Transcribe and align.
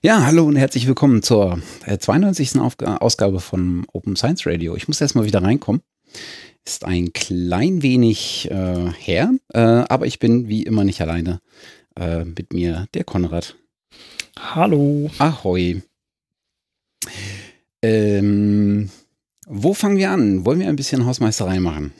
Ja, 0.00 0.24
hallo 0.24 0.46
und 0.46 0.54
herzlich 0.54 0.86
willkommen 0.86 1.24
zur 1.24 1.60
92. 1.84 2.54
Äh, 2.54 2.84
Ausgabe 2.84 3.40
von 3.40 3.84
Open 3.92 4.14
Science 4.14 4.46
Radio. 4.46 4.76
Ich 4.76 4.86
muss 4.86 5.00
erstmal 5.00 5.24
wieder 5.24 5.42
reinkommen. 5.42 5.82
Ist 6.64 6.84
ein 6.84 7.12
klein 7.12 7.82
wenig 7.82 8.48
äh, 8.48 8.92
her, 8.92 9.32
äh, 9.52 9.58
aber 9.58 10.06
ich 10.06 10.20
bin 10.20 10.46
wie 10.46 10.62
immer 10.62 10.84
nicht 10.84 11.00
alleine. 11.00 11.40
Äh, 11.98 12.24
mit 12.26 12.52
mir 12.52 12.86
der 12.94 13.02
Konrad. 13.02 13.56
Hallo. 14.38 15.10
Ahoi. 15.18 15.82
Ähm, 17.82 18.90
wo 19.48 19.74
fangen 19.74 19.96
wir 19.96 20.12
an? 20.12 20.44
Wollen 20.44 20.60
wir 20.60 20.68
ein 20.68 20.76
bisschen 20.76 21.06
Hausmeisterei 21.06 21.58
machen? 21.58 21.92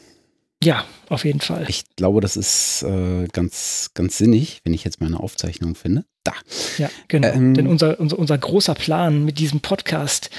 Ja, 0.62 0.84
auf 1.08 1.24
jeden 1.24 1.40
Fall. 1.40 1.66
Ich 1.68 1.84
glaube, 1.96 2.20
das 2.20 2.36
ist 2.36 2.84
äh, 2.84 3.26
ganz, 3.32 3.90
ganz 3.94 4.18
sinnig, 4.18 4.60
wenn 4.62 4.72
ich 4.72 4.84
jetzt 4.84 5.00
meine 5.00 5.18
Aufzeichnung 5.18 5.74
finde. 5.74 6.04
Da. 6.28 6.82
Ja, 6.82 6.90
genau. 7.08 7.28
Ähm, 7.28 7.54
Denn 7.54 7.66
unser, 7.66 7.98
unser, 8.00 8.18
unser 8.18 8.38
großer 8.38 8.74
Plan 8.74 9.24
mit 9.24 9.38
diesem 9.38 9.60
Podcast, 9.60 10.30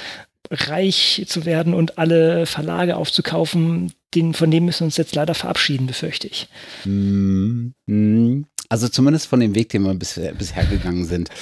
reich 0.50 1.24
zu 1.28 1.44
werden 1.44 1.74
und 1.74 1.98
alle 1.98 2.46
Verlage 2.46 2.96
aufzukaufen, 2.96 3.92
den, 4.14 4.34
von 4.34 4.50
dem 4.50 4.64
müssen 4.64 4.80
wir 4.80 4.86
uns 4.86 4.96
jetzt 4.96 5.14
leider 5.14 5.34
verabschieden, 5.34 5.86
befürchte 5.86 6.26
ich. 6.26 6.48
Mm, 6.84 7.68
mm. 7.86 8.44
Also 8.68 8.88
zumindest 8.88 9.26
von 9.26 9.40
dem 9.40 9.54
Weg, 9.54 9.70
den 9.70 9.82
wir 9.82 9.94
bisher, 9.94 10.32
bisher 10.32 10.64
gegangen 10.64 11.04
sind. 11.06 11.28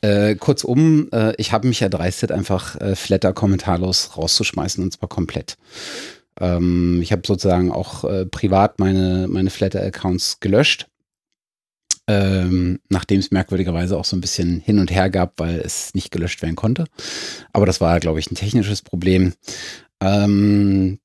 Äh, 0.00 0.36
kurzum, 0.36 1.08
äh, 1.12 1.34
ich 1.38 1.50
habe 1.50 1.66
mich 1.66 1.82
erdreistet, 1.82 2.30
einfach 2.30 2.80
äh, 2.80 2.94
Flatter 2.94 3.32
kommentarlos 3.32 4.16
rauszuschmeißen 4.16 4.84
und 4.84 4.92
zwar 4.92 5.08
komplett. 5.08 5.56
Ähm, 6.40 7.00
ich 7.02 7.10
habe 7.10 7.22
sozusagen 7.26 7.72
auch 7.72 8.04
äh, 8.04 8.24
privat 8.26 8.78
meine, 8.78 9.26
meine 9.28 9.50
Flatter-Accounts 9.50 10.38
gelöscht. 10.38 10.86
Ähm, 12.10 12.80
nachdem 12.88 13.20
es 13.20 13.30
merkwürdigerweise 13.30 13.98
auch 13.98 14.06
so 14.06 14.16
ein 14.16 14.22
bisschen 14.22 14.60
hin 14.60 14.78
und 14.78 14.90
her 14.90 15.10
gab, 15.10 15.38
weil 15.38 15.60
es 15.60 15.94
nicht 15.94 16.10
gelöscht 16.10 16.40
werden 16.40 16.56
konnte. 16.56 16.86
Aber 17.52 17.66
das 17.66 17.82
war, 17.82 18.00
glaube 18.00 18.18
ich, 18.18 18.30
ein 18.30 18.34
technisches 18.34 18.80
Problem. 18.80 19.34
Ähm, 20.00 20.98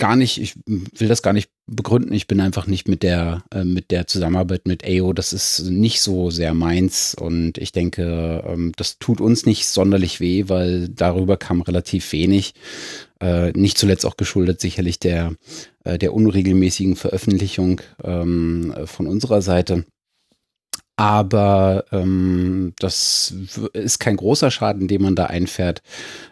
gar 0.00 0.16
nicht, 0.16 0.40
ich 0.40 0.54
will 0.66 1.08
das 1.08 1.22
gar 1.22 1.32
nicht 1.32 1.50
begründen. 1.66 2.12
Ich 2.14 2.26
bin 2.26 2.40
einfach 2.40 2.66
nicht 2.66 2.88
mit 2.88 3.02
der, 3.02 3.44
äh, 3.52 3.64
mit 3.64 3.90
der 3.90 4.06
Zusammenarbeit 4.06 4.66
mit 4.66 4.84
AO. 4.84 5.12
Das 5.12 5.32
ist 5.32 5.64
nicht 5.68 6.00
so 6.00 6.30
sehr 6.30 6.54
meins 6.54 7.14
und 7.14 7.58
ich 7.58 7.72
denke, 7.72 8.42
ähm, 8.46 8.72
das 8.76 8.98
tut 8.98 9.20
uns 9.20 9.44
nicht 9.44 9.66
sonderlich 9.66 10.18
weh, 10.20 10.44
weil 10.48 10.88
darüber 10.88 11.36
kam 11.36 11.60
relativ 11.60 12.10
wenig. 12.12 12.54
Äh, 13.20 13.52
nicht 13.52 13.76
zuletzt 13.76 14.06
auch 14.06 14.16
geschuldet 14.16 14.60
sicherlich 14.60 14.98
der, 14.98 15.34
äh, 15.84 15.98
der 15.98 16.14
unregelmäßigen 16.14 16.96
Veröffentlichung 16.96 17.80
ähm, 18.02 18.74
von 18.86 19.06
unserer 19.06 19.42
Seite. 19.42 19.84
Aber 21.00 21.86
ähm, 21.92 22.74
das 22.78 23.32
ist 23.72 24.00
kein 24.00 24.16
großer 24.16 24.50
Schaden, 24.50 24.86
den 24.86 25.00
man 25.00 25.14
da 25.14 25.24
einfährt. 25.24 25.80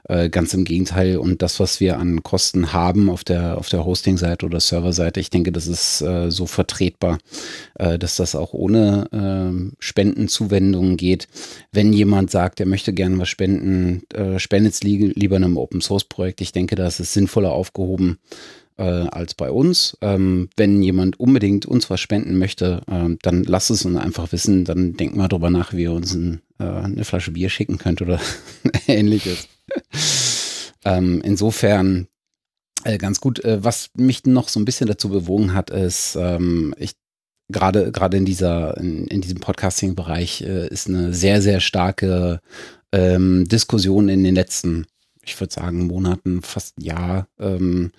Äh, 0.06 0.28
ganz 0.28 0.52
im 0.52 0.66
Gegenteil. 0.66 1.16
Und 1.16 1.40
das, 1.40 1.58
was 1.58 1.80
wir 1.80 1.98
an 1.98 2.22
Kosten 2.22 2.74
haben 2.74 3.08
auf 3.08 3.24
der, 3.24 3.56
auf 3.56 3.70
der 3.70 3.86
Hosting-Seite 3.86 4.44
oder 4.44 4.60
Server-Seite, 4.60 5.20
ich 5.20 5.30
denke, 5.30 5.52
das 5.52 5.68
ist 5.68 6.02
äh, 6.02 6.30
so 6.30 6.44
vertretbar, 6.44 7.16
äh, 7.76 7.98
dass 7.98 8.16
das 8.16 8.34
auch 8.34 8.52
ohne 8.52 9.08
äh, 9.10 9.74
Spendenzuwendungen 9.78 10.98
geht. 10.98 11.28
Wenn 11.72 11.94
jemand 11.94 12.30
sagt, 12.30 12.60
er 12.60 12.66
möchte 12.66 12.92
gerne 12.92 13.18
was 13.18 13.30
spenden, 13.30 14.02
äh, 14.12 14.38
spendet 14.38 14.74
es 14.74 14.82
li 14.82 15.14
lieber 15.14 15.36
einem 15.36 15.56
Open-Source-Projekt. 15.56 16.42
Ich 16.42 16.52
denke, 16.52 16.76
das 16.76 17.00
ist 17.00 17.14
sinnvoller 17.14 17.52
aufgehoben 17.52 18.18
äh, 18.78 18.82
als 18.82 19.34
bei 19.34 19.50
uns. 19.50 19.96
Ähm, 20.00 20.48
wenn 20.56 20.82
jemand 20.82 21.20
unbedingt 21.20 21.66
uns 21.66 21.90
was 21.90 22.00
spenden 22.00 22.38
möchte, 22.38 22.82
äh, 22.86 23.16
dann 23.22 23.44
lasst 23.44 23.70
es 23.70 23.84
uns 23.84 23.96
einfach 23.96 24.32
wissen. 24.32 24.64
Dann 24.64 24.94
denken 24.94 25.18
wir 25.18 25.28
darüber 25.28 25.50
nach, 25.50 25.72
wie 25.72 25.82
ihr 25.82 25.92
uns 25.92 26.14
ein, 26.14 26.40
äh, 26.58 26.64
eine 26.64 27.04
Flasche 27.04 27.32
Bier 27.32 27.50
schicken 27.50 27.78
könnt 27.78 28.00
oder 28.00 28.20
ähnliches. 28.86 29.48
ähm, 30.84 31.20
insofern 31.22 32.08
äh, 32.84 32.98
ganz 32.98 33.20
gut. 33.20 33.44
Äh, 33.44 33.62
was 33.62 33.90
mich 33.96 34.24
noch 34.24 34.48
so 34.48 34.60
ein 34.60 34.64
bisschen 34.64 34.86
dazu 34.86 35.08
bewogen 35.08 35.52
hat, 35.54 35.70
ist, 35.70 36.16
ähm, 36.16 36.74
ich 36.78 36.92
gerade 37.50 37.92
gerade 37.92 38.16
in 38.16 38.24
dieser 38.24 38.76
in, 38.76 39.06
in 39.06 39.20
diesem 39.20 39.40
Podcasting-Bereich 39.40 40.42
äh, 40.42 40.68
ist 40.68 40.88
eine 40.88 41.14
sehr 41.14 41.42
sehr 41.42 41.60
starke 41.60 42.40
ähm, 42.92 43.46
Diskussion 43.48 44.08
in 44.08 44.22
den 44.22 44.34
letzten 44.34 44.86
ich 45.28 45.40
würde 45.40 45.52
sagen, 45.52 45.86
Monaten, 45.86 46.42
fast 46.42 46.78
ein 46.78 46.84
Jahr 46.84 47.28
ähm, 47.38 47.92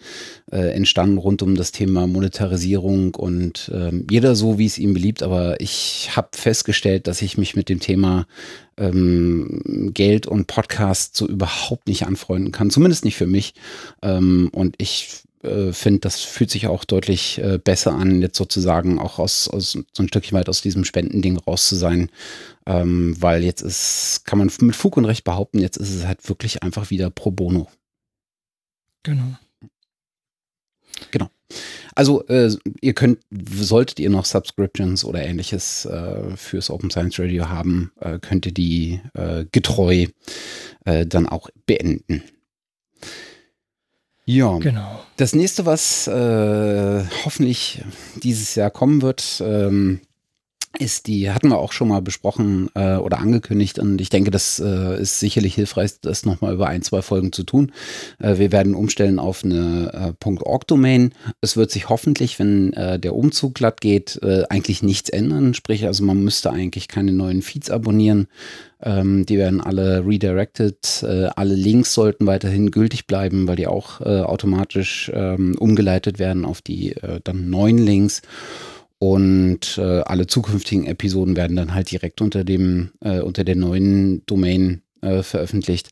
äh, 0.52 0.74
entstanden 0.74 1.18
rund 1.18 1.42
um 1.42 1.56
das 1.56 1.72
Thema 1.72 2.08
Monetarisierung 2.08 3.16
und 3.16 3.72
ähm, 3.74 4.06
jeder 4.10 4.36
so, 4.36 4.58
wie 4.58 4.66
es 4.66 4.78
ihm 4.78 4.94
beliebt. 4.94 5.24
Aber 5.24 5.62
ich 5.62 6.10
habe 6.16 6.30
festgestellt, 6.34 7.08
dass 7.08 7.22
ich 7.22 7.38
mich 7.38 7.56
mit 7.56 7.70
dem 7.70 7.80
Thema 7.80 8.26
ähm, 8.78 9.92
Geld 9.94 10.28
und 10.28 10.48
Podcast 10.48 11.16
so 11.16 11.28
überhaupt 11.28 11.88
nicht 11.88 12.06
anfreunden 12.06 12.52
kann, 12.52 12.72
zumindest 12.72 13.06
nicht 13.06 13.16
für 13.16 13.28
mich. 13.28 13.54
Ähm, 14.02 14.50
und 14.52 14.76
ich 14.78 15.24
äh, 15.44 15.72
finde, 15.72 16.02
das 16.02 16.22
fühlt 16.22 16.50
sich 16.50 16.68
auch 16.68 16.84
deutlich 16.84 17.40
äh, 17.40 17.58
besser 17.58 17.94
an, 17.94 18.22
jetzt 18.22 18.38
sozusagen 18.38 19.00
auch 19.00 19.20
aus, 19.20 19.48
aus 19.48 19.72
so 19.72 20.04
ein 20.04 20.08
Stückchen 20.08 20.38
weit 20.38 20.50
aus 20.50 20.62
diesem 20.62 20.84
Spendending 20.86 21.38
raus 21.38 21.68
zu 21.68 21.76
sein. 21.76 22.10
Ähm, 22.66 23.16
weil 23.20 23.44
jetzt 23.44 23.62
ist, 23.62 24.24
kann 24.26 24.40
man 24.40 24.52
mit 24.62 24.76
Fug 24.76 24.98
und 24.98 25.06
Recht 25.06 25.24
behaupten, 25.24 25.60
jetzt 25.60 25.78
ist 25.78 25.94
es 25.94 26.06
halt 26.06 26.28
wirklich 26.30 26.62
einfach 26.64 26.90
wieder 26.90 27.10
pro 27.10 27.32
bono. 27.32 27.68
Genau. 29.04 29.38
Genau. 31.12 31.30
Also 31.96 32.26
äh, 32.28 32.52
ihr 32.82 32.94
könnt, 32.94 33.20
solltet 33.32 34.00
ihr 34.00 34.10
noch 34.10 34.26
Subscriptions 34.26 35.04
oder 35.04 35.24
ähnliches 35.24 35.86
äh, 35.86 36.36
fürs 36.36 36.70
Open 36.70 36.92
Science 36.92 37.20
Radio 37.20 37.50
haben, 37.50 37.92
äh, 38.00 38.20
könnt 38.20 38.46
ihr 38.46 38.54
die 38.54 39.02
äh, 39.14 39.46
getreu 39.52 40.08
äh, 40.86 41.06
dann 41.06 41.28
auch 41.28 41.50
beenden. 41.66 42.24
Ja, 44.32 44.60
genau. 44.60 45.00
Das 45.18 45.34
nächste, 45.34 45.66
was 45.66 46.08
äh, 46.08 47.04
hoffentlich 47.26 47.82
dieses 48.22 48.54
Jahr 48.54 48.70
kommen 48.70 49.02
wird, 49.02 49.42
ähm, 49.44 50.02
ist 50.78 51.08
die, 51.08 51.32
hatten 51.32 51.50
wir 51.50 51.58
auch 51.58 51.72
schon 51.72 51.88
mal 51.88 52.02
besprochen 52.02 52.70
äh, 52.76 52.96
oder 52.96 53.20
angekündigt 53.20 53.80
und 53.80 54.00
ich 54.00 54.10
denke, 54.10 54.30
das 54.30 54.60
äh, 54.60 55.02
ist 55.02 55.20
sicherlich 55.20 55.56
hilfreich, 55.56 56.00
das 56.02 56.26
nochmal 56.26 56.54
über 56.54 56.68
ein, 56.68 56.84
zwei 56.84 57.02
Folgen 57.02 57.32
zu 57.32 57.44
tun. 57.44 57.72
Äh, 58.20 58.38
wir 58.38 58.52
werden 58.52 58.76
umstellen 58.76 59.18
auf 59.18 59.44
eine 59.44 60.14
äh, 60.24 60.30
.org-Domain. 60.44 61.14
Es 61.42 61.58
wird 61.58 61.72
sich 61.72 61.90
hoffentlich, 61.90 62.38
wenn 62.38 62.74
äh, 62.74 63.00
der 63.00 63.16
Umzug 63.16 63.56
glatt 63.56 63.82
geht, 63.82 64.20
äh, 64.22 64.44
eigentlich 64.50 64.84
nichts 64.84 65.10
ändern. 65.10 65.56
Sprich, 65.56 65.86
also 65.86 66.04
man 66.04 66.24
müsste 66.24 66.52
eigentlich 66.52 66.88
keine 66.88 67.14
neuen 67.14 67.42
Feeds 67.42 67.72
abonnieren. 67.72 68.28
Ähm, 68.82 69.26
die 69.26 69.38
werden 69.38 69.62
alle 69.62 70.06
redirected. 70.06 71.04
Äh, 71.04 71.30
alle 71.36 71.56
Links 71.56 71.94
sollten 71.94 72.28
weiterhin 72.28 72.70
gültig 72.70 73.08
bleiben, 73.08 73.48
weil 73.48 73.56
die 73.56 73.68
auch 73.68 74.02
äh, 74.02 74.22
automatisch 74.22 75.12
ähm, 75.14 75.56
umgeleitet 75.58 76.20
werden 76.20 76.46
auf 76.46 76.62
die 76.62 76.92
äh, 76.92 77.20
dann 77.24 77.50
neuen 77.50 77.80
Links. 77.80 78.22
Und 79.00 79.78
äh, 79.78 80.02
alle 80.02 80.28
zukünftigen 80.28 80.86
Episoden 80.86 81.38
werden 81.38 81.56
dann 81.56 81.74
halt 81.74 81.90
direkt 81.90 82.22
unter 82.22 82.44
dem, 82.44 82.92
äh, 83.00 83.22
unter 83.22 83.46
der 83.46 83.56
neuen 83.56 84.26
Domain 84.26 84.82
äh, 85.02 85.24
veröffentlicht. 85.24 85.92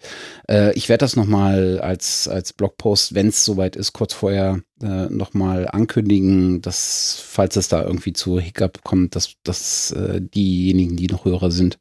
Äh, 0.50 0.74
ich 0.74 0.90
werde 0.90 1.06
das 1.06 1.16
nochmal 1.16 1.80
als, 1.80 2.28
als 2.28 2.52
Blogpost, 2.52 3.16
wenn 3.16 3.28
es 3.28 3.46
soweit 3.46 3.78
ist, 3.78 3.94
kurz 3.94 4.14
vorher 4.14 4.62
äh, 4.82 5.06
nochmal 5.06 5.68
ankündigen, 5.70 6.62
dass, 6.62 7.24
falls 7.26 7.56
es 7.56 7.70
da 7.70 7.84
irgendwie 7.84 8.12
zu 8.12 8.40
Hiccup 8.40 8.84
kommt, 8.84 9.16
dass, 9.16 9.36
dass 9.44 9.92
äh, 9.92 10.20
diejenigen, 10.22 10.98
die 10.98 11.08
noch 11.08 11.24
Hörer 11.24 11.52
sind, 11.52 11.80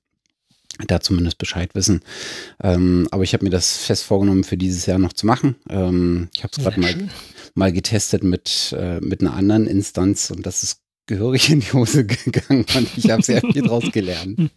da 0.87 1.01
zumindest 1.01 1.39
Bescheid 1.39 1.75
wissen. 1.75 2.03
Ähm, 2.63 3.09
aber 3.11 3.25
ich 3.25 3.33
habe 3.33 3.45
mir 3.45 3.51
das 3.51 3.79
fest 3.79 4.05
vorgenommen, 4.05 4.45
für 4.45 4.57
dieses 4.57 4.87
Jahr 4.87 4.99
noch 4.99 5.15
zu 5.15 5.27
machen. 5.27 5.57
Ähm, 5.69 6.29
ich 6.37 6.45
habe 6.45 6.53
es 6.57 6.63
gerade 6.63 6.81
mal, 6.81 7.09
mal 7.55 7.73
getestet 7.73 8.23
mit, 8.23 8.73
äh, 8.79 9.01
mit 9.01 9.21
einer 9.21 9.35
anderen 9.35 9.67
Instanz 9.67 10.31
und 10.31 10.47
das 10.47 10.63
ist 10.63 10.86
gehörig 11.07 11.51
in 11.51 11.61
die 11.61 11.73
Hose 11.73 12.05
gegangen 12.05 12.65
und 12.75 12.89
ich 12.97 13.11
habe 13.11 13.23
sehr 13.23 13.41
viel 13.41 13.63
draus 13.63 13.85
gelernt. 13.93 14.51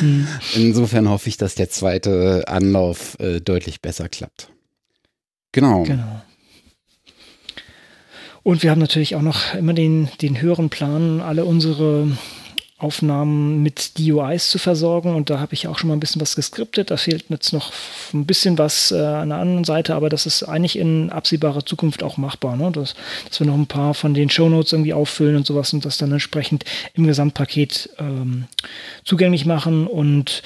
Hm. 0.00 0.26
Insofern 0.54 1.08
hoffe 1.08 1.28
ich, 1.28 1.36
dass 1.36 1.54
der 1.54 1.70
zweite 1.70 2.44
Anlauf 2.48 3.18
äh, 3.20 3.40
deutlich 3.40 3.80
besser 3.80 4.08
klappt. 4.08 4.48
Genau. 5.52 5.84
Genau. 5.84 6.22
Und 8.42 8.62
wir 8.62 8.70
haben 8.70 8.80
natürlich 8.80 9.14
auch 9.14 9.22
noch 9.22 9.54
immer 9.54 9.72
den, 9.72 10.08
den 10.20 10.40
höheren 10.40 10.68
Plan, 10.68 11.20
alle 11.20 11.44
unsere 11.44 12.08
Aufnahmen 12.82 13.62
mit 13.62 13.98
DUIs 13.98 14.50
zu 14.50 14.58
versorgen. 14.58 15.14
Und 15.14 15.30
da 15.30 15.38
habe 15.38 15.54
ich 15.54 15.68
auch 15.68 15.78
schon 15.78 15.88
mal 15.88 15.96
ein 15.96 16.00
bisschen 16.00 16.20
was 16.20 16.36
geskriptet. 16.36 16.90
Da 16.90 16.96
fehlt 16.96 17.26
jetzt 17.28 17.52
noch 17.52 17.72
ein 18.12 18.26
bisschen 18.26 18.58
was 18.58 18.90
äh, 18.90 18.96
an 18.96 19.30
der 19.30 19.38
anderen 19.38 19.64
Seite, 19.64 19.94
aber 19.94 20.08
das 20.08 20.26
ist 20.26 20.42
eigentlich 20.42 20.78
in 20.78 21.10
absehbarer 21.10 21.64
Zukunft 21.64 22.02
auch 22.02 22.16
machbar. 22.16 22.56
Ne? 22.56 22.70
Das, 22.72 22.94
dass 23.28 23.40
wir 23.40 23.46
noch 23.46 23.54
ein 23.54 23.66
paar 23.66 23.94
von 23.94 24.14
den 24.14 24.30
Shownotes 24.30 24.72
irgendwie 24.72 24.94
auffüllen 24.94 25.36
und 25.36 25.46
sowas 25.46 25.72
und 25.72 25.84
das 25.84 25.98
dann 25.98 26.12
entsprechend 26.12 26.64
im 26.94 27.06
Gesamtpaket 27.06 27.90
ähm, 27.98 28.44
zugänglich 29.04 29.46
machen. 29.46 29.86
Und 29.86 30.42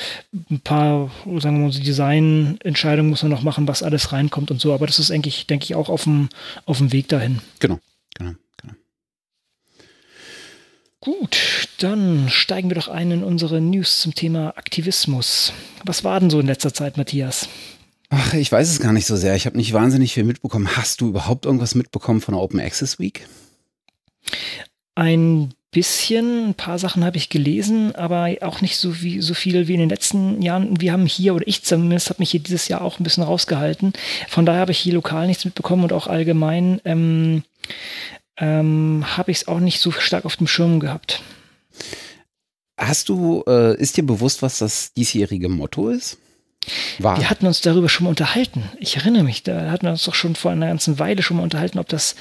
ein 0.51 0.61
paar, 0.61 1.11
sagen 1.39 1.59
wir 1.59 1.69
mal, 1.69 1.71
Designentscheidungen 1.71 3.11
muss 3.11 3.23
man 3.23 3.33
noch 3.33 3.43
machen, 3.43 3.69
was 3.69 3.83
alles 3.83 4.13
reinkommt 4.13 4.51
und 4.51 4.61
so. 4.61 4.75
Aber 4.75 4.87
das 4.87 4.99
ist 4.99 5.11
eigentlich, 5.11 5.47
denke 5.47 5.65
ich, 5.65 5.75
auch 5.75 5.89
auf 5.89 6.05
dem, 6.05 6.29
auf 6.65 6.79
dem 6.79 6.93
Weg 6.93 7.09
dahin. 7.09 7.41
Genau, 7.61 7.79
genau. 8.17 8.33
Gut, 11.07 11.69
dann 11.79 12.29
steigen 12.29 12.69
wir 12.69 12.75
doch 12.75 12.89
ein 12.89 13.13
in 13.13 13.23
unsere 13.23 13.61
News 13.61 14.01
zum 14.01 14.17
Thema 14.17 14.55
Aktivismus. 14.57 15.53
Was 15.85 16.03
war 16.03 16.19
denn 16.19 16.31
so 16.31 16.41
in 16.41 16.49
letzter 16.49 16.75
Zeit, 16.75 16.97
Matthias? 16.97 17.49
Ach, 18.09 18.35
ich 18.35 18.51
weiß 18.51 18.69
es 18.69 18.81
gar 18.81 18.93
nicht 18.93 19.07
so 19.07 19.15
sehr. 19.15 19.37
Ich 19.37 19.47
habe 19.47 19.57
nicht 19.57 19.73
wahnsinnig 19.73 20.15
viel 20.15 20.25
mitbekommen. 20.25 20.77
Hast 20.77 21.01
du 21.01 21.11
überhaupt 21.11 21.47
irgendwas 21.47 21.77
mitbekommen 21.77 22.21
von 22.21 22.35
der 22.35 22.43
Open 22.43 22.59
Access 22.59 22.99
Week? 22.99 23.25
Ein 24.97 25.55
bisschen, 25.71 26.49
ein 26.49 26.55
paar 26.55 26.81
Sachen 26.81 27.05
habe 27.05 27.19
ich 27.19 27.29
gelesen, 27.29 27.95
aber 27.95 28.35
auch 28.41 28.61
nicht 28.61 28.77
so, 28.77 29.01
wie, 29.01 29.21
so 29.21 29.35
viel 29.35 29.69
wie 29.69 29.75
in 29.75 29.81
den 29.81 29.89
letzten 29.89 30.43
Jahren. 30.43 30.81
Wir 30.81 30.91
haben 30.91 31.07
hier, 31.07 31.37
oder 31.37 31.47
ich 31.47 31.63
zumindest, 31.63 32.11
habe 32.11 32.21
mich 32.21 32.33
hier 32.33 32.41
dieses 32.41 32.67
Jahr 32.67 32.83
auch 32.83 32.99
ein 32.99 33.05
bisschen 33.05 33.23
rausgehalten. 33.23 33.93
Von 34.27 34.45
daher 34.45 34.63
habe 34.63 34.73
ich 34.73 34.79
hier 34.79 34.95
lokal 34.95 35.29
nichts 35.29 35.45
mitbekommen 35.45 35.85
und 35.85 35.93
auch 35.93 36.09
allgemein 36.09 36.81
ähm, 36.85 37.45
ähm, 38.39 39.05
habe 39.17 39.31
ich 39.31 39.39
es 39.39 39.49
auch 39.49 39.61
nicht 39.61 39.81
so 39.81 39.91
stark 39.91 40.25
auf 40.25 40.37
dem 40.37 40.47
Schirm 40.47 40.81
gehabt. 40.81 41.23
Hast 42.79 43.09
du, 43.09 43.43
äh, 43.47 43.77
ist 43.81 43.97
dir 43.97 44.05
bewusst, 44.05 44.43
was 44.43 44.59
das 44.59 44.93
diesjährige 44.93 45.49
Motto 45.49 45.89
ist? 45.89 46.19
War. 46.99 47.19
Wir 47.19 47.31
hatten 47.31 47.47
uns 47.47 47.61
darüber 47.61 47.89
schon 47.89 48.05
mal 48.05 48.11
unterhalten. 48.11 48.65
Ich 48.79 48.97
erinnere 48.97 49.25
mich, 49.25 49.43
da 49.43 49.71
hatten 49.71 49.87
wir 49.87 49.91
uns 49.91 50.05
doch 50.05 50.15
schon 50.15 50.35
vor 50.35 50.51
einer 50.51 50.67
ganzen 50.67 50.99
Weile 50.99 51.23
schon 51.23 51.37
mal 51.37 51.43
unterhalten, 51.43 51.79
ob 51.79 51.89
das, 51.89 52.15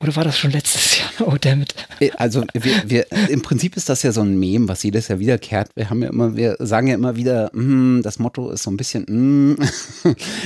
oder 0.00 0.16
war 0.16 0.24
das 0.24 0.38
schon 0.38 0.50
letztes 0.50 0.98
Jahr? 1.18 1.28
Oh, 1.28 1.36
damit. 1.40 1.74
Äh, 2.00 2.10
also, 2.16 2.44
wir, 2.52 2.82
wir, 2.86 3.06
im 3.28 3.42
Prinzip 3.42 3.76
ist 3.76 3.88
das 3.88 4.02
ja 4.02 4.12
so 4.12 4.22
ein 4.22 4.38
Mem, 4.38 4.68
was 4.68 4.82
jedes 4.82 5.08
Jahr 5.08 5.18
wiederkehrt. 5.18 5.70
Wir 5.74 5.90
haben 5.90 6.02
ja 6.02 6.08
immer, 6.08 6.36
wir 6.36 6.56
sagen 6.58 6.86
ja 6.86 6.94
immer 6.94 7.16
wieder, 7.16 7.50
mm, 7.54 8.02
das 8.02 8.18
Motto 8.18 8.50
ist 8.50 8.62
so 8.62 8.70
ein 8.70 8.76
bisschen, 8.76 9.04
mm. 9.08 9.56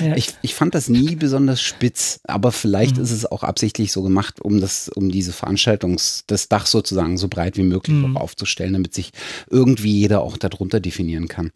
ja. 0.05 0.17
ich, 0.17 0.35
ich 0.43 0.55
fand 0.55 0.75
das 0.75 0.89
nie 0.89 1.17
besonders 1.17 1.61
spitz, 1.61 2.21
aber 2.25 2.53
vielleicht 2.53 2.97
mhm. 2.97 3.03
ist 3.03 3.11
es 3.11 3.27
auch 3.27 3.43
absichtlich 3.43 3.93
so 3.93 4.03
gemacht, 4.03 4.41
um 4.41 4.61
das, 4.61 4.89
um 4.89 5.11
diese 5.11 5.33
Veranstaltungs, 5.33 6.25
das 6.27 6.49
Dach 6.49 6.67
sozusagen 6.67 7.19
so 7.19 7.29
breit 7.29 7.57
wie 7.57 7.63
möglich 7.63 7.97
mhm. 7.97 8.17
aufzustellen, 8.17 8.73
damit 8.73 8.95
sich 8.95 9.11
irgendwie 9.51 10.01
jeder 10.01 10.23
auch 10.23 10.37
darunter 10.37 10.81
definieren 10.81 11.29
kann. 11.29 11.51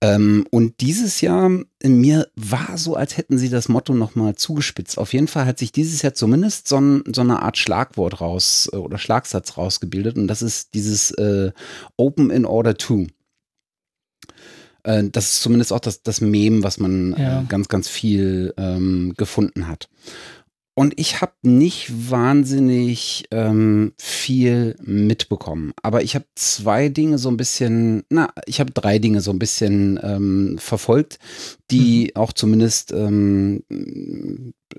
Ähm, 0.00 0.46
und 0.50 0.80
dieses 0.80 1.20
Jahr, 1.20 1.50
in 1.80 2.00
mir 2.00 2.28
war 2.36 2.78
so, 2.78 2.94
als 2.94 3.16
hätten 3.16 3.36
sie 3.36 3.48
das 3.48 3.68
Motto 3.68 3.94
nochmal 3.94 4.36
zugespitzt. 4.36 4.96
Auf 4.96 5.12
jeden 5.12 5.26
Fall 5.26 5.44
hat 5.44 5.58
sich 5.58 5.72
dieses 5.72 6.02
Jahr 6.02 6.14
zumindest 6.14 6.68
so, 6.68 6.80
ein, 6.80 7.02
so 7.12 7.22
eine 7.22 7.42
Art 7.42 7.58
Schlagwort 7.58 8.20
raus 8.20 8.70
äh, 8.72 8.76
oder 8.76 8.98
Schlagsatz 8.98 9.56
rausgebildet. 9.56 10.16
Und 10.16 10.28
das 10.28 10.42
ist 10.42 10.74
dieses 10.74 11.10
äh, 11.12 11.50
Open 11.96 12.30
in 12.30 12.44
Order 12.44 12.76
to. 12.76 13.06
Äh, 14.84 15.04
das 15.10 15.32
ist 15.32 15.42
zumindest 15.42 15.72
auch 15.72 15.80
das, 15.80 16.02
das 16.02 16.20
Mem, 16.20 16.62
was 16.62 16.78
man 16.78 17.16
ja. 17.18 17.40
äh, 17.40 17.44
ganz, 17.44 17.68
ganz 17.68 17.88
viel 17.88 18.54
ähm, 18.56 19.14
gefunden 19.16 19.66
hat. 19.66 19.88
Und 20.78 20.94
ich 20.96 21.20
habe 21.20 21.32
nicht 21.42 21.90
wahnsinnig 22.08 23.24
ähm, 23.32 23.94
viel 23.98 24.76
mitbekommen. 24.80 25.72
Aber 25.82 26.04
ich 26.04 26.14
habe 26.14 26.26
zwei 26.36 26.88
Dinge 26.88 27.18
so 27.18 27.28
ein 27.30 27.36
bisschen, 27.36 28.04
na, 28.10 28.30
ich 28.46 28.60
habe 28.60 28.70
drei 28.70 29.00
Dinge 29.00 29.20
so 29.20 29.32
ein 29.32 29.40
bisschen 29.40 29.98
ähm, 30.00 30.56
verfolgt, 30.56 31.18
die 31.72 32.12
mhm. 32.14 32.20
auch 32.20 32.32
zumindest 32.32 32.92
ähm, 32.92 33.64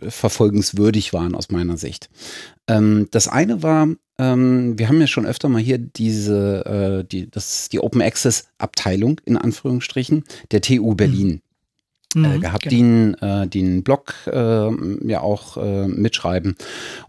verfolgenswürdig 0.07 1.11
waren 1.11 1.35
aus 1.35 1.51
meiner 1.51 1.75
Sicht. 1.75 2.09
Ähm, 2.69 3.09
das 3.11 3.27
eine 3.27 3.61
war, 3.61 3.89
ähm, 4.19 4.79
wir 4.79 4.87
haben 4.87 5.01
ja 5.01 5.07
schon 5.07 5.25
öfter 5.25 5.49
mal 5.49 5.61
hier 5.61 5.79
diese, 5.79 7.01
äh, 7.01 7.03
die, 7.03 7.29
das, 7.29 7.67
die 7.67 7.81
Open 7.81 8.01
Access 8.01 8.47
Abteilung 8.57 9.19
in 9.25 9.35
Anführungsstrichen 9.35 10.23
der 10.51 10.61
TU 10.61 10.95
Berlin. 10.95 11.27
Mhm 11.27 11.41
mhm, 12.15 12.41
gehabt, 12.41 12.63
genau. 12.63 12.75
einen, 12.75 13.13
äh, 13.21 13.49
einen 13.53 13.83
Blog 13.83 14.13
äh, 14.27 14.69
ja 15.07 15.21
auch 15.21 15.57
äh, 15.57 15.87
mitschreiben. 15.87 16.55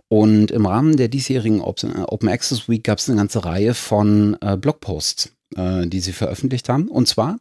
Und 0.09 0.51
im 0.51 0.67
Rahmen 0.67 0.97
der 0.97 1.09
diesjährigen 1.09 1.61
Open 1.61 2.29
Access 2.29 2.69
Week 2.69 2.85
gab 2.85 2.99
es 2.99 3.09
eine 3.09 3.19
ganze 3.19 3.45
Reihe 3.45 3.75
von 3.75 4.37
äh, 4.41 4.57
Blogposts, 4.57 5.33
äh, 5.57 5.87
die 5.87 6.01
sie 6.01 6.13
veröffentlicht 6.13 6.69
haben. 6.69 6.89
Und 6.89 7.09
zwar 7.09 7.39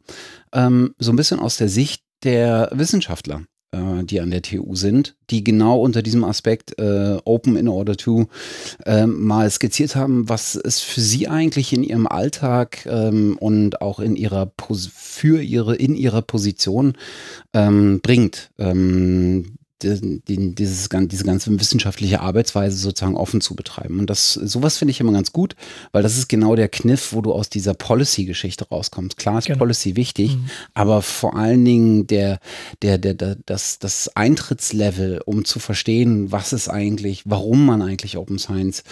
ähm, 0.53 0.93
so 0.99 1.11
ein 1.11 1.15
bisschen 1.15 1.39
aus 1.39 1.57
der 1.57 1.69
Sicht 1.69 2.03
der 2.23 2.69
Wissenschaftler 2.73 3.41
äh, 3.41 3.48
die 3.71 4.19
an 4.19 4.31
der 4.31 4.41
TU 4.41 4.75
sind, 4.75 5.15
die 5.29 5.43
genau 5.43 5.79
unter 5.81 6.01
diesem 6.01 6.23
Aspekt 6.23 6.79
äh, 6.79 7.17
Open 7.23 7.55
in 7.55 7.67
Order 7.67 7.95
to 7.97 8.27
äh, 8.85 9.05
mal 9.05 9.49
skizziert 9.49 9.95
haben, 9.95 10.27
was 10.27 10.55
es 10.55 10.79
für 10.79 11.01
sie 11.01 11.27
eigentlich 11.27 11.71
in 11.71 11.83
ihrem 11.83 12.07
Alltag 12.07 12.85
ähm, 12.87 13.37
und 13.39 13.81
auch 13.81 13.99
in 13.99 14.15
ihrer 14.15 14.51
für 14.93 15.41
ihre 15.41 15.75
in 15.75 15.95
ihrer 15.95 16.21
Position 16.21 16.93
ähm, 17.53 17.99
bringt. 18.01 18.51
Ähm, 18.57 19.58
die, 19.81 20.21
die, 20.27 20.55
dieses, 20.55 20.89
diese 20.89 21.23
ganze 21.23 21.59
wissenschaftliche 21.59 22.21
Arbeitsweise 22.21 22.77
sozusagen 22.77 23.15
offen 23.15 23.41
zu 23.41 23.55
betreiben. 23.55 23.99
Und 23.99 24.09
das, 24.09 24.33
sowas 24.33 24.77
finde 24.77 24.91
ich 24.91 24.99
immer 24.99 25.11
ganz 25.11 25.31
gut, 25.31 25.55
weil 25.91 26.03
das 26.03 26.17
ist 26.17 26.29
genau 26.29 26.55
der 26.55 26.69
Kniff, 26.69 27.13
wo 27.13 27.21
du 27.21 27.33
aus 27.33 27.49
dieser 27.49 27.73
Policy-Geschichte 27.73 28.67
rauskommst. 28.69 29.17
Klar 29.17 29.39
ist 29.39 29.45
genau. 29.45 29.59
Policy 29.59 29.95
wichtig, 29.95 30.35
mhm. 30.35 30.49
aber 30.73 31.01
vor 31.01 31.35
allen 31.35 31.63
Dingen 31.65 32.07
der, 32.07 32.39
der, 32.81 32.97
der, 32.97 33.13
der, 33.13 33.37
das, 33.45 33.79
das 33.79 34.15
Eintrittslevel, 34.15 35.21
um 35.25 35.45
zu 35.45 35.59
verstehen, 35.59 36.31
was 36.31 36.53
ist 36.53 36.69
eigentlich, 36.69 37.23
warum 37.25 37.65
man 37.65 37.81
eigentlich 37.81 38.17
Open 38.17 38.39
Science 38.39 38.83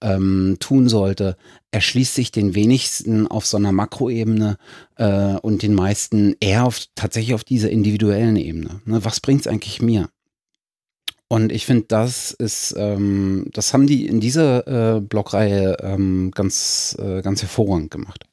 ähm, 0.00 0.56
tun 0.60 0.88
sollte, 0.88 1.36
erschließt 1.72 2.14
sich 2.14 2.32
den 2.32 2.54
wenigsten 2.54 3.26
auf 3.26 3.46
so 3.46 3.56
einer 3.56 3.72
Makroebene 3.72 4.56
äh, 4.96 5.34
und 5.36 5.62
den 5.62 5.74
meisten 5.74 6.34
eher 6.40 6.64
auf, 6.64 6.80
tatsächlich 6.94 7.34
auf 7.34 7.44
dieser 7.44 7.70
individuellen 7.70 8.36
Ebene. 8.36 8.80
Ne, 8.84 9.04
was 9.04 9.20
bringt 9.20 9.42
es 9.42 9.46
eigentlich 9.46 9.80
mir? 9.80 10.08
Und 11.32 11.52
ich 11.52 11.64
finde, 11.64 11.84
das 11.86 12.32
ist, 12.32 12.74
ähm, 12.76 13.46
das 13.52 13.72
haben 13.72 13.86
die 13.86 14.04
in 14.04 14.18
dieser 14.18 14.96
äh, 14.96 15.00
Blogreihe 15.00 15.76
ähm, 15.80 16.32
ganz, 16.34 16.96
äh, 17.00 17.22
ganz 17.22 17.40
hervorragend 17.40 17.92
gemacht. 17.92 18.24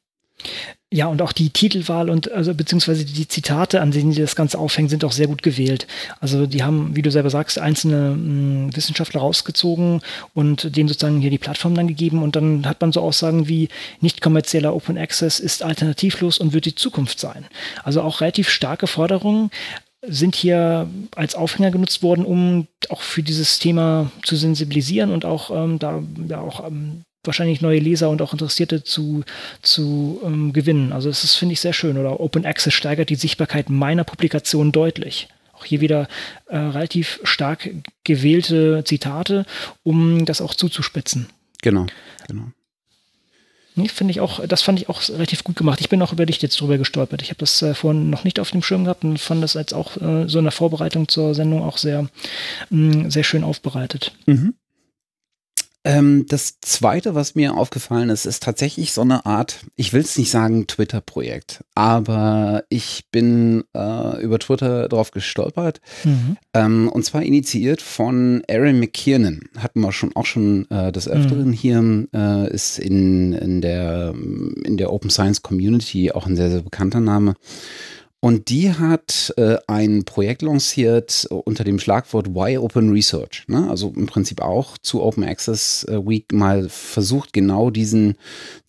Ja, 0.90 1.06
und 1.08 1.22
auch 1.22 1.32
die 1.32 1.52
Titelwahl 1.52 2.10
und 2.10 2.32
also 2.32 2.56
beziehungsweise 2.56 3.06
die 3.06 3.28
Zitate, 3.28 3.82
an 3.82 3.92
denen 3.92 4.12
die 4.12 4.22
das 4.22 4.36
Ganze 4.36 4.58
aufhängen, 4.58 4.90
sind 4.90 5.04
auch 5.04 5.12
sehr 5.12 5.28
gut 5.28 5.44
gewählt. 5.44 5.86
Also 6.22 6.48
die 6.48 6.64
haben, 6.64 6.96
wie 6.96 7.02
du 7.04 7.12
selber 7.12 7.30
sagst, 7.30 7.60
einzelne 7.60 8.12
mh, 8.12 8.16
hm, 8.16 8.76
Wissenschaftler 8.76 9.20
rausgezogen 9.20 10.02
und 10.34 10.76
denen 10.76 10.88
sozusagen 10.88 11.20
hier 11.20 11.30
die 11.30 11.38
Plattform 11.38 11.76
dann 11.76 11.90
gegeben 11.90 12.24
und 12.24 12.36
dann 12.36 12.66
hat 12.66 12.82
man 12.82 12.94
so 12.94 13.02
Aussagen 13.02 13.48
wie 13.48 13.70
nicht 14.02 14.22
kommerzieller 14.22 14.74
Open 14.74 14.98
Access 14.98 15.40
ist 15.40 15.62
alternativlos 15.62 16.40
und 16.40 16.54
wird 16.54 16.66
die 16.66 16.76
Zukunft 16.76 17.20
sein. 17.20 17.46
Also 17.84 18.02
auch 18.02 18.22
relativ 18.22 18.50
starke 18.50 18.88
Forderungen, 18.88 19.52
sind 20.08 20.36
hier 20.36 20.90
als 21.16 21.36
Aufhänger 21.36 21.72
genutzt 21.72 22.02
worden, 22.02 22.26
um 22.26 22.68
auch 22.90 23.02
für 23.02 23.24
dieses 23.24 23.60
Thema 23.60 24.12
zu 24.24 24.36
sensibilisieren 24.36 25.12
und 25.12 25.26
auch 25.26 25.52
ähm, 25.52 25.80
da 25.80 26.02
ja 26.28 26.40
auch 26.40 26.66
ähm, 26.66 27.04
wahrscheinlich 27.24 27.62
neue 27.62 27.80
Leser 27.80 28.10
und 28.10 28.22
auch 28.22 28.34
Interessierte 28.34 28.84
zu, 28.84 29.24
zu 29.62 30.22
ähm, 30.24 30.54
gewinnen. 30.54 30.94
Also 30.94 31.10
das 31.10 31.36
finde 31.36 31.54
ich, 31.54 31.62
sehr 31.62 31.74
schön. 31.74 31.98
Oder 31.98 32.20
Open 32.20 32.46
Access 32.46 32.74
steigert 32.74 33.10
die 33.10 33.16
Sichtbarkeit 33.16 33.70
meiner 33.70 34.06
Publikation 34.06 34.72
deutlich. 34.72 35.28
Auch 35.54 35.66
hier 35.66 35.82
wieder 35.82 36.08
äh, 36.48 36.58
relativ 36.58 37.20
stark 37.24 37.70
gewählte 38.04 38.84
Zitate, 38.86 39.46
um 39.84 40.26
das 40.26 40.42
auch 40.42 40.56
zuzuspitzen. 40.56 41.28
Genau, 41.62 41.88
genau. 42.28 42.52
Nee, 43.78 43.90
finde 43.90 44.12
ich 44.12 44.22
auch, 44.22 44.46
das 44.48 44.64
fand 44.64 44.80
ich 44.80 44.90
auch 44.90 45.08
relativ 45.08 45.44
gut 45.44 45.56
gemacht. 45.56 45.80
Ich 45.82 45.90
bin 45.90 46.02
auch 46.02 46.12
über 46.12 46.26
dich 46.26 46.42
jetzt 46.42 46.60
drüber 46.60 46.80
gestolpert. 46.80 47.22
Ich 47.22 47.30
habe 47.30 47.38
das 47.38 47.62
äh, 47.62 47.76
vorhin 47.76 48.10
noch 48.10 48.24
nicht 48.24 48.40
auf 48.40 48.50
dem 48.50 48.64
Schirm 48.64 48.86
gehabt 48.86 49.04
und 49.04 49.20
fand 49.20 49.44
das 49.44 49.56
als 49.56 49.72
auch 49.72 49.98
äh, 49.98 50.28
so 50.28 50.40
in 50.40 50.46
der 50.46 50.52
Vorbereitung 50.52 51.08
zur 51.08 51.36
Sendung 51.36 51.62
auch 51.62 51.78
sehr, 51.78 52.10
mh, 52.72 53.06
mm, 53.06 53.12
sehr 53.12 53.24
schön 53.24 53.44
aufbereitet. 53.44 54.14
Mhm. 54.26 54.56
Ähm, 55.88 56.26
das 56.28 56.60
zweite, 56.60 57.16
was 57.16 57.34
mir 57.36 57.56
aufgefallen 57.56 58.10
ist, 58.10 58.26
ist 58.26 58.44
tatsächlich 58.44 58.92
so 58.92 59.04
eine 59.04 59.26
Art, 59.26 59.62
ich 59.78 59.94
will 59.94 60.02
es 60.02 60.18
nicht 60.18 60.30
sagen 60.30 60.68
Twitter-Projekt, 60.68 61.64
aber 61.76 62.66
ich 62.68 63.06
bin 63.10 63.64
äh, 63.74 64.22
über 64.22 64.38
Twitter 64.38 64.90
drauf 64.90 65.12
gestolpert. 65.12 65.80
Mhm. 66.04 66.36
Ähm, 66.54 66.90
und 66.90 67.06
zwar 67.06 67.24
initiiert 67.24 67.82
von 67.82 68.44
Aaron 68.50 68.82
McKiernan. 68.82 69.40
Hatten 69.58 69.80
wir 69.80 69.94
schon 69.94 70.14
auch 70.14 70.26
schon 70.26 70.70
äh, 70.70 70.92
des 70.92 71.08
Öfteren 71.08 71.48
mhm. 71.48 71.54
hier, 71.54 72.08
äh, 72.14 72.54
ist 72.54 72.80
in, 72.80 73.32
in, 73.32 73.62
der, 73.62 74.14
in 74.66 74.76
der 74.76 74.92
Open 74.92 75.10
Science 75.10 75.42
Community 75.42 76.12
auch 76.12 76.28
ein 76.28 76.36
sehr, 76.36 76.52
sehr 76.52 76.64
bekannter 76.64 77.00
Name. 77.00 77.36
Und 78.20 78.50
die 78.50 78.74
hat 78.74 79.32
äh, 79.38 79.58
ein 79.68 80.04
Projekt 80.04 80.42
lanciert 80.42 81.28
unter 81.30 81.64
dem 81.64 81.78
Schlagwort 81.78 82.34
Why 82.34 82.58
Open 82.58 82.92
Research. 82.92 83.44
Ne? 83.48 83.70
Also 83.70 83.94
im 83.96 84.08
Prinzip 84.08 84.42
auch 84.42 84.78
zu 84.80 85.04
Open 85.04 85.24
Access 85.24 85.84
äh, 85.84 86.04
Week 86.04 86.34
mal 86.34 86.68
versucht, 86.68 87.32
genau 87.32 87.70
diesen, 87.70 88.16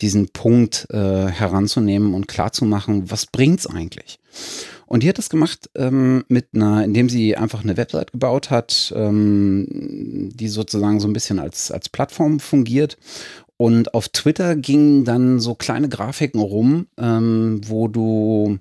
diesen 0.02 0.28
Punkt 0.28 0.86
äh, 0.90 1.28
heranzunehmen 1.28 2.12
und 2.12 2.28
klarzumachen, 2.28 3.10
was 3.10 3.24
bringt's 3.24 3.66
eigentlich? 3.66 4.18
Und 4.86 5.02
die 5.02 5.08
hat 5.08 5.18
das 5.18 5.30
gemacht 5.30 5.70
ähm, 5.76 6.24
mit 6.28 6.48
einer, 6.54 6.84
indem 6.84 7.08
sie 7.08 7.36
einfach 7.36 7.62
eine 7.62 7.76
Website 7.76 8.12
gebaut 8.12 8.50
hat, 8.50 8.92
ähm, 8.96 10.30
die 10.34 10.48
sozusagen 10.48 11.00
so 11.00 11.08
ein 11.08 11.12
bisschen 11.14 11.38
als, 11.38 11.70
als 11.70 11.88
Plattform 11.88 12.38
fungiert. 12.38 12.98
Und 13.56 13.92
auf 13.92 14.08
Twitter 14.08 14.56
gingen 14.56 15.04
dann 15.04 15.40
so 15.40 15.54
kleine 15.54 15.88
Grafiken 15.88 16.40
rum, 16.40 16.86
ähm, 16.96 17.60
wo 17.66 17.88
du 17.88 18.58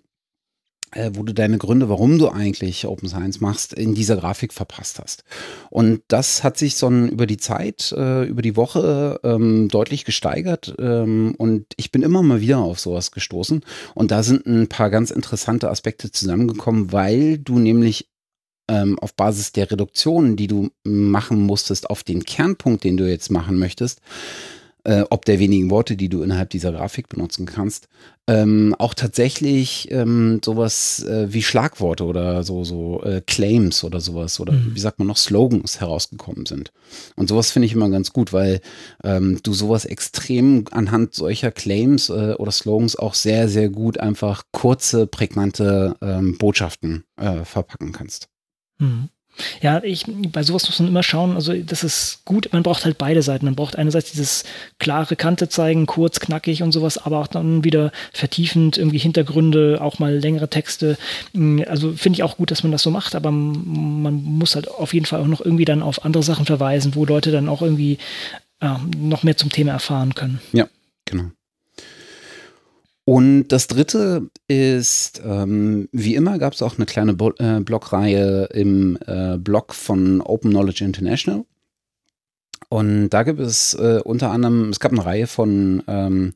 äh, 0.91 1.11
wo 1.13 1.23
du 1.23 1.33
deine 1.33 1.57
Gründe, 1.57 1.89
warum 1.89 2.17
du 2.17 2.29
eigentlich 2.29 2.85
Open 2.85 3.09
Science 3.09 3.41
machst, 3.41 3.73
in 3.73 3.93
dieser 3.93 4.17
Grafik 4.17 4.53
verpasst 4.53 4.99
hast. 4.99 5.23
Und 5.69 6.01
das 6.07 6.43
hat 6.43 6.57
sich 6.57 6.75
so 6.75 6.89
über 6.89 7.25
die 7.25 7.37
Zeit, 7.37 7.93
äh, 7.95 8.23
über 8.23 8.41
die 8.41 8.55
Woche 8.55 9.19
ähm, 9.23 9.67
deutlich 9.67 10.05
gesteigert. 10.05 10.75
Ähm, 10.79 11.35
und 11.37 11.65
ich 11.75 11.91
bin 11.91 12.03
immer 12.03 12.23
mal 12.23 12.41
wieder 12.41 12.59
auf 12.59 12.79
sowas 12.79 13.11
gestoßen. 13.11 13.61
Und 13.95 14.11
da 14.11 14.23
sind 14.23 14.45
ein 14.45 14.67
paar 14.67 14.89
ganz 14.89 15.11
interessante 15.11 15.69
Aspekte 15.69 16.11
zusammengekommen, 16.11 16.91
weil 16.91 17.37
du 17.37 17.59
nämlich 17.59 18.09
ähm, 18.69 18.99
auf 18.99 19.13
Basis 19.15 19.51
der 19.51 19.71
Reduktionen, 19.71 20.35
die 20.35 20.47
du 20.47 20.69
machen 20.83 21.41
musstest, 21.41 21.89
auf 21.89 22.03
den 22.03 22.23
Kernpunkt, 22.23 22.83
den 22.83 22.97
du 22.97 23.09
jetzt 23.09 23.31
machen 23.31 23.57
möchtest, 23.57 24.01
äh, 24.87 25.03
ob 25.09 25.25
der 25.25 25.37
wenigen 25.39 25.69
Worte, 25.69 25.97
die 25.97 26.07
du 26.07 26.23
innerhalb 26.23 26.49
dieser 26.49 26.71
Grafik 26.71 27.09
benutzen 27.09 27.45
kannst, 27.45 27.89
ähm, 28.25 28.73
auch 28.79 28.93
tatsächlich 28.93 29.91
ähm, 29.91 30.39
sowas 30.43 31.03
äh, 31.03 31.27
wie 31.33 31.43
Schlagworte 31.43 32.05
oder 32.05 32.43
so, 32.43 32.63
so 32.63 33.03
äh, 33.03 33.21
Claims 33.25 33.83
oder 33.83 33.99
sowas 33.99 34.39
oder 34.39 34.53
mhm. 34.53 34.75
wie 34.75 34.79
sagt 34.79 34.99
man 34.99 35.07
noch, 35.09 35.17
Slogans 35.17 35.81
herausgekommen 35.81 36.45
sind. 36.45 36.71
Und 37.17 37.27
sowas 37.27 37.51
finde 37.51 37.65
ich 37.65 37.73
immer 37.73 37.89
ganz 37.89 38.13
gut, 38.13 38.31
weil 38.31 38.61
ähm, 39.03 39.39
du 39.43 39.53
sowas 39.53 39.83
extrem 39.83 40.63
anhand 40.71 41.13
solcher 41.13 41.51
Claims 41.51 42.07
äh, 42.07 42.35
oder 42.37 42.51
Slogans 42.51 42.95
auch 42.95 43.13
sehr, 43.13 43.49
sehr 43.49 43.67
gut 43.67 43.99
einfach 43.99 44.43
kurze, 44.53 45.05
prägnante 45.05 45.97
ähm, 46.01 46.37
Botschaften 46.37 47.03
äh, 47.17 47.43
verpacken 47.43 47.91
kannst. 47.91 48.29
Mhm. 48.79 49.09
Ja, 49.61 49.83
ich, 49.83 50.05
bei 50.31 50.43
sowas 50.43 50.65
muss 50.67 50.79
man 50.79 50.89
immer 50.89 51.03
schauen, 51.03 51.35
also 51.35 51.53
das 51.53 51.83
ist 51.83 52.21
gut, 52.25 52.49
man 52.51 52.63
braucht 52.63 52.85
halt 52.85 52.97
beide 52.97 53.21
Seiten. 53.21 53.45
Man 53.45 53.55
braucht 53.55 53.75
einerseits 53.75 54.11
dieses 54.11 54.43
klare 54.79 55.15
Kante 55.15 55.49
zeigen, 55.49 55.85
kurz, 55.85 56.19
knackig 56.19 56.63
und 56.63 56.71
sowas, 56.71 56.97
aber 56.97 57.19
auch 57.19 57.27
dann 57.27 57.63
wieder 57.63 57.91
vertiefend, 58.13 58.77
irgendwie 58.77 58.97
Hintergründe, 58.97 59.79
auch 59.81 59.99
mal 59.99 60.15
längere 60.15 60.49
Texte. 60.49 60.97
Hm, 61.33 61.63
also 61.67 61.93
finde 61.93 62.17
ich 62.17 62.23
auch 62.23 62.37
gut, 62.37 62.51
dass 62.51 62.63
man 62.63 62.71
das 62.71 62.81
so 62.81 62.91
macht, 62.91 63.15
aber 63.15 63.31
man 63.31 64.23
muss 64.23 64.55
halt 64.55 64.69
auf 64.69 64.93
jeden 64.93 65.05
Fall 65.05 65.21
auch 65.21 65.27
noch 65.27 65.41
irgendwie 65.41 65.65
dann 65.65 65.83
auf 65.83 66.05
andere 66.05 66.23
Sachen 66.23 66.45
verweisen, 66.45 66.95
wo 66.95 67.05
Leute 67.05 67.31
dann 67.31 67.49
auch 67.49 67.61
irgendwie 67.61 67.97
äh, 68.61 68.75
noch 68.97 69.23
mehr 69.23 69.37
zum 69.37 69.51
Thema 69.51 69.71
erfahren 69.71 70.15
können. 70.15 70.39
Ja, 70.53 70.67
genau. 71.05 71.31
Und 73.09 73.47
das 73.53 73.67
dritte 73.67 74.29
ist, 74.49 75.21
ähm, 75.23 75.87
wie 75.93 76.15
immer 76.15 76.39
gab 76.39 76.51
es 76.51 76.61
auch 76.61 76.75
eine 76.75 76.85
kleine 76.85 77.13
Bo 77.13 77.31
äh, 77.39 77.61
Blogreihe 77.61 78.49
im 78.51 78.97
äh, 79.07 79.37
Blog 79.37 79.73
von 79.73 80.19
Open 80.19 80.51
Knowledge 80.51 80.83
International. 80.83 81.45
Und 82.67 83.07
da 83.11 83.23
gibt 83.23 83.39
es 83.39 83.75
äh, 83.75 84.01
unter 84.03 84.31
anderem, 84.31 84.71
es 84.71 84.81
gab 84.81 84.91
eine 84.91 85.05
Reihe 85.05 85.25
von, 85.25 85.83
ähm, 85.87 86.33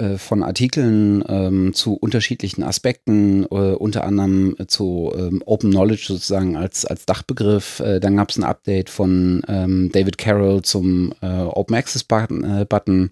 äh, 0.00 0.18
von 0.18 0.42
Artikeln 0.42 1.22
ähm, 1.28 1.72
zu 1.74 1.94
unterschiedlichen 1.94 2.62
Aspekten, 2.62 3.44
äh, 3.44 3.46
unter 3.46 4.04
anderem 4.04 4.56
zu 4.66 5.12
ähm, 5.16 5.42
Open 5.46 5.70
Knowledge 5.70 6.04
sozusagen 6.08 6.56
als, 6.56 6.84
als 6.84 7.06
Dachbegriff. 7.06 7.80
Äh, 7.80 8.00
dann 8.00 8.16
gab 8.16 8.30
es 8.30 8.38
ein 8.38 8.44
Update 8.44 8.90
von 8.90 9.42
ähm, 9.48 9.90
David 9.92 10.18
Carroll 10.18 10.62
zum 10.62 11.12
Open 11.20 11.76
Access 11.76 12.04
Button. 12.04 12.66
Button 12.68 13.10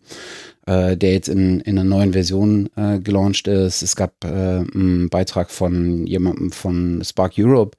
äh, 0.68 0.96
der 0.96 1.12
jetzt 1.12 1.28
in, 1.28 1.60
in 1.60 1.78
einer 1.78 1.88
neuen 1.88 2.12
Version 2.12 2.68
äh, 2.76 2.98
gelauncht 2.98 3.48
ist. 3.48 3.82
Es 3.82 3.96
gab 3.96 4.24
äh, 4.24 4.28
einen 4.28 5.08
Beitrag 5.08 5.50
von 5.50 6.06
jemandem 6.06 6.52
von 6.52 7.02
Spark 7.04 7.34
Europe 7.38 7.76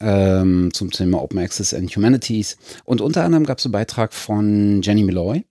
ähm, 0.00 0.70
zum 0.72 0.90
Thema 0.90 1.22
Open 1.22 1.38
Access 1.38 1.74
and 1.74 1.94
Humanities. 1.94 2.56
Und 2.84 3.00
unter 3.00 3.24
anderem 3.24 3.44
gab 3.44 3.58
es 3.58 3.66
einen 3.66 3.72
Beitrag 3.72 4.14
von 4.14 4.80
Jenny 4.82 5.04
Malloy, 5.04 5.44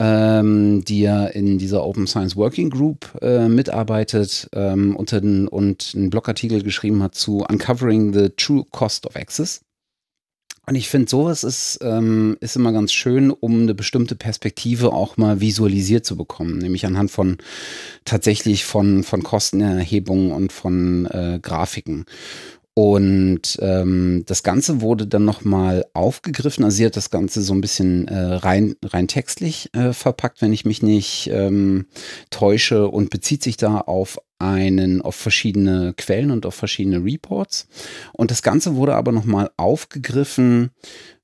ähm, 0.00 0.82
die 0.86 1.00
ja 1.00 1.26
in 1.26 1.58
dieser 1.58 1.84
Open 1.84 2.06
Science 2.06 2.34
Working 2.34 2.70
Group 2.70 3.18
äh, 3.20 3.48
mitarbeitet 3.48 4.48
ähm, 4.54 4.96
unter 4.96 5.20
den, 5.20 5.46
und 5.46 5.92
einen 5.94 6.08
Blogartikel 6.08 6.62
geschrieben 6.62 7.02
hat 7.02 7.14
zu 7.14 7.44
Uncovering 7.48 8.14
the 8.14 8.30
True 8.30 8.64
Cost 8.70 9.06
of 9.06 9.14
Access. 9.14 9.60
Und 10.66 10.74
ich 10.74 10.88
finde, 10.88 11.10
sowas 11.10 11.42
ist, 11.44 11.80
ähm, 11.82 12.36
ist 12.40 12.56
immer 12.56 12.72
ganz 12.72 12.92
schön, 12.92 13.30
um 13.30 13.62
eine 13.62 13.74
bestimmte 13.74 14.14
Perspektive 14.14 14.92
auch 14.92 15.16
mal 15.16 15.40
visualisiert 15.40 16.06
zu 16.06 16.16
bekommen, 16.16 16.58
nämlich 16.58 16.86
anhand 16.86 17.10
von 17.10 17.38
tatsächlich 18.04 18.64
von, 18.64 19.02
von 19.02 19.22
Kostenerhebungen 19.22 20.32
und 20.32 20.52
von 20.52 21.06
äh, 21.06 21.40
Grafiken. 21.42 22.06
Und 22.74 23.58
ähm, 23.60 24.22
das 24.26 24.42
Ganze 24.42 24.80
wurde 24.80 25.06
dann 25.06 25.24
nochmal 25.24 25.84
aufgegriffen. 25.92 26.64
Also 26.64 26.76
sie 26.76 26.86
hat 26.86 26.96
das 26.96 27.10
Ganze 27.10 27.42
so 27.42 27.52
ein 27.52 27.60
bisschen 27.60 28.06
äh, 28.06 28.16
rein, 28.16 28.76
rein 28.84 29.08
textlich 29.08 29.68
äh, 29.74 29.92
verpackt, 29.92 30.40
wenn 30.40 30.52
ich 30.52 30.64
mich 30.64 30.82
nicht 30.82 31.28
ähm, 31.32 31.86
täusche, 32.30 32.88
und 32.88 33.10
bezieht 33.10 33.42
sich 33.42 33.56
da 33.56 33.78
auf 33.78 34.18
einen, 34.38 35.02
auf 35.02 35.16
verschiedene 35.16 35.94
Quellen 35.96 36.30
und 36.30 36.46
auf 36.46 36.54
verschiedene 36.54 37.04
Reports. 37.04 37.66
Und 38.12 38.30
das 38.30 38.42
Ganze 38.42 38.76
wurde 38.76 38.94
aber 38.94 39.12
nochmal 39.12 39.50
aufgegriffen 39.56 40.70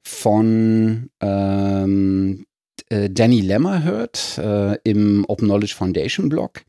von 0.02 1.10
ähm, 1.20 2.44
äh, 2.88 3.08
Danny 3.10 3.40
Lemmerhurt 3.40 4.38
äh, 4.38 4.76
im 4.84 5.24
Open 5.28 5.46
Knowledge 5.48 5.74
Foundation 5.74 6.28
Blog 6.28 6.62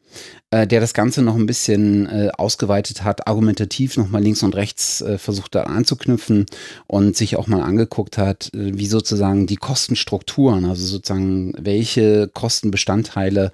äh, 0.49 0.65
der 0.65 0.79
das 0.79 0.93
Ganze 0.93 1.21
noch 1.21 1.35
ein 1.35 1.45
bisschen 1.45 2.07
äh, 2.07 2.29
ausgeweitet 2.37 3.03
hat, 3.03 3.27
argumentativ 3.27 3.97
nochmal 3.97 4.23
links 4.23 4.43
und 4.43 4.55
rechts 4.55 5.01
äh, 5.01 5.17
versucht 5.17 5.55
da 5.55 5.63
anzuknüpfen 5.63 6.45
und 6.87 7.17
sich 7.17 7.35
auch 7.35 7.47
mal 7.47 7.61
angeguckt 7.61 8.17
hat, 8.17 8.53
äh, 8.53 8.77
wie 8.77 8.85
sozusagen 8.85 9.45
die 9.45 9.57
Kostenstrukturen, 9.57 10.63
also 10.63 10.85
sozusagen 10.85 11.53
welche 11.57 12.29
Kostenbestandteile 12.33 13.51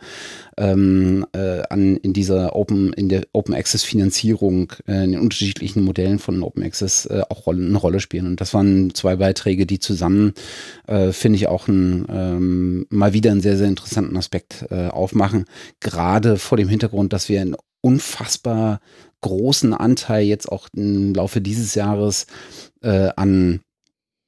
ähm, 0.56 1.26
äh, 1.34 1.64
an, 1.68 1.98
in 1.98 2.14
dieser 2.14 2.56
Open, 2.56 2.94
in 2.94 3.10
der 3.10 3.24
Open 3.34 3.56
Access 3.56 3.82
Finanzierung 3.82 4.72
äh, 4.88 5.04
in 5.04 5.14
den 5.14 5.22
unterschiedlichen 5.22 5.82
Modellen 5.84 6.20
von 6.20 6.44
Open 6.44 6.62
Access 6.62 7.10
auch 7.30 7.48
Rolle, 7.48 7.66
eine 7.66 7.78
Rolle 7.78 8.02
spielen. 8.02 8.28
Und 8.28 8.40
das 8.40 8.54
waren 8.54 8.94
zwei 8.94 9.16
Beiträge, 9.16 9.66
die 9.66 9.80
zusammen, 9.80 10.34
finde 10.86 11.38
ich, 11.38 11.48
auch 11.48 11.68
ein, 11.68 12.06
ähm, 12.10 12.86
mal 12.90 13.14
wieder 13.14 13.32
einen 13.32 13.42
sehr, 13.42 13.58
sehr 13.58 13.68
interessanten 13.68 14.16
Aspekt 14.16 14.72
aufmachen. 14.72 15.46
Gerade 15.80 16.38
vor 16.44 16.58
dem 16.58 16.70
Hintergrund, 16.70 17.14
dass 17.14 17.30
wir 17.30 17.42
einen 17.42 17.56
unfassbar 17.82 18.80
großen 19.22 19.74
Anteil 19.74 20.26
jetzt 20.26 20.52
auch 20.52 20.68
im 20.76 21.14
Laufe 21.14 21.42
dieses 21.42 21.76
Jahres 21.76 22.28
äh, 22.82 23.10
an 23.16 23.62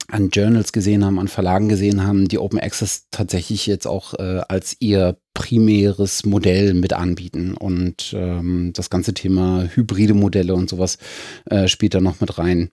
an 0.07 0.29
Journals 0.29 0.71
gesehen 0.71 1.03
haben, 1.03 1.19
an 1.19 1.27
Verlagen 1.27 1.67
gesehen 1.67 2.05
haben, 2.05 2.27
die 2.27 2.37
Open 2.37 2.59
Access 2.59 3.07
tatsächlich 3.09 3.65
jetzt 3.65 3.87
auch 3.87 4.13
äh, 4.13 4.41
als 4.47 4.77
ihr 4.79 5.17
primäres 5.33 6.25
Modell 6.25 6.73
mit 6.75 6.93
anbieten. 6.93 7.55
Und 7.55 8.13
ähm, 8.15 8.71
das 8.73 8.89
ganze 8.89 9.13
Thema 9.13 9.67
hybride 9.73 10.13
Modelle 10.13 10.53
und 10.53 10.69
sowas 10.69 10.99
äh, 11.45 11.67
spielt 11.67 11.95
da 11.95 12.01
noch 12.01 12.21
mit 12.21 12.37
rein. 12.37 12.69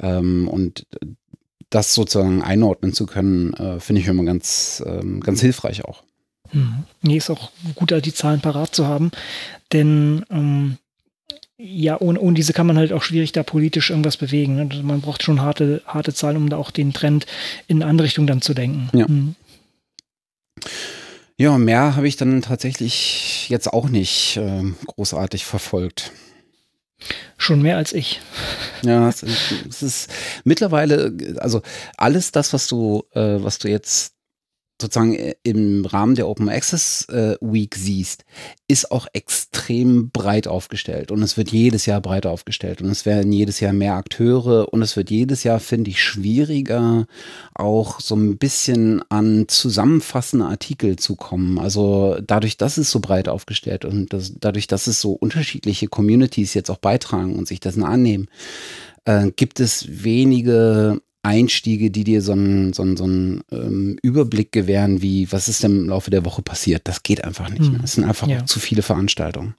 Ähm, 0.00 0.46
und 0.46 0.86
das 1.70 1.94
sozusagen 1.94 2.42
einordnen 2.42 2.92
zu 2.92 3.06
können, 3.06 3.52
äh, 3.54 3.80
finde 3.80 4.00
ich 4.00 4.08
immer 4.08 4.24
ganz, 4.24 4.82
ähm, 4.86 5.20
ganz 5.20 5.40
hilfreich 5.40 5.84
auch. 5.84 6.04
Mhm. 6.52 6.84
Nee, 7.02 7.16
ist 7.16 7.30
auch 7.30 7.50
gut, 7.74 7.92
die 8.04 8.14
Zahlen 8.14 8.40
parat 8.40 8.74
zu 8.74 8.86
haben, 8.86 9.10
denn 9.72 10.24
ähm, 10.30 10.78
ja, 11.60 12.00
ohne, 12.00 12.20
ohne 12.20 12.34
diese 12.34 12.52
kann 12.52 12.68
man 12.68 12.78
halt 12.78 12.92
auch 12.92 13.02
schwierig 13.02 13.32
da 13.32 13.42
politisch 13.42 13.90
irgendwas 13.90 14.16
bewegen. 14.16 14.56
Ne? 14.56 14.68
Also 14.70 14.82
man 14.84 15.00
braucht 15.00 15.24
schon 15.24 15.42
harte, 15.42 15.82
harte 15.86 16.14
Zahlen, 16.14 16.36
um 16.36 16.48
da 16.48 16.56
auch 16.56 16.70
den 16.70 16.92
Trend 16.92 17.26
in 17.66 17.82
eine 17.82 17.90
andere 17.90 18.06
Richtung 18.06 18.26
dann 18.26 18.40
zu 18.40 18.54
denken. 18.54 18.88
Ja. 18.96 19.06
Mhm. 19.08 19.34
Ja, 21.36 21.56
mehr 21.56 21.94
habe 21.94 22.08
ich 22.08 22.16
dann 22.16 22.42
tatsächlich 22.42 23.48
jetzt 23.48 23.72
auch 23.72 23.88
nicht 23.88 24.36
äh, 24.36 24.62
großartig 24.86 25.44
verfolgt. 25.44 26.12
Schon 27.36 27.62
mehr 27.62 27.76
als 27.76 27.92
ich. 27.92 28.20
Ja, 28.82 29.08
es 29.08 29.22
ist, 29.22 29.54
es 29.68 29.82
ist 29.82 30.10
mittlerweile, 30.42 31.16
also 31.38 31.62
alles 31.96 32.32
das, 32.32 32.52
was 32.52 32.66
du, 32.66 33.04
äh, 33.12 33.36
was 33.38 33.58
du 33.58 33.68
jetzt 33.68 34.14
sozusagen 34.80 35.14
äh, 35.14 35.34
im 35.42 35.84
Rahmen 35.84 36.14
der 36.14 36.28
Open 36.28 36.48
Access 36.48 37.06
äh, 37.08 37.36
Week 37.40 37.74
siehst, 37.74 38.24
ist 38.68 38.90
auch 38.90 39.06
extrem 39.12 40.10
breit 40.10 40.46
aufgestellt. 40.46 41.10
Und 41.10 41.22
es 41.22 41.36
wird 41.36 41.50
jedes 41.50 41.86
Jahr 41.86 42.00
breiter 42.00 42.30
aufgestellt. 42.30 42.80
Und 42.80 42.90
es 42.90 43.06
werden 43.06 43.32
jedes 43.32 43.60
Jahr 43.60 43.72
mehr 43.72 43.94
Akteure. 43.94 44.72
Und 44.72 44.82
es 44.82 44.96
wird 44.96 45.10
jedes 45.10 45.42
Jahr, 45.42 45.60
finde 45.60 45.90
ich, 45.90 46.02
schwieriger, 46.02 47.06
auch 47.54 48.00
so 48.00 48.14
ein 48.14 48.38
bisschen 48.38 49.02
an 49.08 49.46
zusammenfassende 49.48 50.46
Artikel 50.46 50.96
zu 50.96 51.16
kommen. 51.16 51.58
Also 51.58 52.18
dadurch, 52.24 52.56
dass 52.56 52.78
es 52.78 52.90
so 52.90 53.00
breit 53.00 53.28
aufgestellt 53.28 53.84
und 53.84 54.12
das, 54.12 54.34
dadurch, 54.38 54.66
dass 54.66 54.86
es 54.86 55.00
so 55.00 55.12
unterschiedliche 55.12 55.88
Communities 55.88 56.54
jetzt 56.54 56.70
auch 56.70 56.78
beitragen 56.78 57.36
und 57.36 57.48
sich 57.48 57.60
dessen 57.60 57.84
annehmen, 57.84 58.28
äh, 59.04 59.30
gibt 59.34 59.60
es 59.60 59.86
wenige 60.04 61.00
Einstiege, 61.28 61.90
die 61.90 62.04
dir 62.04 62.22
so 62.22 62.32
einen, 62.32 62.72
so 62.72 62.82
einen, 62.82 62.96
so 62.96 63.04
einen 63.04 63.42
ähm, 63.52 63.98
Überblick 64.02 64.50
gewähren, 64.50 65.02
wie 65.02 65.30
was 65.30 65.48
ist 65.48 65.62
denn 65.62 65.82
im 65.82 65.88
Laufe 65.88 66.10
der 66.10 66.24
Woche 66.24 66.42
passiert. 66.42 66.82
Das 66.84 67.02
geht 67.02 67.24
einfach 67.24 67.50
nicht. 67.50 67.66
Hm. 67.66 67.80
Es 67.84 67.94
sind 67.94 68.04
einfach 68.04 68.26
ja. 68.26 68.44
zu 68.46 68.58
viele 68.58 68.82
Veranstaltungen. 68.82 69.54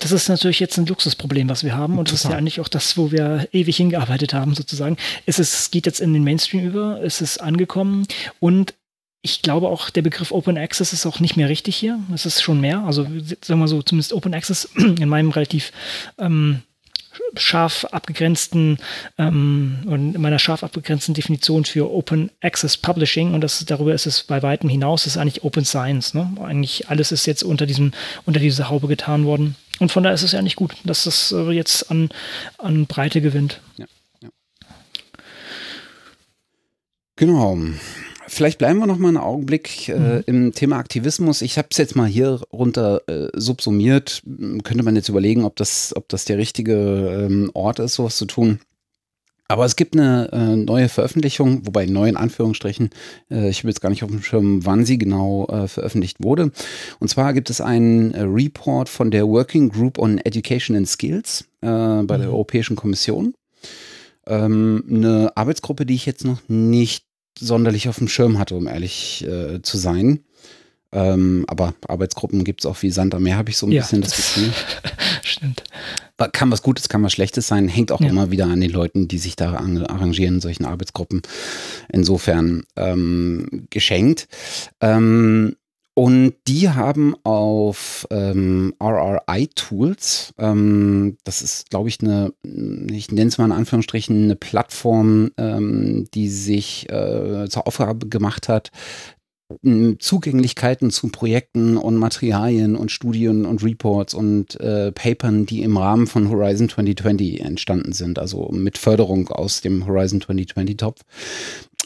Das 0.00 0.12
ist 0.12 0.28
natürlich 0.28 0.60
jetzt 0.60 0.78
ein 0.78 0.86
Luxusproblem, 0.86 1.48
was 1.48 1.64
wir 1.64 1.74
haben. 1.74 1.98
Und 1.98 2.06
Total. 2.06 2.12
das 2.12 2.24
ist 2.24 2.30
ja 2.30 2.36
eigentlich 2.36 2.60
auch 2.60 2.68
das, 2.68 2.96
wo 2.96 3.12
wir 3.12 3.48
ewig 3.52 3.76
hingearbeitet 3.76 4.34
haben, 4.34 4.54
sozusagen. 4.54 4.96
Es, 5.24 5.38
ist, 5.38 5.54
es 5.54 5.70
geht 5.70 5.86
jetzt 5.86 6.00
in 6.00 6.12
den 6.12 6.24
Mainstream 6.24 6.66
über, 6.66 7.00
es 7.02 7.20
ist 7.20 7.38
angekommen 7.38 8.06
und 8.40 8.74
ich 9.22 9.42
glaube 9.42 9.68
auch, 9.68 9.90
der 9.90 10.02
Begriff 10.02 10.30
Open 10.30 10.56
Access 10.56 10.92
ist 10.92 11.04
auch 11.04 11.18
nicht 11.18 11.36
mehr 11.36 11.48
richtig 11.48 11.74
hier. 11.74 11.98
Es 12.14 12.26
ist 12.26 12.42
schon 12.42 12.60
mehr. 12.60 12.84
Also 12.84 13.02
sagen 13.42 13.58
wir 13.58 13.66
so, 13.66 13.82
zumindest 13.82 14.12
Open 14.12 14.34
Access 14.34 14.66
in 14.76 15.08
meinem 15.08 15.30
relativ 15.30 15.72
ähm, 16.18 16.62
scharf 17.36 17.84
abgegrenzten 17.86 18.78
ähm, 19.18 19.78
und 19.86 20.14
in 20.14 20.20
meiner 20.20 20.38
scharf 20.38 20.62
abgegrenzten 20.62 21.14
Definition 21.14 21.64
für 21.64 21.90
Open 21.90 22.30
Access 22.40 22.76
Publishing 22.76 23.34
und 23.34 23.40
das 23.40 23.64
darüber 23.64 23.94
ist 23.94 24.06
es 24.06 24.22
bei 24.22 24.42
weitem 24.42 24.68
hinaus, 24.68 25.06
ist 25.06 25.16
eigentlich 25.16 25.44
Open 25.44 25.64
Science. 25.64 26.14
Ne? 26.14 26.30
Eigentlich 26.42 26.88
alles 26.88 27.12
ist 27.12 27.26
jetzt 27.26 27.42
unter 27.42 27.66
diesem 27.66 27.92
unter 28.24 28.40
diese 28.40 28.68
Haube 28.68 28.88
getan 28.88 29.24
worden 29.24 29.56
und 29.78 29.92
von 29.92 30.02
daher 30.02 30.14
ist 30.14 30.22
es 30.22 30.32
ja 30.32 30.42
nicht 30.42 30.56
gut, 30.56 30.74
dass 30.84 31.04
das 31.04 31.32
äh, 31.32 31.50
jetzt 31.50 31.90
an 31.90 32.08
an 32.58 32.86
Breite 32.86 33.20
gewinnt. 33.20 33.60
Ja, 33.76 33.86
ja. 34.22 34.28
Genau. 37.16 37.58
Vielleicht 38.36 38.58
bleiben 38.58 38.78
wir 38.80 38.86
noch 38.86 38.98
mal 38.98 39.08
einen 39.08 39.16
Augenblick 39.16 39.88
äh, 39.88 39.96
mhm. 39.98 40.22
im 40.26 40.52
Thema 40.52 40.76
Aktivismus. 40.76 41.40
Ich 41.40 41.56
habe 41.56 41.68
es 41.70 41.78
jetzt 41.78 41.96
mal 41.96 42.06
hier 42.06 42.42
runter 42.52 43.00
äh, 43.08 43.28
subsumiert. 43.32 44.22
Könnte 44.62 44.82
man 44.82 44.94
jetzt 44.94 45.08
überlegen, 45.08 45.46
ob 45.46 45.56
das, 45.56 45.96
ob 45.96 46.06
das 46.10 46.26
der 46.26 46.36
richtige 46.36 46.74
ähm, 46.74 47.50
Ort 47.54 47.78
ist, 47.78 47.94
sowas 47.94 48.18
zu 48.18 48.26
tun. 48.26 48.60
Aber 49.48 49.64
es 49.64 49.74
gibt 49.74 49.96
eine 49.96 50.30
äh, 50.32 50.54
neue 50.54 50.90
Veröffentlichung, 50.90 51.66
wobei 51.66 51.86
neu 51.86 52.10
in 52.10 52.18
Anführungsstrichen, 52.18 52.90
äh, 53.30 53.48
ich 53.48 53.60
habe 53.60 53.68
jetzt 53.68 53.80
gar 53.80 53.88
nicht 53.88 54.04
auf 54.04 54.10
dem 54.10 54.22
Schirm, 54.22 54.66
wann 54.66 54.84
sie 54.84 54.98
genau 54.98 55.46
äh, 55.46 55.66
veröffentlicht 55.66 56.22
wurde. 56.22 56.52
Und 57.00 57.08
zwar 57.08 57.32
gibt 57.32 57.48
es 57.48 57.62
einen 57.62 58.12
äh, 58.12 58.20
Report 58.20 58.90
von 58.90 59.10
der 59.10 59.26
Working 59.26 59.70
Group 59.70 59.98
on 59.98 60.18
Education 60.18 60.76
and 60.76 60.86
Skills 60.86 61.46
äh, 61.62 61.68
bei 62.02 62.18
der 62.18 62.26
mhm. 62.26 62.34
Europäischen 62.34 62.76
Kommission. 62.76 63.32
Ähm, 64.26 64.84
eine 64.90 65.32
Arbeitsgruppe, 65.36 65.86
die 65.86 65.94
ich 65.94 66.04
jetzt 66.04 66.26
noch 66.26 66.42
nicht 66.48 67.05
sonderlich 67.38 67.88
auf 67.88 67.98
dem 67.98 68.08
Schirm 68.08 68.38
hatte, 68.38 68.54
um 68.54 68.66
ehrlich 68.66 69.26
äh, 69.26 69.62
zu 69.62 69.78
sein. 69.78 70.20
Ähm, 70.92 71.44
aber 71.48 71.74
Arbeitsgruppen 71.86 72.44
gibt 72.44 72.60
es 72.60 72.66
auch 72.66 72.80
wie 72.82 72.90
Sand 72.90 73.14
am 73.14 73.24
Meer, 73.24 73.36
habe 73.36 73.50
ich 73.50 73.56
so 73.56 73.66
ein 73.66 73.72
ja, 73.72 73.82
bisschen 73.82 74.02
das 74.02 74.16
Gefühl. 74.16 74.52
Stimmt. 75.22 75.64
Kann 76.32 76.50
was 76.50 76.62
Gutes, 76.62 76.88
kann 76.88 77.02
was 77.02 77.12
Schlechtes 77.12 77.46
sein, 77.46 77.68
hängt 77.68 77.92
auch 77.92 78.00
ja. 78.00 78.08
immer 78.08 78.30
wieder 78.30 78.46
an 78.46 78.60
den 78.60 78.70
Leuten, 78.70 79.06
die 79.06 79.18
sich 79.18 79.36
da 79.36 79.52
arrangieren 79.52 80.36
in 80.36 80.40
solchen 80.40 80.64
Arbeitsgruppen. 80.64 81.22
Insofern 81.92 82.64
ähm, 82.76 83.66
geschenkt. 83.68 84.28
Ähm, 84.80 85.56
und 85.98 86.34
die 86.46 86.68
haben 86.68 87.14
auf 87.24 88.06
ähm, 88.10 88.74
RRI-Tools, 88.78 90.34
ähm, 90.36 91.16
das 91.24 91.40
ist, 91.40 91.70
glaube 91.70 91.88
ich, 91.88 92.02
eine, 92.02 92.34
ich 92.42 93.10
nenne 93.10 93.28
es 93.28 93.38
mal 93.38 93.46
in 93.46 93.52
Anführungsstrichen, 93.52 94.24
eine 94.24 94.36
Plattform, 94.36 95.30
ähm, 95.38 96.06
die 96.12 96.28
sich 96.28 96.86
äh, 96.90 97.48
zur 97.48 97.66
Aufgabe 97.66 98.10
gemacht 98.10 98.50
hat, 98.50 98.72
Zugänglichkeiten 99.98 100.90
zu 100.90 101.08
Projekten 101.08 101.76
und 101.76 101.96
Materialien 101.96 102.74
und 102.74 102.90
Studien 102.90 103.44
und 103.46 103.62
Reports 103.62 104.12
und 104.12 104.58
äh, 104.60 104.90
Papern, 104.90 105.46
die 105.46 105.62
im 105.62 105.76
Rahmen 105.76 106.08
von 106.08 106.28
Horizon 106.28 106.68
2020 106.68 107.40
entstanden 107.42 107.92
sind, 107.92 108.18
also 108.18 108.48
mit 108.50 108.76
Förderung 108.76 109.28
aus 109.28 109.60
dem 109.60 109.86
Horizon 109.86 110.20
2020 110.20 110.76
Topf, 110.76 111.02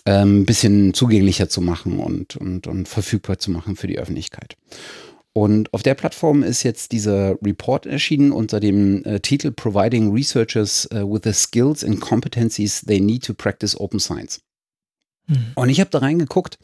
ein 0.05 0.23
ähm, 0.23 0.47
bisschen 0.47 0.95
zugänglicher 0.95 1.51
zu 1.51 1.61
machen 1.61 1.99
und, 1.99 2.37
und, 2.37 2.67
und 2.67 2.89
verfügbar 2.89 3.39
zu 3.39 3.51
machen 3.51 3.77
für 3.77 3.87
die 3.87 3.99
Öffentlichkeit. 3.99 4.57
Und 5.33 5.73
auf 5.73 5.83
der 5.83 5.95
Plattform 5.95 6.43
ist 6.43 6.63
jetzt 6.65 6.93
dieser 6.93 7.37
Report 7.43 7.87
erschienen 7.87 8.33
unter 8.33 8.59
dem 8.59 9.05
äh, 9.05 9.21
Titel 9.21 9.53
Providing 9.53 10.13
Researchers 10.13 10.89
uh, 10.93 11.09
with 11.09 11.21
the 11.25 11.33
Skills 11.33 11.85
and 11.85 12.01
Competencies 12.01 12.81
They 12.81 13.01
Need 13.01 13.25
to 13.27 13.35
Practice 13.35 13.79
Open 13.79 14.01
Science. 14.01 14.41
Mhm. 15.29 15.53
Und 15.55 15.69
ich 15.69 15.79
habe 15.79 15.91
da 15.91 15.99
reingeguckt, 15.99 16.59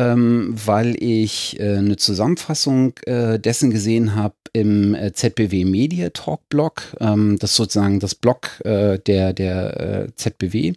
ähm, 0.00 0.54
weil 0.64 0.96
ich 1.02 1.60
äh, 1.60 1.76
eine 1.76 1.96
Zusammenfassung 1.96 2.94
äh, 3.04 3.38
dessen 3.38 3.70
gesehen 3.70 4.14
habe 4.14 4.34
im 4.52 4.94
äh, 4.94 5.12
ZBW 5.12 5.64
Media 5.64 6.10
Talk 6.10 6.48
Blog. 6.48 6.82
Ähm, 7.00 7.38
das 7.38 7.50
ist 7.50 7.56
sozusagen 7.56 8.00
das 8.00 8.14
Blog 8.14 8.60
äh, 8.64 8.98
der, 8.98 9.32
der 9.32 9.80
äh, 9.80 10.14
ZBW 10.14 10.74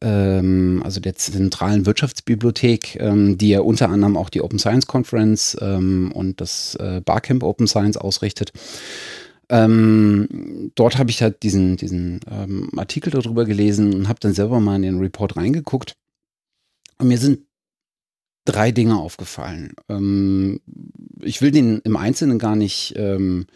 ähm, 0.00 0.82
also 0.84 1.00
der 1.00 1.16
zentralen 1.16 1.86
Wirtschaftsbibliothek, 1.86 3.00
ähm, 3.00 3.38
die 3.38 3.50
ja 3.50 3.60
unter 3.60 3.88
anderem 3.88 4.16
auch 4.16 4.28
die 4.28 4.42
Open 4.42 4.58
Science 4.58 4.86
Conference 4.86 5.56
ähm, 5.60 6.12
und 6.12 6.40
das 6.40 6.76
äh, 6.76 7.00
Barcamp 7.04 7.42
Open 7.42 7.66
Science 7.66 7.96
ausrichtet. 7.96 8.52
Ähm, 9.48 10.70
dort 10.74 10.98
habe 10.98 11.10
ich 11.10 11.22
halt 11.22 11.42
diesen, 11.42 11.76
diesen 11.76 12.20
ähm, 12.30 12.70
Artikel 12.76 13.10
darüber 13.10 13.44
gelesen 13.44 13.94
und 13.94 14.08
habe 14.08 14.20
dann 14.20 14.34
selber 14.34 14.60
mal 14.60 14.76
in 14.76 14.82
den 14.82 14.98
Report 14.98 15.36
reingeguckt. 15.36 15.96
Und 16.98 17.08
mir 17.08 17.18
sind 17.18 17.47
drei 18.48 18.72
Dinge 18.72 18.98
aufgefallen. 18.98 19.74
Ähm, 19.88 20.60
ich 21.22 21.42
will 21.42 21.50
den 21.50 21.80
im 21.80 21.96
Einzelnen 21.96 22.38
gar 22.38 22.56
nicht, 22.56 22.94
ähm, 22.96 23.46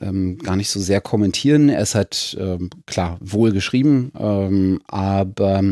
ähm, 0.00 0.38
gar 0.38 0.56
nicht 0.56 0.70
so 0.70 0.80
sehr 0.80 1.00
kommentieren. 1.00 1.68
Er 1.68 1.82
ist 1.82 1.94
halt 1.94 2.36
ähm, 2.40 2.70
klar 2.86 3.18
wohl 3.20 3.52
geschrieben, 3.52 4.12
ähm, 4.18 4.80
aber 4.86 5.62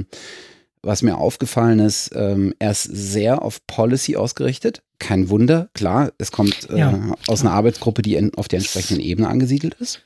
was 0.82 1.02
mir 1.02 1.16
aufgefallen 1.16 1.80
ist, 1.80 2.10
ähm, 2.14 2.54
er 2.58 2.72
ist 2.72 2.84
sehr 2.84 3.42
auf 3.42 3.66
Policy 3.66 4.16
ausgerichtet. 4.16 4.82
Kein 4.98 5.28
Wunder, 5.30 5.70
klar, 5.74 6.12
es 6.18 6.30
kommt 6.30 6.68
äh, 6.70 6.78
ja, 6.78 7.14
aus 7.26 7.40
einer 7.40 7.52
Arbeitsgruppe, 7.52 8.02
die 8.02 8.14
in, 8.14 8.34
auf 8.34 8.48
der 8.48 8.58
entsprechenden 8.58 9.02
Ebene 9.02 9.28
angesiedelt 9.28 9.74
ist. 9.74 10.02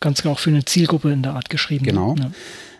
Ganz 0.00 0.22
genau 0.22 0.34
für 0.34 0.50
eine 0.50 0.64
Zielgruppe 0.64 1.12
in 1.12 1.22
der 1.22 1.34
Art 1.34 1.50
geschrieben. 1.50 1.84
Genau. 1.84 2.14
Ja. 2.18 2.30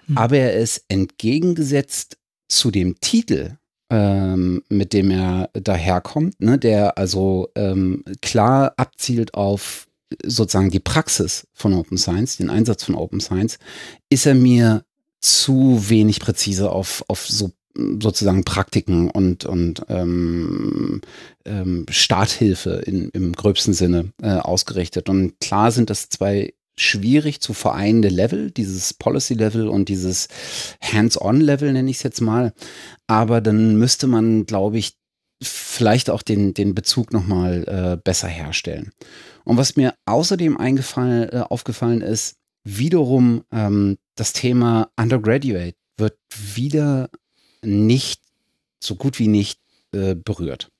Hm. 0.06 0.18
Aber 0.18 0.36
er 0.36 0.54
ist 0.54 0.84
entgegengesetzt 0.88 2.16
zu 2.48 2.70
dem 2.70 3.00
Titel 3.00 3.56
ähm, 3.90 4.62
mit 4.68 4.92
dem 4.92 5.10
er 5.10 5.50
daherkommt, 5.52 6.40
ne, 6.40 6.58
der 6.58 6.98
also 6.98 7.48
ähm, 7.54 8.04
klar 8.22 8.74
abzielt 8.76 9.34
auf 9.34 9.86
sozusagen 10.24 10.70
die 10.70 10.80
Praxis 10.80 11.46
von 11.52 11.74
Open 11.74 11.98
Science, 11.98 12.36
den 12.36 12.50
Einsatz 12.50 12.84
von 12.84 12.94
Open 12.94 13.20
Science, 13.20 13.58
ist 14.08 14.26
er 14.26 14.34
mir 14.34 14.84
zu 15.20 15.88
wenig 15.88 16.20
präzise 16.20 16.70
auf, 16.70 17.04
auf 17.08 17.26
so 17.26 17.50
sozusagen 18.00 18.44
Praktiken 18.44 19.10
und, 19.10 19.44
und 19.44 19.82
ähm, 19.88 21.02
ähm, 21.44 21.84
Starthilfe 21.90 22.82
in, 22.86 23.10
im 23.10 23.32
gröbsten 23.32 23.74
Sinne 23.74 24.12
äh, 24.22 24.36
ausgerichtet. 24.36 25.08
Und 25.08 25.38
klar 25.40 25.70
sind 25.70 25.90
das 25.90 26.08
zwei 26.08 26.54
schwierig 26.78 27.40
zu 27.40 27.54
vereinende 27.54 28.08
Level, 28.08 28.50
dieses 28.50 28.94
Policy-Level 28.94 29.68
und 29.68 29.88
dieses 29.88 30.28
Hands-on-Level 30.82 31.72
nenne 31.72 31.90
ich 31.90 31.98
es 31.98 32.02
jetzt 32.02 32.20
mal. 32.20 32.52
Aber 33.06 33.40
dann 33.40 33.76
müsste 33.76 34.06
man, 34.06 34.46
glaube 34.46 34.78
ich, 34.78 34.96
vielleicht 35.42 36.10
auch 36.10 36.22
den, 36.22 36.54
den 36.54 36.74
Bezug 36.74 37.12
nochmal 37.12 37.64
äh, 37.66 37.96
besser 38.02 38.28
herstellen. 38.28 38.92
Und 39.44 39.56
was 39.56 39.76
mir 39.76 39.94
außerdem 40.06 40.56
eingefallen, 40.56 41.28
äh, 41.30 41.44
aufgefallen 41.48 42.00
ist, 42.00 42.36
wiederum 42.64 43.44
ähm, 43.52 43.98
das 44.16 44.32
Thema 44.32 44.90
Undergraduate 44.96 45.76
wird 45.96 46.18
wieder 46.54 47.10
nicht, 47.62 48.22
so 48.82 48.96
gut 48.96 49.18
wie 49.18 49.28
nicht 49.28 49.60
äh, 49.92 50.14
berührt. 50.14 50.70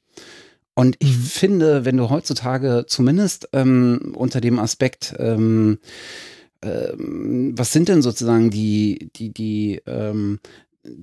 Und 0.79 0.97
ich 0.99 1.17
finde, 1.17 1.87
wenn 1.87 1.97
du 1.97 2.11
heutzutage 2.11 2.85
zumindest 2.87 3.49
ähm, 3.55 4.13
unter 4.15 4.43
dem 4.43 4.59
Aspekt, 4.59 5.15
ähm, 5.19 5.79
ähm, 6.61 7.55
was 7.57 7.73
sind 7.73 7.89
denn 7.89 8.03
sozusagen 8.03 8.51
die, 8.51 9.11
die, 9.17 9.33
die, 9.33 9.81
ähm, 9.87 10.39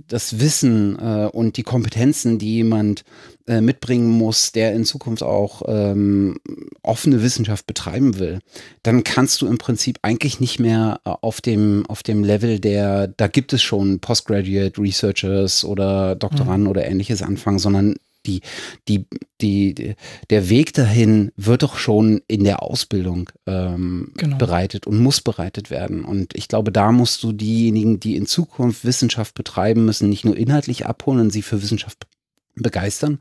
das 0.07 0.39
Wissen 0.39 0.97
äh, 0.99 1.25
und 1.25 1.57
die 1.57 1.63
Kompetenzen, 1.63 2.37
die 2.37 2.53
jemand 2.57 3.03
äh, 3.47 3.61
mitbringen 3.61 4.09
muss, 4.09 4.51
der 4.51 4.73
in 4.73 4.85
Zukunft 4.85 5.23
auch 5.23 5.63
ähm, 5.65 6.39
offene 6.83 7.23
Wissenschaft 7.23 7.65
betreiben 7.65 8.19
will, 8.19 8.39
dann 8.83 9.03
kannst 9.03 9.41
du 9.41 9.47
im 9.47 9.57
Prinzip 9.57 9.97
eigentlich 10.03 10.39
nicht 10.39 10.59
mehr 10.59 11.01
äh, 11.03 11.09
auf 11.09 11.41
dem, 11.41 11.83
auf 11.87 12.03
dem 12.03 12.23
Level 12.23 12.59
der, 12.59 13.07
da 13.07 13.27
gibt 13.27 13.53
es 13.53 13.63
schon 13.63 13.99
Postgraduate 13.99 14.79
Researchers 14.79 15.65
oder 15.65 16.15
Doktoranden 16.15 16.65
mhm. 16.65 16.69
oder 16.69 16.85
ähnliches 16.85 17.23
anfangen, 17.23 17.59
sondern 17.59 17.95
die, 18.25 18.41
die, 18.87 19.05
die, 19.41 19.95
der 20.29 20.49
Weg 20.49 20.73
dahin 20.73 21.31
wird 21.35 21.63
doch 21.63 21.77
schon 21.77 22.21
in 22.27 22.43
der 22.43 22.63
Ausbildung 22.63 23.29
ähm, 23.45 24.11
genau. 24.15 24.37
bereitet 24.37 24.87
und 24.87 24.99
muss 24.99 25.21
bereitet 25.21 25.69
werden. 25.69 26.05
Und 26.05 26.35
ich 26.35 26.47
glaube, 26.47 26.71
da 26.71 26.91
musst 26.91 27.23
du 27.23 27.31
diejenigen, 27.31 27.99
die 27.99 28.15
in 28.15 28.25
Zukunft 28.25 28.85
Wissenschaft 28.85 29.35
betreiben 29.35 29.85
müssen, 29.85 30.09
nicht 30.09 30.25
nur 30.25 30.37
inhaltlich 30.37 30.85
abholen 30.85 31.19
und 31.19 31.29
sie 31.31 31.41
für 31.41 31.61
Wissenschaft 31.61 32.07
begeistern, 32.55 33.19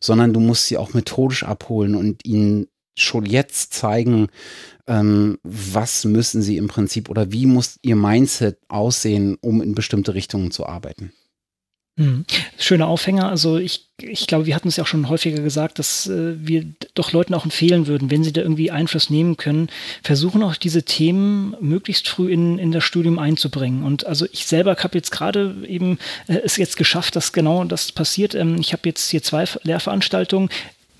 sondern 0.00 0.32
du 0.32 0.40
musst 0.40 0.66
sie 0.66 0.76
auch 0.76 0.94
methodisch 0.94 1.44
abholen 1.44 1.94
und 1.94 2.24
ihnen 2.24 2.66
schon 2.98 3.24
jetzt 3.24 3.72
zeigen, 3.72 4.28
ähm, 4.86 5.38
was 5.42 6.04
müssen 6.04 6.42
sie 6.42 6.56
im 6.56 6.68
Prinzip 6.68 7.08
oder 7.08 7.32
wie 7.32 7.46
muss 7.46 7.78
ihr 7.82 7.96
Mindset 7.96 8.58
aussehen, 8.68 9.38
um 9.40 9.62
in 9.62 9.74
bestimmte 9.74 10.14
Richtungen 10.14 10.50
zu 10.50 10.66
arbeiten. 10.66 11.12
Hm. 11.98 12.24
Schöner 12.58 12.88
Aufhänger. 12.88 13.28
Also 13.28 13.58
ich, 13.58 13.90
ich 13.98 14.26
glaube, 14.26 14.46
wir 14.46 14.54
hatten 14.54 14.68
es 14.68 14.76
ja 14.76 14.84
auch 14.84 14.88
schon 14.88 15.10
häufiger 15.10 15.42
gesagt, 15.42 15.78
dass 15.78 16.06
äh, 16.06 16.34
wir 16.38 16.64
doch 16.94 17.12
Leuten 17.12 17.34
auch 17.34 17.44
empfehlen 17.44 17.86
würden, 17.86 18.10
wenn 18.10 18.24
sie 18.24 18.32
da 18.32 18.40
irgendwie 18.40 18.70
Einfluss 18.70 19.10
nehmen 19.10 19.36
können, 19.36 19.68
versuchen 20.02 20.42
auch 20.42 20.56
diese 20.56 20.84
Themen 20.84 21.54
möglichst 21.60 22.08
früh 22.08 22.32
in, 22.32 22.58
in 22.58 22.72
das 22.72 22.84
Studium 22.84 23.18
einzubringen. 23.18 23.84
Und 23.84 24.06
also 24.06 24.26
ich 24.32 24.46
selber 24.46 24.74
habe 24.74 24.96
jetzt 24.96 25.10
gerade 25.10 25.54
eben 25.68 25.98
äh, 26.28 26.38
es 26.42 26.56
jetzt 26.56 26.78
geschafft, 26.78 27.14
dass 27.14 27.34
genau 27.34 27.64
das 27.64 27.92
passiert. 27.92 28.34
Ähm, 28.34 28.56
ich 28.58 28.72
habe 28.72 28.88
jetzt 28.88 29.10
hier 29.10 29.22
zwei 29.22 29.44
Lehrveranstaltungen 29.62 30.48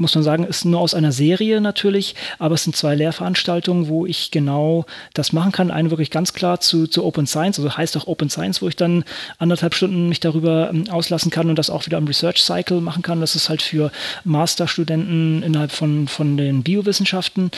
muss 0.02 0.14
man 0.14 0.24
sagen, 0.24 0.44
ist 0.44 0.66
nur 0.66 0.80
aus 0.80 0.94
einer 0.94 1.12
Serie 1.12 1.60
natürlich, 1.60 2.14
aber 2.38 2.56
es 2.56 2.64
sind 2.64 2.76
zwei 2.76 2.94
Lehrveranstaltungen, 2.94 3.88
wo 3.88 4.04
ich 4.04 4.30
genau 4.30 4.84
das 5.14 5.32
machen 5.32 5.52
kann. 5.52 5.70
Eine 5.70 5.90
wirklich 5.90 6.10
ganz 6.10 6.34
klar 6.34 6.60
zu, 6.60 6.86
zu 6.86 7.04
Open 7.04 7.26
Science, 7.26 7.58
also 7.58 7.76
heißt 7.76 7.96
auch 7.96 8.06
Open 8.06 8.28
Science, 8.28 8.60
wo 8.60 8.68
ich 8.68 8.76
dann 8.76 9.04
anderthalb 9.38 9.74
Stunden 9.74 10.08
mich 10.08 10.20
darüber 10.20 10.70
ähm, 10.70 10.90
auslassen 10.90 11.30
kann 11.30 11.48
und 11.48 11.58
das 11.58 11.70
auch 11.70 11.86
wieder 11.86 11.98
im 11.98 12.06
Research 12.06 12.42
Cycle 12.42 12.80
machen 12.80 13.02
kann. 13.02 13.20
Das 13.20 13.34
ist 13.34 13.48
halt 13.48 13.62
für 13.62 13.90
Masterstudenten 14.24 15.42
innerhalb 15.42 15.72
von, 15.72 16.08
von 16.08 16.36
den 16.36 16.62
Biowissenschaften. 16.62 17.50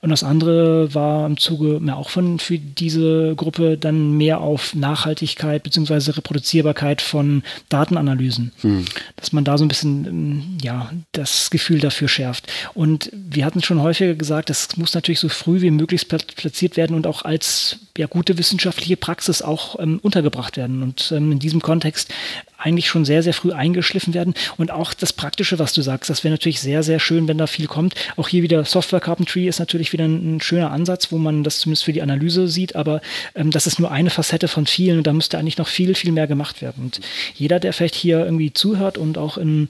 Und 0.00 0.10
das 0.10 0.24
andere 0.24 0.94
war 0.94 1.26
im 1.26 1.36
Zuge 1.36 1.80
ja, 1.84 1.94
auch 1.94 2.10
von 2.10 2.38
für 2.38 2.58
diese 2.58 3.34
Gruppe 3.36 3.76
dann 3.76 4.16
mehr 4.16 4.40
auf 4.40 4.74
Nachhaltigkeit 4.74 5.62
bzw. 5.62 6.12
Reproduzierbarkeit 6.12 7.02
von 7.02 7.42
Datenanalysen. 7.68 8.52
Hm. 8.62 8.86
Dass 9.16 9.32
man 9.32 9.44
da 9.44 9.58
so 9.58 9.64
ein 9.64 9.68
bisschen 9.68 10.06
ähm, 10.06 10.58
ja, 10.62 10.90
das 11.12 11.50
Gefühl 11.50 11.80
dafür 11.90 12.08
schärft. 12.08 12.46
Und 12.74 13.10
wir 13.12 13.44
hatten 13.44 13.62
schon 13.62 13.82
häufiger 13.82 14.14
gesagt, 14.14 14.50
das 14.50 14.76
muss 14.76 14.94
natürlich 14.94 15.20
so 15.20 15.28
früh 15.28 15.60
wie 15.60 15.70
möglich 15.70 16.06
platziert 16.08 16.76
werden 16.76 16.96
und 16.96 17.06
auch 17.06 17.24
als 17.24 17.78
ja, 17.98 18.06
gute 18.06 18.38
wissenschaftliche 18.38 18.96
Praxis 18.96 19.42
auch 19.42 19.78
ähm, 19.80 19.98
untergebracht 20.02 20.56
werden. 20.56 20.82
Und 20.82 21.12
ähm, 21.12 21.32
in 21.32 21.38
diesem 21.38 21.60
Kontext 21.60 22.12
eigentlich 22.56 22.88
schon 22.88 23.04
sehr, 23.04 23.22
sehr 23.22 23.34
früh 23.34 23.52
eingeschliffen 23.52 24.14
werden. 24.14 24.34
Und 24.56 24.70
auch 24.70 24.94
das 24.94 25.12
Praktische, 25.12 25.58
was 25.58 25.72
du 25.72 25.82
sagst, 25.82 26.10
das 26.10 26.24
wäre 26.24 26.32
natürlich 26.32 26.60
sehr, 26.60 26.82
sehr 26.82 27.00
schön, 27.00 27.26
wenn 27.26 27.38
da 27.38 27.46
viel 27.46 27.66
kommt. 27.66 27.94
Auch 28.16 28.28
hier 28.28 28.42
wieder 28.42 28.64
Software 28.64 29.00
Carpentry 29.00 29.48
ist 29.48 29.58
natürlich 29.58 29.92
wieder 29.92 30.04
ein, 30.04 30.36
ein 30.36 30.40
schöner 30.40 30.70
Ansatz, 30.70 31.10
wo 31.10 31.18
man 31.18 31.42
das 31.42 31.58
zumindest 31.58 31.84
für 31.84 31.92
die 31.92 32.02
Analyse 32.02 32.48
sieht, 32.48 32.76
aber 32.76 33.00
ähm, 33.34 33.50
das 33.50 33.66
ist 33.66 33.78
nur 33.78 33.90
eine 33.90 34.10
Facette 34.10 34.48
von 34.48 34.66
vielen 34.66 34.98
und 34.98 35.06
da 35.06 35.12
müsste 35.12 35.38
eigentlich 35.38 35.58
noch 35.58 35.68
viel, 35.68 35.94
viel 35.94 36.12
mehr 36.12 36.26
gemacht 36.26 36.62
werden. 36.62 36.84
Und 36.84 37.00
jeder, 37.34 37.60
der 37.60 37.72
vielleicht 37.72 37.94
hier 37.94 38.24
irgendwie 38.24 38.52
zuhört 38.52 38.98
und 38.98 39.18
auch 39.18 39.38
in 39.38 39.68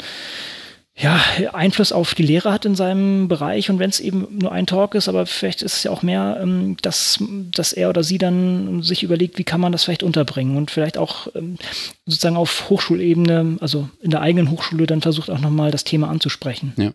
ja, 1.01 1.19
Einfluss 1.53 1.93
auf 1.93 2.15
die 2.15 2.23
Lehre 2.23 2.53
hat 2.53 2.67
in 2.67 2.75
seinem 2.75 3.29
Bereich 3.29 3.71
und 3.71 3.79
wenn 3.79 3.91
es 3.91 4.01
eben 4.01 4.29
nur 4.39 4.53
ein 4.53 4.67
Talk 4.67 4.95
ist, 4.95 5.09
aber 5.09 5.25
vielleicht 5.25 5.63
ist 5.63 5.77
es 5.79 5.83
ja 5.85 5.91
auch 5.91 6.03
mehr, 6.03 6.39
ähm, 6.43 6.77
dass, 6.83 7.19
dass 7.53 7.73
er 7.73 7.89
oder 7.89 8.03
sie 8.05 8.19
dann 8.19 8.83
sich 8.83 9.03
überlegt, 9.03 9.39
wie 9.39 9.45
kann 9.45 9.61
man 9.61 9.73
das 9.73 9.85
vielleicht 9.85 10.03
unterbringen 10.03 10.57
und 10.57 10.71
vielleicht 10.71 10.99
auch 10.99 11.29
ähm, 11.35 11.57
sozusagen 12.05 12.37
auf 12.37 12.69
Hochschulebene, 12.69 13.57
also 13.61 13.89
in 14.03 14.11
der 14.11 14.21
eigenen 14.21 14.51
Hochschule 14.51 14.87
dann 14.87 15.01
versucht 15.01 15.31
auch 15.31 15.41
nochmal 15.41 15.71
das 15.71 15.85
Thema 15.85 16.09
anzusprechen. 16.11 16.75
Ja. 16.77 16.93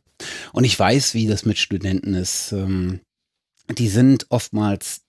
Und 0.51 0.65
ich 0.65 0.77
weiß, 0.77 1.15
wie 1.15 1.27
das 1.27 1.45
mit 1.45 1.57
Studenten 1.57 2.13
ist. 2.13 2.51
Ähm, 2.51 2.99
die 3.77 3.87
sind 3.87 4.27
oftmals 4.29 5.04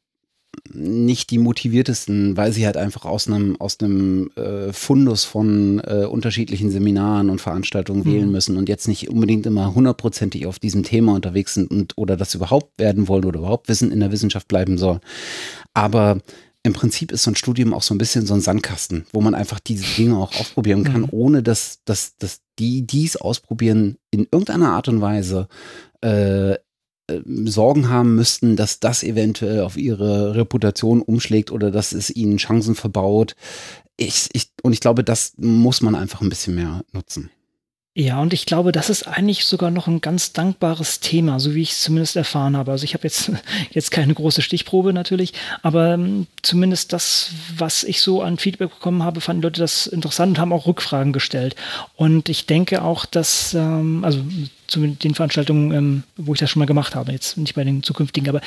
nicht 0.73 1.31
die 1.31 1.39
motiviertesten, 1.39 2.37
weil 2.37 2.53
sie 2.53 2.67
halt 2.67 2.77
einfach 2.77 3.05
aus 3.05 3.27
einem 3.29 3.57
aus 3.61 3.79
einem 3.81 4.31
äh, 4.37 4.73
Fundus 4.73 5.25
von 5.25 5.81
äh, 5.85 6.05
unterschiedlichen 6.05 6.71
Seminaren 6.71 7.31
und 7.31 7.41
Veranstaltungen 7.41 8.01
mhm. 8.01 8.13
wählen 8.13 8.31
müssen 8.31 8.57
und 8.57 8.69
jetzt 8.69 8.89
nicht 8.89 9.09
unbedingt 9.09 9.47
immer 9.47 9.75
hundertprozentig 9.75 10.47
auf 10.47 10.59
diesem 10.59 10.83
Thema 10.83 11.15
unterwegs 11.15 11.55
sind 11.55 11.71
und 11.71 11.93
oder 11.97 12.17
das 12.17 12.35
überhaupt 12.35 12.79
werden 12.79 13.09
wollen 13.09 13.25
oder 13.25 13.39
überhaupt 13.39 13.69
Wissen 13.69 13.93
in 13.93 14.01
der 14.01 14.13
Wissenschaft 14.13 14.49
bleiben 14.49 14.79
soll. 14.79 15.01
Aber 15.75 16.19
im 16.67 16.73
Prinzip 16.73 17.13
ist 17.13 17.23
so 17.23 17.31
ein 17.31 17.37
Studium 17.37 17.73
auch 17.73 17.83
so 17.83 17.95
ein 17.95 17.99
bisschen 17.99 18.27
so 18.27 18.35
ein 18.35 18.41
Sandkasten, 18.41 19.07
wo 19.13 19.21
man 19.21 19.37
einfach 19.37 19.61
diese 19.61 19.85
Dinge 19.97 20.17
auch 20.17 20.35
ausprobieren 20.39 20.83
kann, 20.83 21.03
mhm. 21.03 21.09
ohne 21.13 21.43
dass, 21.45 21.79
dass, 21.85 22.17
dass 22.17 22.41
die 22.59 22.85
dies 22.85 23.17
ausprobieren 23.17 23.99
in 24.11 24.27
irgendeiner 24.33 24.71
Art 24.71 24.89
und 24.89 25.01
Weise 25.01 25.47
äh, 26.01 26.57
Sorgen 27.45 27.89
haben 27.89 28.17
müssten, 28.17 28.57
dass 28.57 28.81
das 28.81 29.03
eventuell 29.03 29.61
auf 29.61 29.77
ihre 29.77 30.35
Reputation 30.35 31.03
umschlägt 31.03 31.53
oder 31.53 31.71
dass 31.71 31.93
es 31.93 32.11
ihnen 32.11 32.39
Chancen 32.39 32.75
verbaut. 32.75 33.37
Ich, 33.97 34.29
ich, 34.33 34.51
und 34.63 34.73
ich 34.73 34.81
glaube, 34.81 35.05
das 35.05 35.35
muss 35.37 35.81
man 35.81 35.95
einfach 35.95 36.21
ein 36.21 36.29
bisschen 36.29 36.57
mehr 36.57 36.83
nutzen. 36.93 37.31
Ja, 37.99 38.21
und 38.21 38.35
ich 38.35 38.45
glaube, 38.45 38.73
das 38.73 38.91
ist 38.91 39.05
eigentlich 39.05 39.47
sogar 39.47 39.71
noch 39.71 39.87
ein 39.87 40.03
ganz 40.03 40.35
dankbares 40.35 41.01
Thema, 41.01 41.41
so 41.41 41.55
wie 41.55 41.63
ich 41.63 41.71
es 41.71 41.81
zumindest 41.81 42.15
erfahren 42.17 42.55
habe. 42.55 42.71
Also 42.71 42.85
ich 42.85 42.93
habe 42.93 43.05
jetzt, 43.05 43.33
jetzt 43.71 43.91
keine 43.91 44.13
große 44.13 44.43
Stichprobe 44.43 44.93
natürlich, 44.93 45.33
aber 45.63 45.95
ähm, 45.95 46.27
zumindest 46.43 46.93
das, 46.93 47.31
was 47.57 47.85
ich 47.85 48.03
so 48.03 48.21
an 48.21 48.37
Feedback 48.37 48.69
bekommen 48.69 49.03
habe, 49.03 49.23
fanden 49.23 49.41
Leute 49.41 49.63
das 49.63 49.87
interessant 49.87 50.33
und 50.33 50.39
haben 50.39 50.53
auch 50.53 50.67
Rückfragen 50.67 51.15
gestellt. 51.15 51.57
Und 51.95 52.29
ich 52.29 52.45
denke 52.45 52.83
auch, 52.83 53.07
dass, 53.07 53.55
ähm, 53.55 54.05
also 54.05 54.21
zu 54.67 54.87
den 54.87 55.15
Veranstaltungen, 55.15 55.73
ähm, 55.73 56.03
wo 56.17 56.35
ich 56.35 56.41
das 56.41 56.51
schon 56.51 56.61
mal 56.61 56.67
gemacht 56.67 56.95
habe, 56.95 57.13
jetzt 57.13 57.37
nicht 57.37 57.55
bei 57.55 57.65
den 57.65 57.83
zukünftigen, 57.83 58.29
aber 58.29 58.41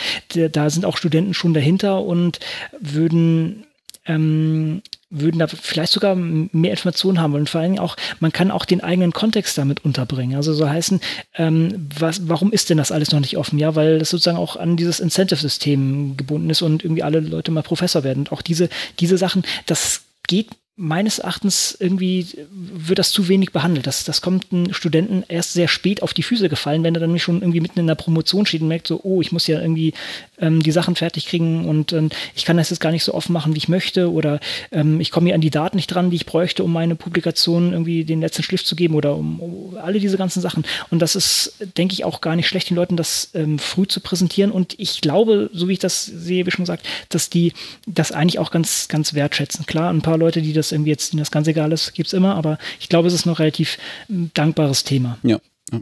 da 0.52 0.70
sind 0.70 0.86
auch 0.86 0.98
Studenten 0.98 1.34
schon 1.34 1.54
dahinter 1.54 2.04
und 2.04 2.40
würden 2.80 3.66
ähm, 4.06 4.82
würden 5.12 5.40
da 5.40 5.48
vielleicht 5.48 5.92
sogar 5.92 6.16
mehr 6.16 6.72
Informationen 6.72 7.20
haben 7.20 7.34
und 7.34 7.50
vor 7.50 7.62
allen 7.62 7.72
Dingen 7.72 7.84
auch, 7.84 7.96
man 8.20 8.32
kann 8.32 8.52
auch 8.52 8.64
den 8.64 8.82
eigenen 8.82 9.12
Kontext 9.12 9.58
damit 9.58 9.84
unterbringen. 9.84 10.36
Also 10.36 10.54
so 10.54 10.70
heißen, 10.70 11.00
ähm, 11.36 11.90
was, 11.98 12.28
warum 12.28 12.52
ist 12.52 12.70
denn 12.70 12.78
das 12.78 12.92
alles 12.92 13.12
noch 13.12 13.20
nicht 13.20 13.38
offen? 13.38 13.58
Ja, 13.58 13.76
weil 13.76 13.98
das 13.98 14.12
sozusagen 14.12 14.38
auch 14.38 14.56
an 14.56 14.78
dieses 14.78 15.00
Incentive-System 15.00 16.16
gebunden 16.16 16.50
ist 16.52 16.62
und 16.62 16.84
irgendwie 16.84 17.02
alle 17.02 17.22
Leute 17.22 17.50
mal 17.52 17.64
Professor 17.64 18.04
werden. 18.04 18.20
Und 18.20 18.32
auch 18.32 18.44
diese, 18.44 18.70
diese 19.00 19.18
Sachen, 19.18 19.44
das 19.66 20.04
geht 20.28 20.50
meines 20.80 21.20
Erachtens 21.20 21.76
irgendwie 21.78 22.26
wird 22.50 23.00
das 23.00 23.12
zu 23.12 23.28
wenig 23.28 23.52
behandelt. 23.52 23.86
Das, 23.86 24.06
das 24.06 24.22
kommt 24.22 24.48
einem 24.54 24.74
Studenten 24.74 25.26
erst 25.28 25.52
sehr 25.52 25.68
spät 25.68 26.02
auf 26.02 26.14
die 26.14 26.24
Füße 26.24 26.48
gefallen, 26.48 26.84
wenn 26.84 26.96
er 26.96 27.02
dann 27.02 27.20
schon 27.20 27.42
irgendwie 27.42 27.60
mitten 27.60 27.82
in 27.82 27.88
der 27.88 27.96
Promotion 27.96 28.46
steht 28.46 28.62
und 28.62 28.70
merkt 28.70 28.88
so, 28.88 29.02
oh, 29.04 29.20
ich 29.20 29.34
muss 29.34 29.46
ja 29.48 29.60
irgendwie 29.60 29.94
ähm, 30.40 30.64
die 30.64 30.72
Sachen 30.72 30.96
fertig 30.96 31.26
kriegen 31.26 31.66
und 31.66 31.92
ähm, 31.92 32.10
ich 32.34 32.46
kann 32.46 32.56
das 32.56 32.70
jetzt 32.70 32.80
gar 32.80 32.92
nicht 32.92 33.04
so 33.04 33.14
offen 33.14 33.34
machen, 33.34 33.54
wie 33.56 33.58
ich 33.58 33.68
möchte 33.68 34.10
oder 34.10 34.40
ähm, 34.72 35.02
ich 35.02 35.12
komme 35.12 35.28
hier 35.28 35.36
an 35.36 35.42
die 35.42 35.50
Daten 35.50 35.76
nicht 35.76 35.88
dran, 35.88 36.12
die 36.12 36.16
ich 36.16 36.26
bräuchte, 36.26 36.64
um 36.64 36.72
meine 36.72 36.96
Publikation 36.96 37.74
irgendwie 37.74 38.06
den 38.06 38.22
letzten 38.22 38.44
Schliff 38.44 38.64
zu 38.64 38.78
geben 38.78 38.96
oder 38.96 39.18
um, 39.18 39.42
um 39.42 39.78
alle 39.78 40.00
diese 40.00 40.18
ganzen 40.18 40.40
Sachen. 40.40 40.64
Und 40.90 41.00
das 41.00 41.18
ist, 41.18 41.56
denke 41.78 41.94
ich, 41.94 42.06
auch 42.06 42.22
gar 42.22 42.38
nicht 42.38 42.48
schlecht, 42.48 42.70
den 42.70 42.76
Leuten 42.76 42.96
das 42.96 43.32
ähm, 43.34 43.60
früh 43.60 43.86
zu 43.86 44.00
präsentieren. 44.00 44.52
Und 44.52 44.76
ich 44.80 45.02
glaube, 45.02 45.50
so 45.52 45.68
wie 45.68 45.74
ich 45.74 45.80
das 45.80 46.06
sehe, 46.06 46.46
wie 46.46 46.52
schon 46.52 46.64
gesagt, 46.64 46.86
dass 47.10 47.30
die 47.30 47.52
das 47.86 48.14
eigentlich 48.14 48.40
auch 48.40 48.52
ganz, 48.52 48.88
ganz 48.88 49.14
wertschätzen. 49.14 49.66
Klar, 49.66 49.92
ein 49.92 50.02
paar 50.02 50.18
Leute, 50.18 50.42
die 50.42 50.54
das 50.54 50.69
irgendwie 50.72 50.92
jetzt, 50.92 51.18
das 51.18 51.32
ganz 51.32 51.48
egal 51.48 51.72
ist, 51.72 51.94
gibt 51.94 52.08
es 52.08 52.14
immer, 52.14 52.36
aber 52.36 52.58
ich 52.80 52.90
glaube, 52.90 53.08
es 53.08 53.14
ist 53.14 53.26
noch 53.26 53.40
relativ 53.40 53.78
ein 54.10 54.32
dankbares 54.34 54.84
Thema. 54.84 55.18
Ja, 55.24 55.40
ja. 55.72 55.80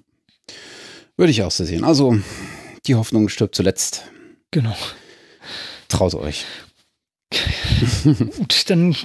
Würde 1.15 1.31
ich 1.31 1.43
auch 1.43 1.51
so 1.51 1.63
sehen. 1.63 1.83
Also, 1.83 2.17
die 2.85 2.95
Hoffnung 2.95 3.29
stirbt 3.29 3.55
zuletzt. 3.55 4.03
Genau. 4.51 4.75
Traut 5.89 6.15
euch. 6.15 6.45
gut, 8.13 8.69
dann 8.69 8.95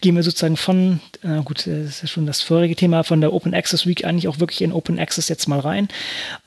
gehen 0.00 0.16
wir 0.16 0.22
sozusagen 0.22 0.56
von, 0.56 1.00
äh, 1.22 1.42
gut, 1.42 1.66
das 1.66 1.66
ist 1.66 2.02
ja 2.02 2.08
schon 2.08 2.26
das 2.26 2.40
vorige 2.40 2.76
Thema, 2.76 3.02
von 3.04 3.20
der 3.20 3.32
Open 3.32 3.54
Access 3.54 3.86
Week 3.86 4.04
eigentlich 4.04 4.28
auch 4.28 4.40
wirklich 4.40 4.62
in 4.62 4.72
Open 4.72 4.98
Access 4.98 5.28
jetzt 5.28 5.48
mal 5.48 5.60
rein. 5.60 5.88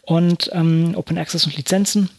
Und 0.02 0.50
ähm, 0.54 0.93
Open 0.96 1.17
Access 1.17 1.46
und 1.46 1.56
Lizenzen. 1.56 2.10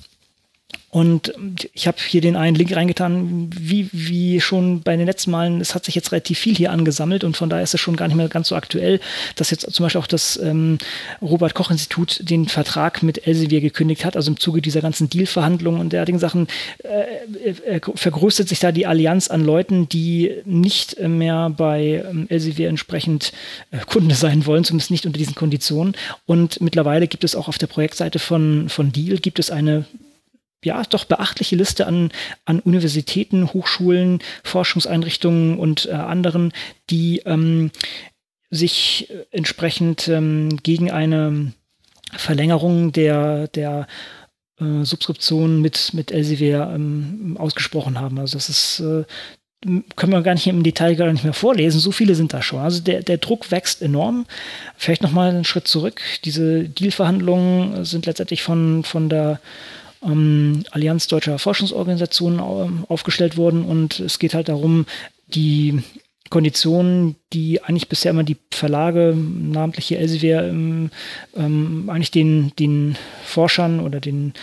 Und 0.90 1.34
ich 1.74 1.86
habe 1.86 1.98
hier 2.06 2.22
den 2.22 2.34
einen 2.34 2.56
Link 2.56 2.74
reingetan, 2.74 3.50
wie, 3.54 3.90
wie 3.92 4.40
schon 4.40 4.80
bei 4.80 4.96
den 4.96 5.04
letzten 5.04 5.30
Malen, 5.30 5.60
es 5.60 5.74
hat 5.74 5.84
sich 5.84 5.94
jetzt 5.94 6.12
relativ 6.12 6.38
viel 6.38 6.56
hier 6.56 6.72
angesammelt 6.72 7.24
und 7.24 7.36
von 7.36 7.50
daher 7.50 7.62
ist 7.62 7.74
es 7.74 7.80
schon 7.80 7.96
gar 7.96 8.08
nicht 8.08 8.16
mehr 8.16 8.28
ganz 8.28 8.48
so 8.48 8.56
aktuell, 8.56 8.98
dass 9.36 9.50
jetzt 9.50 9.70
zum 9.70 9.84
Beispiel 9.84 10.00
auch 10.00 10.06
das 10.06 10.38
ähm, 10.42 10.78
Robert-Koch-Institut 11.20 12.30
den 12.30 12.48
Vertrag 12.48 13.02
mit 13.02 13.26
Elsevier 13.26 13.60
gekündigt 13.60 14.06
hat, 14.06 14.16
also 14.16 14.30
im 14.30 14.40
Zuge 14.40 14.62
dieser 14.62 14.80
ganzen 14.80 15.10
Deal-Verhandlungen 15.10 15.78
und 15.78 15.92
derartigen 15.92 16.18
Sachen 16.18 16.48
äh, 16.82 17.50
äh, 17.50 17.80
vergrößert 17.94 18.48
sich 18.48 18.58
da 18.58 18.72
die 18.72 18.86
Allianz 18.86 19.28
an 19.28 19.44
Leuten, 19.44 19.90
die 19.90 20.36
nicht 20.46 20.98
mehr 21.00 21.50
bei 21.50 22.02
ähm, 22.08 22.26
Elsevier 22.30 22.70
entsprechend 22.70 23.34
äh, 23.72 23.78
Kunde 23.84 24.14
sein 24.14 24.46
wollen, 24.46 24.64
zumindest 24.64 24.90
nicht 24.90 25.04
unter 25.04 25.18
diesen 25.18 25.34
Konditionen. 25.34 25.94
Und 26.24 26.62
mittlerweile 26.62 27.08
gibt 27.08 27.24
es 27.24 27.36
auch 27.36 27.48
auf 27.48 27.58
der 27.58 27.66
Projektseite 27.66 28.18
von, 28.18 28.70
von 28.70 28.90
Deal 28.90 29.18
gibt 29.18 29.38
es 29.38 29.50
eine 29.50 29.84
ja, 30.64 30.82
doch 30.82 31.04
beachtliche 31.04 31.56
Liste 31.56 31.86
an, 31.86 32.10
an 32.44 32.60
Universitäten, 32.60 33.52
Hochschulen, 33.52 34.20
Forschungseinrichtungen 34.44 35.58
und 35.58 35.86
äh, 35.86 35.92
anderen, 35.92 36.52
die 36.90 37.22
ähm, 37.26 37.70
sich 38.50 39.12
entsprechend 39.30 40.08
ähm, 40.08 40.56
gegen 40.62 40.90
eine 40.90 41.52
Verlängerung 42.16 42.92
der, 42.92 43.48
der 43.48 43.86
äh, 44.60 44.84
Subskription 44.84 45.60
mit, 45.60 45.92
mit 45.94 46.10
Elsevier 46.10 46.70
ähm, 46.74 47.36
ausgesprochen 47.38 48.00
haben. 48.00 48.18
Also 48.18 48.36
das 48.38 48.48
ist 48.48 48.80
äh, 48.80 49.04
können 49.96 50.12
wir 50.12 50.22
gar 50.22 50.34
nicht 50.34 50.46
im 50.46 50.62
Detail 50.62 50.94
gar 50.94 51.12
nicht 51.12 51.24
mehr 51.24 51.32
vorlesen. 51.32 51.80
So 51.80 51.90
viele 51.90 52.14
sind 52.14 52.32
da 52.32 52.42
schon. 52.42 52.60
Also 52.60 52.80
der, 52.80 53.02
der 53.02 53.18
Druck 53.18 53.50
wächst 53.50 53.82
enorm. 53.82 54.24
Vielleicht 54.76 55.02
nochmal 55.02 55.30
einen 55.30 55.44
Schritt 55.44 55.66
zurück. 55.66 56.00
Diese 56.24 56.68
Dealverhandlungen 56.68 57.84
sind 57.84 58.06
letztendlich 58.06 58.42
von, 58.42 58.84
von 58.84 59.08
der 59.08 59.40
ähm, 60.02 60.64
Allianz 60.70 61.06
Deutscher 61.06 61.38
Forschungsorganisationen 61.38 62.40
ähm, 62.40 62.84
aufgestellt 62.88 63.36
wurden 63.36 63.64
und 63.64 64.00
es 64.00 64.18
geht 64.18 64.34
halt 64.34 64.48
darum, 64.48 64.86
die 65.28 65.82
Konditionen, 66.30 67.16
die 67.32 67.62
eigentlich 67.62 67.88
bisher 67.88 68.10
immer 68.10 68.24
die 68.24 68.36
Verlage, 68.50 69.14
namentlich 69.16 69.86
hier 69.86 69.98
Elsevier, 69.98 70.42
ähm, 70.44 70.90
ähm, 71.36 71.88
eigentlich 71.88 72.10
den, 72.10 72.52
den 72.58 72.96
Forschern 73.24 73.80
oder 73.80 74.00
den 74.00 74.34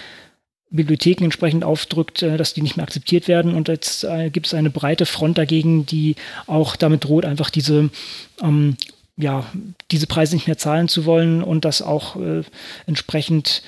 Bibliotheken 0.72 1.24
entsprechend 1.24 1.64
aufdrückt, 1.64 2.24
äh, 2.24 2.38
dass 2.38 2.54
die 2.54 2.62
nicht 2.62 2.78
mehr 2.78 2.84
akzeptiert 2.84 3.28
werden. 3.28 3.54
Und 3.54 3.68
jetzt 3.68 4.04
äh, 4.04 4.30
gibt 4.30 4.48
es 4.48 4.54
eine 4.54 4.70
breite 4.70 5.06
Front 5.06 5.38
dagegen, 5.38 5.86
die 5.86 6.16
auch 6.48 6.76
damit 6.76 7.04
droht, 7.04 7.26
einfach 7.26 7.50
diese, 7.50 7.90
ähm, 8.42 8.78
ja, 9.18 9.46
diese 9.92 10.08
Preise 10.08 10.36
nicht 10.36 10.48
mehr 10.48 10.58
zahlen 10.58 10.88
zu 10.88 11.06
wollen 11.06 11.44
und 11.44 11.66
das 11.66 11.82
auch 11.82 12.16
äh, 12.16 12.44
entsprechend 12.88 13.62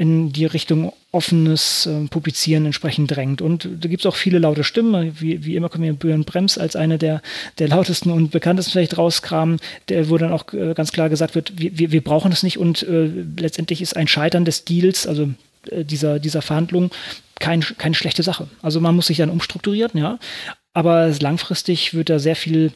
in 0.00 0.32
die 0.32 0.46
Richtung 0.46 0.94
offenes 1.12 1.84
äh, 1.84 2.06
Publizieren 2.08 2.64
entsprechend 2.64 3.10
drängt. 3.10 3.42
Und 3.42 3.68
da 3.80 3.86
gibt 3.86 4.00
es 4.00 4.06
auch 4.06 4.16
viele 4.16 4.38
laute 4.38 4.64
Stimmen, 4.64 5.14
wie, 5.20 5.44
wie 5.44 5.56
immer 5.56 5.68
kommen 5.68 5.84
wir 5.84 5.92
Björn 5.92 6.24
Brems 6.24 6.56
als 6.56 6.74
eine 6.74 6.96
der, 6.96 7.20
der 7.58 7.68
lautesten 7.68 8.10
und 8.10 8.30
bekanntesten 8.30 8.72
vielleicht 8.72 8.96
rauskramen, 8.96 9.60
der, 9.90 10.08
wo 10.08 10.16
dann 10.16 10.32
auch 10.32 10.50
äh, 10.54 10.72
ganz 10.72 10.92
klar 10.92 11.10
gesagt 11.10 11.34
wird, 11.34 11.52
wir, 11.58 11.78
wir, 11.78 11.92
wir 11.92 12.02
brauchen 12.02 12.32
es 12.32 12.42
nicht 12.42 12.56
und 12.56 12.82
äh, 12.84 13.10
letztendlich 13.36 13.82
ist 13.82 13.94
ein 13.94 14.08
Scheitern 14.08 14.46
des 14.46 14.64
Deals, 14.64 15.06
also 15.06 15.28
äh, 15.70 15.84
dieser, 15.84 16.18
dieser 16.18 16.40
Verhandlung, 16.40 16.90
kein, 17.38 17.60
keine 17.60 17.94
schlechte 17.94 18.22
Sache. 18.22 18.48
Also 18.62 18.80
man 18.80 18.96
muss 18.96 19.08
sich 19.08 19.18
dann 19.18 19.28
umstrukturieren, 19.28 20.00
ja, 20.00 20.18
aber 20.72 21.10
langfristig 21.20 21.92
wird 21.92 22.08
da 22.08 22.18
sehr 22.18 22.36
viel 22.36 22.72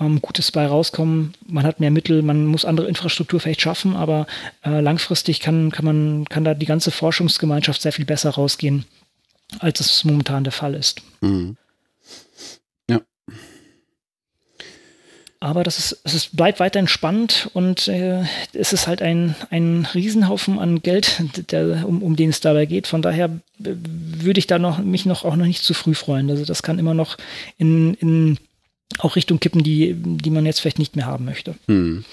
ähm, 0.00 0.20
Gutes 0.20 0.50
bei 0.50 0.66
rauskommen. 0.66 1.34
Man 1.46 1.64
hat 1.64 1.80
mehr 1.80 1.90
Mittel, 1.90 2.22
man 2.22 2.46
muss 2.46 2.64
andere 2.64 2.88
Infrastruktur 2.88 3.40
vielleicht 3.40 3.60
schaffen, 3.60 3.96
aber 3.96 4.26
äh, 4.64 4.80
langfristig 4.80 5.40
kann, 5.40 5.70
kann, 5.70 5.84
man, 5.84 6.24
kann 6.28 6.44
da 6.44 6.54
die 6.54 6.66
ganze 6.66 6.90
Forschungsgemeinschaft 6.90 7.82
sehr 7.82 7.92
viel 7.92 8.04
besser 8.04 8.30
rausgehen, 8.30 8.84
als 9.60 9.80
es 9.80 10.04
momentan 10.04 10.44
der 10.44 10.52
Fall 10.52 10.74
ist. 10.74 11.02
Mhm. 11.20 11.56
Ja. 12.90 13.00
Aber 15.38 15.62
das 15.62 15.78
ist, 15.78 16.00
es 16.04 16.14
ist, 16.14 16.36
bleibt 16.36 16.58
weiterhin 16.58 16.88
spannend 16.88 17.50
und 17.52 17.86
äh, 17.86 18.24
es 18.52 18.72
ist 18.72 18.88
halt 18.88 19.00
ein, 19.00 19.36
ein 19.50 19.86
Riesenhaufen 19.94 20.58
an 20.58 20.82
Geld, 20.82 21.22
der, 21.52 21.86
um, 21.86 22.02
um 22.02 22.16
den 22.16 22.30
es 22.30 22.40
dabei 22.40 22.66
geht. 22.66 22.88
Von 22.88 23.02
daher 23.02 23.30
würde 23.58 24.38
ich 24.38 24.46
da 24.48 24.58
noch, 24.58 24.78
mich 24.78 25.06
noch 25.06 25.24
auch 25.24 25.36
noch 25.36 25.46
nicht 25.46 25.62
zu 25.62 25.74
früh 25.74 25.94
freuen. 25.94 26.30
Also 26.30 26.44
das 26.44 26.64
kann 26.64 26.80
immer 26.80 26.94
noch 26.94 27.16
in, 27.58 27.94
in 27.94 28.38
auch 28.98 29.16
Richtung 29.16 29.40
kippen, 29.40 29.62
die, 29.62 29.94
die 29.94 30.30
man 30.30 30.46
jetzt 30.46 30.60
vielleicht 30.60 30.78
nicht 30.78 30.96
mehr 30.96 31.06
haben 31.06 31.24
möchte. 31.24 31.54
Hm. 31.66 32.04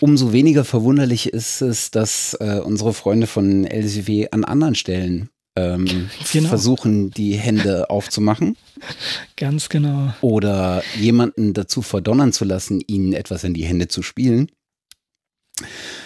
Umso 0.00 0.32
weniger 0.32 0.64
verwunderlich 0.64 1.28
ist 1.28 1.62
es, 1.62 1.90
dass 1.90 2.34
äh, 2.34 2.60
unsere 2.62 2.92
Freunde 2.92 3.26
von 3.26 3.64
LCW 3.64 4.28
an 4.30 4.44
anderen 4.44 4.74
Stellen 4.74 5.30
ähm, 5.56 6.10
genau. 6.32 6.48
versuchen, 6.48 7.10
die 7.10 7.34
Hände 7.34 7.88
aufzumachen. 7.90 8.56
Ganz 9.36 9.68
genau. 9.68 10.14
Oder 10.20 10.82
jemanden 10.98 11.54
dazu 11.54 11.82
verdonnern 11.82 12.32
zu 12.32 12.44
lassen, 12.44 12.82
ihnen 12.86 13.12
etwas 13.14 13.42
in 13.44 13.54
die 13.54 13.64
Hände 13.64 13.88
zu 13.88 14.02
spielen. 14.02 14.50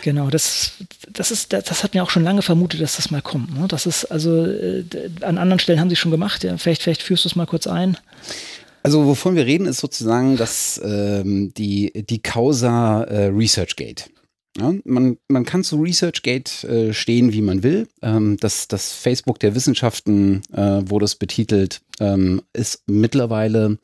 Genau, 0.02 0.30
das, 0.30 0.74
das 1.08 1.32
ist, 1.32 1.52
das 1.52 1.82
hat 1.82 1.94
mir 1.94 2.04
auch 2.04 2.10
schon 2.10 2.22
lange 2.22 2.42
vermutet, 2.42 2.80
dass 2.80 2.96
das 2.96 3.10
mal 3.10 3.20
kommt. 3.20 3.58
Ne? 3.58 3.66
Das 3.66 3.84
ist 3.84 4.04
also 4.04 4.46
äh, 4.46 4.84
an 5.22 5.38
anderen 5.38 5.58
Stellen 5.58 5.80
haben 5.80 5.90
sie 5.90 5.96
schon 5.96 6.12
gemacht. 6.12 6.44
Ja, 6.44 6.56
vielleicht, 6.56 6.82
vielleicht 6.82 7.02
führst 7.02 7.24
du 7.24 7.28
es 7.28 7.36
mal 7.36 7.46
kurz 7.46 7.66
ein. 7.66 7.96
Also 8.82 9.06
wovon 9.06 9.36
wir 9.36 9.46
reden, 9.46 9.66
ist 9.66 9.78
sozusagen 9.78 10.36
dass 10.36 10.80
ähm, 10.82 11.52
die, 11.54 11.92
die 12.08 12.22
Causa 12.22 13.02
äh, 13.04 13.26
ResearchGate. 13.26 14.10
Ja, 14.58 14.74
man, 14.84 15.16
man 15.28 15.44
kann 15.44 15.62
zu 15.62 15.80
ResearchGate 15.80 16.64
äh, 16.64 16.92
stehen, 16.92 17.32
wie 17.32 17.40
man 17.40 17.62
will. 17.62 17.86
Ähm, 18.02 18.36
das, 18.40 18.66
das 18.66 18.92
Facebook 18.92 19.38
der 19.38 19.54
Wissenschaften 19.54 20.42
äh, 20.52 20.82
wurde 20.84 21.04
es 21.04 21.14
betitelt, 21.14 21.82
ähm, 22.00 22.42
ist 22.52 22.82
mittlerweile 22.86 23.78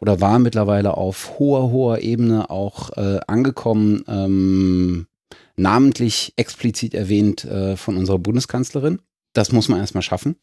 oder 0.00 0.20
war 0.20 0.38
mittlerweile 0.38 0.98
auf 0.98 1.38
hoher, 1.38 1.70
hoher 1.70 2.00
Ebene 2.00 2.50
auch 2.50 2.90
äh, 2.96 3.20
angekommen, 3.26 4.04
ähm, 4.06 5.06
namentlich 5.56 6.34
explizit 6.36 6.92
erwähnt 6.92 7.44
äh, 7.46 7.76
von 7.76 7.96
unserer 7.96 8.18
Bundeskanzlerin. 8.18 9.00
Das 9.32 9.50
muss 9.50 9.68
man 9.68 9.80
erstmal 9.80 10.02
schaffen. 10.02 10.36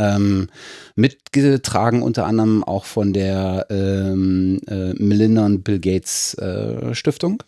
Ähm, 0.00 0.48
mitgetragen 0.96 2.02
unter 2.02 2.24
anderem 2.24 2.64
auch 2.64 2.86
von 2.86 3.12
der 3.12 3.66
ähm, 3.68 4.58
äh, 4.66 4.94
Melinda 4.94 5.44
und 5.44 5.62
Bill 5.62 5.78
Gates 5.78 6.32
äh, 6.34 6.94
Stiftung. 6.94 7.42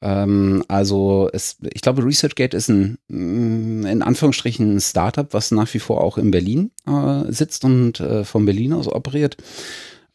Ähm, 0.00 0.62
also 0.68 1.28
es, 1.32 1.56
ich 1.74 1.82
glaube, 1.82 2.04
ResearchGate 2.04 2.56
ist 2.56 2.68
ein 2.68 2.98
mm, 3.08 3.84
in 3.86 4.02
Anführungsstrichen 4.02 4.76
ein 4.76 4.80
Startup, 4.80 5.26
was 5.34 5.50
nach 5.50 5.72
wie 5.74 5.80
vor 5.80 6.02
auch 6.02 6.18
in 6.18 6.30
Berlin 6.30 6.70
äh, 6.86 7.32
sitzt 7.32 7.64
und 7.64 7.98
äh, 7.98 8.24
von 8.24 8.46
Berlin 8.46 8.72
aus 8.72 8.86
operiert. 8.86 9.36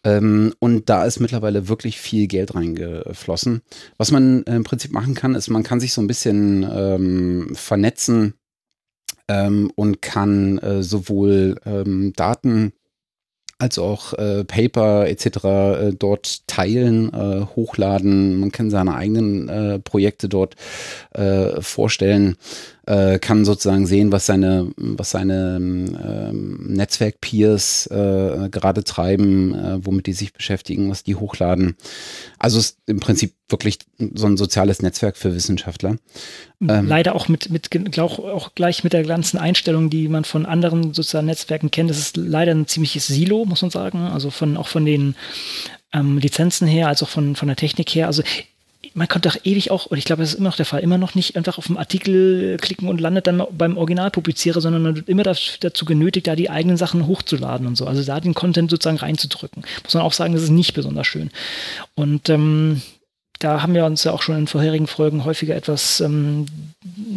Ähm, 0.03 0.53
und 0.59 0.89
da 0.89 1.05
ist 1.05 1.19
mittlerweile 1.19 1.67
wirklich 1.67 1.99
viel 1.99 2.27
Geld 2.27 2.55
reingeflossen. 2.55 3.61
Was 3.97 4.11
man 4.11 4.43
im 4.43 4.63
Prinzip 4.63 4.91
machen 4.91 5.13
kann, 5.13 5.35
ist, 5.35 5.49
man 5.49 5.63
kann 5.63 5.79
sich 5.79 5.93
so 5.93 6.01
ein 6.01 6.07
bisschen 6.07 6.67
ähm, 6.73 7.51
vernetzen 7.53 8.35
ähm, 9.31 9.71
und 9.75 10.01
kann 10.01 10.57
äh, 10.59 10.83
sowohl 10.83 11.55
ähm, 11.65 12.13
Daten 12.15 12.73
als 13.61 13.77
auch 13.77 14.13
äh, 14.13 14.43
Paper 14.43 15.07
etc. 15.07 15.25
Äh, 15.45 15.93
dort 15.93 16.47
teilen, 16.47 17.13
äh, 17.13 17.45
hochladen. 17.55 18.39
Man 18.39 18.51
kann 18.51 18.71
seine 18.71 18.95
eigenen 18.95 19.47
äh, 19.47 19.79
Projekte 19.79 20.27
dort 20.27 20.55
äh, 21.11 21.61
vorstellen 21.61 22.37
äh, 22.87 23.19
kann 23.19 23.45
sozusagen 23.45 23.85
sehen, 23.85 24.11
was 24.11 24.25
seine, 24.25 24.71
was 24.75 25.11
seine 25.11 25.57
ähm, 25.57 26.73
Netzwerk-Peers 26.73 27.87
äh, 27.87 28.49
gerade 28.49 28.83
treiben, 28.83 29.53
äh, 29.53 29.85
womit 29.85 30.07
die 30.07 30.13
sich 30.13 30.33
beschäftigen, 30.33 30.89
was 30.89 31.03
die 31.03 31.15
hochladen. 31.15 31.75
Also 32.39 32.57
ist 32.57 32.79
im 32.87 32.99
Prinzip 32.99 33.33
wirklich 33.49 33.79
so 34.15 34.25
ein 34.25 34.37
soziales 34.37 34.81
Netzwerk 34.81 35.17
für 35.17 35.35
Wissenschaftler. 35.35 35.97
Ähm, 36.61 36.87
Leider 36.87 37.15
auch 37.15 37.27
mit, 37.27 37.51
mit 37.51 37.99
auch, 37.99 38.19
auch 38.19 38.55
gleich 38.55 38.83
mit 38.83 38.93
der 38.93 39.03
ganzen 39.03 39.37
Einstellung, 39.37 39.89
die 39.89 40.07
man 40.07 40.25
von 40.25 40.45
anderen 40.45 40.93
sozialen 40.93 41.27
Netzwerken 41.27 41.69
kennt. 41.69 41.89
Das 41.89 41.99
ist 41.99 42.17
leider 42.17 42.51
ein 42.51 42.67
ziemliches 42.67 43.07
Silo, 43.07 43.45
muss 43.45 43.61
man 43.61 43.71
sagen. 43.71 43.99
Also 43.99 44.31
von 44.31 44.57
auch 44.57 44.67
von 44.67 44.85
den 44.85 45.15
ähm, 45.93 46.17
Lizenzen 46.17 46.67
her, 46.67 46.87
als 46.87 47.03
auch 47.03 47.09
von, 47.09 47.35
von 47.35 47.47
der 47.47 47.57
Technik 47.57 47.89
her. 47.89 48.07
Also 48.07 48.23
man 48.93 49.07
konnte 49.07 49.29
doch 49.29 49.37
ewig 49.43 49.71
auch, 49.71 49.85
und 49.85 49.97
ich 49.97 50.05
glaube, 50.05 50.21
das 50.21 50.33
ist 50.33 50.39
immer 50.39 50.49
noch 50.49 50.57
der 50.57 50.65
Fall, 50.65 50.81
immer 50.81 50.97
noch 50.97 51.15
nicht 51.15 51.35
einfach 51.37 51.57
auf 51.57 51.67
den 51.67 51.77
Artikel 51.77 52.57
klicken 52.57 52.89
und 52.89 52.99
landet 52.99 53.27
dann 53.27 53.43
beim 53.51 53.77
Originalpublizierer, 53.77 54.59
sondern 54.59 54.81
man 54.83 54.95
wird 54.95 55.09
immer 55.09 55.23
dazu 55.23 55.85
genötigt, 55.85 56.27
da 56.27 56.35
die 56.35 56.49
eigenen 56.49 56.77
Sachen 56.77 57.07
hochzuladen 57.07 57.67
und 57.67 57.77
so. 57.77 57.85
Also 57.85 58.03
da 58.03 58.19
den 58.19 58.33
Content 58.33 58.69
sozusagen 58.69 58.97
reinzudrücken. 58.97 59.63
Muss 59.83 59.93
man 59.93 60.03
auch 60.03 60.13
sagen, 60.13 60.33
das 60.33 60.43
ist 60.43 60.49
nicht 60.49 60.73
besonders 60.73 61.07
schön. 61.07 61.31
Und 61.95 62.29
ähm, 62.29 62.81
da 63.39 63.61
haben 63.61 63.73
wir 63.73 63.85
uns 63.85 64.03
ja 64.03 64.11
auch 64.11 64.21
schon 64.21 64.37
in 64.37 64.47
vorherigen 64.47 64.87
Folgen 64.87 65.25
häufiger 65.25 65.55
etwas, 65.55 65.99
ähm, 66.01 66.45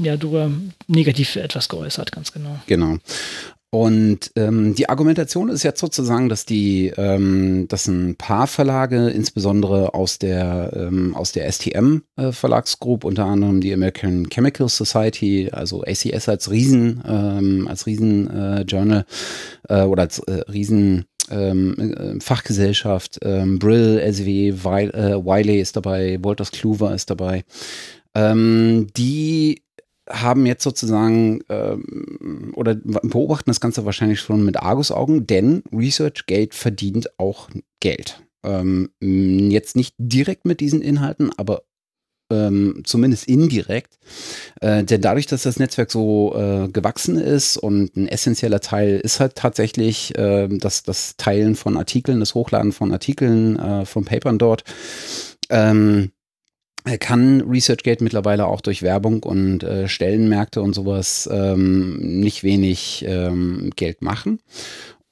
ja, 0.02 0.16
darüber 0.16 0.50
negativ 0.86 1.36
etwas 1.36 1.68
geäußert, 1.68 2.12
ganz 2.12 2.32
genau. 2.32 2.58
Genau. 2.66 2.98
Und 3.74 4.30
ähm, 4.36 4.76
die 4.76 4.88
Argumentation 4.88 5.48
ist 5.48 5.64
jetzt 5.64 5.80
sozusagen, 5.80 6.28
dass 6.28 6.46
die, 6.46 6.92
ähm, 6.96 7.66
dass 7.66 7.88
ein 7.88 8.14
paar 8.14 8.46
Verlage, 8.46 9.08
insbesondere 9.08 9.94
aus 9.94 10.20
der 10.20 10.70
ähm, 10.76 11.16
aus 11.16 11.32
der 11.32 11.50
STM 11.50 12.02
äh, 12.14 12.30
Verlagsgruppe, 12.30 13.04
unter 13.04 13.24
anderem 13.24 13.60
die 13.60 13.74
American 13.74 14.28
Chemical 14.30 14.68
Society, 14.68 15.50
also 15.50 15.82
ACS 15.82 16.28
als 16.28 16.52
Riesen 16.52 17.02
ähm, 17.04 17.66
als 17.66 17.86
Riesen 17.86 18.30
äh, 18.30 18.60
Journal 18.60 19.06
äh, 19.68 19.82
oder 19.82 20.02
als 20.02 20.20
äh, 20.20 20.42
Riesen 20.48 21.06
ähm, 21.32 21.74
äh, 21.76 22.20
Fachgesellschaft, 22.20 23.18
ähm, 23.22 23.58
Brill, 23.58 24.00
SW, 24.12 24.50
äh, 24.50 24.54
Wiley 24.54 25.60
ist 25.60 25.74
dabei, 25.74 26.20
Wolters 26.22 26.52
Kluwer 26.52 26.94
ist 26.94 27.10
dabei. 27.10 27.42
Ähm, 28.14 28.86
die 28.96 29.64
haben 30.08 30.46
jetzt 30.46 30.62
sozusagen 30.62 31.40
ähm, 31.48 32.52
oder 32.54 32.74
beobachten 32.74 33.50
das 33.50 33.60
Ganze 33.60 33.84
wahrscheinlich 33.84 34.20
schon 34.20 34.44
mit 34.44 34.56
Argusaugen, 34.58 35.26
denn 35.26 35.62
ResearchGate 35.72 36.54
verdient 36.54 37.18
auch 37.18 37.48
Geld. 37.80 38.22
Ähm, 38.44 38.90
jetzt 39.00 39.76
nicht 39.76 39.94
direkt 39.98 40.44
mit 40.44 40.60
diesen 40.60 40.82
Inhalten, 40.82 41.30
aber 41.36 41.62
ähm, 42.30 42.82
zumindest 42.84 43.28
indirekt. 43.28 43.98
Äh, 44.60 44.84
denn 44.84 45.00
dadurch, 45.00 45.26
dass 45.26 45.42
das 45.42 45.58
Netzwerk 45.58 45.90
so 45.90 46.34
äh, 46.36 46.68
gewachsen 46.68 47.18
ist 47.18 47.56
und 47.56 47.96
ein 47.96 48.08
essentieller 48.08 48.60
Teil 48.60 49.00
ist 49.00 49.20
halt 49.20 49.34
tatsächlich 49.34 50.16
äh, 50.18 50.48
das, 50.48 50.82
das 50.82 51.16
Teilen 51.16 51.54
von 51.54 51.76
Artikeln, 51.76 52.20
das 52.20 52.34
Hochladen 52.34 52.72
von 52.72 52.92
Artikeln, 52.92 53.58
äh, 53.58 53.84
von 53.84 54.04
Papern 54.04 54.38
dort. 54.38 54.64
Ähm, 55.50 56.12
kann 56.98 57.40
ResearchGate 57.40 58.04
mittlerweile 58.04 58.46
auch 58.46 58.60
durch 58.60 58.82
Werbung 58.82 59.22
und 59.22 59.62
äh, 59.62 59.88
Stellenmärkte 59.88 60.60
und 60.60 60.74
sowas 60.74 61.28
ähm, 61.32 61.96
nicht 62.20 62.44
wenig 62.44 63.04
ähm, 63.08 63.70
Geld 63.74 64.02
machen. 64.02 64.40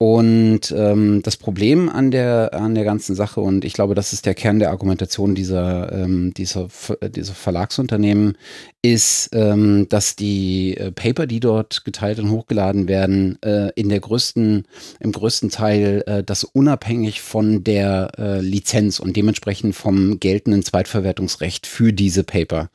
Und 0.04 0.74
ähm, 0.76 1.22
das 1.22 1.36
Problem 1.36 1.88
an 1.88 2.10
der, 2.10 2.54
an 2.54 2.74
der 2.74 2.82
ganzen 2.82 3.14
Sache, 3.14 3.40
und 3.40 3.64
ich 3.64 3.72
glaube, 3.72 3.94
das 3.94 4.12
ist 4.12 4.26
der 4.26 4.34
Kern 4.34 4.58
der 4.58 4.70
Argumentation 4.70 5.36
dieser, 5.36 5.92
ähm, 5.92 6.34
dieser, 6.34 6.66
dieser 7.08 7.34
Verlagsunternehmen, 7.34 8.36
ist, 8.82 9.30
ähm, 9.32 9.86
dass 9.88 10.16
die 10.16 10.76
äh, 10.76 10.90
Paper, 10.90 11.28
die 11.28 11.38
dort 11.38 11.84
geteilt 11.84 12.18
und 12.18 12.32
hochgeladen 12.32 12.88
werden, 12.88 13.40
äh, 13.44 13.70
in 13.76 13.90
der 13.90 14.00
größten, 14.00 14.66
im 14.98 15.12
größten 15.12 15.50
Teil 15.50 16.02
äh, 16.08 16.24
das 16.24 16.42
unabhängig 16.42 17.22
von 17.22 17.62
der 17.62 18.10
äh, 18.18 18.40
Lizenz 18.40 18.98
und 18.98 19.16
dementsprechend 19.16 19.76
vom 19.76 20.18
geltenden 20.18 20.64
Zweitverwertungsrecht 20.64 21.64
für 21.64 21.92
diese 21.92 22.24
Paper 22.24 22.70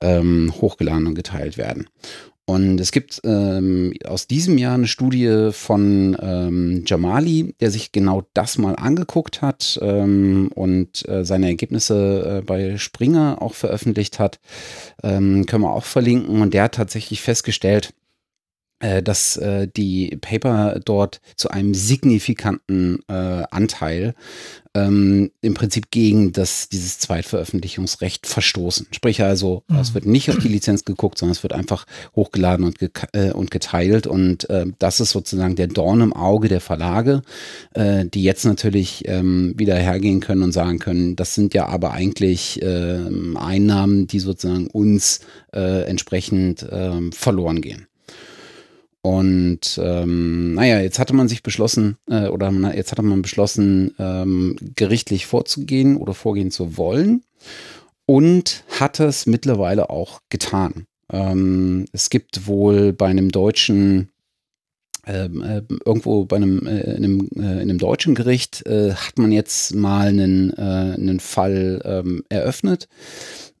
ähm, 0.00 0.54
hochgeladen 0.60 1.08
und 1.08 1.16
geteilt 1.16 1.58
werden. 1.58 1.88
Und 2.44 2.80
es 2.80 2.90
gibt 2.90 3.20
ähm, 3.24 3.94
aus 4.04 4.26
diesem 4.26 4.58
Jahr 4.58 4.74
eine 4.74 4.88
Studie 4.88 5.50
von 5.52 6.16
ähm, 6.20 6.82
Jamali, 6.86 7.54
der 7.60 7.70
sich 7.70 7.92
genau 7.92 8.24
das 8.34 8.58
mal 8.58 8.74
angeguckt 8.74 9.42
hat 9.42 9.78
ähm, 9.80 10.50
und 10.54 11.08
äh, 11.08 11.24
seine 11.24 11.46
Ergebnisse 11.46 12.38
äh, 12.38 12.42
bei 12.42 12.78
Springer 12.78 13.40
auch 13.40 13.54
veröffentlicht 13.54 14.18
hat. 14.18 14.40
Ähm, 15.04 15.46
können 15.46 15.62
wir 15.62 15.72
auch 15.72 15.84
verlinken. 15.84 16.42
Und 16.42 16.52
der 16.52 16.64
hat 16.64 16.74
tatsächlich 16.74 17.22
festgestellt, 17.22 17.94
dass 19.02 19.36
äh, 19.36 19.68
die 19.68 20.16
Paper 20.20 20.80
dort 20.84 21.20
zu 21.36 21.50
einem 21.50 21.74
signifikanten 21.74 23.00
äh, 23.08 23.44
Anteil 23.50 24.14
ähm, 24.74 25.30
im 25.42 25.54
Prinzip 25.54 25.90
gegen 25.90 26.32
das, 26.32 26.68
dieses 26.68 26.98
Zweitveröffentlichungsrecht 26.98 28.26
verstoßen. 28.26 28.86
Sprich 28.92 29.22
also, 29.22 29.64
mhm. 29.68 29.78
es 29.78 29.94
wird 29.94 30.06
nicht 30.06 30.30
auf 30.30 30.38
die 30.38 30.48
Lizenz 30.48 30.84
geguckt, 30.84 31.18
sondern 31.18 31.32
es 31.32 31.42
wird 31.42 31.52
einfach 31.52 31.86
hochgeladen 32.16 32.64
und, 32.64 32.78
ge 32.78 32.90
äh, 33.12 33.32
und 33.32 33.50
geteilt. 33.50 34.06
Und 34.06 34.48
äh, 34.50 34.66
das 34.78 35.00
ist 35.00 35.10
sozusagen 35.10 35.56
der 35.56 35.66
Dorn 35.66 36.00
im 36.00 36.12
Auge 36.12 36.48
der 36.48 36.60
Verlage, 36.60 37.22
äh, 37.74 38.06
die 38.06 38.22
jetzt 38.22 38.44
natürlich 38.44 39.06
ähm, 39.06 39.54
wieder 39.56 39.76
hergehen 39.76 40.20
können 40.20 40.42
und 40.42 40.52
sagen 40.52 40.78
können, 40.78 41.16
das 41.16 41.34
sind 41.34 41.54
ja 41.54 41.66
aber 41.66 41.92
eigentlich 41.92 42.60
ähm, 42.62 43.36
Einnahmen, 43.36 44.06
die 44.06 44.20
sozusagen 44.20 44.68
uns 44.68 45.20
äh, 45.54 45.82
entsprechend 45.84 46.66
ähm, 46.70 47.12
verloren 47.12 47.60
gehen. 47.60 47.86
Und 49.02 49.80
ähm, 49.82 50.54
naja, 50.54 50.80
jetzt 50.80 51.00
hatte 51.00 51.14
man 51.14 51.28
sich 51.28 51.42
beschlossen, 51.42 51.96
äh, 52.08 52.28
oder 52.28 52.52
na, 52.52 52.74
jetzt 52.74 52.92
hatte 52.92 53.02
man 53.02 53.20
beschlossen, 53.20 53.94
ähm, 53.98 54.56
gerichtlich 54.76 55.26
vorzugehen 55.26 55.96
oder 55.96 56.14
vorgehen 56.14 56.52
zu 56.52 56.76
wollen 56.76 57.24
und 58.06 58.62
hat 58.78 59.00
es 59.00 59.26
mittlerweile 59.26 59.90
auch 59.90 60.20
getan. 60.28 60.86
Ähm, 61.10 61.86
es 61.92 62.10
gibt 62.10 62.46
wohl 62.46 62.92
bei 62.92 63.06
einem 63.08 63.32
deutschen 63.32 64.12
ähm, 65.04 65.42
äh, 65.42 65.62
irgendwo 65.84 66.24
bei 66.24 66.36
einem, 66.36 66.64
äh, 66.64 66.94
in, 66.94 67.04
einem, 67.04 67.28
äh, 67.34 67.54
in 67.54 67.62
einem 67.62 67.78
deutschen 67.78 68.14
Gericht 68.14 68.64
äh, 68.66 68.92
hat 68.94 69.18
man 69.18 69.32
jetzt 69.32 69.74
mal 69.74 70.08
einen, 70.08 70.52
äh, 70.56 70.94
einen 70.94 71.18
Fall 71.18 71.82
ähm, 71.84 72.22
eröffnet. 72.28 72.88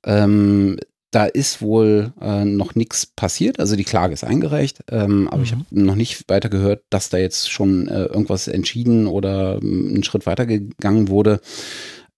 Ähm, 0.04 0.78
da 1.12 1.26
ist 1.26 1.60
wohl 1.60 2.12
äh, 2.20 2.44
noch 2.44 2.74
nichts 2.74 3.06
passiert. 3.06 3.60
Also 3.60 3.76
die 3.76 3.84
Klage 3.84 4.14
ist 4.14 4.24
eingereicht, 4.24 4.82
ähm, 4.90 5.28
aber 5.28 5.38
mhm. 5.38 5.44
ich 5.44 5.52
habe 5.52 5.64
noch 5.70 5.94
nicht 5.94 6.28
weiter 6.28 6.48
gehört, 6.48 6.82
dass 6.90 7.10
da 7.10 7.18
jetzt 7.18 7.50
schon 7.50 7.86
äh, 7.86 8.06
irgendwas 8.06 8.48
entschieden 8.48 9.06
oder 9.06 9.60
ähm, 9.62 9.90
einen 9.90 10.04
Schritt 10.04 10.26
weiter 10.26 10.46
gegangen 10.46 11.08
wurde. 11.08 11.40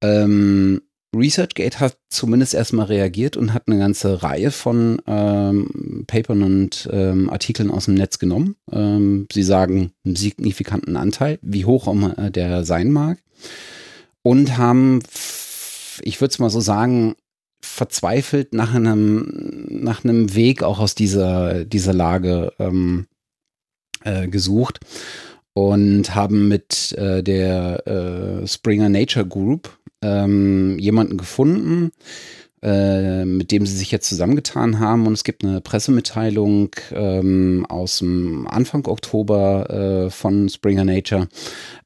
Ähm, 0.00 0.80
ResearchGate 1.14 1.80
hat 1.80 1.96
zumindest 2.08 2.54
erstmal 2.54 2.86
reagiert 2.86 3.36
und 3.36 3.52
hat 3.52 3.64
eine 3.66 3.78
ganze 3.78 4.22
Reihe 4.22 4.50
von 4.50 5.00
ähm, 5.06 6.04
Papern 6.06 6.42
und 6.42 6.88
ähm, 6.92 7.30
Artikeln 7.30 7.70
aus 7.70 7.86
dem 7.86 7.94
Netz 7.94 8.18
genommen. 8.18 8.56
Ähm, 8.70 9.26
sie 9.32 9.42
sagen 9.42 9.92
einen 10.04 10.16
signifikanten 10.16 10.96
Anteil, 10.96 11.38
wie 11.42 11.64
hoch 11.64 11.88
auch 11.88 12.18
äh, 12.18 12.30
der 12.30 12.64
sein 12.64 12.92
mag. 12.92 13.18
Und 14.22 14.56
haben, 14.56 15.00
ich 16.02 16.20
würde 16.20 16.30
es 16.30 16.38
mal 16.38 16.50
so 16.50 16.60
sagen, 16.60 17.14
verzweifelt 17.64 18.52
nach 18.52 18.74
einem, 18.74 19.66
nach 19.68 20.04
einem 20.04 20.34
Weg 20.34 20.62
auch 20.62 20.78
aus 20.78 20.94
dieser, 20.94 21.64
dieser 21.64 21.92
Lage 21.94 22.52
ähm, 22.58 23.06
äh, 24.04 24.28
gesucht 24.28 24.80
und 25.54 26.14
haben 26.14 26.48
mit 26.48 26.92
äh, 26.92 27.22
der 27.22 27.86
äh, 27.86 28.46
Springer 28.46 28.88
Nature 28.88 29.26
Group 29.26 29.78
ähm, 30.02 30.78
jemanden 30.78 31.16
gefunden, 31.16 31.90
äh, 32.64 33.26
mit 33.26 33.52
dem 33.52 33.66
sie 33.66 33.76
sich 33.76 33.90
jetzt 33.90 34.08
zusammengetan 34.08 34.80
haben. 34.80 35.06
Und 35.06 35.12
es 35.12 35.22
gibt 35.22 35.44
eine 35.44 35.60
Pressemitteilung 35.60 36.70
ähm, 36.92 37.66
aus 37.68 37.98
dem 37.98 38.48
Anfang 38.48 38.86
Oktober 38.86 40.06
äh, 40.06 40.10
von 40.10 40.48
Springer 40.48 40.84
Nature, 40.84 41.28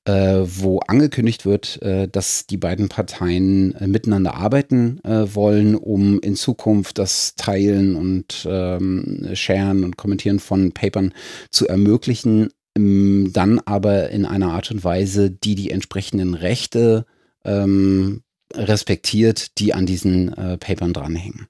äh, 0.04 0.40
wo 0.44 0.78
angekündigt 0.86 1.44
wird, 1.44 1.82
äh, 1.82 2.06
dass 2.06 2.46
die 2.46 2.58
beiden 2.58 2.88
Parteien 2.88 3.74
äh, 3.74 3.88
miteinander 3.88 4.36
arbeiten 4.36 5.00
wollen, 5.02 5.74
um 5.74 6.20
in 6.20 6.36
Zukunft 6.36 6.98
das 6.98 7.34
Teilen 7.34 7.96
und 7.96 8.46
ähm, 8.48 9.28
Sharen 9.34 9.82
und 9.84 9.96
Kommentieren 9.96 10.38
von 10.38 10.72
Papern 10.72 11.12
zu 11.50 11.66
ermöglichen, 11.66 12.50
ähm, 12.76 13.30
dann 13.32 13.58
aber 13.64 14.10
in 14.10 14.24
einer 14.24 14.52
Art 14.52 14.70
und 14.70 14.84
Weise, 14.84 15.30
die 15.30 15.54
die 15.54 15.70
entsprechenden 15.70 16.34
Rechte 16.34 17.06
ähm, 17.44 18.22
respektiert, 18.54 19.58
die 19.58 19.74
an 19.74 19.86
diesen 19.86 20.32
äh, 20.32 20.58
Papern 20.58 20.92
dranhängen. 20.92 21.48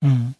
Mhm. 0.00 0.34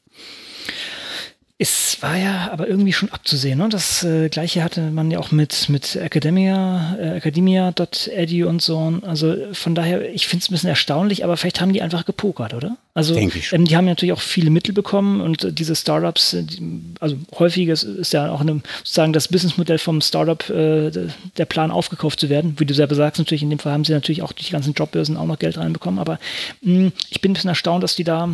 Es 1.58 2.02
war 2.02 2.18
ja 2.18 2.50
aber 2.52 2.68
irgendwie 2.68 2.92
schon 2.92 3.10
abzusehen. 3.10 3.58
Ne? 3.58 3.70
Das 3.70 4.04
äh, 4.04 4.28
gleiche 4.28 4.62
hatte 4.62 4.90
man 4.90 5.10
ja 5.10 5.18
auch 5.18 5.30
mit, 5.30 5.70
mit 5.70 5.96
Academia, 5.96 6.96
äh, 7.00 7.16
Academia.edu 7.16 8.46
und 8.46 8.60
so. 8.60 9.00
Also 9.00 9.34
von 9.52 9.74
daher, 9.74 10.12
ich 10.12 10.26
finde 10.26 10.42
es 10.42 10.50
ein 10.50 10.52
bisschen 10.52 10.68
erstaunlich, 10.68 11.24
aber 11.24 11.38
vielleicht 11.38 11.62
haben 11.62 11.72
die 11.72 11.80
einfach 11.80 12.04
gepokert, 12.04 12.52
oder? 12.52 12.76
Also 12.92 13.14
Denke 13.14 13.38
ich 13.38 13.54
ähm, 13.54 13.64
die 13.64 13.74
haben 13.74 13.86
natürlich 13.86 14.12
auch 14.12 14.20
viele 14.20 14.50
Mittel 14.50 14.74
bekommen 14.74 15.22
und 15.22 15.44
äh, 15.44 15.52
diese 15.52 15.74
Startups, 15.74 16.34
äh, 16.34 16.42
die, 16.42 16.82
also 17.00 17.16
häufig 17.38 17.68
ist, 17.68 17.84
ist, 17.84 18.12
ja 18.12 18.30
auch 18.30 18.42
eine, 18.42 18.60
sozusagen 18.78 19.14
das 19.14 19.28
Businessmodell 19.28 19.78
vom 19.78 20.02
Startup 20.02 20.50
äh, 20.50 20.90
der 20.90 21.44
Plan 21.46 21.70
aufgekauft 21.70 22.20
zu 22.20 22.28
werden. 22.28 22.56
Wie 22.58 22.66
du 22.66 22.74
selber 22.74 22.94
sagst, 22.94 23.18
natürlich 23.18 23.42
in 23.42 23.50
dem 23.50 23.60
Fall 23.60 23.72
haben 23.72 23.84
sie 23.84 23.92
natürlich 23.92 24.20
auch 24.20 24.32
durch 24.32 24.48
die 24.48 24.52
ganzen 24.52 24.74
Jobbörsen 24.74 25.16
auch 25.16 25.26
noch 25.26 25.38
Geld 25.38 25.56
reinbekommen. 25.56 26.00
Aber 26.00 26.18
mh, 26.60 26.74
hm, 26.74 26.92
ich 27.08 27.22
bin 27.22 27.30
ein 27.30 27.34
bisschen 27.34 27.48
erstaunt, 27.48 27.82
dass 27.82 27.96
die 27.96 28.04
da 28.04 28.28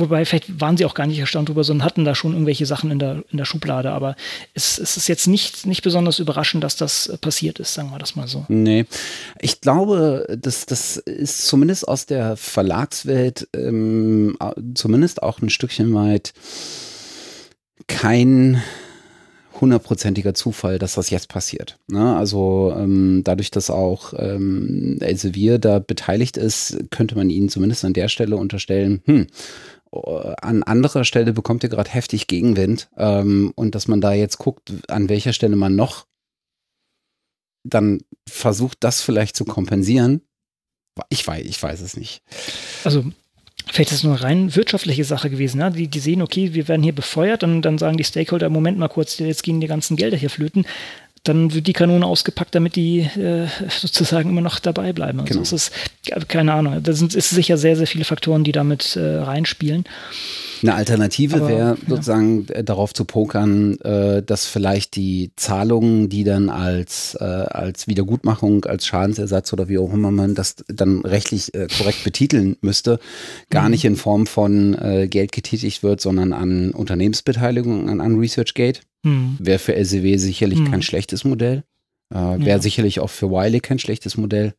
Wobei, 0.00 0.24
vielleicht 0.24 0.60
waren 0.60 0.76
sie 0.76 0.84
auch 0.84 0.94
gar 0.94 1.06
nicht 1.06 1.18
erstaunt 1.18 1.48
drüber, 1.48 1.64
sondern 1.64 1.84
hatten 1.84 2.04
da 2.04 2.14
schon 2.14 2.32
irgendwelche 2.32 2.66
Sachen 2.66 2.90
in 2.90 2.98
der, 2.98 3.22
in 3.30 3.38
der 3.38 3.44
Schublade. 3.44 3.92
Aber 3.92 4.16
es, 4.54 4.78
es 4.78 4.96
ist 4.96 5.08
jetzt 5.08 5.26
nicht, 5.26 5.66
nicht 5.66 5.82
besonders 5.82 6.18
überraschend, 6.18 6.64
dass 6.64 6.76
das 6.76 7.16
passiert 7.20 7.58
ist, 7.58 7.74
sagen 7.74 7.90
wir 7.90 7.98
das 7.98 8.16
mal 8.16 8.26
so. 8.26 8.44
Nee. 8.48 8.86
Ich 9.40 9.60
glaube, 9.60 10.38
das, 10.40 10.66
das 10.66 10.96
ist 10.96 11.46
zumindest 11.46 11.86
aus 11.86 12.06
der 12.06 12.36
Verlagswelt 12.36 13.48
ähm, 13.54 14.36
zumindest 14.74 15.22
auch 15.22 15.40
ein 15.40 15.50
Stückchen 15.50 15.94
weit 15.94 16.32
kein 17.86 18.62
hundertprozentiger 19.60 20.34
Zufall, 20.34 20.78
dass 20.78 20.94
das 20.94 21.10
jetzt 21.10 21.28
passiert. 21.28 21.78
Ne? 21.88 22.16
Also 22.16 22.74
ähm, 22.76 23.22
dadurch, 23.24 23.50
dass 23.50 23.70
auch 23.70 24.14
ähm, 24.16 24.98
Elsevier 25.00 25.58
da 25.58 25.78
beteiligt 25.78 26.36
ist, 26.36 26.78
könnte 26.90 27.14
man 27.14 27.30
ihnen 27.30 27.48
zumindest 27.48 27.84
an 27.84 27.92
der 27.92 28.08
Stelle 28.08 28.36
unterstellen, 28.36 29.02
hm, 29.04 29.26
an 29.92 30.62
anderer 30.62 31.04
Stelle 31.04 31.32
bekommt 31.32 31.62
ihr 31.64 31.68
gerade 31.68 31.90
heftig 31.90 32.26
Gegenwind 32.26 32.88
ähm, 32.96 33.52
und 33.56 33.74
dass 33.74 33.88
man 33.88 34.00
da 34.00 34.12
jetzt 34.12 34.38
guckt, 34.38 34.72
an 34.88 35.08
welcher 35.08 35.32
Stelle 35.32 35.56
man 35.56 35.74
noch 35.74 36.06
dann 37.64 38.00
versucht, 38.28 38.78
das 38.80 39.02
vielleicht 39.02 39.36
zu 39.36 39.44
kompensieren. 39.44 40.22
Ich 41.08 41.26
weiß, 41.26 41.44
ich 41.44 41.62
weiß 41.62 41.80
es 41.80 41.96
nicht. 41.96 42.22
Also 42.84 43.04
vielleicht 43.66 43.90
ist 43.90 43.98
es 43.98 44.04
nur 44.04 44.14
eine 44.14 44.22
rein 44.22 44.56
wirtschaftliche 44.56 45.04
Sache 45.04 45.28
gewesen. 45.28 45.58
Ne? 45.58 45.70
Die, 45.70 45.88
die 45.88 46.00
sehen, 46.00 46.22
okay, 46.22 46.54
wir 46.54 46.68
werden 46.68 46.82
hier 46.82 46.94
befeuert 46.94 47.42
und 47.42 47.62
dann 47.62 47.78
sagen 47.78 47.96
die 47.96 48.04
Stakeholder, 48.04 48.48
Moment 48.48 48.78
mal 48.78 48.88
kurz, 48.88 49.18
jetzt 49.18 49.42
gehen 49.42 49.60
die 49.60 49.66
ganzen 49.66 49.96
Gelder 49.96 50.16
hier 50.16 50.30
flöten 50.30 50.64
dann 51.24 51.52
wird 51.52 51.66
die 51.66 51.72
Kanone 51.72 52.06
ausgepackt, 52.06 52.54
damit 52.54 52.76
die 52.76 53.00
äh, 53.00 53.46
sozusagen 53.68 54.30
immer 54.30 54.40
noch 54.40 54.58
dabei 54.58 54.92
bleiben. 54.92 55.20
Also 55.20 55.32
genau. 55.32 55.42
es 55.42 55.52
ist, 55.52 55.72
keine 56.28 56.54
Ahnung, 56.54 56.82
da 56.82 56.92
sind 56.92 57.14
ist 57.14 57.30
sicher 57.30 57.58
sehr, 57.58 57.76
sehr 57.76 57.86
viele 57.86 58.04
Faktoren, 58.04 58.44
die 58.44 58.52
damit 58.52 58.96
äh, 58.96 59.16
reinspielen. 59.18 59.84
Eine 60.62 60.74
Alternative 60.74 61.48
wäre 61.48 61.76
sozusagen 61.86 62.46
ja. 62.48 62.56
Äh, 62.56 62.64
darauf 62.64 62.92
zu 62.92 63.04
pokern, 63.04 63.78
äh, 63.80 64.22
dass 64.22 64.46
vielleicht 64.46 64.96
die 64.96 65.32
Zahlungen, 65.36 66.08
die 66.08 66.24
dann 66.24 66.48
als, 66.48 67.16
äh, 67.20 67.24
als 67.24 67.86
Wiedergutmachung, 67.86 68.64
als 68.64 68.86
Schadensersatz 68.86 69.52
oder 69.52 69.68
wie 69.68 69.78
auch 69.78 69.92
immer 69.92 70.10
man 70.10 70.34
das 70.34 70.56
dann 70.68 71.00
rechtlich 71.00 71.52
korrekt 71.78 72.04
betiteln 72.04 72.56
müsste, 72.60 72.98
gar 73.50 73.64
mhm. 73.64 73.70
nicht 73.70 73.84
in 73.84 73.96
Form 73.96 74.26
von 74.26 74.76
Geld 75.08 75.32
getätigt 75.32 75.82
wird, 75.82 76.00
sondern 76.00 76.32
an 76.32 76.70
Unternehmensbeteiligung, 76.70 77.88
an, 77.88 78.00
an 78.00 78.18
ResearchGate. 78.18 78.80
Mhm. 79.02 79.36
Wäre 79.38 79.58
für 79.58 79.74
LCW 79.74 80.16
sicherlich 80.16 80.60
mhm. 80.60 80.70
kein 80.70 80.82
schlechtes 80.82 81.24
Modell. 81.24 81.64
Wäre 82.10 82.40
ja. 82.40 82.58
sicherlich 82.58 83.00
auch 83.00 83.10
für 83.10 83.30
Wiley 83.30 83.60
kein 83.60 83.78
schlechtes 83.78 84.16
Modell. 84.16 84.54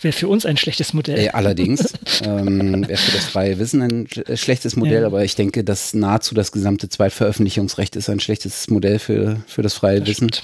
Wäre 0.00 0.12
für 0.12 0.28
uns 0.28 0.46
ein 0.46 0.56
schlechtes 0.56 0.92
Modell. 0.92 1.18
Äh, 1.18 1.28
allerdings 1.30 1.92
ähm, 2.24 2.86
wäre 2.88 2.98
für 2.98 3.12
das 3.12 3.24
freie 3.24 3.58
Wissen 3.58 3.82
ein 3.82 4.06
äh, 4.06 4.36
schlechtes 4.36 4.76
Modell, 4.76 5.02
ja. 5.02 5.06
aber 5.06 5.24
ich 5.24 5.34
denke, 5.34 5.64
dass 5.64 5.94
nahezu 5.94 6.34
das 6.34 6.52
gesamte 6.52 6.88
Zweitveröffentlichungsrecht 6.88 7.96
ist 7.96 8.08
ein 8.08 8.20
schlechtes 8.20 8.68
Modell 8.68 8.98
für, 8.98 9.42
für 9.46 9.62
das 9.62 9.74
freie 9.74 10.00
das 10.00 10.08
Wissen. 10.08 10.32
Stimmt. 10.32 10.42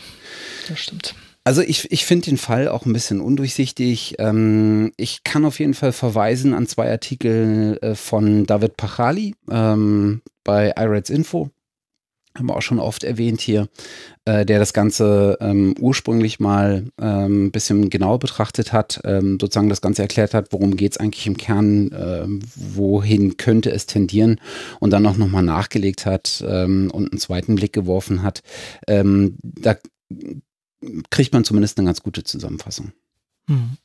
Das 0.68 0.78
stimmt. 0.78 1.14
Also 1.46 1.60
ich, 1.60 1.92
ich 1.92 2.06
finde 2.06 2.24
den 2.24 2.38
Fall 2.38 2.68
auch 2.68 2.86
ein 2.86 2.94
bisschen 2.94 3.20
undurchsichtig. 3.20 4.14
Ähm, 4.18 4.92
ich 4.96 5.24
kann 5.24 5.44
auf 5.44 5.58
jeden 5.58 5.74
Fall 5.74 5.92
verweisen 5.92 6.54
an 6.54 6.66
zwei 6.66 6.90
Artikel 6.90 7.78
äh, 7.82 7.94
von 7.94 8.46
David 8.46 8.78
Pachali 8.78 9.34
ähm, 9.50 10.22
bei 10.42 10.72
iRads 10.76 11.10
Info 11.10 11.50
haben 12.36 12.46
wir 12.46 12.56
auch 12.56 12.62
schon 12.62 12.80
oft 12.80 13.04
erwähnt 13.04 13.40
hier, 13.40 13.68
äh, 14.24 14.44
der 14.44 14.58
das 14.58 14.72
Ganze 14.72 15.38
ähm, 15.40 15.74
ursprünglich 15.78 16.40
mal 16.40 16.86
ähm, 17.00 17.46
ein 17.46 17.50
bisschen 17.52 17.90
genauer 17.90 18.18
betrachtet 18.18 18.72
hat, 18.72 19.00
ähm, 19.04 19.38
sozusagen 19.40 19.68
das 19.68 19.80
Ganze 19.80 20.02
erklärt 20.02 20.34
hat, 20.34 20.52
worum 20.52 20.76
geht 20.76 20.92
es 20.92 20.98
eigentlich 20.98 21.26
im 21.26 21.36
Kern, 21.36 21.92
äh, 21.92 22.26
wohin 22.56 23.36
könnte 23.36 23.70
es 23.70 23.86
tendieren 23.86 24.40
und 24.80 24.90
dann 24.90 25.06
auch 25.06 25.16
nochmal 25.16 25.44
nachgelegt 25.44 26.06
hat 26.06 26.44
ähm, 26.46 26.90
und 26.92 27.12
einen 27.12 27.20
zweiten 27.20 27.54
Blick 27.54 27.72
geworfen 27.72 28.22
hat. 28.22 28.42
Ähm, 28.88 29.36
da 29.42 29.76
kriegt 31.10 31.32
man 31.32 31.44
zumindest 31.44 31.78
eine 31.78 31.86
ganz 31.86 32.02
gute 32.02 32.24
Zusammenfassung. 32.24 32.92
Hm. 33.46 33.76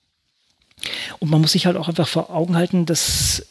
Und 1.20 1.30
man 1.30 1.42
muss 1.42 1.52
sich 1.52 1.66
halt 1.66 1.78
auch 1.78 1.88
einfach 1.88 2.08
vor 2.08 2.30
Augen 2.34 2.56
halten, 2.56 2.86
dass 2.86 3.46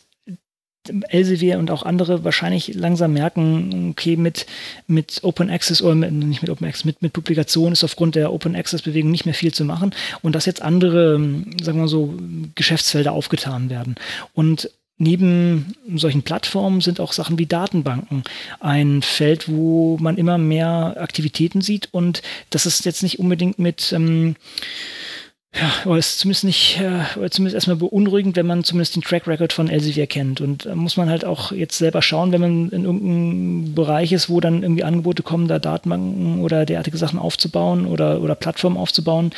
Elsevier 1.08 1.58
und 1.58 1.70
auch 1.70 1.82
andere 1.82 2.24
wahrscheinlich 2.24 2.74
langsam 2.74 3.12
merken, 3.12 3.90
okay, 3.90 4.16
mit, 4.16 4.46
mit 4.86 5.20
Open 5.22 5.50
Access 5.50 5.82
oder 5.82 5.94
mit, 5.94 6.12
nicht 6.12 6.42
mit 6.42 6.50
Open 6.50 6.66
Access, 6.66 6.84
mit, 6.84 7.02
mit 7.02 7.12
Publikation 7.12 7.72
ist 7.72 7.84
aufgrund 7.84 8.14
der 8.14 8.32
Open 8.32 8.54
Access 8.54 8.82
Bewegung 8.82 9.10
nicht 9.10 9.24
mehr 9.24 9.34
viel 9.34 9.52
zu 9.52 9.64
machen 9.64 9.94
und 10.22 10.34
dass 10.34 10.46
jetzt 10.46 10.62
andere, 10.62 11.18
sagen 11.62 11.80
wir 11.80 11.88
so, 11.88 12.14
Geschäftsfelder 12.54 13.12
aufgetan 13.12 13.70
werden. 13.70 13.96
Und 14.34 14.70
Neben 15.00 15.76
solchen 15.94 16.24
Plattformen 16.24 16.80
sind 16.80 16.98
auch 16.98 17.12
Sachen 17.12 17.38
wie 17.38 17.46
Datenbanken 17.46 18.24
ein 18.58 19.02
Feld, 19.02 19.48
wo 19.48 19.96
man 20.00 20.16
immer 20.16 20.38
mehr 20.38 20.96
Aktivitäten 20.98 21.60
sieht 21.60 21.88
und 21.92 22.20
das 22.50 22.66
ist 22.66 22.84
jetzt 22.84 23.04
nicht 23.04 23.20
unbedingt 23.20 23.60
mit 23.60 23.92
ähm, 23.92 24.34
ja, 25.54 25.72
aber 25.84 25.96
es 25.96 26.10
ist 26.10 26.18
zumindest 26.20 26.44
nicht, 26.44 26.80
äh, 26.80 27.18
oder 27.18 27.30
zumindest 27.30 27.54
erstmal 27.54 27.76
beunruhigend, 27.76 28.36
wenn 28.36 28.46
man 28.46 28.64
zumindest 28.64 28.96
den 28.96 29.02
Track 29.02 29.26
Record 29.26 29.52
von 29.52 29.68
Elsevier 29.68 30.06
kennt. 30.06 30.40
Und 30.40 30.66
da 30.66 30.74
muss 30.74 30.96
man 30.96 31.08
halt 31.08 31.24
auch 31.24 31.52
jetzt 31.52 31.78
selber 31.78 32.02
schauen, 32.02 32.32
wenn 32.32 32.40
man 32.40 32.68
in 32.68 32.84
irgendeinem 32.84 33.74
Bereich 33.74 34.12
ist, 34.12 34.28
wo 34.28 34.40
dann 34.40 34.62
irgendwie 34.62 34.84
Angebote 34.84 35.22
kommen, 35.22 35.48
da 35.48 35.58
Datenbanken 35.58 36.40
oder 36.40 36.66
derartige 36.66 36.98
Sachen 36.98 37.18
aufzubauen 37.18 37.86
oder, 37.86 38.20
oder 38.20 38.34
Plattformen 38.34 38.76
aufzubauen, 38.76 39.32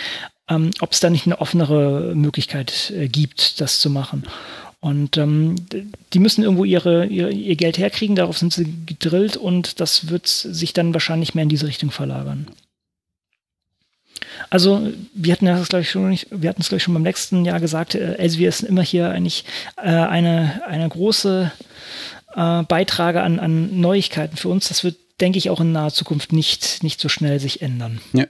ähm, 0.48 0.72
ob 0.80 0.92
es 0.92 1.00
da 1.00 1.10
nicht 1.10 1.26
eine 1.26 1.40
offenere 1.40 2.12
Möglichkeit 2.16 2.90
äh, 2.90 3.08
gibt, 3.08 3.60
das 3.60 3.80
zu 3.80 3.88
machen. 3.88 4.24
Und 4.80 5.16
ähm, 5.16 5.56
die 6.12 6.18
müssen 6.18 6.42
irgendwo 6.42 6.64
ihre, 6.64 7.06
ihre, 7.06 7.30
ihr 7.30 7.56
Geld 7.56 7.78
herkriegen, 7.78 8.16
darauf 8.16 8.38
sind 8.38 8.52
sie 8.52 8.74
gedrillt 8.86 9.36
und 9.36 9.78
das 9.78 10.08
wird 10.08 10.26
sich 10.26 10.72
dann 10.72 10.94
wahrscheinlich 10.94 11.34
mehr 11.34 11.42
in 11.42 11.50
diese 11.50 11.66
Richtung 11.66 11.90
verlagern. 11.90 12.46
Also 14.50 14.92
wir 15.14 15.32
hatten 15.32 15.46
das 15.46 15.68
glaube 15.68 15.82
ich 15.82 15.90
schon 15.90 16.08
nicht, 16.08 16.26
wir 16.30 16.50
hatten 16.50 16.60
es 16.60 16.68
glaube 16.68 16.78
ich 16.78 16.82
schon 16.82 16.94
beim 16.94 17.04
letzten 17.04 17.44
Jahr 17.44 17.60
gesagt, 17.60 17.94
äh, 17.94 18.14
Elsevier 18.14 18.48
ist 18.48 18.62
immer 18.62 18.82
hier 18.82 19.10
eigentlich 19.10 19.44
äh, 19.76 19.82
eine, 19.82 20.62
eine 20.66 20.88
große 20.88 21.52
äh, 22.34 22.62
Beitrage 22.64 23.22
an, 23.22 23.38
an 23.38 23.80
Neuigkeiten 23.80 24.36
für 24.36 24.48
uns. 24.48 24.68
Das 24.68 24.82
wird, 24.82 24.96
denke 25.20 25.38
ich, 25.38 25.50
auch 25.50 25.60
in 25.60 25.72
naher 25.72 25.92
Zukunft 25.92 26.32
nicht, 26.32 26.82
nicht 26.82 27.00
so 27.00 27.08
schnell 27.08 27.38
sich 27.38 27.62
ändern. 27.62 28.00
Ja. 28.12 28.26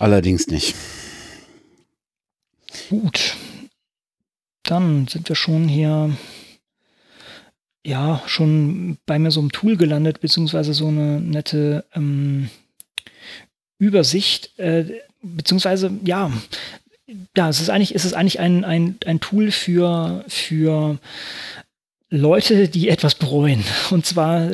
Allerdings 0.00 0.48
nicht. 0.48 0.74
Gut. 2.88 3.36
Dann 4.64 5.06
sind 5.08 5.28
wir 5.28 5.36
schon 5.36 5.68
hier 5.68 6.16
ja, 7.84 8.22
schon 8.26 8.98
bei 9.06 9.18
mir 9.18 9.30
so 9.30 9.40
einem 9.40 9.52
Tool 9.52 9.76
gelandet, 9.76 10.20
beziehungsweise 10.20 10.74
so 10.74 10.88
eine 10.88 11.20
nette 11.20 11.84
ähm, 11.94 12.50
Übersicht, 13.80 14.56
äh, 14.58 14.84
beziehungsweise 15.22 15.90
ja, 16.04 16.30
ja, 17.36 17.48
es 17.48 17.60
ist 17.60 17.70
eigentlich, 17.70 17.94
es 17.94 18.04
ist 18.04 18.12
eigentlich 18.12 18.38
ein, 18.38 18.64
ein, 18.64 18.96
ein 19.04 19.18
Tool 19.18 19.50
für, 19.50 20.24
für 20.28 20.98
Leute, 22.08 22.68
die 22.68 22.88
etwas 22.88 23.14
bereuen. 23.14 23.64
Und 23.90 24.06
zwar, 24.06 24.48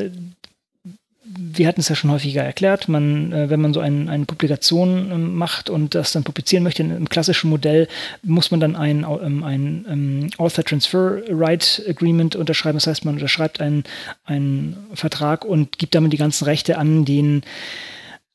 wir 1.24 1.66
hatten 1.66 1.80
es 1.80 1.88
ja 1.88 1.94
schon 1.94 2.10
häufiger 2.10 2.42
erklärt, 2.42 2.88
man, 2.88 3.32
äh, 3.32 3.50
wenn 3.50 3.60
man 3.60 3.74
so 3.74 3.80
ein, 3.80 4.08
eine 4.08 4.24
Publikation 4.24 5.10
äh, 5.10 5.18
macht 5.18 5.68
und 5.68 5.94
das 5.94 6.12
dann 6.12 6.24
publizieren 6.24 6.62
möchte 6.62 6.82
im 6.82 7.08
klassischen 7.08 7.50
Modell, 7.50 7.88
muss 8.22 8.50
man 8.50 8.60
dann 8.60 8.76
ein, 8.76 9.04
ähm, 9.04 9.44
ein, 9.44 9.44
ein 9.44 9.86
ähm, 9.88 10.30
Author 10.38 10.64
Transfer 10.64 11.20
Right 11.28 11.82
Agreement 11.88 12.36
unterschreiben. 12.36 12.76
Das 12.76 12.86
heißt, 12.86 13.04
man 13.04 13.14
unterschreibt 13.14 13.60
einen, 13.60 13.84
einen 14.24 14.76
Vertrag 14.94 15.44
und 15.44 15.78
gibt 15.78 15.94
damit 15.94 16.12
die 16.12 16.18
ganzen 16.18 16.44
Rechte 16.44 16.78
an 16.78 17.04
den 17.04 17.42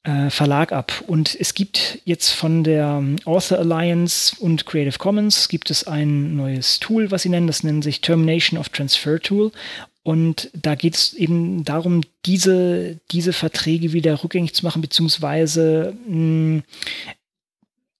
Verlag 0.03 0.71
ab. 0.71 1.03
Und 1.05 1.37
es 1.39 1.53
gibt 1.53 1.99
jetzt 2.05 2.31
von 2.31 2.63
der 2.63 3.03
Author 3.25 3.59
Alliance 3.59 4.35
und 4.39 4.65
Creative 4.65 4.97
Commons 4.97 5.47
gibt 5.47 5.69
es 5.69 5.85
ein 5.85 6.35
neues 6.35 6.79
Tool, 6.79 7.11
was 7.11 7.21
sie 7.21 7.29
nennen. 7.29 7.45
Das 7.45 7.63
nennt 7.63 7.83
sich 7.83 8.01
Termination 8.01 8.59
of 8.59 8.69
Transfer 8.69 9.19
Tool. 9.19 9.51
Und 10.03 10.49
da 10.53 10.73
geht 10.75 10.95
es 10.95 11.13
eben 11.13 11.63
darum, 11.63 12.01
diese, 12.25 12.99
diese 13.11 13.33
Verträge 13.33 13.93
wieder 13.93 14.23
rückgängig 14.23 14.55
zu 14.55 14.65
machen, 14.65 14.81
beziehungsweise 14.81 15.95
mh, 16.07 16.63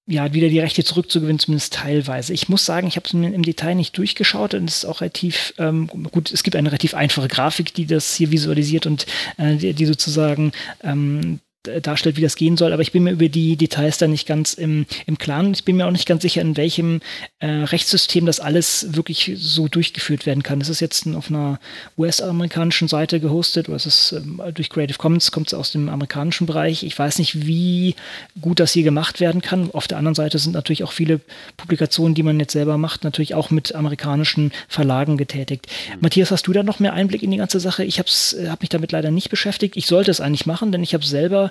ja, 0.07 0.33
wieder 0.33 0.49
die 0.49 0.59
Rechte 0.59 0.83
zurückzugewinnen, 0.83 1.39
zumindest 1.39 1.73
teilweise. 1.73 2.33
Ich 2.33 2.49
muss 2.49 2.65
sagen, 2.65 2.87
ich 2.87 2.95
habe 2.95 3.05
es 3.05 3.13
im 3.13 3.43
Detail 3.43 3.75
nicht 3.75 3.97
durchgeschaut 3.97 4.55
und 4.55 4.67
es 4.67 4.77
ist 4.77 4.85
auch 4.85 5.01
relativ, 5.01 5.53
ähm, 5.59 5.87
gut, 5.87 6.31
es 6.31 6.43
gibt 6.43 6.55
eine 6.55 6.69
relativ 6.69 6.95
einfache 6.95 7.27
Grafik, 7.27 7.73
die 7.73 7.85
das 7.85 8.15
hier 8.15 8.31
visualisiert 8.31 8.87
und 8.87 9.05
äh, 9.37 9.55
die, 9.55 9.73
die, 9.73 9.85
sozusagen 9.85 10.53
ähm, 10.83 11.39
darstellt, 11.63 12.17
wie 12.17 12.21
das 12.21 12.35
gehen 12.35 12.57
soll, 12.57 12.73
aber 12.73 12.81
ich 12.81 12.91
bin 12.91 13.03
mir 13.03 13.11
über 13.11 13.29
die 13.29 13.55
Details 13.55 13.99
da 13.99 14.07
nicht 14.07 14.27
ganz 14.27 14.53
im, 14.53 14.85
im 15.05 15.17
Klaren. 15.17 15.53
Ich 15.53 15.63
bin 15.63 15.77
mir 15.77 15.85
auch 15.85 15.91
nicht 15.91 16.07
ganz 16.07 16.23
sicher, 16.23 16.41
in 16.41 16.57
welchem 16.57 17.01
äh, 17.39 17.47
Rechtssystem 17.47 18.25
das 18.25 18.39
alles 18.39 18.95
wirklich 18.95 19.33
so 19.35 19.67
durchgeführt 19.67 20.25
werden 20.25 20.41
kann. 20.41 20.59
Ist 20.59 20.69
es 20.69 20.79
jetzt 20.79 21.07
auf 21.07 21.29
einer 21.29 21.59
US-amerikanischen 21.97 22.87
Seite 22.87 23.19
gehostet 23.19 23.69
oder 23.69 23.75
ist 23.75 23.85
es 23.85 24.11
ähm, 24.11 24.41
durch 24.53 24.69
Creative 24.69 24.97
Commons, 24.97 25.31
kommt 25.31 25.47
es 25.47 25.53
aus 25.53 25.71
dem 25.71 25.89
amerikanischen 25.89 26.47
Bereich? 26.47 26.83
Ich 26.83 26.97
weiß 26.97 27.19
nicht, 27.19 27.45
wie 27.45 27.95
gut 28.39 28.59
das 28.59 28.73
hier 28.73 28.83
gemacht 28.83 29.19
werden 29.19 29.41
kann. 29.41 29.69
Auf 29.71 29.87
der 29.87 29.99
anderen 29.99 30.15
Seite 30.15 30.39
sind 30.39 30.53
natürlich 30.53 30.83
auch 30.83 30.91
viele 30.91 31.21
Publikationen, 31.57 32.15
die 32.15 32.23
man 32.23 32.39
jetzt 32.39 32.53
selber 32.53 32.77
macht, 32.79 33.03
natürlich 33.03 33.35
auch 33.35 33.51
mit 33.51 33.75
amerikanischen 33.75 34.51
Verlagen 34.67 35.17
getätigt. 35.17 35.67
Mhm. 35.67 35.97
Matthias, 36.01 36.31
hast 36.31 36.47
du 36.47 36.53
da 36.53 36.63
noch 36.63 36.79
mehr 36.79 36.93
Einblick 36.93 37.21
in 37.21 37.29
die 37.29 37.37
ganze 37.37 37.59
Sache? 37.59 37.83
Ich 37.83 37.99
habe 37.99 38.09
äh, 38.39 38.49
hab 38.49 38.61
mich 38.61 38.69
damit 38.69 38.91
leider 38.91 39.11
nicht 39.11 39.29
beschäftigt. 39.29 39.77
Ich 39.77 39.85
sollte 39.85 40.09
es 40.09 40.21
eigentlich 40.21 40.47
machen, 40.47 40.71
denn 40.71 40.81
ich 40.81 40.95
habe 40.95 41.05
selber 41.05 41.50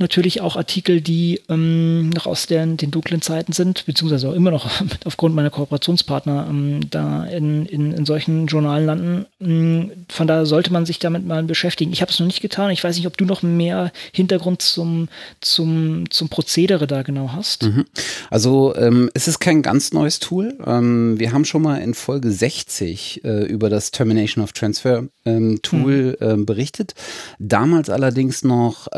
natürlich 0.00 0.40
auch 0.40 0.56
Artikel, 0.56 1.00
die 1.00 1.40
ähm, 1.48 2.10
noch 2.10 2.26
aus 2.26 2.46
den, 2.46 2.76
den 2.76 2.90
dunklen 2.90 3.20
Zeiten 3.22 3.52
sind, 3.52 3.84
beziehungsweise 3.86 4.28
auch 4.28 4.34
immer 4.34 4.50
noch 4.50 4.68
aufgrund 5.04 5.34
meiner 5.34 5.50
Kooperationspartner 5.50 6.46
ähm, 6.48 6.80
da 6.90 7.24
in, 7.26 7.66
in, 7.66 7.92
in, 7.92 8.06
solchen 8.06 8.46
Journalen 8.46 8.86
landen. 8.86 9.26
Ähm, 9.40 9.92
von 10.08 10.26
daher 10.26 10.46
sollte 10.46 10.72
man 10.72 10.86
sich 10.86 10.98
damit 10.98 11.26
mal 11.26 11.42
beschäftigen. 11.42 11.92
Ich 11.92 12.00
habe 12.00 12.10
es 12.10 12.18
noch 12.18 12.26
nicht 12.26 12.40
getan. 12.40 12.70
Ich 12.70 12.82
weiß 12.82 12.96
nicht, 12.96 13.06
ob 13.06 13.16
du 13.16 13.24
noch 13.26 13.42
mehr 13.42 13.92
Hintergrund 14.12 14.62
zum, 14.62 15.08
zum, 15.40 16.10
zum 16.10 16.28
Prozedere 16.30 16.86
da 16.86 17.02
genau 17.02 17.32
hast. 17.32 17.64
Mhm. 17.64 17.84
Also 18.30 18.74
ähm, 18.76 19.10
es 19.14 19.28
ist 19.28 19.38
kein 19.38 19.62
ganz 19.62 19.92
neues 19.92 20.18
Tool. 20.18 20.56
Ähm, 20.66 21.20
wir 21.20 21.32
haben 21.32 21.44
schon 21.44 21.62
mal 21.62 21.76
in 21.76 21.92
Folge 21.92 22.32
60 22.32 23.22
äh, 23.24 23.44
über 23.44 23.68
das 23.68 23.90
Termination 23.90 24.42
of 24.42 24.52
Transfer 24.52 25.04
ähm, 25.26 25.60
Tool 25.62 26.16
mhm. 26.20 26.46
berichtet. 26.46 26.94
Damals 27.38 27.90
allerdings 27.90 28.42
noch 28.42 28.88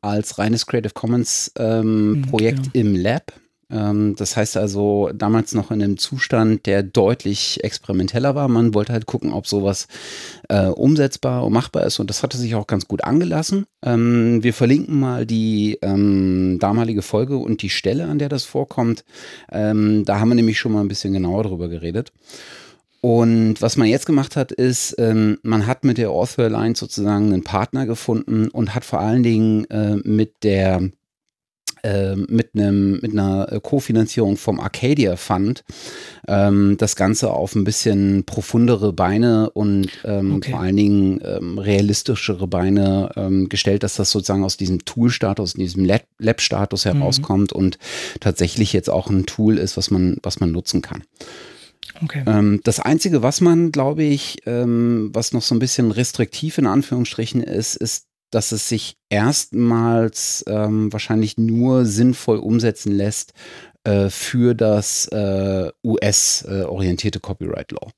als 0.00 0.38
reines 0.40 0.66
Creative 0.66 0.92
Commons 0.92 1.52
ähm, 1.58 2.12
mhm, 2.12 2.22
Projekt 2.22 2.72
genau. 2.72 2.88
im 2.88 2.96
Lab. 2.96 3.32
Ähm, 3.70 4.16
das 4.16 4.36
heißt 4.36 4.56
also 4.56 5.10
damals 5.14 5.54
noch 5.54 5.70
in 5.70 5.82
einem 5.82 5.98
Zustand, 5.98 6.66
der 6.66 6.82
deutlich 6.82 7.62
experimenteller 7.62 8.34
war. 8.34 8.48
Man 8.48 8.74
wollte 8.74 8.92
halt 8.92 9.06
gucken, 9.06 9.32
ob 9.32 9.46
sowas 9.46 9.86
äh, 10.48 10.66
umsetzbar 10.66 11.44
und 11.44 11.52
machbar 11.52 11.84
ist 11.84 12.00
und 12.00 12.10
das 12.10 12.22
hatte 12.22 12.36
sich 12.36 12.54
auch 12.54 12.66
ganz 12.66 12.88
gut 12.88 13.04
angelassen. 13.04 13.66
Ähm, 13.84 14.42
wir 14.42 14.52
verlinken 14.52 14.98
mal 14.98 15.26
die 15.26 15.78
ähm, 15.82 16.58
damalige 16.60 17.02
Folge 17.02 17.36
und 17.36 17.62
die 17.62 17.70
Stelle, 17.70 18.06
an 18.06 18.18
der 18.18 18.28
das 18.28 18.44
vorkommt. 18.44 19.04
Ähm, 19.52 20.04
da 20.04 20.18
haben 20.18 20.30
wir 20.30 20.34
nämlich 20.34 20.58
schon 20.58 20.72
mal 20.72 20.80
ein 20.80 20.88
bisschen 20.88 21.12
genauer 21.12 21.44
drüber 21.44 21.68
geredet. 21.68 22.12
Und 23.02 23.62
was 23.62 23.76
man 23.76 23.88
jetzt 23.88 24.04
gemacht 24.04 24.36
hat, 24.36 24.52
ist, 24.52 24.94
ähm, 24.98 25.38
man 25.42 25.66
hat 25.66 25.84
mit 25.84 25.96
der 25.96 26.10
Author 26.10 26.44
Alliance 26.44 26.80
sozusagen 26.80 27.32
einen 27.32 27.44
Partner 27.44 27.86
gefunden 27.86 28.48
und 28.48 28.74
hat 28.74 28.84
vor 28.84 29.00
allen 29.00 29.22
Dingen 29.22 29.64
äh, 29.70 29.96
mit 29.96 30.42
der 30.42 30.90
äh, 31.82 32.14
mit 32.14 32.50
einem 32.54 33.00
mit 33.00 33.12
einer 33.12 33.58
Kofinanzierung 33.62 34.36
vom 34.36 34.60
Arcadia 34.60 35.16
Fund 35.16 35.64
ähm, 36.28 36.76
das 36.76 36.94
Ganze 36.94 37.30
auf 37.30 37.54
ein 37.54 37.64
bisschen 37.64 38.24
profundere 38.24 38.92
Beine 38.92 39.48
und 39.48 39.88
ähm, 40.04 40.34
okay. 40.34 40.50
vor 40.50 40.60
allen 40.60 40.76
Dingen 40.76 41.20
ähm, 41.24 41.58
realistischere 41.58 42.46
Beine 42.46 43.12
ähm, 43.16 43.48
gestellt, 43.48 43.82
dass 43.82 43.94
das 43.94 44.10
sozusagen 44.10 44.44
aus 44.44 44.58
diesem 44.58 44.84
Tool-Status, 44.84 45.54
diesem 45.54 45.86
Lab-Status 46.18 46.84
mhm. 46.84 46.90
herauskommt 46.90 47.54
mhm. 47.54 47.58
und 47.58 47.78
tatsächlich 48.20 48.74
jetzt 48.74 48.90
auch 48.90 49.08
ein 49.08 49.24
Tool 49.24 49.56
ist, 49.56 49.78
was 49.78 49.90
man 49.90 50.18
was 50.22 50.38
man 50.38 50.52
nutzen 50.52 50.82
kann. 50.82 51.02
Okay. 52.02 52.24
Ähm, 52.26 52.60
das 52.64 52.80
Einzige, 52.80 53.22
was 53.22 53.40
man, 53.40 53.72
glaube 53.72 54.02
ich, 54.02 54.38
ähm, 54.46 55.10
was 55.12 55.32
noch 55.32 55.42
so 55.42 55.54
ein 55.54 55.58
bisschen 55.58 55.90
restriktiv 55.90 56.58
in 56.58 56.66
Anführungsstrichen 56.66 57.42
ist, 57.42 57.76
ist 57.76 58.06
dass 58.30 58.52
es 58.52 58.68
sich 58.68 58.96
erstmals 59.08 60.44
ähm, 60.46 60.92
wahrscheinlich 60.92 61.36
nur 61.36 61.84
sinnvoll 61.84 62.38
umsetzen 62.38 62.92
lässt 62.92 63.32
äh, 63.84 64.08
für 64.08 64.54
das 64.54 65.06
äh, 65.08 65.70
US-orientierte 65.84 67.18
äh, 67.18 67.22
Copyright 67.22 67.72
Law. 67.72 67.90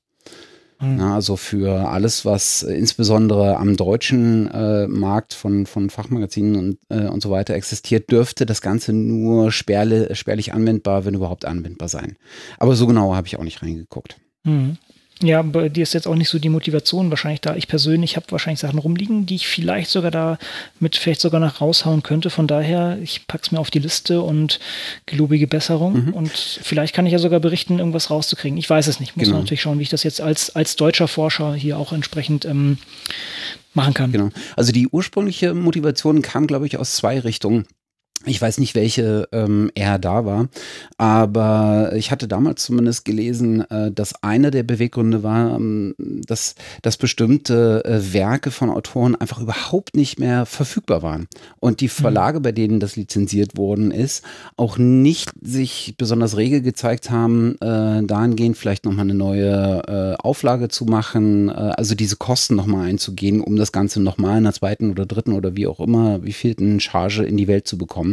Mhm. 0.83 0.99
Ja, 0.99 1.15
also 1.15 1.37
für 1.37 1.87
alles, 1.89 2.25
was 2.25 2.63
äh, 2.63 2.73
insbesondere 2.73 3.57
am 3.57 3.77
deutschen 3.77 4.49
äh, 4.51 4.87
Markt 4.87 5.33
von, 5.33 5.65
von 5.65 5.89
Fachmagazinen 5.89 6.55
und, 6.55 6.77
äh, 6.89 7.07
und 7.07 7.21
so 7.21 7.31
weiter 7.31 7.53
existiert, 7.53 8.11
dürfte 8.11 8.45
das 8.45 8.61
Ganze 8.61 8.91
nur 8.91 9.51
spärle, 9.51 10.13
spärlich 10.15 10.53
anwendbar, 10.53 11.05
wenn 11.05 11.13
überhaupt 11.13 11.45
anwendbar 11.45 11.87
sein. 11.87 12.17
Aber 12.59 12.75
so 12.75 12.85
genau 12.87 13.15
habe 13.15 13.27
ich 13.27 13.37
auch 13.37 13.43
nicht 13.43 13.61
reingeguckt. 13.61 14.17
Mhm. 14.43 14.77
Ja, 15.23 15.41
bei 15.41 15.69
dir 15.69 15.83
ist 15.83 15.93
jetzt 15.93 16.05
auch 16.05 16.15
nicht 16.15 16.27
so 16.27 16.37
die 16.37 16.49
Motivation 16.49 17.09
wahrscheinlich 17.09 17.39
da. 17.39 17.55
Ich 17.55 17.69
persönlich 17.69 18.17
habe 18.17 18.25
wahrscheinlich 18.29 18.59
Sachen 18.59 18.77
rumliegen, 18.77 19.25
die 19.25 19.35
ich 19.35 19.47
vielleicht 19.47 19.89
sogar 19.89 20.11
da 20.11 20.37
mit 20.81 20.97
vielleicht 20.97 21.21
sogar 21.21 21.39
noch 21.39 21.61
raushauen 21.61 22.03
könnte. 22.03 22.29
Von 22.29 22.45
daher, 22.45 22.99
ich 23.01 23.25
packe 23.25 23.43
es 23.45 23.51
mir 23.51 23.59
auf 23.59 23.71
die 23.71 23.79
Liste 23.79 24.21
und 24.21 24.59
gelobige 25.05 25.47
Besserung. 25.47 26.07
Mhm. 26.07 26.13
Und 26.13 26.29
vielleicht 26.29 26.93
kann 26.93 27.05
ich 27.05 27.13
ja 27.13 27.19
sogar 27.19 27.39
berichten, 27.39 27.79
irgendwas 27.79 28.09
rauszukriegen. 28.09 28.57
Ich 28.57 28.69
weiß 28.69 28.87
es 28.87 28.99
nicht. 28.99 29.15
Muss 29.15 29.25
genau. 29.25 29.37
man 29.37 29.43
natürlich 29.45 29.61
schauen, 29.61 29.79
wie 29.79 29.83
ich 29.83 29.89
das 29.89 30.03
jetzt 30.03 30.19
als, 30.19 30.53
als 30.55 30.75
deutscher 30.75 31.07
Forscher 31.07 31.53
hier 31.53 31.77
auch 31.77 31.93
entsprechend 31.93 32.43
ähm, 32.43 32.77
machen 33.73 33.93
kann. 33.93 34.11
Genau. 34.11 34.29
Also 34.57 34.73
die 34.73 34.89
ursprüngliche 34.89 35.53
Motivation 35.53 36.21
kam, 36.21 36.47
glaube 36.47 36.67
ich, 36.67 36.77
aus 36.77 36.95
zwei 36.95 37.19
Richtungen. 37.19 37.65
Ich 38.25 38.41
weiß 38.41 38.57
nicht, 38.59 38.73
welche 38.73 39.27
ähm, 39.33 39.69
er 39.75 39.99
da 39.99 40.23
war, 40.25 40.47
aber 40.97 41.91
ich 41.95 42.11
hatte 42.11 42.27
damals 42.27 42.63
zumindest 42.63 43.03
gelesen, 43.03 43.69
äh, 43.69 43.91
dass 43.91 44.23
einer 44.23 44.49
der 44.49 44.63
Beweggründe 44.63 45.23
war, 45.23 45.55
ähm, 45.55 45.93
dass, 45.97 46.55
dass 46.81 46.95
bestimmte 46.95 47.83
äh, 47.83 48.13
Werke 48.13 48.51
von 48.51 48.69
Autoren 48.69 49.15
einfach 49.15 49.41
überhaupt 49.41 49.97
nicht 49.97 50.19
mehr 50.19 50.45
verfügbar 50.45 51.03
waren. 51.03 51.27
Und 51.59 51.81
die 51.81 51.85
mhm. 51.85 51.89
Verlage, 51.89 52.39
bei 52.39 52.53
denen 52.53 52.79
das 52.79 52.95
lizenziert 52.95 53.57
worden 53.57 53.91
ist, 53.91 54.23
auch 54.55 54.77
nicht 54.77 55.31
sich 55.41 55.95
besonders 55.97 56.37
rege 56.37 56.61
gezeigt 56.61 57.09
haben, 57.09 57.55
äh, 57.59 58.03
dahingehend 58.03 58.57
vielleicht 58.57 58.85
nochmal 58.85 59.03
eine 59.03 59.15
neue 59.15 59.83
äh, 59.87 60.15
Auflage 60.23 60.69
zu 60.69 60.85
machen, 60.85 61.49
äh, 61.49 61.51
also 61.51 61.93
diese 61.93 62.15
Kosten 62.15 62.55
nochmal 62.55 62.87
einzugehen, 62.87 63.41
um 63.41 63.57
das 63.57 63.73
Ganze 63.73 64.01
nochmal 64.01 64.37
in 64.37 64.45
der 64.45 64.53
zweiten 64.53 64.91
oder 64.91 65.05
dritten 65.05 65.33
oder 65.33 65.57
wie 65.57 65.67
auch 65.67 65.81
immer, 65.81 66.23
wie 66.23 66.33
vielten 66.33 66.79
Charge 66.79 67.23
in 67.23 67.35
die 67.35 67.47
Welt 67.47 67.67
zu 67.67 67.77
bekommen. 67.77 68.12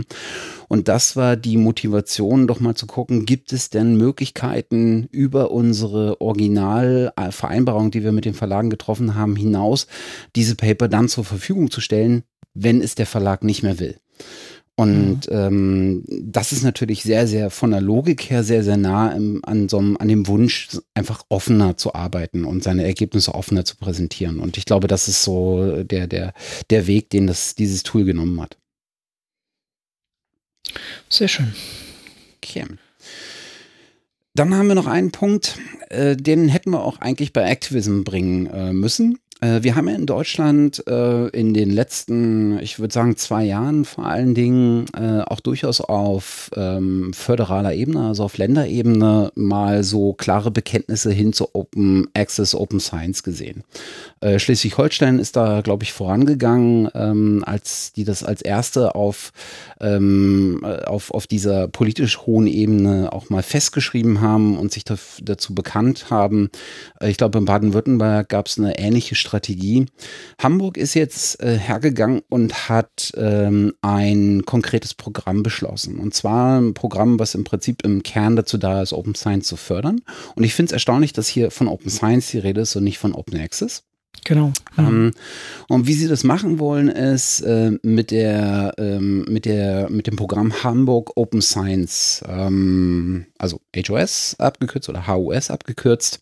Und 0.68 0.88
das 0.88 1.16
war 1.16 1.36
die 1.36 1.56
Motivation, 1.56 2.46
doch 2.46 2.60
mal 2.60 2.74
zu 2.74 2.86
gucken, 2.86 3.26
gibt 3.26 3.52
es 3.52 3.70
denn 3.70 3.96
Möglichkeiten 3.96 5.08
über 5.10 5.50
unsere 5.50 6.20
Originalvereinbarung, 6.20 7.90
die 7.90 8.04
wir 8.04 8.12
mit 8.12 8.24
den 8.24 8.34
Verlagen 8.34 8.70
getroffen 8.70 9.14
haben, 9.14 9.36
hinaus, 9.36 9.86
diese 10.36 10.54
Paper 10.54 10.88
dann 10.88 11.08
zur 11.08 11.24
Verfügung 11.24 11.70
zu 11.70 11.80
stellen, 11.80 12.22
wenn 12.54 12.82
es 12.82 12.94
der 12.94 13.06
Verlag 13.06 13.42
nicht 13.44 13.62
mehr 13.62 13.78
will. 13.78 13.96
Und 14.80 15.28
mhm. 15.30 15.36
ähm, 15.36 16.04
das 16.08 16.52
ist 16.52 16.62
natürlich 16.62 17.02
sehr, 17.02 17.26
sehr 17.26 17.50
von 17.50 17.70
der 17.70 17.82
Logik 17.82 18.30
her 18.30 18.42
sehr, 18.42 18.64
sehr 18.64 18.78
nah 18.78 19.12
im, 19.12 19.40
an, 19.44 19.68
so 19.68 19.76
einem, 19.76 19.98
an 19.98 20.08
dem 20.08 20.26
Wunsch, 20.26 20.68
einfach 20.94 21.22
offener 21.28 21.76
zu 21.76 21.94
arbeiten 21.94 22.46
und 22.46 22.62
seine 22.62 22.84
Ergebnisse 22.84 23.34
offener 23.34 23.66
zu 23.66 23.76
präsentieren. 23.76 24.38
Und 24.38 24.56
ich 24.56 24.64
glaube, 24.64 24.88
das 24.88 25.06
ist 25.06 25.22
so 25.22 25.82
der, 25.82 26.06
der, 26.06 26.32
der 26.70 26.86
Weg, 26.86 27.10
den 27.10 27.26
das, 27.26 27.54
dieses 27.54 27.82
Tool 27.82 28.06
genommen 28.06 28.40
hat. 28.40 28.56
Sehr 31.08 31.28
schön. 31.28 31.54
Okay. 32.36 32.66
Dann 34.34 34.54
haben 34.54 34.68
wir 34.68 34.74
noch 34.74 34.86
einen 34.86 35.10
Punkt, 35.10 35.58
äh, 35.88 36.16
den 36.16 36.48
hätten 36.48 36.70
wir 36.70 36.84
auch 36.84 37.00
eigentlich 37.00 37.32
bei 37.32 37.42
Activism 37.42 38.02
bringen 38.04 38.46
äh, 38.46 38.72
müssen. 38.72 39.18
Äh, 39.40 39.62
wir 39.62 39.74
haben 39.74 39.88
ja 39.88 39.94
in 39.94 40.06
Deutschland 40.06 40.86
äh, 40.86 41.28
in 41.28 41.54
den 41.54 41.70
letzten, 41.70 42.58
ich 42.60 42.78
würde 42.78 42.92
sagen, 42.92 43.16
zwei 43.16 43.44
Jahren 43.44 43.84
vor 43.84 44.06
allen 44.06 44.34
Dingen 44.34 44.86
äh, 44.94 45.22
auch 45.22 45.40
durchaus 45.40 45.80
auf 45.80 46.50
ähm, 46.56 47.12
föderaler 47.12 47.74
Ebene, 47.74 48.08
also 48.08 48.24
auf 48.24 48.36
Länderebene, 48.36 49.32
mal 49.34 49.82
so 49.82 50.12
klare 50.12 50.50
Bekenntnisse 50.50 51.10
hin 51.10 51.32
zu 51.32 51.54
Open 51.54 52.08
Access, 52.14 52.54
Open 52.54 52.80
Science 52.80 53.22
gesehen. 53.22 53.64
Äh, 54.20 54.38
Schleswig-Holstein 54.38 55.18
ist 55.18 55.36
da, 55.36 55.62
glaube 55.62 55.84
ich, 55.84 55.92
vorangegangen, 55.92 56.88
ähm, 56.94 57.42
als 57.46 57.92
die 57.92 58.04
das 58.04 58.22
als 58.22 58.42
erste 58.42 58.94
auf, 58.94 59.32
ähm, 59.80 60.64
auf, 60.86 61.10
auf 61.12 61.26
dieser 61.26 61.68
politisch 61.68 62.18
hohen 62.26 62.46
Ebene 62.46 63.12
auch 63.12 63.30
mal 63.30 63.42
festgeschrieben 63.42 64.20
haben 64.20 64.58
und 64.58 64.72
sich 64.72 64.84
dazu 64.84 65.54
bekannt 65.54 66.10
haben. 66.10 66.50
ich 67.00 67.16
glaube, 67.16 67.38
in 67.38 67.44
Baden-Württemberg 67.44 68.28
gab 68.28 68.46
es 68.46 68.58
eine 68.58 68.78
ähnliche 68.78 69.14
Strategie 69.14 69.29
Strategie. 69.30 69.86
Hamburg 70.42 70.76
ist 70.76 70.94
jetzt 70.94 71.40
äh, 71.40 71.56
hergegangen 71.56 72.22
und 72.28 72.68
hat 72.68 73.12
ähm, 73.16 73.74
ein 73.80 74.44
konkretes 74.44 74.94
Programm 74.94 75.42
beschlossen. 75.42 75.98
Und 75.98 76.14
zwar 76.14 76.60
ein 76.60 76.74
Programm, 76.74 77.18
was 77.20 77.34
im 77.36 77.44
Prinzip 77.44 77.84
im 77.84 78.02
Kern 78.02 78.34
dazu 78.34 78.58
da 78.58 78.82
ist, 78.82 78.92
Open 78.92 79.14
Science 79.14 79.46
zu 79.46 79.56
fördern. 79.56 80.00
Und 80.34 80.42
ich 80.42 80.54
finde 80.54 80.70
es 80.70 80.72
erstaunlich, 80.72 81.12
dass 81.12 81.28
hier 81.28 81.50
von 81.50 81.68
Open 81.68 81.90
Science 81.90 82.30
die 82.32 82.38
Rede 82.38 82.62
ist 82.62 82.74
und 82.74 82.84
nicht 82.84 82.98
von 82.98 83.14
Open 83.14 83.38
Access. 83.38 83.84
Genau. 84.24 84.52
Ähm, 84.76 85.12
und 85.68 85.86
wie 85.86 85.94
sie 85.94 86.08
das 86.08 86.24
machen 86.24 86.58
wollen, 86.58 86.88
ist 86.88 87.40
äh, 87.40 87.78
mit 87.82 88.10
der 88.10 88.74
ähm, 88.76 89.24
mit 89.28 89.44
der 89.44 89.88
mit 89.88 90.08
dem 90.08 90.16
Programm 90.16 90.62
Hamburg 90.62 91.12
Open 91.16 91.40
Science, 91.40 92.22
ähm, 92.28 93.26
also 93.38 93.60
HOS 93.74 94.36
abgekürzt 94.38 94.88
oder 94.88 95.06
HOS 95.06 95.50
abgekürzt. 95.50 96.20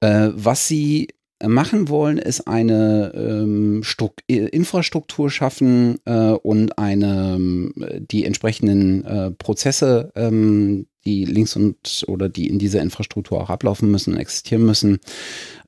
Äh, 0.00 0.30
was 0.34 0.68
sie 0.68 1.08
machen 1.48 1.88
wollen, 1.88 2.18
ist 2.18 2.48
eine 2.48 3.12
ähm, 3.14 3.82
Infrastruktur 4.26 5.30
schaffen 5.30 5.98
äh, 6.04 6.30
und 6.30 6.78
eine, 6.78 7.34
ähm, 7.36 7.72
die 8.10 8.24
entsprechenden 8.24 9.04
äh, 9.04 9.30
Prozesse, 9.32 10.12
ähm, 10.14 10.86
die 11.04 11.24
links 11.24 11.56
und 11.56 12.04
oder 12.08 12.28
die 12.28 12.48
in 12.48 12.58
dieser 12.58 12.82
Infrastruktur 12.82 13.40
auch 13.40 13.50
ablaufen 13.50 13.90
müssen, 13.90 14.16
existieren 14.16 14.64
müssen, 14.64 15.00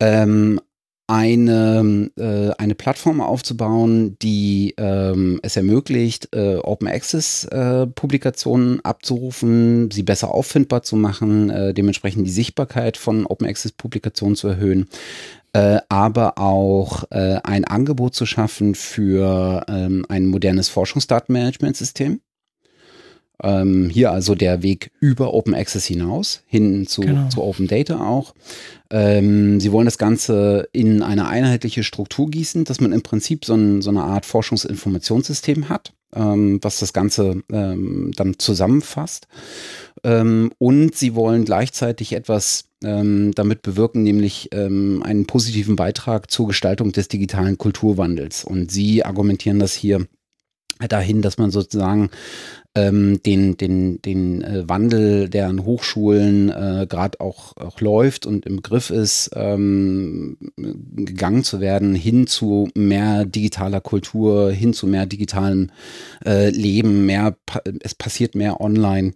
ähm, 0.00 0.60
eine, 1.08 2.10
äh, 2.16 2.50
eine 2.62 2.74
Plattform 2.74 3.22
aufzubauen, 3.22 4.16
die 4.20 4.74
ähm, 4.76 5.40
es 5.42 5.56
ermöglicht, 5.56 6.28
äh, 6.34 6.56
Open 6.56 6.86
Access 6.86 7.44
äh, 7.46 7.86
Publikationen 7.86 8.84
abzurufen, 8.84 9.90
sie 9.90 10.02
besser 10.02 10.32
auffindbar 10.34 10.82
zu 10.82 10.96
machen, 10.96 11.48
äh, 11.48 11.72
dementsprechend 11.72 12.26
die 12.26 12.30
Sichtbarkeit 12.30 12.98
von 12.98 13.24
Open 13.24 13.48
Access 13.48 13.72
Publikationen 13.72 14.36
zu 14.36 14.48
erhöhen, 14.48 14.86
äh, 15.54 15.78
aber 15.88 16.38
auch 16.38 17.04
äh, 17.10 17.40
ein 17.42 17.64
Angebot 17.64 18.14
zu 18.14 18.26
schaffen 18.26 18.74
für 18.74 19.64
ähm, 19.66 20.04
ein 20.10 20.26
modernes 20.26 20.68
Forschungsdatenmanagementsystem. 20.68 22.20
Ähm, 23.42 23.88
hier 23.88 24.10
also 24.10 24.34
der 24.34 24.62
Weg 24.62 24.90
über 25.00 25.32
Open 25.32 25.54
Access 25.54 25.86
hinaus, 25.86 26.42
hin 26.46 26.86
zu, 26.86 27.02
genau. 27.02 27.28
zu 27.28 27.42
Open 27.42 27.68
Data 27.68 28.04
auch. 28.04 28.34
Ähm, 28.90 29.60
sie 29.60 29.70
wollen 29.70 29.84
das 29.84 29.98
Ganze 29.98 30.68
in 30.72 31.02
eine 31.02 31.28
einheitliche 31.28 31.84
Struktur 31.84 32.30
gießen, 32.30 32.64
dass 32.64 32.80
man 32.80 32.92
im 32.92 33.02
Prinzip 33.02 33.44
so, 33.44 33.54
ein, 33.54 33.80
so 33.82 33.90
eine 33.90 34.02
Art 34.02 34.26
Forschungsinformationssystem 34.26 35.68
hat, 35.68 35.92
ähm, 36.14 36.58
was 36.62 36.80
das 36.80 36.92
Ganze 36.92 37.42
ähm, 37.52 38.12
dann 38.16 38.38
zusammenfasst. 38.38 39.28
Ähm, 40.02 40.50
und 40.58 40.96
sie 40.96 41.14
wollen 41.14 41.44
gleichzeitig 41.44 42.14
etwas 42.14 42.64
ähm, 42.82 43.32
damit 43.34 43.62
bewirken, 43.62 44.04
nämlich 44.04 44.52
einen 44.52 45.26
positiven 45.26 45.74
Beitrag 45.74 46.30
zur 46.30 46.46
Gestaltung 46.46 46.92
des 46.92 47.08
digitalen 47.08 47.58
Kulturwandels. 47.58 48.44
Und 48.44 48.70
sie 48.70 49.04
argumentieren 49.04 49.58
das 49.58 49.74
hier 49.74 50.06
dahin, 50.86 51.22
dass 51.22 51.38
man 51.38 51.50
sozusagen 51.50 52.10
ähm, 52.74 53.20
den, 53.22 53.56
den, 53.56 54.00
den 54.02 54.42
äh, 54.42 54.68
Wandel, 54.68 55.28
der 55.28 55.48
an 55.48 55.64
Hochschulen 55.64 56.50
äh, 56.50 56.86
gerade 56.88 57.20
auch, 57.20 57.56
auch 57.56 57.80
läuft 57.80 58.26
und 58.26 58.46
im 58.46 58.56
Begriff 58.56 58.90
ist, 58.90 59.30
ähm, 59.34 60.36
gegangen 60.56 61.42
zu 61.42 61.60
werden, 61.60 61.94
hin 61.94 62.26
zu 62.26 62.68
mehr 62.74 63.24
digitaler 63.24 63.80
Kultur, 63.80 64.52
hin 64.52 64.74
zu 64.74 64.86
mehr 64.86 65.06
digitalem 65.06 65.70
äh, 66.24 66.50
Leben, 66.50 67.06
mehr, 67.06 67.36
es 67.80 67.94
passiert 67.94 68.34
mehr 68.34 68.60
online, 68.60 69.12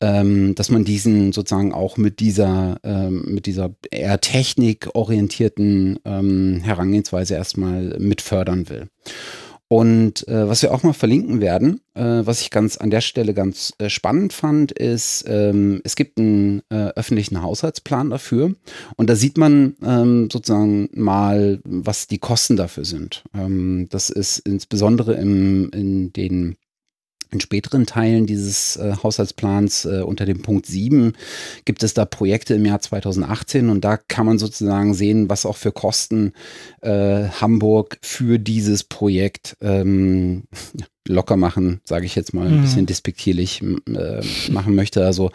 ähm, 0.00 0.54
dass 0.54 0.70
man 0.70 0.84
diesen 0.84 1.32
sozusagen 1.32 1.72
auch 1.72 1.96
mit 1.96 2.20
dieser, 2.20 2.78
ähm, 2.82 3.22
mit 3.26 3.46
dieser 3.46 3.70
eher 3.90 4.20
technikorientierten 4.20 5.98
ähm, 6.04 6.60
Herangehensweise 6.62 7.34
erstmal 7.34 7.96
mit 7.98 8.20
fördern 8.20 8.68
will. 8.68 8.88
Und 9.68 10.28
äh, 10.28 10.48
was 10.48 10.62
wir 10.62 10.72
auch 10.72 10.84
mal 10.84 10.92
verlinken 10.92 11.40
werden, 11.40 11.80
äh, 11.94 12.02
was 12.02 12.40
ich 12.40 12.50
ganz 12.50 12.76
an 12.76 12.90
der 12.90 13.00
Stelle 13.00 13.34
ganz 13.34 13.72
äh, 13.78 13.88
spannend 13.88 14.32
fand, 14.32 14.70
ist, 14.70 15.24
ähm, 15.26 15.80
es 15.82 15.96
gibt 15.96 16.18
einen 16.18 16.62
äh, 16.70 16.90
öffentlichen 16.94 17.42
Haushaltsplan 17.42 18.10
dafür 18.10 18.54
und 18.96 19.10
da 19.10 19.16
sieht 19.16 19.38
man 19.38 19.74
ähm, 19.82 20.28
sozusagen 20.30 20.88
mal, 20.92 21.60
was 21.64 22.06
die 22.06 22.18
Kosten 22.18 22.56
dafür 22.56 22.84
sind. 22.84 23.24
Ähm, 23.34 23.88
das 23.90 24.10
ist 24.10 24.38
insbesondere 24.38 25.14
im, 25.14 25.70
in 25.70 26.12
den 26.12 26.56
in 27.30 27.40
späteren 27.40 27.86
Teilen 27.86 28.26
dieses 28.26 28.76
äh, 28.76 28.94
Haushaltsplans 29.02 29.84
äh, 29.84 30.02
unter 30.02 30.24
dem 30.24 30.42
Punkt 30.42 30.66
7 30.66 31.14
gibt 31.64 31.82
es 31.82 31.94
da 31.94 32.04
Projekte 32.04 32.54
im 32.54 32.64
Jahr 32.64 32.80
2018 32.80 33.68
und 33.68 33.84
da 33.84 33.96
kann 33.96 34.26
man 34.26 34.38
sozusagen 34.38 34.94
sehen, 34.94 35.28
was 35.28 35.46
auch 35.46 35.56
für 35.56 35.72
Kosten 35.72 36.32
äh, 36.82 37.28
Hamburg 37.28 37.98
für 38.02 38.38
dieses 38.38 38.84
Projekt 38.84 39.56
ähm, 39.60 40.44
locker 41.06 41.36
machen, 41.36 41.80
sage 41.84 42.06
ich 42.06 42.14
jetzt 42.14 42.34
mal 42.34 42.46
ein 42.46 42.58
mhm. 42.58 42.62
bisschen 42.62 42.86
despektierlich 42.86 43.62
äh, 43.62 44.20
machen 44.50 44.74
möchte. 44.74 45.04
Also 45.04 45.30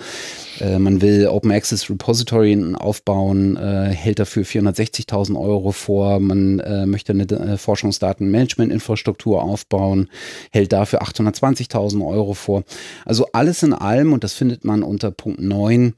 äh, 0.60 0.80
man 0.80 1.02
will 1.02 1.28
Open 1.28 1.52
Access 1.52 1.90
Repository 1.90 2.76
aufbauen, 2.76 3.58
äh, 3.58 3.90
hält 3.90 4.20
dafür 4.20 4.44
460.000 4.44 5.40
Euro 5.40 5.72
vor. 5.72 6.20
Man 6.20 6.60
äh, 6.60 6.86
möchte 6.86 7.14
eine 7.14 7.24
äh, 7.24 7.58
Forschungsdatenmanagement-Infrastruktur 7.58 9.42
aufbauen, 9.42 10.10
hält 10.52 10.74
dafür 10.74 11.02
820.000 11.02 12.06
Euro 12.06 12.34
vor. 12.34 12.64
Also 13.06 13.28
alles 13.34 13.64
in 13.64 13.74
allem, 13.74 14.14
und 14.14 14.24
das 14.24 14.34
findet 14.34 14.66
man 14.66 14.84
unter 14.84 15.12
Punkt 15.12 15.42
9, 15.42 15.94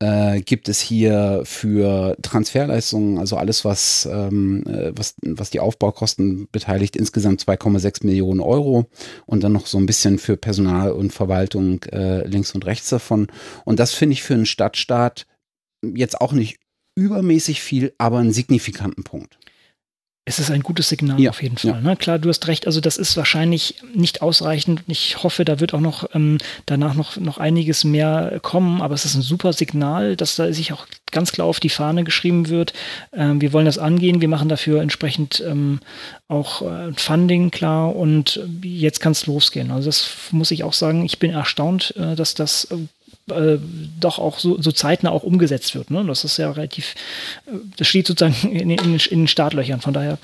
äh, 0.00 0.40
gibt 0.40 0.68
es 0.68 0.80
hier 0.80 1.42
für 1.44 2.16
Transferleistungen, 2.22 3.18
also 3.18 3.36
alles, 3.36 3.64
was, 3.64 4.06
ähm, 4.10 4.64
äh, 4.66 4.92
was, 4.94 5.14
was 5.22 5.50
die 5.50 5.60
Aufbaukosten 5.60 6.48
beteiligt, 6.52 6.96
insgesamt 6.96 7.42
2,6 7.42 8.04
Millionen 8.04 8.40
Euro 8.40 8.86
und 9.24 9.42
dann 9.42 9.52
noch 9.52 9.66
so 9.66 9.78
ein 9.78 9.86
bisschen 9.86 10.18
für 10.18 10.36
Personal 10.36 10.92
und 10.92 11.12
Verwaltung 11.12 11.82
äh, 11.84 12.26
links 12.26 12.52
und 12.54 12.66
rechts 12.66 12.90
davon. 12.90 13.28
Und 13.64 13.80
das 13.80 13.94
finde 13.94 14.14
ich 14.14 14.22
für 14.22 14.34
einen 14.34 14.46
Stadtstaat 14.46 15.26
jetzt 15.82 16.20
auch 16.20 16.32
nicht 16.32 16.58
übermäßig 16.94 17.62
viel, 17.62 17.94
aber 17.98 18.18
einen 18.18 18.32
signifikanten 18.32 19.04
Punkt 19.04 19.38
es 20.28 20.40
ist 20.40 20.50
ein 20.50 20.64
gutes 20.64 20.88
Signal 20.88 21.20
ja, 21.20 21.30
auf 21.30 21.40
jeden 21.40 21.56
Fall. 21.56 21.70
Ja. 21.70 21.80
Ne? 21.80 21.96
Klar, 21.96 22.18
du 22.18 22.28
hast 22.28 22.48
recht, 22.48 22.66
also 22.66 22.80
das 22.80 22.96
ist 22.96 23.16
wahrscheinlich 23.16 23.76
nicht 23.94 24.22
ausreichend. 24.22 24.82
Ich 24.88 25.22
hoffe, 25.22 25.44
da 25.44 25.60
wird 25.60 25.72
auch 25.72 25.80
noch 25.80 26.10
ähm, 26.14 26.38
danach 26.66 26.94
noch, 26.94 27.16
noch 27.16 27.38
einiges 27.38 27.84
mehr 27.84 28.40
kommen, 28.42 28.82
aber 28.82 28.94
es 28.94 29.04
ist 29.04 29.14
ein 29.14 29.22
super 29.22 29.52
Signal, 29.52 30.16
dass 30.16 30.34
da 30.34 30.52
sich 30.52 30.72
auch 30.72 30.88
ganz 31.12 31.30
klar 31.30 31.46
auf 31.46 31.60
die 31.60 31.68
Fahne 31.68 32.02
geschrieben 32.02 32.48
wird. 32.48 32.72
Ähm, 33.12 33.40
wir 33.40 33.52
wollen 33.52 33.66
das 33.66 33.78
angehen, 33.78 34.20
wir 34.20 34.26
machen 34.26 34.48
dafür 34.48 34.82
entsprechend 34.82 35.44
ähm, 35.46 35.78
auch 36.26 36.60
äh, 36.62 36.92
Funding 36.96 37.52
klar 37.52 37.94
und 37.94 38.40
jetzt 38.62 38.98
kann 39.00 39.12
es 39.12 39.26
losgehen. 39.26 39.70
Also 39.70 39.86
das 39.86 40.10
muss 40.32 40.50
ich 40.50 40.64
auch 40.64 40.72
sagen, 40.72 41.04
ich 41.04 41.20
bin 41.20 41.30
erstaunt, 41.30 41.94
äh, 41.96 42.16
dass 42.16 42.34
das 42.34 42.66
äh, 43.30 43.58
doch 44.00 44.18
auch 44.18 44.38
so, 44.38 44.60
so 44.60 44.72
zeitnah 44.72 45.10
auch 45.10 45.22
umgesetzt 45.22 45.74
wird. 45.74 45.90
Ne? 45.90 46.04
Das 46.06 46.24
ist 46.24 46.36
ja 46.36 46.50
relativ, 46.50 46.94
äh, 47.46 47.52
das 47.76 47.88
steht 47.88 48.06
sozusagen 48.06 48.34
in, 48.52 48.70
in, 48.70 48.78
in 48.78 48.98
den 48.98 49.28
Startlöchern. 49.28 49.80
Von 49.80 49.94
daher 49.94 50.18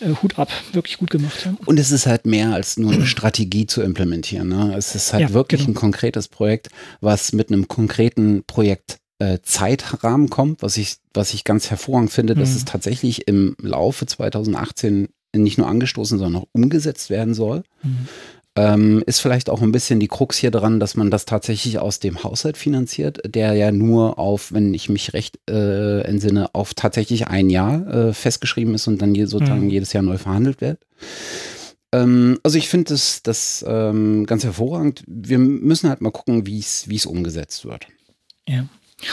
äh, 0.00 0.10
Hut 0.22 0.38
ab, 0.38 0.50
wirklich 0.72 0.98
gut 0.98 1.10
gemacht. 1.10 1.44
Ja. 1.44 1.54
Und 1.66 1.78
es 1.78 1.90
ist 1.90 2.06
halt 2.06 2.26
mehr 2.26 2.52
als 2.52 2.76
nur 2.76 2.92
eine 2.92 3.06
Strategie 3.06 3.66
zu 3.66 3.82
implementieren. 3.82 4.48
Ne? 4.48 4.74
Es 4.76 4.94
ist 4.94 5.12
halt 5.12 5.22
ja, 5.22 5.32
wirklich 5.32 5.62
genau. 5.62 5.72
ein 5.72 5.74
konkretes 5.74 6.28
Projekt, 6.28 6.68
was 7.00 7.32
mit 7.32 7.50
einem 7.50 7.68
konkreten 7.68 8.44
Projekt 8.46 8.98
äh, 9.18 9.38
Zeitrahmen 9.42 10.30
kommt, 10.30 10.62
was 10.62 10.76
ich, 10.76 10.96
was 11.14 11.34
ich 11.34 11.44
ganz 11.44 11.70
hervorragend 11.70 12.10
finde, 12.10 12.34
dass 12.34 12.50
mhm. 12.50 12.56
es 12.56 12.64
tatsächlich 12.64 13.28
im 13.28 13.56
Laufe 13.60 14.06
2018 14.06 15.08
nicht 15.34 15.58
nur 15.58 15.68
angestoßen, 15.68 16.18
sondern 16.18 16.42
auch 16.42 16.48
umgesetzt 16.52 17.10
werden 17.10 17.34
soll. 17.34 17.62
Mhm. 17.82 18.08
Ähm, 18.56 19.02
ist 19.06 19.20
vielleicht 19.20 19.50
auch 19.50 19.60
ein 19.60 19.72
bisschen 19.72 20.00
die 20.00 20.08
Krux 20.08 20.38
hier 20.38 20.50
dran, 20.50 20.80
dass 20.80 20.96
man 20.96 21.10
das 21.10 21.26
tatsächlich 21.26 21.78
aus 21.78 22.00
dem 22.00 22.24
Haushalt 22.24 22.56
finanziert, 22.56 23.20
der 23.26 23.52
ja 23.52 23.70
nur 23.70 24.18
auf, 24.18 24.52
wenn 24.52 24.72
ich 24.72 24.88
mich 24.88 25.12
recht 25.12 25.38
äh, 25.48 26.00
entsinne, 26.00 26.54
auf 26.54 26.72
tatsächlich 26.72 27.28
ein 27.28 27.50
Jahr 27.50 27.86
äh, 27.86 28.12
festgeschrieben 28.14 28.74
ist 28.74 28.86
und 28.88 29.02
dann 29.02 29.14
je, 29.14 29.26
sozusagen 29.26 29.64
mhm. 29.64 29.70
jedes 29.70 29.92
Jahr 29.92 30.02
neu 30.02 30.16
verhandelt 30.16 30.62
wird. 30.62 30.78
Ähm, 31.92 32.38
also 32.42 32.56
ich 32.56 32.68
finde 32.68 32.94
das, 32.94 33.22
das 33.22 33.64
ähm, 33.68 34.24
ganz 34.26 34.44
hervorragend. 34.44 35.04
Wir 35.06 35.38
müssen 35.38 35.88
halt 35.88 36.00
mal 36.00 36.10
gucken, 36.10 36.46
wie 36.46 36.58
es 36.58 37.06
umgesetzt 37.06 37.64
wird. 37.66 37.86
Ja. 38.48 38.66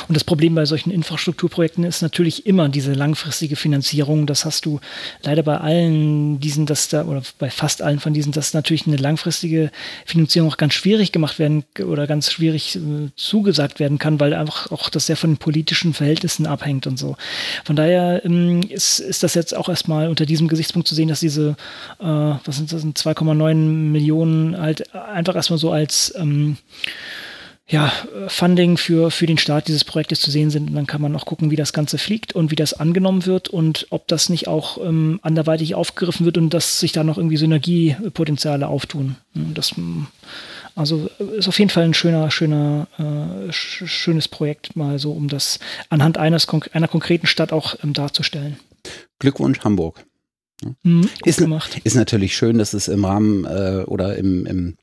Und 0.07 0.15
das 0.15 0.23
Problem 0.23 0.55
bei 0.55 0.63
solchen 0.63 0.91
Infrastrukturprojekten 0.91 1.83
ist 1.83 2.01
natürlich 2.01 2.45
immer 2.45 2.69
diese 2.69 2.93
langfristige 2.93 3.57
Finanzierung. 3.57 4.25
Das 4.25 4.45
hast 4.45 4.65
du 4.65 4.79
leider 5.23 5.43
bei 5.43 5.57
allen 5.57 6.39
diesen, 6.39 6.65
dass 6.65 6.87
da, 6.87 7.03
oder 7.03 7.21
bei 7.37 7.49
fast 7.49 7.81
allen 7.81 7.99
von 7.99 8.13
diesen, 8.13 8.31
dass 8.31 8.53
natürlich 8.53 8.87
eine 8.87 8.95
langfristige 8.95 9.71
Finanzierung 10.05 10.49
auch 10.49 10.57
ganz 10.57 10.73
schwierig 10.73 11.11
gemacht 11.11 11.37
werden 11.37 11.65
oder 11.85 12.07
ganz 12.07 12.31
schwierig 12.31 12.77
äh, 12.77 13.09
zugesagt 13.17 13.81
werden 13.81 13.97
kann, 13.97 14.21
weil 14.21 14.33
einfach 14.33 14.71
auch 14.71 14.89
das 14.89 15.07
sehr 15.07 15.17
von 15.17 15.31
den 15.31 15.37
politischen 15.37 15.93
Verhältnissen 15.93 16.45
abhängt 16.45 16.87
und 16.87 16.97
so. 16.97 17.17
Von 17.65 17.75
daher 17.75 18.23
ähm, 18.23 18.61
ist, 18.69 18.99
ist 18.99 19.21
das 19.21 19.33
jetzt 19.33 19.53
auch 19.53 19.67
erstmal 19.67 20.07
unter 20.07 20.25
diesem 20.25 20.47
Gesichtspunkt 20.47 20.87
zu 20.87 20.95
sehen, 20.95 21.09
dass 21.09 21.19
diese, 21.19 21.57
äh, 21.99 22.05
was 22.05 22.55
sind 22.55 22.71
das, 22.71 22.85
2,9 22.85 23.53
Millionen 23.55 24.57
halt 24.57 24.95
einfach 24.95 25.35
erstmal 25.35 25.59
so 25.59 25.73
als 25.73 26.13
ähm, 26.15 26.55
ja, 27.73 27.91
Funding 28.27 28.77
für, 28.77 29.09
für 29.09 29.25
den 29.25 29.39
Start 29.39 29.67
dieses 29.67 29.83
Projektes 29.83 30.21
zu 30.21 30.29
sehen 30.29 30.51
sind. 30.51 30.69
Und 30.69 30.75
dann 30.75 30.85
kann 30.85 31.01
man 31.01 31.15
auch 31.15 31.25
gucken, 31.25 31.49
wie 31.49 31.55
das 31.55 31.73
Ganze 31.73 31.97
fliegt 31.97 32.33
und 32.33 32.51
wie 32.51 32.55
das 32.55 32.73
angenommen 32.75 33.25
wird 33.25 33.49
und 33.49 33.87
ob 33.89 34.07
das 34.07 34.29
nicht 34.29 34.47
auch 34.47 34.77
ähm, 34.77 35.19
anderweitig 35.23 35.73
aufgegriffen 35.73 36.23
wird 36.23 36.37
und 36.37 36.51
dass 36.53 36.79
sich 36.79 36.91
da 36.91 37.03
noch 37.03 37.17
irgendwie 37.17 37.37
Synergiepotenziale 37.37 38.67
auftun. 38.67 39.15
Das, 39.33 39.73
also 40.75 41.09
ist 41.35 41.47
auf 41.47 41.57
jeden 41.57 41.71
Fall 41.71 41.85
ein 41.85 41.95
schöner, 41.95 42.29
schöner, 42.29 42.87
äh, 42.99 43.51
sch 43.51 43.85
schönes 43.87 44.27
Projekt, 44.27 44.75
mal 44.75 44.99
so, 44.99 45.11
um 45.11 45.27
das 45.27 45.57
anhand 45.89 46.19
eines, 46.19 46.47
einer 46.73 46.87
konkreten 46.87 47.25
Stadt 47.25 47.51
auch 47.51 47.75
ähm, 47.83 47.93
darzustellen. 47.93 48.57
Glückwunsch, 49.17 49.61
Hamburg. 49.61 50.05
Mhm, 50.83 51.09
ist, 51.25 51.41
ist, 51.83 51.95
natürlich 51.95 52.37
schön, 52.37 52.59
dass 52.59 52.73
es 52.73 52.87
im 52.87 53.03
Rahmen 53.03 53.45
äh, 53.45 53.83
oder 53.87 54.15
im, 54.15 54.45
im 54.45 54.69
äh, 54.69 54.82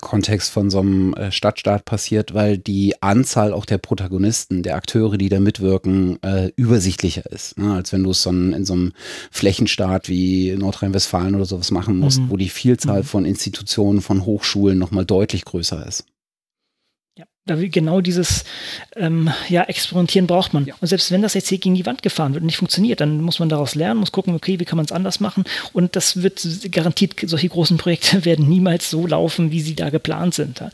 Kontext 0.00 0.50
von 0.50 0.70
so 0.70 0.80
einem 0.80 1.14
äh, 1.14 1.30
Stadtstaat 1.30 1.84
passiert, 1.84 2.34
weil 2.34 2.58
die 2.58 2.94
Anzahl 3.02 3.52
auch 3.52 3.66
der 3.66 3.78
Protagonisten, 3.78 4.62
der 4.62 4.76
Akteure, 4.76 5.16
die 5.18 5.28
da 5.28 5.40
mitwirken, 5.40 6.22
äh, 6.22 6.50
übersichtlicher 6.56 7.30
ist. 7.30 7.58
Ne? 7.58 7.74
Als 7.74 7.92
wenn 7.92 8.02
du 8.02 8.10
es 8.10 8.22
so 8.22 8.30
in 8.30 8.64
so 8.64 8.72
einem 8.72 8.92
Flächenstaat 9.30 10.08
wie 10.08 10.54
Nordrhein-Westfalen 10.56 11.34
oder 11.34 11.44
sowas 11.44 11.70
machen 11.70 11.98
musst, 11.98 12.20
mhm. 12.20 12.30
wo 12.30 12.36
die 12.36 12.48
Vielzahl 12.48 13.00
mhm. 13.00 13.04
von 13.04 13.24
Institutionen, 13.24 14.00
von 14.00 14.24
Hochschulen 14.24 14.78
nochmal 14.78 15.04
deutlich 15.04 15.44
größer 15.44 15.86
ist 15.86 16.04
da 17.46 17.56
genau 17.56 18.00
dieses 18.00 18.44
ähm, 18.96 19.30
ja, 19.48 19.64
Experimentieren 19.64 20.26
braucht 20.26 20.54
man. 20.54 20.64
Ja. 20.64 20.74
Und 20.80 20.88
selbst 20.88 21.10
wenn 21.10 21.20
das 21.20 21.34
jetzt 21.34 21.48
hier 21.48 21.58
gegen 21.58 21.74
die 21.74 21.84
Wand 21.84 22.02
gefahren 22.02 22.32
wird 22.32 22.42
und 22.42 22.46
nicht 22.46 22.56
funktioniert, 22.56 23.00
dann 23.00 23.20
muss 23.20 23.38
man 23.38 23.50
daraus 23.50 23.74
lernen, 23.74 24.00
muss 24.00 24.12
gucken, 24.12 24.34
okay, 24.34 24.58
wie 24.60 24.64
kann 24.64 24.76
man 24.76 24.86
es 24.86 24.92
anders 24.92 25.20
machen. 25.20 25.44
Und 25.72 25.94
das 25.94 26.22
wird 26.22 26.46
garantiert, 26.72 27.14
solche 27.26 27.48
großen 27.48 27.76
Projekte 27.76 28.24
werden 28.24 28.48
niemals 28.48 28.88
so 28.88 29.06
laufen, 29.06 29.50
wie 29.50 29.60
sie 29.60 29.74
da 29.74 29.90
geplant 29.90 30.34
sind. 30.34 30.64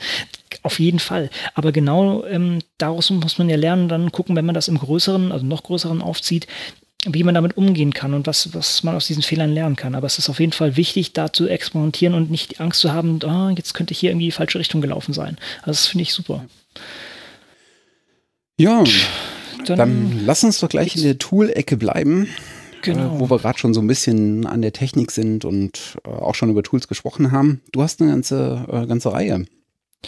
Auf 0.62 0.78
jeden 0.78 1.00
Fall. 1.00 1.30
Aber 1.54 1.72
genau 1.72 2.24
ähm, 2.26 2.60
daraus 2.78 3.10
muss 3.10 3.38
man 3.38 3.48
ja 3.48 3.56
lernen, 3.56 3.88
dann 3.88 4.12
gucken, 4.12 4.36
wenn 4.36 4.46
man 4.46 4.54
das 4.54 4.68
im 4.68 4.78
größeren, 4.78 5.32
also 5.32 5.44
noch 5.44 5.64
größeren 5.64 6.02
aufzieht, 6.02 6.46
wie 7.06 7.24
man 7.24 7.34
damit 7.34 7.56
umgehen 7.56 7.94
kann 7.94 8.12
und 8.12 8.26
was, 8.26 8.52
was 8.54 8.82
man 8.82 8.94
aus 8.94 9.06
diesen 9.06 9.22
Fehlern 9.22 9.52
lernen 9.52 9.76
kann. 9.76 9.94
Aber 9.94 10.06
es 10.06 10.18
ist 10.18 10.28
auf 10.28 10.38
jeden 10.38 10.52
Fall 10.52 10.76
wichtig, 10.76 11.12
da 11.12 11.32
zu 11.32 11.48
experimentieren 11.48 12.14
und 12.14 12.30
nicht 12.30 12.52
die 12.52 12.60
Angst 12.60 12.80
zu 12.80 12.92
haben, 12.92 13.18
oh, 13.24 13.48
jetzt 13.56 13.72
könnte 13.72 13.92
ich 13.92 13.98
hier 13.98 14.10
irgendwie 14.10 14.26
die 14.26 14.32
falsche 14.32 14.58
Richtung 14.58 14.80
gelaufen 14.80 15.14
sein. 15.14 15.38
Also 15.60 15.70
das 15.70 15.86
finde 15.86 16.02
ich 16.02 16.12
super. 16.12 16.44
Ja, 18.58 18.84
dann, 19.64 19.78
dann 19.78 20.26
lass 20.26 20.44
uns 20.44 20.60
doch 20.60 20.68
gleich 20.68 20.96
in 20.96 21.02
der 21.02 21.18
Tool-Ecke 21.18 21.76
bleiben. 21.76 22.28
Genau. 22.82 23.16
Äh, 23.16 23.20
wo 23.20 23.30
wir 23.30 23.38
gerade 23.38 23.58
schon 23.58 23.74
so 23.74 23.80
ein 23.80 23.86
bisschen 23.86 24.46
an 24.46 24.62
der 24.62 24.72
Technik 24.72 25.10
sind 25.10 25.44
und 25.44 25.98
äh, 26.04 26.08
auch 26.08 26.34
schon 26.34 26.50
über 26.50 26.62
Tools 26.62 26.88
gesprochen 26.88 27.30
haben. 27.32 27.60
Du 27.72 27.82
hast 27.82 28.00
eine 28.00 28.10
ganze, 28.10 28.66
äh, 28.70 28.86
ganze 28.86 29.12
Reihe 29.12 29.44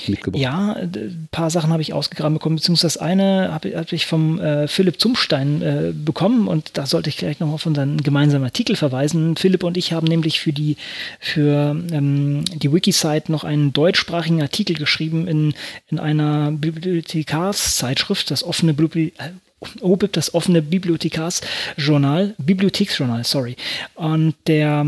mitgebracht. 0.06 0.42
Ja, 0.42 0.72
ein 0.72 1.28
paar 1.30 1.50
Sachen 1.50 1.70
habe 1.70 1.82
ich 1.82 1.92
ausgegraben 1.92 2.34
bekommen, 2.34 2.56
beziehungsweise 2.56 2.94
das 2.94 2.96
eine 2.96 3.52
habe 3.52 3.76
hab 3.76 3.92
ich 3.92 4.06
vom 4.06 4.40
äh, 4.40 4.68
Philipp 4.68 5.00
Zumstein 5.00 5.62
äh, 5.62 5.92
bekommen 5.94 6.48
und 6.48 6.70
da 6.74 6.86
sollte 6.86 7.10
ich 7.10 7.16
gleich 7.16 7.40
nochmal 7.40 7.54
auf 7.54 7.66
unseren 7.66 7.98
gemeinsamen 7.98 8.44
Artikel 8.44 8.76
verweisen. 8.76 9.36
Philipp 9.36 9.62
und 9.64 9.76
ich 9.76 9.92
haben 9.92 10.06
nämlich 10.06 10.40
für 10.40 10.52
die, 10.52 10.76
für 11.20 11.76
ähm, 11.92 12.44
die 12.54 12.72
Wikisite 12.72 13.30
noch 13.30 13.44
einen 13.44 13.72
deutschsprachigen 13.72 14.42
Artikel 14.42 14.76
geschrieben 14.76 15.28
in, 15.28 15.54
in 15.88 15.98
einer 15.98 16.50
Bibliothekarszeitschrift, 16.52 18.30
das 18.30 18.44
offene 18.44 18.74
Bibliothek 18.74 19.14
äh, 19.18 19.30
das 20.12 20.34
offene 20.34 20.60
Bibliothekarsjournal, 20.60 22.34
Bibliotheksjournal, 22.38 23.22
sorry. 23.22 23.56
Und 23.94 24.34
der 24.48 24.84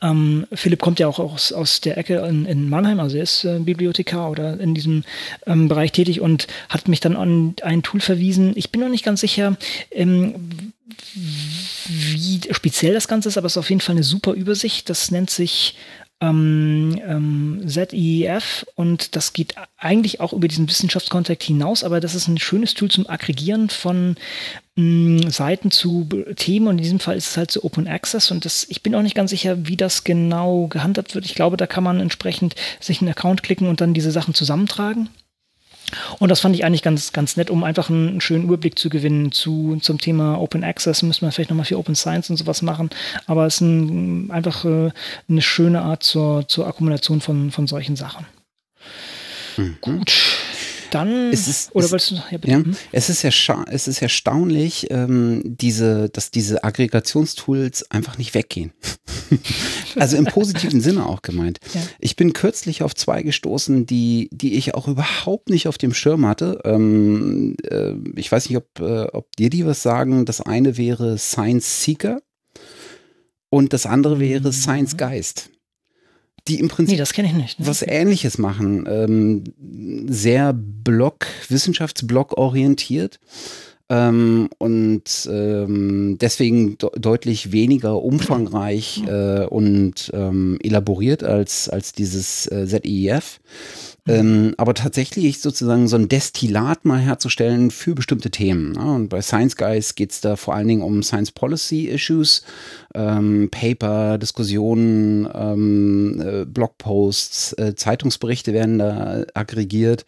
ähm, 0.00 0.46
Philipp 0.52 0.80
kommt 0.80 1.00
ja 1.00 1.08
auch 1.08 1.18
aus, 1.18 1.52
aus 1.52 1.80
der 1.80 1.98
Ecke 1.98 2.18
in, 2.28 2.46
in 2.46 2.68
Mannheim, 2.68 3.00
also 3.00 3.16
er 3.16 3.24
ist 3.24 3.44
äh, 3.44 3.58
Bibliothekar 3.58 4.30
oder 4.30 4.58
in 4.60 4.74
diesem 4.74 5.04
ähm, 5.46 5.68
Bereich 5.68 5.92
tätig 5.92 6.20
und 6.20 6.46
hat 6.68 6.88
mich 6.88 7.00
dann 7.00 7.16
an 7.16 7.54
ein 7.62 7.82
Tool 7.82 8.00
verwiesen. 8.00 8.52
Ich 8.56 8.70
bin 8.70 8.80
noch 8.80 8.88
nicht 8.88 9.04
ganz 9.04 9.20
sicher, 9.20 9.56
ähm, 9.90 10.72
wie 11.14 12.40
speziell 12.52 12.94
das 12.94 13.08
Ganze 13.08 13.28
ist, 13.28 13.38
aber 13.38 13.46
es 13.46 13.54
ist 13.54 13.58
auf 13.58 13.70
jeden 13.70 13.80
Fall 13.80 13.96
eine 13.96 14.04
super 14.04 14.32
Übersicht. 14.32 14.88
Das 14.88 15.10
nennt 15.10 15.30
sich 15.30 15.74
ähm, 16.20 17.00
ähm, 17.06 17.62
ZEF 17.66 18.66
und 18.74 19.14
das 19.14 19.32
geht 19.32 19.54
eigentlich 19.76 20.20
auch 20.20 20.32
über 20.32 20.48
diesen 20.48 20.68
Wissenschaftskontext 20.68 21.46
hinaus, 21.46 21.84
aber 21.84 22.00
das 22.00 22.14
ist 22.14 22.28
ein 22.28 22.38
schönes 22.38 22.74
Tool 22.74 22.90
zum 22.90 23.08
Aggregieren 23.08 23.68
von 23.68 24.16
mh, 24.78 25.26
mm, 25.26 25.30
Seiten 25.30 25.70
zu 25.70 26.08
Themen 26.36 26.68
und 26.68 26.78
in 26.78 26.82
diesem 26.82 27.00
Fall 27.00 27.16
ist 27.16 27.28
es 27.28 27.36
halt 27.36 27.50
so 27.50 27.62
Open 27.64 27.86
Access 27.86 28.30
und 28.30 28.44
das, 28.44 28.66
ich 28.68 28.82
bin 28.82 28.94
auch 28.94 29.02
nicht 29.02 29.14
ganz 29.14 29.30
sicher, 29.30 29.66
wie 29.66 29.76
das 29.76 30.04
genau 30.04 30.68
gehandhabt 30.68 31.14
wird. 31.14 31.26
Ich 31.26 31.34
glaube, 31.34 31.56
da 31.56 31.66
kann 31.66 31.84
man 31.84 32.00
entsprechend 32.00 32.54
sich 32.80 33.00
einen 33.00 33.10
Account 33.10 33.42
klicken 33.42 33.68
und 33.68 33.80
dann 33.80 33.94
diese 33.94 34.12
Sachen 34.12 34.34
zusammentragen. 34.34 35.08
Und 36.18 36.28
das 36.28 36.40
fand 36.40 36.54
ich 36.54 36.66
eigentlich 36.66 36.82
ganz, 36.82 37.14
ganz 37.14 37.38
nett, 37.38 37.48
um 37.48 37.64
einfach 37.64 37.88
einen 37.88 38.20
schönen 38.20 38.44
Überblick 38.44 38.78
zu 38.78 38.90
gewinnen 38.90 39.32
zu, 39.32 39.78
zum 39.80 39.98
Thema 39.98 40.38
Open 40.38 40.62
Access. 40.62 41.02
Müssen 41.02 41.22
wir 41.22 41.32
vielleicht 41.32 41.48
nochmal 41.48 41.64
für 41.64 41.78
Open 41.78 41.94
Science 41.94 42.28
und 42.28 42.36
sowas 42.36 42.60
machen. 42.60 42.90
Aber 43.26 43.46
es 43.46 43.54
ist 43.54 43.60
ein, 43.62 44.30
einfach 44.30 44.66
äh, 44.66 44.90
eine 45.30 45.40
schöne 45.40 45.80
Art 45.80 46.02
zur, 46.02 46.46
zur 46.46 46.66
Akkumulation 46.66 47.22
von, 47.22 47.50
von 47.50 47.66
solchen 47.66 47.96
Sachen. 47.96 48.26
Mhm. 49.56 49.78
Gut. 49.80 50.12
Dann, 50.90 51.32
es 51.32 51.48
ist, 51.48 51.74
oder 51.74 51.92
es, 51.92 52.08
du, 52.08 52.14
ja, 52.14 52.38
ja, 52.44 52.58
mhm. 52.58 52.76
es, 52.92 53.08
ist 53.08 53.24
es 53.24 53.88
ist 53.88 54.02
erstaunlich, 54.02 54.86
ähm, 54.90 55.42
diese, 55.44 56.08
dass 56.08 56.30
diese 56.30 56.64
Aggregationstools 56.64 57.90
einfach 57.90 58.18
nicht 58.18 58.34
weggehen. 58.34 58.72
also 59.96 60.16
im 60.16 60.24
positiven 60.24 60.80
Sinne 60.80 61.06
auch 61.06 61.22
gemeint. 61.22 61.58
Ja. 61.74 61.82
Ich 61.98 62.16
bin 62.16 62.32
kürzlich 62.32 62.82
auf 62.82 62.94
zwei 62.94 63.22
gestoßen, 63.22 63.84
die, 63.84 64.30
die 64.32 64.54
ich 64.54 64.74
auch 64.74 64.88
überhaupt 64.88 65.50
nicht 65.50 65.68
auf 65.68 65.76
dem 65.76 65.92
Schirm 65.92 66.24
hatte. 66.24 66.60
Ähm, 66.64 67.56
äh, 67.62 67.92
ich 68.16 68.32
weiß 68.32 68.48
nicht, 68.48 68.56
ob, 68.56 68.80
äh, 68.80 69.02
ob 69.12 69.36
dir 69.36 69.50
die 69.50 69.66
was 69.66 69.82
sagen. 69.82 70.24
Das 70.24 70.40
eine 70.40 70.78
wäre 70.78 71.18
Science 71.18 71.82
Seeker 71.82 72.22
und 73.50 73.74
das 73.74 73.84
andere 73.84 74.18
wäre 74.18 74.48
mhm. 74.48 74.52
Science 74.52 74.96
Geist 74.96 75.50
die 76.48 76.58
im 76.58 76.68
Prinzip 76.68 76.98
nee, 76.98 77.32
nicht, 77.32 77.60
ne? 77.60 77.66
was 77.66 77.82
Ähnliches 77.82 78.38
machen. 78.38 78.86
Ähm, 78.88 79.44
sehr 80.08 80.52
Blog, 80.54 81.26
Wissenschaftsblog 81.48 82.36
orientiert. 82.38 83.20
Ähm, 83.90 84.50
und 84.58 85.28
ähm, 85.30 86.18
deswegen 86.20 86.76
de 86.76 86.90
deutlich 86.98 87.52
weniger 87.52 88.02
umfangreich 88.02 89.02
äh, 89.06 89.46
und 89.46 90.10
ähm, 90.12 90.58
elaboriert 90.62 91.24
als, 91.24 91.70
als 91.70 91.92
dieses 91.92 92.46
äh, 92.50 92.66
ZEF. 92.66 93.40
Ähm, 94.08 94.54
aber 94.56 94.74
tatsächlich 94.74 95.40
sozusagen 95.40 95.86
so 95.86 95.96
ein 95.96 96.08
Destillat 96.08 96.84
mal 96.84 96.98
herzustellen 96.98 97.70
für 97.70 97.94
bestimmte 97.94 98.30
Themen. 98.30 98.72
Ne? 98.72 98.94
Und 98.94 99.08
bei 99.08 99.20
Science 99.20 99.56
Guys 99.56 99.94
geht 99.94 100.12
es 100.12 100.20
da 100.20 100.36
vor 100.36 100.54
allen 100.54 100.68
Dingen 100.68 100.82
um 100.82 101.02
Science 101.02 101.30
Policy 101.32 101.86
Issues, 101.86 102.42
ähm, 102.94 103.48
Paper, 103.50 104.18
Diskussionen, 104.18 105.28
ähm, 105.32 106.22
äh, 106.24 106.44
Blogposts, 106.46 107.52
äh, 107.54 107.74
Zeitungsberichte 107.74 108.52
werden 108.52 108.78
da 108.78 109.24
aggregiert. 109.34 110.06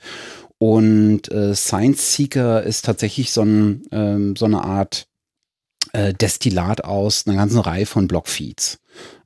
Und 0.59 1.31
äh, 1.31 1.55
Science 1.55 2.15
Seeker 2.15 2.63
ist 2.63 2.85
tatsächlich 2.85 3.33
so, 3.33 3.43
ein, 3.43 3.83
ähm, 3.93 4.37
so 4.37 4.45
eine 4.45 4.63
Art 4.63 5.07
äh, 5.93 6.13
Destillat 6.13 6.85
aus 6.85 7.27
einer 7.27 7.37
ganzen 7.37 7.61
Reihe 7.61 7.87
von 7.87 8.09
Blogfeeds. 8.09 8.79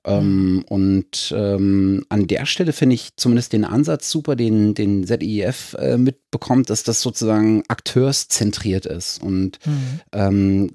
Ähm, 0.04 0.64
und 0.68 1.34
ähm, 1.36 2.04
an 2.08 2.26
der 2.26 2.46
Stelle 2.46 2.72
finde 2.72 2.94
ich 2.94 3.16
zumindest 3.16 3.52
den 3.52 3.64
Ansatz 3.64 4.10
super, 4.10 4.36
den, 4.36 4.74
den 4.74 5.06
ZEF 5.06 5.74
äh, 5.78 5.96
mitbekommt, 5.96 6.68
dass 6.70 6.82
das 6.82 7.00
sozusagen 7.00 7.62
akteurszentriert 7.68 8.86
ist. 8.86 9.22
Und 9.22 9.58
mhm. 9.64 10.00
ähm, 10.12 10.70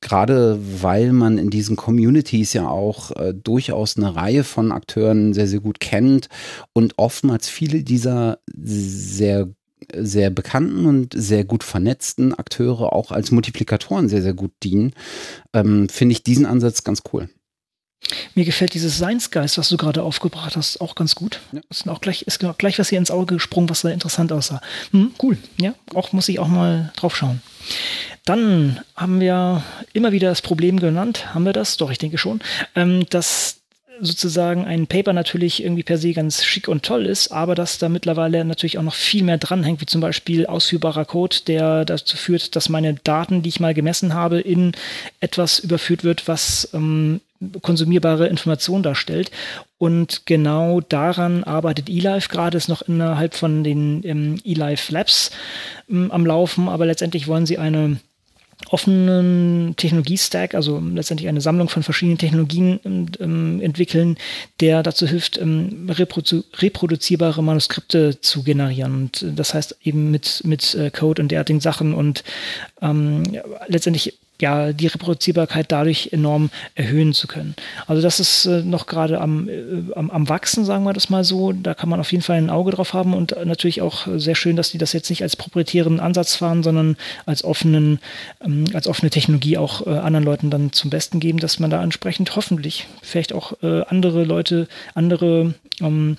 gerade 0.00 0.58
weil 0.80 1.12
man 1.12 1.38
in 1.38 1.50
diesen 1.50 1.76
Communities 1.76 2.52
ja 2.52 2.68
auch 2.68 3.10
äh, 3.16 3.34
durchaus 3.34 3.96
eine 3.96 4.14
Reihe 4.14 4.44
von 4.44 4.70
Akteuren 4.70 5.34
sehr, 5.34 5.48
sehr 5.48 5.60
gut 5.60 5.80
kennt 5.80 6.28
und 6.72 6.94
oftmals 6.98 7.48
viele 7.48 7.82
dieser 7.82 8.38
sehr 8.46 9.48
sehr 9.94 10.30
bekannten 10.30 10.86
und 10.86 11.12
sehr 11.16 11.44
gut 11.44 11.64
vernetzten 11.64 12.32
Akteure 12.34 12.92
auch 12.92 13.10
als 13.10 13.32
Multiplikatoren 13.32 14.08
sehr, 14.08 14.22
sehr 14.22 14.32
gut 14.32 14.52
dienen, 14.62 14.92
ähm, 15.52 15.88
finde 15.88 16.12
ich 16.12 16.22
diesen 16.22 16.46
Ansatz 16.46 16.84
ganz 16.84 17.02
cool. 17.12 17.28
Mir 18.34 18.44
gefällt 18.44 18.74
dieses 18.74 18.98
Seinsgeist, 18.98 19.58
was 19.58 19.68
du 19.68 19.76
gerade 19.76 20.02
aufgebracht 20.02 20.56
hast, 20.56 20.80
auch 20.80 20.94
ganz 20.94 21.14
gut. 21.14 21.40
Ja. 21.52 21.60
Ist 21.70 21.88
auch 21.88 22.00
gleich, 22.00 22.22
ist 22.22 22.44
gleich 22.58 22.78
was 22.78 22.88
hier 22.88 22.98
ins 22.98 23.10
Auge 23.10 23.34
gesprungen, 23.34 23.70
was 23.70 23.82
da 23.82 23.90
interessant 23.90 24.32
aussah. 24.32 24.60
Hm, 24.90 25.12
cool, 25.22 25.38
ja, 25.58 25.74
auch 25.94 26.12
muss 26.12 26.28
ich 26.28 26.38
auch 26.38 26.48
mal 26.48 26.92
drauf 26.96 27.16
schauen. 27.16 27.40
Dann 28.24 28.80
haben 28.96 29.20
wir 29.20 29.62
immer 29.92 30.12
wieder 30.12 30.28
das 30.28 30.42
Problem 30.42 30.78
genannt, 30.78 31.34
haben 31.34 31.44
wir 31.44 31.52
das? 31.52 31.76
Doch, 31.76 31.90
ich 31.90 31.98
denke 31.98 32.18
schon, 32.18 32.40
ähm, 32.74 33.06
dass 33.10 33.62
sozusagen 34.00 34.64
ein 34.64 34.86
Paper 34.86 35.12
natürlich 35.12 35.62
irgendwie 35.62 35.82
per 35.84 35.98
se 35.98 36.12
ganz 36.12 36.44
schick 36.44 36.66
und 36.66 36.82
toll 36.82 37.06
ist, 37.06 37.30
aber 37.30 37.54
dass 37.54 37.78
da 37.78 37.88
mittlerweile 37.88 38.44
natürlich 38.44 38.78
auch 38.78 38.82
noch 38.82 38.94
viel 38.94 39.22
mehr 39.22 39.38
dranhängt, 39.38 39.80
wie 39.80 39.86
zum 39.86 40.00
Beispiel 40.00 40.46
ausführbarer 40.46 41.04
Code, 41.04 41.36
der 41.46 41.84
dazu 41.84 42.16
führt, 42.16 42.56
dass 42.56 42.68
meine 42.68 42.94
Daten, 42.94 43.42
die 43.42 43.48
ich 43.48 43.60
mal 43.60 43.74
gemessen 43.74 44.14
habe, 44.14 44.40
in 44.40 44.72
etwas 45.20 45.60
überführt 45.60 46.04
wird, 46.04 46.26
was 46.26 46.68
ähm, 46.74 47.20
konsumierbare 47.60 48.28
Information 48.28 48.82
darstellt. 48.82 49.30
Und 49.78 50.26
genau 50.26 50.80
daran 50.80 51.44
arbeitet 51.44 51.88
eLife 51.88 52.28
gerade, 52.28 52.56
ist 52.56 52.68
noch 52.68 52.82
innerhalb 52.82 53.34
von 53.34 53.64
den 53.64 54.02
ähm, 54.04 54.40
eLife 54.44 54.92
Labs 54.92 55.30
ähm, 55.90 56.10
am 56.10 56.26
Laufen, 56.26 56.68
aber 56.68 56.86
letztendlich 56.86 57.26
wollen 57.26 57.46
sie 57.46 57.58
eine 57.58 57.98
offenen 58.70 59.74
Technologiestack, 59.76 60.54
also 60.54 60.80
letztendlich 60.80 61.28
eine 61.28 61.40
Sammlung 61.40 61.68
von 61.68 61.82
verschiedenen 61.82 62.18
Technologien 62.18 62.80
ähm, 63.20 63.60
entwickeln, 63.60 64.16
der 64.60 64.82
dazu 64.82 65.06
hilft, 65.06 65.38
ähm, 65.38 65.90
reprodu 65.90 66.44
reproduzierbare 66.58 67.42
Manuskripte 67.42 68.20
zu 68.20 68.42
generieren. 68.42 68.94
Und 68.94 69.26
das 69.36 69.54
heißt 69.54 69.78
eben 69.82 70.10
mit, 70.10 70.42
mit 70.44 70.74
äh, 70.74 70.90
Code 70.90 71.22
und 71.22 71.28
derartigen 71.30 71.60
Sachen 71.60 71.94
und 71.94 72.24
ähm, 72.80 73.24
letztendlich 73.66 74.18
ja, 74.42 74.72
die 74.72 74.88
Reproduzierbarkeit 74.88 75.70
dadurch 75.70 76.08
enorm 76.10 76.50
erhöhen 76.74 77.14
zu 77.14 77.28
können. 77.28 77.54
Also 77.86 78.02
das 78.02 78.18
ist 78.18 78.44
äh, 78.46 78.62
noch 78.62 78.86
gerade 78.86 79.20
am, 79.20 79.48
äh, 79.48 79.94
am, 79.94 80.10
am, 80.10 80.28
Wachsen, 80.28 80.64
sagen 80.64 80.82
wir 80.82 80.92
das 80.92 81.10
mal 81.10 81.22
so. 81.22 81.52
Da 81.52 81.74
kann 81.74 81.88
man 81.88 82.00
auf 82.00 82.10
jeden 82.10 82.24
Fall 82.24 82.38
ein 82.38 82.50
Auge 82.50 82.72
drauf 82.72 82.92
haben 82.92 83.14
und 83.14 83.36
natürlich 83.44 83.82
auch 83.82 84.08
sehr 84.16 84.34
schön, 84.34 84.56
dass 84.56 84.72
die 84.72 84.78
das 84.78 84.92
jetzt 84.92 85.10
nicht 85.10 85.22
als 85.22 85.36
proprietären 85.36 86.00
Ansatz 86.00 86.34
fahren, 86.34 86.64
sondern 86.64 86.96
als 87.24 87.44
offenen, 87.44 88.00
ähm, 88.44 88.64
als 88.74 88.88
offene 88.88 89.10
Technologie 89.10 89.58
auch 89.58 89.86
äh, 89.86 89.90
anderen 89.90 90.24
Leuten 90.24 90.50
dann 90.50 90.72
zum 90.72 90.90
Besten 90.90 91.20
geben, 91.20 91.38
dass 91.38 91.60
man 91.60 91.70
da 91.70 91.80
entsprechend 91.80 92.34
hoffentlich 92.34 92.88
vielleicht 93.00 93.32
auch 93.32 93.52
andere 93.62 94.24
Leute, 94.24 94.66
andere 94.94 95.54
ähm, 95.80 96.16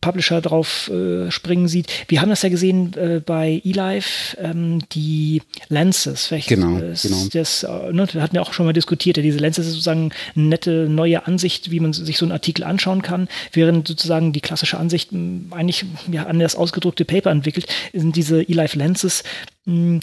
Publisher 0.00 0.40
drauf 0.40 0.88
äh, 0.90 1.30
springen 1.32 1.66
sieht. 1.66 1.88
Wir 2.06 2.20
haben 2.20 2.28
das 2.28 2.42
ja 2.42 2.48
gesehen 2.48 2.94
äh, 2.94 3.20
bei 3.24 3.60
eLife, 3.64 4.36
ähm, 4.40 4.80
die 4.92 5.42
Lenses. 5.68 6.26
Vielleicht 6.26 6.48
genau, 6.48 6.78
äh, 6.78 6.94
genau. 7.02 7.26
Das, 7.32 7.64
äh, 7.64 7.92
ne, 7.92 8.06
wir 8.12 8.22
hatten 8.22 8.36
ja 8.36 8.42
auch 8.42 8.52
schon 8.52 8.66
mal 8.66 8.72
diskutiert, 8.72 9.16
ja, 9.16 9.24
diese 9.24 9.38
Lenses 9.38 9.66
ist 9.66 9.72
sozusagen 9.72 10.12
eine 10.36 10.44
nette 10.44 10.88
neue 10.88 11.26
Ansicht, 11.26 11.72
wie 11.72 11.80
man 11.80 11.92
sich 11.92 12.16
so 12.16 12.24
einen 12.24 12.32
Artikel 12.32 12.62
anschauen 12.62 13.02
kann, 13.02 13.28
während 13.52 13.88
sozusagen 13.88 14.32
die 14.32 14.40
klassische 14.40 14.78
Ansicht 14.78 15.10
eigentlich 15.50 15.84
ja, 16.12 16.26
an 16.26 16.38
das 16.38 16.54
ausgedruckte 16.54 17.04
Paper 17.04 17.32
entwickelt, 17.32 17.66
sind 17.92 18.14
diese 18.14 18.48
eLife 18.48 18.78
Lenses 18.78 19.24
mh, 19.64 19.98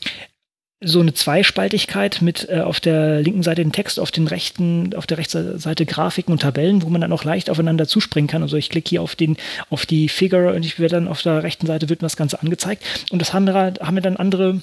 so 0.84 1.00
eine 1.00 1.14
Zweispaltigkeit 1.14 2.22
mit 2.22 2.48
äh, 2.50 2.62
auf 2.62 2.80
der 2.80 3.22
linken 3.22 3.44
Seite 3.44 3.64
den 3.64 3.72
Text, 3.72 4.00
auf 4.00 4.12
den 4.12 4.28
rechten, 4.28 4.94
auf 4.96 5.08
der 5.08 5.18
rechten 5.18 5.60
Seite 5.60 5.86
Grafiken 5.86 6.32
und 6.32 6.42
Tabellen, 6.42 6.82
wo 6.84 6.90
man 6.90 7.02
dann 7.02 7.12
auch 7.12 7.24
leicht 7.24 7.50
aufeinander 7.50 7.88
zuspringen 7.88 8.28
kann. 8.28 8.42
Also 8.42 8.58
ich 8.58 8.70
klicke 8.70 8.90
hier 8.90 9.02
auf 9.02 9.16
den, 9.16 9.38
auf 9.70 9.86
die 9.86 10.10
Figure 10.10 10.54
und 10.54 10.66
ich 10.66 10.80
werde 10.80 10.96
dann 10.96 11.08
auf 11.08 11.22
der 11.22 11.44
rechten 11.44 11.68
Seite 11.68 11.90
wird 11.90 12.02
mir 12.02 12.08
das 12.08 12.18
Ganze 12.18 12.42
angezeigt. 12.42 12.84
Und 13.12 13.20
das 13.20 13.34
haben 13.34 13.46
wir, 13.46 13.74
haben 13.82 13.96
wir 13.96 14.02
dann 14.02 14.18
andere 14.18 14.62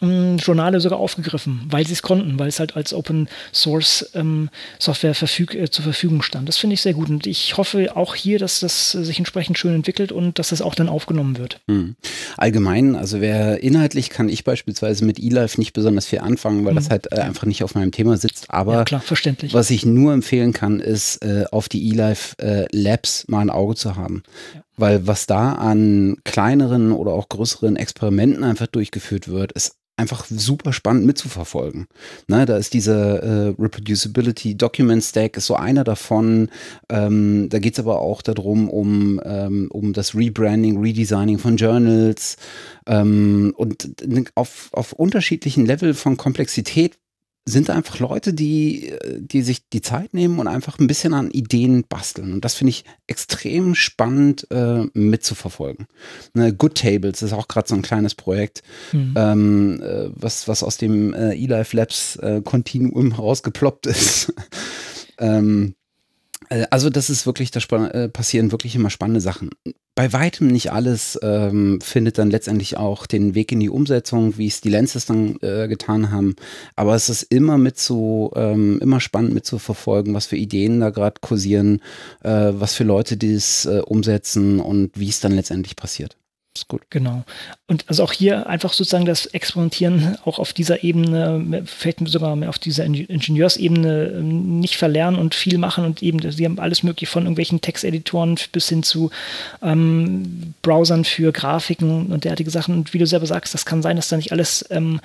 Journale 0.00 0.80
sogar 0.80 0.98
aufgegriffen, 0.98 1.62
weil 1.68 1.86
sie 1.86 1.92
es 1.92 2.02
konnten, 2.02 2.38
weil 2.38 2.48
es 2.48 2.58
halt 2.58 2.76
als 2.76 2.94
Open 2.94 3.28
Source 3.52 4.10
ähm, 4.14 4.48
Software 4.78 5.14
verfüg 5.14 5.54
äh, 5.54 5.70
zur 5.70 5.84
Verfügung 5.84 6.22
stand. 6.22 6.48
Das 6.48 6.56
finde 6.56 6.74
ich 6.74 6.80
sehr 6.80 6.94
gut 6.94 7.10
und 7.10 7.26
ich 7.26 7.56
hoffe 7.56 7.96
auch 7.96 8.14
hier, 8.14 8.38
dass 8.38 8.60
das 8.60 8.92
sich 8.92 9.18
entsprechend 9.18 9.58
schön 9.58 9.74
entwickelt 9.74 10.10
und 10.10 10.38
dass 10.38 10.48
das 10.48 10.62
auch 10.62 10.74
dann 10.74 10.88
aufgenommen 10.88 11.36
wird. 11.36 11.60
Mhm. 11.66 11.96
Allgemein, 12.36 12.96
also 12.96 13.20
wer 13.20 13.62
inhaltlich 13.62 14.08
kann 14.08 14.28
ich 14.28 14.44
beispielsweise 14.44 15.04
mit 15.04 15.18
eLife 15.18 15.60
nicht 15.60 15.74
besonders 15.74 16.06
viel 16.06 16.20
anfangen, 16.20 16.64
weil 16.64 16.72
mhm. 16.72 16.76
das 16.76 16.90
halt 16.90 17.12
äh, 17.12 17.20
einfach 17.20 17.44
nicht 17.44 17.62
auf 17.62 17.74
meinem 17.74 17.92
Thema 17.92 18.16
sitzt. 18.16 18.46
Aber 18.48 18.74
ja, 18.74 18.84
klar, 18.84 19.00
verständlich. 19.02 19.52
was 19.52 19.70
ich 19.70 19.84
nur 19.84 20.14
empfehlen 20.14 20.52
kann, 20.52 20.80
ist 20.80 21.22
äh, 21.22 21.44
auf 21.50 21.68
die 21.68 21.90
eLife 21.90 22.38
äh, 22.38 22.66
Labs 22.72 23.26
mal 23.28 23.40
ein 23.40 23.50
Auge 23.50 23.74
zu 23.74 23.96
haben. 23.96 24.22
Ja. 24.54 24.62
Weil 24.76 25.06
was 25.06 25.26
da 25.26 25.52
an 25.52 26.16
kleineren 26.24 26.92
oder 26.92 27.12
auch 27.12 27.28
größeren 27.28 27.76
Experimenten 27.76 28.44
einfach 28.44 28.66
durchgeführt 28.66 29.28
wird, 29.28 29.52
ist 29.52 29.79
einfach 30.00 30.24
super 30.28 30.72
spannend 30.72 31.06
mitzuverfolgen. 31.06 31.86
Ne, 32.26 32.46
da 32.46 32.56
ist 32.56 32.74
diese 32.74 33.54
äh, 33.56 33.62
Reproducibility 33.62 34.56
Document 34.56 35.02
Stack 35.04 35.36
ist 35.36 35.46
so 35.46 35.54
einer 35.54 35.84
davon. 35.84 36.48
Ähm, 36.88 37.48
da 37.50 37.58
geht 37.58 37.74
es 37.74 37.78
aber 37.78 38.00
auch 38.00 38.22
darum, 38.22 38.68
um, 38.68 39.20
ähm, 39.24 39.68
um 39.70 39.92
das 39.92 40.14
Rebranding, 40.14 40.80
Redesigning 40.80 41.38
von 41.38 41.56
Journals 41.56 42.36
ähm, 42.86 43.52
und 43.56 43.90
auf, 44.34 44.70
auf 44.72 44.92
unterschiedlichen 44.92 45.66
Level 45.66 45.94
von 45.94 46.16
Komplexität 46.16 46.98
sind 47.46 47.70
einfach 47.70 47.98
Leute, 47.98 48.32
die, 48.34 48.92
die 49.18 49.42
sich 49.42 49.68
die 49.68 49.80
Zeit 49.80 50.14
nehmen 50.14 50.38
und 50.38 50.46
einfach 50.46 50.78
ein 50.78 50.86
bisschen 50.86 51.14
an 51.14 51.30
Ideen 51.30 51.84
basteln. 51.88 52.32
Und 52.32 52.44
das 52.44 52.54
finde 52.54 52.70
ich 52.70 52.84
extrem 53.06 53.74
spannend 53.74 54.46
äh, 54.50 54.84
mitzuverfolgen. 54.92 55.86
Ne, 56.34 56.54
Good 56.54 56.76
Tables 56.76 57.22
ist 57.22 57.32
auch 57.32 57.48
gerade 57.48 57.68
so 57.68 57.74
ein 57.74 57.82
kleines 57.82 58.14
Projekt, 58.14 58.62
mhm. 58.92 59.14
ähm, 59.16 59.82
äh, 59.82 60.10
was, 60.14 60.48
was 60.48 60.62
aus 60.62 60.76
dem 60.76 61.14
äh, 61.14 61.34
eLife 61.34 61.76
Labs 61.76 62.16
äh, 62.16 62.42
Continuum 62.44 63.12
rausgeploppt 63.12 63.86
ist. 63.86 64.32
ähm, 65.18 65.74
äh, 66.50 66.66
also 66.70 66.90
das 66.90 67.08
ist 67.10 67.26
wirklich, 67.26 67.50
da 67.50 67.60
äh, 67.86 68.08
passieren 68.08 68.52
wirklich 68.52 68.74
immer 68.76 68.90
spannende 68.90 69.20
Sachen. 69.20 69.50
Bei 70.00 70.14
weitem 70.14 70.46
nicht 70.46 70.72
alles 70.72 71.18
ähm, 71.22 71.78
findet 71.82 72.16
dann 72.16 72.30
letztendlich 72.30 72.78
auch 72.78 73.04
den 73.04 73.34
Weg 73.34 73.52
in 73.52 73.60
die 73.60 73.68
Umsetzung, 73.68 74.38
wie 74.38 74.46
es 74.46 74.62
die 74.62 74.70
Lenses 74.70 75.04
dann 75.04 75.36
äh, 75.42 75.68
getan 75.68 76.10
haben. 76.10 76.36
Aber 76.74 76.94
es 76.94 77.10
ist 77.10 77.24
immer 77.24 77.58
mit 77.58 77.78
so, 77.78 78.32
ähm, 78.34 78.78
immer 78.80 79.00
spannend 79.00 79.34
mit 79.34 79.44
zu 79.44 79.58
verfolgen, 79.58 80.14
was 80.14 80.24
für 80.24 80.36
Ideen 80.36 80.80
da 80.80 80.88
gerade 80.88 81.20
kursieren, 81.20 81.82
äh, 82.22 82.30
was 82.30 82.72
für 82.72 82.84
Leute 82.84 83.18
das 83.18 83.66
äh, 83.66 83.82
umsetzen 83.84 84.58
und 84.58 84.90
wie 84.94 85.10
es 85.10 85.20
dann 85.20 85.32
letztendlich 85.32 85.76
passiert. 85.76 86.16
Ist 86.56 86.66
gut. 86.66 86.82
Genau. 86.90 87.22
Und 87.68 87.84
also 87.86 88.02
auch 88.02 88.12
hier 88.12 88.48
einfach 88.48 88.72
sozusagen 88.72 89.04
das 89.04 89.26
Experimentieren 89.26 90.18
auch 90.24 90.40
auf 90.40 90.52
dieser 90.52 90.82
Ebene, 90.82 91.62
vielleicht 91.64 92.00
sogar 92.08 92.36
auf 92.48 92.58
dieser 92.58 92.84
Ingenieursebene 92.84 94.14
ähm, 94.16 94.58
nicht 94.58 94.76
verlernen 94.76 95.20
und 95.20 95.36
viel 95.36 95.58
machen 95.58 95.84
und 95.84 96.02
eben, 96.02 96.18
sie 96.32 96.44
haben 96.44 96.58
alles 96.58 96.82
mögliche 96.82 97.12
von 97.12 97.22
irgendwelchen 97.22 97.60
Texteditoren 97.60 98.36
bis 98.50 98.68
hin 98.68 98.82
zu 98.82 99.10
ähm, 99.62 100.54
Browsern 100.62 101.04
für 101.04 101.30
Grafiken 101.30 102.06
und 102.06 102.24
derartige 102.24 102.50
Sachen. 102.50 102.74
Und 102.74 102.94
wie 102.94 102.98
du 102.98 103.06
selber 103.06 103.26
sagst, 103.26 103.54
das 103.54 103.64
kann 103.64 103.80
sein, 103.80 103.94
dass 103.94 104.08
da 104.08 104.16
nicht 104.16 104.32
alles 104.32 104.66
ähm, 104.70 105.00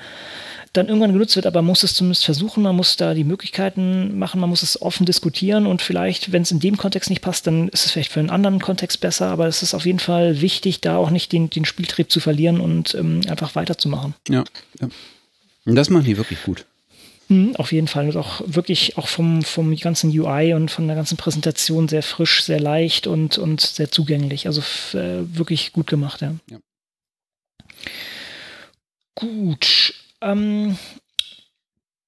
dann 0.78 0.88
irgendwann 0.88 1.14
genutzt 1.14 1.36
wird, 1.36 1.46
aber 1.46 1.62
man 1.62 1.68
muss 1.68 1.84
es 1.84 1.94
zumindest 1.94 2.26
versuchen, 2.26 2.64
man 2.64 2.76
muss 2.76 2.98
da 2.98 3.14
die 3.14 3.24
Möglichkeiten 3.24 4.18
machen, 4.18 4.40
man 4.40 4.50
muss 4.50 4.64
es 4.64 4.82
offen 4.82 5.06
diskutieren 5.06 5.68
und 5.68 5.82
vielleicht, 5.82 6.32
wenn 6.32 6.42
es 6.42 6.52
in 6.52 6.60
dem 6.60 6.78
Kontext 6.78 7.10
nicht 7.10 7.22
passt, 7.22 7.48
dann 7.48 7.70
ist 7.70 7.86
es 7.86 7.92
vielleicht 7.92 8.12
für 8.12 8.20
einen 8.20 8.30
anderen 8.30 8.60
Kontext 8.60 9.02
besser, 9.02 9.28
aber 9.28 9.48
es 9.48 9.64
ist 9.64 9.74
auf 9.74 9.86
jeden 9.86 10.00
Fall 10.00 10.42
wichtig, 10.42 10.82
da 10.82 10.98
auch 10.98 11.10
nicht 11.10 11.32
den, 11.32 11.50
den 11.50 11.66
Spieltrieb 11.66 12.12
zu 12.12 12.20
verlieren 12.20 12.60
und 12.60 12.96
ähm, 12.96 13.22
einfach 13.28 13.56
weiterzumachen. 13.56 14.14
Ja, 14.30 14.44
ja. 14.80 14.90
Und 15.66 15.76
das 15.76 15.90
machen 15.90 16.06
die 16.06 16.18
wirklich 16.18 16.44
gut. 16.44 16.66
Mhm, 17.28 17.56
auf 17.56 17.72
jeden 17.72 17.88
Fall. 17.88 18.08
Und 18.08 18.18
auch 18.18 18.42
wirklich 18.46 18.98
auch 18.98 19.08
vom, 19.08 19.42
vom 19.42 19.76
ganzen 19.76 20.18
UI 20.18 20.54
und 20.54 20.70
von 20.70 20.88
der 20.88 20.96
ganzen 20.96 21.18
Präsentation 21.18 21.88
sehr 21.88 22.04
frisch, 22.04 22.44
sehr 22.44 22.60
leicht 22.60 23.08
und, 23.08 23.38
und 23.38 23.62
sehr 23.62 23.90
zugänglich. 23.90 24.46
Also 24.46 24.62
äh, 24.98 25.24
wirklich 25.36 25.74
gut 25.74 25.88
gemacht, 25.88 26.22
ja. 26.22 26.36
ja. 26.50 26.60
Gut. 29.16 29.95
Ähm, 30.26 30.78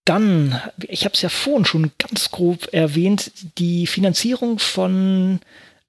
dann, 0.05 0.61
ich 0.87 1.03
habe 1.05 1.13
es 1.13 1.21
ja 1.21 1.29
vorhin 1.29 1.65
schon 1.65 1.91
ganz 1.97 2.31
grob 2.31 2.69
erwähnt, 2.71 3.31
die 3.57 3.87
Finanzierung 3.87 4.57
von 4.57 5.39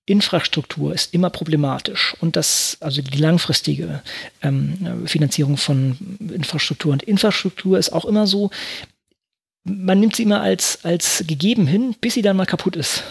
Infrastruktur 0.07 0.95
ist 0.95 1.15
immer 1.15 1.31
problematisch 1.31 2.15
und 2.21 2.35
das, 2.35 2.79
also 2.81 3.03
die 3.03 3.19
langfristige 3.19 4.03
ähm, 4.43 5.07
Finanzierung 5.07 5.57
von 5.57 6.19
Infrastruktur 6.19 6.93
und 6.93 7.03
Infrastruktur 7.03 7.79
ist 7.79 7.93
auch 7.93 8.07
immer 8.07 8.27
so, 8.27 8.51
man 9.65 10.01
nimmt 10.01 10.17
sie 10.17 10.23
immer 10.23 10.41
als, 10.41 10.85
als 10.85 11.25
gegeben 11.27 11.67
hin, 11.67 11.95
bis 12.01 12.15
sie 12.15 12.23
dann 12.23 12.37
mal 12.39 12.47
kaputt 12.47 12.75
ist. 12.75 13.05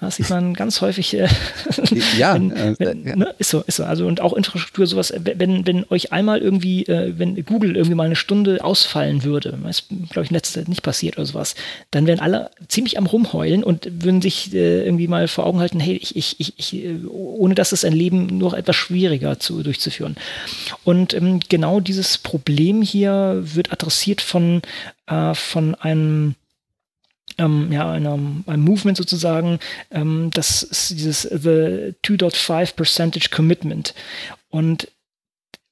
Das 0.00 0.16
sieht 0.16 0.30
man 0.30 0.54
ganz 0.54 0.80
häufig. 0.80 1.14
Äh, 1.14 1.28
ja, 2.18 2.34
wenn, 2.34 2.50
äh, 2.52 2.74
wenn, 2.78 3.06
ja. 3.06 3.16
Ne, 3.16 3.34
ist 3.38 3.50
so, 3.50 3.62
ist 3.66 3.76
so. 3.76 3.84
Also 3.84 4.06
und 4.06 4.20
auch 4.20 4.32
Infrastruktur, 4.32 4.86
sowas, 4.86 5.12
wenn, 5.16 5.66
wenn 5.66 5.84
euch 5.90 6.12
einmal 6.12 6.38
irgendwie, 6.38 6.84
äh, 6.86 7.14
wenn 7.16 7.42
Google 7.44 7.76
irgendwie 7.76 7.94
mal 7.94 8.04
eine 8.04 8.16
Stunde 8.16 8.62
ausfallen 8.64 9.24
würde, 9.24 9.58
was 9.62 9.84
glaube 10.10 10.24
ich 10.24 10.30
in 10.30 10.34
letzter 10.34 10.60
Zeit 10.60 10.68
nicht 10.68 10.82
passiert 10.82 11.16
oder 11.16 11.26
sowas, 11.26 11.54
dann 11.90 12.06
wären 12.06 12.20
alle 12.20 12.50
ziemlich 12.68 12.98
am 12.98 13.06
rumheulen 13.06 13.64
und 13.64 13.88
würden 14.04 14.22
sich 14.22 14.54
äh, 14.54 14.84
irgendwie 14.84 15.08
mal 15.08 15.28
vor 15.28 15.46
Augen 15.46 15.60
halten, 15.60 15.80
hey, 15.80 15.96
ich, 15.96 16.16
ich, 16.16 16.36
ich, 16.38 16.54
ich 16.56 16.74
äh, 16.74 17.04
ohne 17.06 17.54
das 17.54 17.72
ist 17.72 17.84
ein 17.84 17.92
Leben 17.92 18.38
noch 18.38 18.54
etwas 18.54 18.76
schwieriger 18.76 19.38
zu, 19.38 19.62
durchzuführen. 19.62 20.16
Und 20.84 21.14
ähm, 21.14 21.40
genau 21.48 21.80
dieses 21.80 22.18
Problem 22.18 22.82
hier 22.82 23.40
wird 23.42 23.72
adressiert 23.72 24.20
von, 24.20 24.62
äh, 25.06 25.34
von 25.34 25.74
einem 25.76 26.34
ähm, 27.38 27.72
ja, 27.72 27.90
einer, 27.90 28.14
einem 28.46 28.64
Movement 28.64 28.96
sozusagen, 28.96 29.58
ähm, 29.90 30.30
das 30.32 30.62
ist 30.62 30.90
dieses 30.90 31.22
The 31.22 31.94
2.5 32.02 32.74
Percentage 32.74 33.28
Commitment. 33.30 33.94
Und 34.50 34.88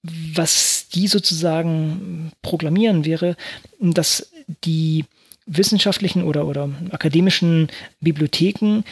was 0.02 0.88
die 0.88 1.06
sozusagen 1.06 2.32
proklamieren 2.42 3.04
wäre, 3.04 3.36
dass 3.78 4.32
die 4.64 5.04
wissenschaftlichen 5.46 6.24
oder, 6.24 6.46
oder 6.46 6.68
akademischen 6.90 7.68
Bibliotheken 8.00 8.82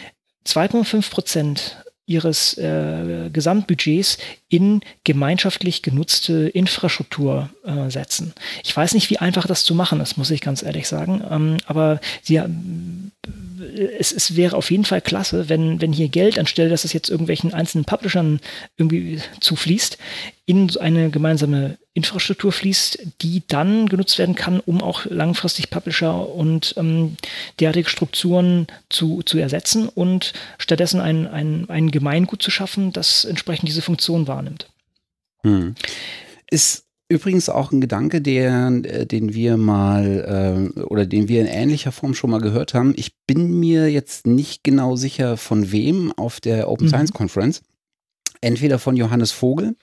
2,5 0.47 1.11
Prozent 1.11 1.85
ihres 2.11 2.59
äh, 2.59 3.31
Gesamtbudgets 3.33 4.19
in 4.49 4.81
gemeinschaftlich 5.05 5.81
genutzte 5.81 6.49
Infrastruktur 6.49 7.51
äh, 7.65 7.89
setzen. 7.89 8.35
Ich 8.65 8.77
weiß 8.77 8.95
nicht, 8.95 9.11
wie 9.11 9.19
einfach 9.19 9.47
das 9.47 9.63
zu 9.63 9.77
machen 9.77 10.01
ist, 10.01 10.17
muss 10.17 10.33
ich 10.33 10.41
ganz 10.41 10.65
ehrlich 10.65 10.89
sagen. 10.89 11.23
Ähm, 11.31 11.59
aber 11.67 12.01
sie, 12.23 12.41
es, 13.99 14.11
es, 14.11 14.35
wäre 14.35 14.57
auf 14.57 14.73
jeden 14.73 14.85
Fall 14.85 15.01
klasse, 15.01 15.49
wenn, 15.49 15.81
wenn 15.81 15.93
hier 15.93 16.09
Geld, 16.09 16.37
anstelle 16.39 16.69
dass 16.69 16.85
es 16.85 16.93
jetzt 16.93 17.11
irgendwelchen 17.11 17.55
einzelnen 17.55 17.85
Publishern 17.85 18.41
irgendwie 18.77 19.21
zufließt, 19.39 19.97
in 20.51 20.77
eine 20.79 21.11
gemeinsame 21.11 21.79
Infrastruktur 21.95 22.51
fließt, 22.51 22.99
die 23.23 23.45
dann 23.47 23.89
genutzt 23.89 24.19
werden 24.19 24.35
kann, 24.35 24.59
um 24.59 24.83
auch 24.83 25.05
langfristig 25.05 25.71
Publisher 25.71 26.29
und 26.29 26.75
ähm, 26.77 27.17
derartige 27.61 27.89
Strukturen 27.89 28.67
zu, 28.89 29.23
zu 29.23 29.39
ersetzen 29.39 29.89
und 29.89 30.33
stattdessen 30.59 31.01
ein, 31.01 31.29
ein, 31.29 31.71
ein 31.71 31.93
Gemeingut 31.93 32.43
zu 32.43 32.51
schaffen, 32.51 32.93
das 32.93 33.25
entsprechend 33.25 33.69
diese 33.69 33.81
Funktion 33.81 34.27
wahrnimmt. 34.27 34.69
Hm. 35.45 35.77
Ist 36.51 36.85
Übrigens 37.11 37.49
auch 37.49 37.73
ein 37.73 37.81
Gedanke, 37.81 38.21
der, 38.21 38.69
äh, 38.85 39.05
den 39.05 39.35
wir 39.35 39.57
mal 39.57 40.71
äh, 40.77 40.81
oder 40.83 41.07
den 41.07 41.27
wir 41.27 41.41
in 41.41 41.49
ähnlicher 41.49 41.91
Form 41.91 42.15
schon 42.15 42.31
mal 42.31 42.41
gehört 42.41 42.73
haben. 42.73 42.93
Ich 42.97 43.17
bin 43.27 43.59
mir 43.59 43.91
jetzt 43.91 44.29
nicht 44.29 44.63
genau 44.63 44.95
sicher, 44.95 45.37
von 45.37 45.73
wem 45.73 46.13
auf 46.13 46.41
der 46.41 46.69
Open 46.69 46.87
mhm. 46.87 46.91
Science 46.91 47.13
Conference. 47.13 47.63
Entweder 48.41 48.79
von 48.79 48.97
Johannes 48.97 49.33
Vogel, 49.33 49.75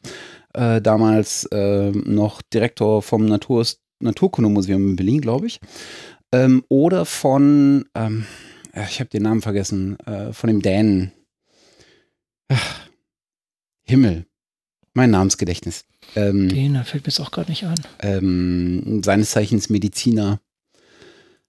äh, 0.57 0.81
damals 0.81 1.45
äh, 1.45 1.91
noch 1.91 2.41
Direktor 2.41 3.01
vom 3.01 3.25
Natur 3.25 3.65
Naturkundemuseum 3.99 4.89
in 4.89 4.95
Berlin, 4.95 5.21
glaube 5.21 5.47
ich, 5.47 5.59
ähm, 6.31 6.63
oder 6.69 7.05
von, 7.05 7.85
ähm, 7.95 8.25
ich 8.89 8.99
habe 8.99 9.09
den 9.09 9.23
Namen 9.23 9.41
vergessen, 9.41 9.99
äh, 10.01 10.33
von 10.33 10.47
dem 10.49 10.61
Dänen. 10.61 11.11
Ach, 12.49 12.87
Himmel, 13.83 14.25
mein 14.93 15.11
Namensgedächtnis. 15.11 15.85
Ähm, 16.15 16.49
Den 16.49 16.75
fällt 16.83 17.03
mir 17.05 17.09
jetzt 17.09 17.19
auch 17.19 17.31
gerade 17.31 17.49
nicht 17.49 17.63
an. 17.63 17.75
Ähm, 17.99 19.01
seines 19.03 19.31
Zeichens 19.31 19.69
Mediziner. 19.69 20.39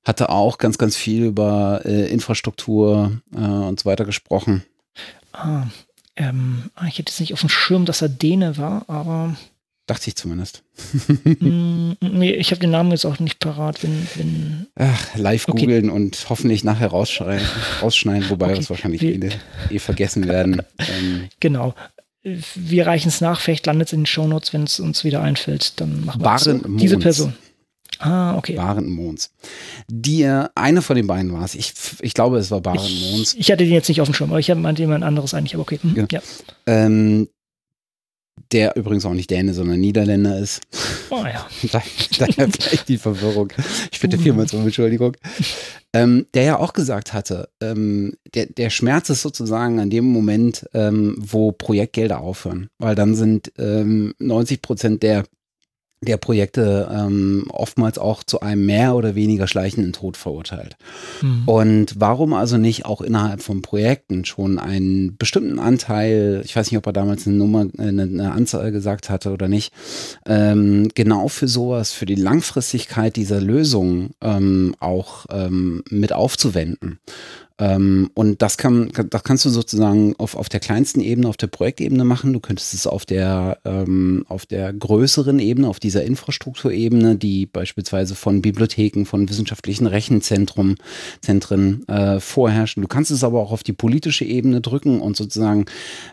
Hatte 0.04 0.30
auch 0.30 0.56
ganz, 0.56 0.78
ganz 0.78 0.96
viel 0.96 1.24
über 1.24 1.82
äh, 1.84 2.10
Infrastruktur 2.10 3.20
äh, 3.34 3.38
und 3.40 3.80
so 3.80 3.84
weiter 3.84 4.06
gesprochen. 4.06 4.64
Ah, 5.32 5.66
ähm, 6.18 6.70
ich 6.86 6.98
hätte 6.98 7.10
jetzt 7.10 7.20
nicht 7.20 7.32
auf 7.32 7.40
dem 7.40 7.48
Schirm, 7.48 7.86
dass 7.86 8.02
er 8.02 8.08
Däne 8.08 8.56
war, 8.56 8.84
aber. 8.88 9.36
Dachte 9.86 10.08
ich 10.08 10.16
zumindest. 10.16 10.62
mm, 11.24 11.92
nee, 12.00 12.32
ich 12.32 12.50
habe 12.50 12.60
den 12.60 12.70
Namen 12.70 12.90
jetzt 12.90 13.06
auch 13.06 13.18
nicht 13.20 13.38
parat. 13.38 13.82
Wenn, 13.82 14.06
wenn 14.16 14.66
Ach, 14.74 15.16
live 15.16 15.48
okay. 15.48 15.62
googeln 15.62 15.88
und 15.88 16.26
hoffentlich 16.28 16.62
nachher 16.62 16.88
rausschneiden, 16.88 17.46
rausschneiden 17.80 18.28
wobei 18.28 18.48
okay. 18.48 18.56
das 18.56 18.68
wahrscheinlich 18.68 19.00
viele 19.00 19.30
eh 19.70 19.78
vergessen 19.78 20.28
werden. 20.28 20.60
Ähm, 20.78 21.28
genau 21.40 21.74
wir 22.22 22.86
reichen 22.86 23.08
es 23.08 23.20
nach, 23.20 23.40
vielleicht 23.40 23.66
landet 23.66 23.88
es 23.88 23.92
in 23.92 24.00
den 24.00 24.06
Shownotes, 24.06 24.52
wenn 24.52 24.64
es 24.64 24.80
uns 24.80 25.04
wieder 25.04 25.22
einfällt, 25.22 25.80
dann 25.80 26.04
machen 26.04 26.22
wir 26.22 26.38
so. 26.38 26.58
Diese 26.76 26.98
Person. 26.98 27.34
Ah, 27.98 28.36
okay. 28.36 28.54
Baren 28.54 28.90
Mons. 28.90 29.30
Die, 29.88 30.24
eine 30.54 30.82
von 30.82 30.96
den 30.96 31.06
beiden 31.06 31.32
war 31.32 31.44
es. 31.44 31.54
Ich, 31.54 31.72
ich 32.00 32.14
glaube, 32.14 32.38
es 32.38 32.50
war 32.50 32.60
Baren 32.60 32.78
Mons. 32.78 33.34
Ich 33.34 33.50
hatte 33.50 33.64
den 33.64 33.72
jetzt 33.72 33.88
nicht 33.88 34.00
auf 34.00 34.08
dem 34.08 34.14
Schirm, 34.14 34.30
aber 34.30 34.38
ich 34.38 34.54
meinte 34.54 34.82
jemand 34.82 35.04
anderes 35.04 35.34
eigentlich, 35.34 35.54
aber 35.54 35.62
okay. 35.62 35.80
Mhm, 35.82 35.94
genau. 35.94 36.08
ja. 36.10 36.20
Ähm, 36.66 37.28
der 38.52 38.76
übrigens 38.76 39.04
auch 39.04 39.14
nicht 39.14 39.30
Däne, 39.30 39.52
sondern 39.52 39.80
Niederländer 39.80 40.38
ist. 40.38 40.60
Oh 41.10 41.24
ja. 41.24 41.46
Daher 42.18 42.48
vielleicht 42.60 42.88
die 42.88 42.98
Verwirrung. 42.98 43.52
Ich 43.92 44.00
bitte 44.00 44.18
vielmals 44.18 44.54
um 44.54 44.62
Entschuldigung. 44.62 45.16
Ähm, 45.92 46.26
der 46.34 46.42
ja 46.44 46.58
auch 46.58 46.72
gesagt 46.72 47.12
hatte, 47.12 47.48
ähm, 47.60 48.14
der, 48.34 48.46
der 48.46 48.70
Schmerz 48.70 49.10
ist 49.10 49.22
sozusagen 49.22 49.80
an 49.80 49.90
dem 49.90 50.04
Moment, 50.04 50.68
ähm, 50.74 51.16
wo 51.18 51.52
Projektgelder 51.52 52.20
aufhören. 52.20 52.68
Weil 52.78 52.94
dann 52.94 53.14
sind 53.14 53.52
90 53.56 53.58
ähm, 53.58 54.62
Prozent 54.62 55.02
der 55.02 55.24
der 56.00 56.16
Projekte 56.16 56.88
ähm, 56.92 57.46
oftmals 57.50 57.98
auch 57.98 58.22
zu 58.22 58.40
einem 58.40 58.66
mehr 58.66 58.94
oder 58.94 59.14
weniger 59.14 59.48
schleichenden 59.48 59.92
Tod 59.92 60.16
verurteilt. 60.16 60.76
Mhm. 61.22 61.42
Und 61.46 61.94
warum 61.98 62.34
also 62.34 62.56
nicht 62.56 62.86
auch 62.86 63.00
innerhalb 63.00 63.42
von 63.42 63.62
Projekten 63.62 64.24
schon 64.24 64.58
einen 64.58 65.16
bestimmten 65.16 65.58
Anteil, 65.58 66.42
ich 66.44 66.54
weiß 66.54 66.70
nicht, 66.70 66.78
ob 66.78 66.86
er 66.86 66.92
damals 66.92 67.26
eine 67.26 67.36
Nummer, 67.36 67.66
eine, 67.78 68.02
eine 68.02 68.32
Anzahl 68.32 68.70
gesagt 68.70 69.10
hatte 69.10 69.32
oder 69.32 69.48
nicht, 69.48 69.72
ähm, 70.26 70.88
genau 70.94 71.28
für 71.28 71.48
sowas, 71.48 71.92
für 71.92 72.06
die 72.06 72.14
Langfristigkeit 72.14 73.16
dieser 73.16 73.40
Lösung 73.40 74.10
ähm, 74.20 74.76
auch 74.78 75.26
ähm, 75.30 75.82
mit 75.90 76.12
aufzuwenden. 76.12 77.00
Ähm, 77.58 78.10
und 78.14 78.42
das 78.42 78.56
kann, 78.56 78.90
das 79.10 79.24
kannst 79.24 79.44
du 79.44 79.50
sozusagen 79.50 80.14
auf, 80.18 80.36
auf 80.36 80.48
der 80.48 80.60
kleinsten 80.60 81.00
Ebene, 81.00 81.28
auf 81.28 81.36
der 81.36 81.48
Projektebene 81.48 82.04
machen. 82.04 82.32
Du 82.32 82.40
könntest 82.40 82.74
es 82.74 82.86
auf 82.86 83.04
der, 83.04 83.58
ähm, 83.64 84.24
auf 84.28 84.46
der 84.46 84.72
größeren 84.72 85.38
Ebene, 85.38 85.68
auf 85.68 85.80
dieser 85.80 86.04
Infrastrukturebene, 86.04 87.16
die 87.16 87.46
beispielsweise 87.46 88.14
von 88.14 88.42
Bibliotheken, 88.42 89.04
von 89.04 89.28
wissenschaftlichen 89.28 89.86
Rechenzentren 89.86 90.76
Zentren, 91.20 91.86
äh, 91.88 92.20
vorherrschen. 92.20 92.82
Du 92.82 92.88
kannst 92.88 93.10
es 93.10 93.24
aber 93.24 93.40
auch 93.40 93.52
auf 93.52 93.62
die 93.62 93.72
politische 93.72 94.24
Ebene 94.24 94.60
drücken 94.60 95.00
und 95.00 95.16
sozusagen 95.16 95.66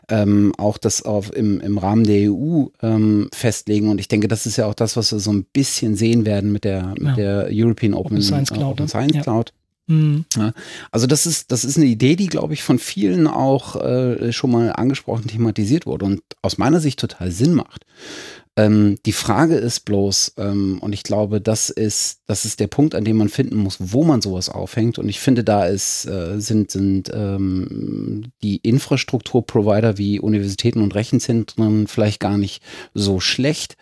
ähm, 0.09 0.53
auch 0.57 0.77
das 0.77 1.03
auf, 1.03 1.35
im, 1.35 1.59
im 1.61 1.77
Rahmen 1.77 2.03
der 2.03 2.31
EU 2.31 2.65
ähm, 2.81 3.29
festlegen. 3.33 3.89
Und 3.89 3.99
ich 3.99 4.07
denke, 4.07 4.27
das 4.27 4.45
ist 4.45 4.57
ja 4.57 4.65
auch 4.65 4.73
das, 4.73 4.97
was 4.97 5.11
wir 5.11 5.19
so 5.19 5.31
ein 5.31 5.45
bisschen 5.45 5.95
sehen 5.95 6.25
werden 6.25 6.51
mit 6.51 6.63
der, 6.63 6.93
mit 6.99 7.17
der 7.17 7.49
European 7.51 7.93
Open, 7.93 8.17
Open 8.17 8.21
Science 8.21 8.51
Cloud. 8.51 8.73
Open 8.73 8.85
ne? 8.85 8.89
Science 8.89 9.15
ja. 9.15 9.43
Mhm. 9.87 10.25
Ja, 10.35 10.53
also 10.91 11.05
das 11.05 11.25
ist, 11.25 11.51
das 11.51 11.63
ist 11.63 11.77
eine 11.77 11.85
Idee, 11.85 12.15
die, 12.15 12.27
glaube 12.27 12.53
ich, 12.53 12.63
von 12.63 12.79
vielen 12.79 13.27
auch 13.27 13.75
äh, 13.75 14.31
schon 14.31 14.51
mal 14.51 14.71
angesprochen, 14.73 15.27
thematisiert 15.27 15.85
wurde 15.85 16.05
und 16.05 16.21
aus 16.41 16.57
meiner 16.57 16.79
Sicht 16.79 16.99
total 16.99 17.31
Sinn 17.31 17.53
macht. 17.53 17.85
Ähm, 18.57 18.97
die 19.05 19.11
Frage 19.11 19.55
ist 19.55 19.81
bloß, 19.81 20.35
ähm, 20.37 20.79
und 20.79 20.93
ich 20.93 21.03
glaube, 21.03 21.41
das 21.41 21.69
ist, 21.69 22.21
das 22.25 22.45
ist 22.45 22.61
der 22.61 22.67
Punkt, 22.67 22.95
an 22.95 23.03
dem 23.03 23.17
man 23.17 23.27
finden 23.27 23.57
muss, 23.57 23.77
wo 23.79 24.05
man 24.05 24.21
sowas 24.21 24.47
aufhängt. 24.49 24.97
Und 24.97 25.09
ich 25.09 25.19
finde, 25.19 25.43
da 25.43 25.65
ist, 25.65 26.05
äh, 26.05 26.39
sind, 26.39 26.71
sind 26.71 27.11
ähm, 27.13 28.31
die 28.41 28.57
Infrastrukturprovider 28.57 29.97
wie 29.97 30.21
Universitäten 30.21 30.81
und 30.81 30.95
Rechenzentren 30.95 31.87
vielleicht 31.87 32.21
gar 32.21 32.37
nicht 32.37 32.63
so 32.93 33.19
schlecht, 33.19 33.75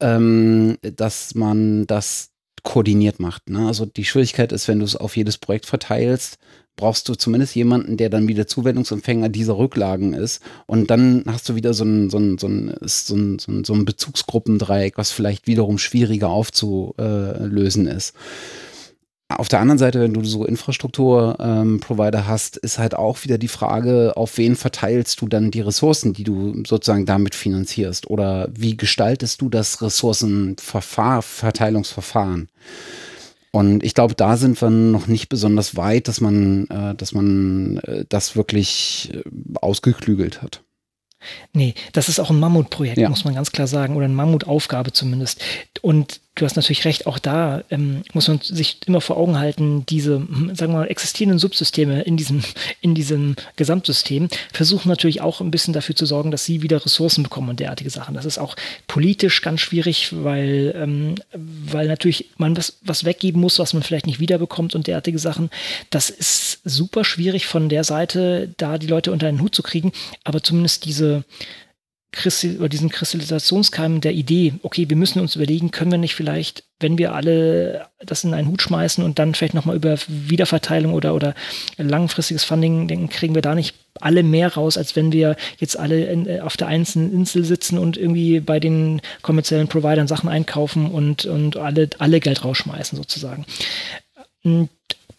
ähm, 0.00 0.78
dass 0.80 1.34
man 1.34 1.86
das 1.86 2.30
koordiniert 2.68 3.18
macht. 3.18 3.48
Ne? 3.48 3.66
Also 3.66 3.86
die 3.86 4.04
Schwierigkeit 4.04 4.52
ist, 4.52 4.68
wenn 4.68 4.80
du 4.80 4.84
es 4.84 4.94
auf 4.94 5.16
jedes 5.16 5.38
Projekt 5.38 5.64
verteilst, 5.64 6.38
brauchst 6.76 7.08
du 7.08 7.14
zumindest 7.14 7.54
jemanden, 7.54 7.96
der 7.96 8.10
dann 8.10 8.28
wieder 8.28 8.46
Zuwendungsempfänger 8.46 9.30
dieser 9.30 9.56
Rücklagen 9.56 10.12
ist. 10.12 10.42
Und 10.66 10.90
dann 10.90 11.24
hast 11.26 11.48
du 11.48 11.54
wieder 11.54 11.72
so 11.72 11.84
ein, 11.84 12.10
so 12.10 12.18
ein, 12.18 12.36
so 12.36 12.46
ein, 12.46 12.74
so 12.82 13.16
ein, 13.16 13.38
so 13.38 13.50
ein, 13.50 13.64
so 13.64 13.72
ein 13.72 13.86
Bezugsgruppendreieck, 13.86 14.98
was 14.98 15.10
vielleicht 15.10 15.46
wiederum 15.46 15.78
schwieriger 15.78 16.28
aufzulösen 16.28 17.86
ist. 17.86 18.12
Auf 19.30 19.48
der 19.48 19.60
anderen 19.60 19.78
Seite, 19.78 20.00
wenn 20.00 20.14
du 20.14 20.24
so 20.24 20.46
Infrastruktur-Provider 20.46 22.18
ähm, 22.18 22.26
hast, 22.26 22.56
ist 22.56 22.78
halt 22.78 22.94
auch 22.94 23.24
wieder 23.24 23.36
die 23.36 23.48
Frage, 23.48 24.14
auf 24.16 24.38
wen 24.38 24.56
verteilst 24.56 25.20
du 25.20 25.28
dann 25.28 25.50
die 25.50 25.60
Ressourcen, 25.60 26.14
die 26.14 26.24
du 26.24 26.62
sozusagen 26.66 27.04
damit 27.04 27.34
finanzierst? 27.34 28.08
Oder 28.08 28.48
wie 28.54 28.78
gestaltest 28.78 29.42
du 29.42 29.50
das 29.50 29.82
Ressourcenverteilungsverfahren? 29.82 32.48
Und 33.50 33.82
ich 33.84 33.92
glaube, 33.92 34.14
da 34.14 34.38
sind 34.38 34.62
wir 34.62 34.70
noch 34.70 35.08
nicht 35.08 35.28
besonders 35.28 35.76
weit, 35.76 36.08
dass 36.08 36.22
man, 36.22 36.66
äh, 36.68 36.94
dass 36.94 37.12
man 37.12 37.76
äh, 37.78 38.06
das 38.08 38.34
wirklich 38.34 39.12
äh, 39.12 39.20
ausgeklügelt 39.60 40.40
hat. 40.40 40.62
Nee, 41.52 41.74
das 41.92 42.08
ist 42.08 42.20
auch 42.20 42.30
ein 42.30 42.38
Mammutprojekt, 42.38 42.98
ja. 42.98 43.08
muss 43.08 43.24
man 43.24 43.34
ganz 43.34 43.52
klar 43.52 43.66
sagen, 43.66 43.96
oder 43.96 44.04
eine 44.04 44.14
Mammutaufgabe 44.14 44.92
zumindest. 44.92 45.42
Und 45.82 46.20
du 46.38 46.44
hast 46.44 46.56
natürlich 46.56 46.84
recht, 46.84 47.06
auch 47.06 47.18
da 47.18 47.62
ähm, 47.70 48.02
muss 48.12 48.28
man 48.28 48.40
sich 48.40 48.78
immer 48.86 49.00
vor 49.00 49.16
Augen 49.16 49.38
halten, 49.38 49.84
diese, 49.86 50.18
sagen 50.54 50.72
wir 50.72 50.78
mal, 50.78 50.86
existierenden 50.86 51.38
Subsysteme 51.38 52.02
in 52.02 52.16
diesem, 52.16 52.42
in 52.80 52.94
diesem 52.94 53.36
Gesamtsystem 53.56 54.28
versuchen 54.52 54.88
natürlich 54.88 55.20
auch 55.20 55.40
ein 55.40 55.50
bisschen 55.50 55.74
dafür 55.74 55.96
zu 55.96 56.06
sorgen, 56.06 56.30
dass 56.30 56.44
sie 56.44 56.62
wieder 56.62 56.84
Ressourcen 56.84 57.24
bekommen 57.24 57.48
und 57.50 57.60
derartige 57.60 57.90
Sachen. 57.90 58.14
Das 58.14 58.24
ist 58.24 58.38
auch 58.38 58.54
politisch 58.86 59.42
ganz 59.42 59.60
schwierig, 59.60 60.10
weil, 60.12 60.74
ähm, 60.76 61.16
weil 61.32 61.88
natürlich 61.88 62.30
man 62.36 62.56
was, 62.56 62.78
was 62.82 63.04
weggeben 63.04 63.40
muss, 63.40 63.58
was 63.58 63.74
man 63.74 63.82
vielleicht 63.82 64.06
nicht 64.06 64.20
wiederbekommt 64.20 64.74
und 64.74 64.86
derartige 64.86 65.18
Sachen. 65.18 65.50
Das 65.90 66.08
ist 66.08 66.60
super 66.64 67.04
schwierig 67.04 67.46
von 67.46 67.68
der 67.68 67.84
Seite, 67.84 68.54
da 68.56 68.78
die 68.78 68.86
Leute 68.86 69.10
unter 69.12 69.26
einen 69.26 69.40
Hut 69.40 69.54
zu 69.54 69.62
kriegen, 69.62 69.92
aber 70.24 70.42
zumindest 70.42 70.84
diese 70.84 71.24
Oder 72.58 72.68
diesen 72.68 72.88
Kristallisationskeim 72.88 74.00
der 74.00 74.12
Idee, 74.12 74.54
okay, 74.62 74.88
wir 74.88 74.96
müssen 74.96 75.20
uns 75.20 75.36
überlegen, 75.36 75.70
können 75.70 75.90
wir 75.90 75.98
nicht 75.98 76.14
vielleicht, 76.14 76.64
wenn 76.80 76.96
wir 76.96 77.14
alle 77.14 77.86
das 78.00 78.24
in 78.24 78.32
einen 78.32 78.48
Hut 78.48 78.62
schmeißen 78.62 79.04
und 79.04 79.18
dann 79.18 79.34
vielleicht 79.34 79.54
nochmal 79.54 79.76
über 79.76 79.96
Wiederverteilung 80.08 80.94
oder, 80.94 81.14
oder 81.14 81.34
langfristiges 81.76 82.44
Funding 82.44 82.88
denken, 82.88 83.10
kriegen 83.10 83.34
wir 83.34 83.42
da 83.42 83.54
nicht 83.54 83.76
alle 84.00 84.22
mehr 84.22 84.54
raus, 84.54 84.78
als 84.78 84.96
wenn 84.96 85.12
wir 85.12 85.36
jetzt 85.58 85.78
alle 85.78 86.06
in, 86.06 86.26
äh, 86.26 86.40
auf 86.40 86.56
der 86.56 86.68
einzelnen 86.68 87.12
Insel 87.12 87.44
sitzen 87.44 87.78
und 87.78 87.96
irgendwie 87.96 88.40
bei 88.40 88.58
den 88.58 89.02
kommerziellen 89.22 89.68
Providern 89.68 90.08
Sachen 90.08 90.28
einkaufen 90.28 90.90
und, 90.90 91.26
und 91.26 91.56
alle, 91.56 91.90
alle 91.98 92.20
Geld 92.20 92.44
rausschmeißen 92.44 92.96
sozusagen. 92.96 93.44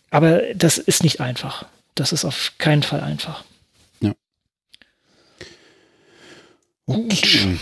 Aber 0.09 0.41
das 0.55 0.77
ist 0.77 1.03
nicht 1.03 1.21
einfach. 1.21 1.65
Das 1.95 2.13
ist 2.13 2.25
auf 2.25 2.53
keinen 2.57 2.83
Fall 2.83 3.01
einfach. 3.01 3.43
Okay. 6.89 7.57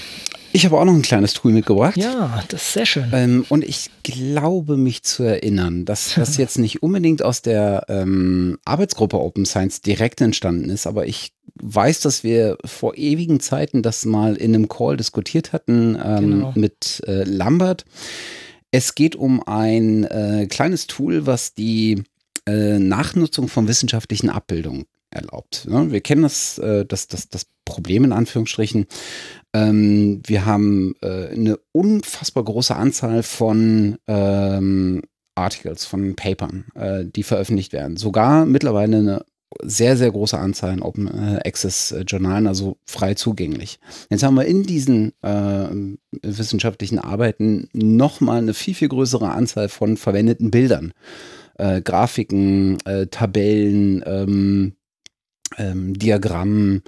Ich 0.54 0.66
habe 0.66 0.80
auch 0.80 0.86
noch 0.86 0.94
ein 0.94 1.02
kleines 1.02 1.34
Tool 1.34 1.52
mitgebracht. 1.52 1.98
Ja, 1.98 2.44
das 2.48 2.64
ist 2.64 2.74
sehr 2.74 2.86
schön. 2.86 3.10
Ähm, 3.12 3.46
und 3.50 3.64
ich 3.64 3.92
glaube 4.04 4.78
mich 4.78 5.04
zu 5.04 5.24
erinnern, 5.24 5.86
dass 5.86 6.16
das 6.16 6.38
jetzt 6.38 6.58
nicht 6.58 6.82
unbedingt 6.82 7.22
aus 7.22 7.42
der 7.42 7.86
ähm, 7.90 8.58
Arbeitsgruppe 8.66 9.20
Open 9.20 9.46
Science 9.46 9.82
direkt 9.82 10.22
entstanden 10.22 10.70
ist, 10.70 10.88
aber 10.88 11.06
ich 11.06 11.34
weiß, 11.62 12.00
dass 12.00 12.24
wir 12.24 12.58
vor 12.66 12.98
ewigen 12.98 13.40
Zeiten 13.40 13.84
das 13.84 14.06
mal 14.06 14.36
in 14.36 14.56
einem 14.56 14.68
Call 14.70 14.98
diskutiert 14.98 15.54
hatten 15.54 15.98
ähm, 16.04 16.20
genau. 16.20 16.54
mit 16.56 17.04
äh, 17.06 17.24
Lambert. 17.24 17.86
Es 18.72 18.96
geht 18.96 19.16
um 19.16 19.44
ein 19.44 20.06
äh, 20.06 20.48
kleines 20.50 20.88
Tool, 20.88 21.26
was 21.26 21.54
die 21.54 22.04
äh, 22.48 22.80
Nachnutzung 22.80 23.48
von 23.48 23.68
wissenschaftlichen 23.68 24.30
Abbildungen 24.30 24.86
erlaubt. 25.12 25.68
Ne? 25.70 25.92
Wir 25.92 26.02
kennen 26.02 26.24
das, 26.24 26.58
äh, 26.58 26.86
das, 26.86 27.08
das, 27.08 27.30
das 27.30 27.46
Problem 27.66 28.04
in 28.04 28.12
Anführungsstrichen. 28.14 28.86
Ähm, 29.54 30.22
wir 30.26 30.46
haben 30.46 30.96
äh, 31.02 31.28
eine 31.28 31.58
unfassbar 31.72 32.44
große 32.44 32.76
Anzahl 32.76 33.24
von 33.24 33.98
ähm, 34.08 35.04
Articles, 35.36 35.86
von 35.86 36.16
Papern, 36.16 36.66
äh, 36.76 37.06
die 37.06 37.24
veröffentlicht 37.24 37.74
werden. 37.74 37.98
Sogar 37.98 38.46
mittlerweile 38.46 38.98
eine 38.98 39.26
sehr, 39.64 39.96
sehr 39.96 40.12
große 40.12 40.38
Anzahl 40.38 40.74
in 40.74 40.82
Open 40.82 41.08
Access 41.46 41.96
Journalen, 42.06 42.48
also 42.48 42.78
frei 42.86 43.14
zugänglich. 43.14 43.80
Jetzt 44.10 44.24
haben 44.24 44.36
wir 44.36 44.44
in 44.44 44.64
diesen 44.64 45.14
wissenschaftlichen 46.22 47.00
Arbeiten 47.00 47.70
nochmal 47.72 48.40
eine 48.40 48.54
viel, 48.54 48.76
viel 48.76 48.90
größere 48.90 49.32
Anzahl 49.32 49.70
von 49.70 49.96
verwendeten 49.96 50.52
Bildern. 50.52 50.92
Äh, 51.58 51.82
Grafiken, 51.82 52.78
äh, 52.86 53.08
Tabellen, 53.08 54.04
ähm, 54.06 54.77
ähm, 55.58 55.98
Diagrammen, 55.98 56.84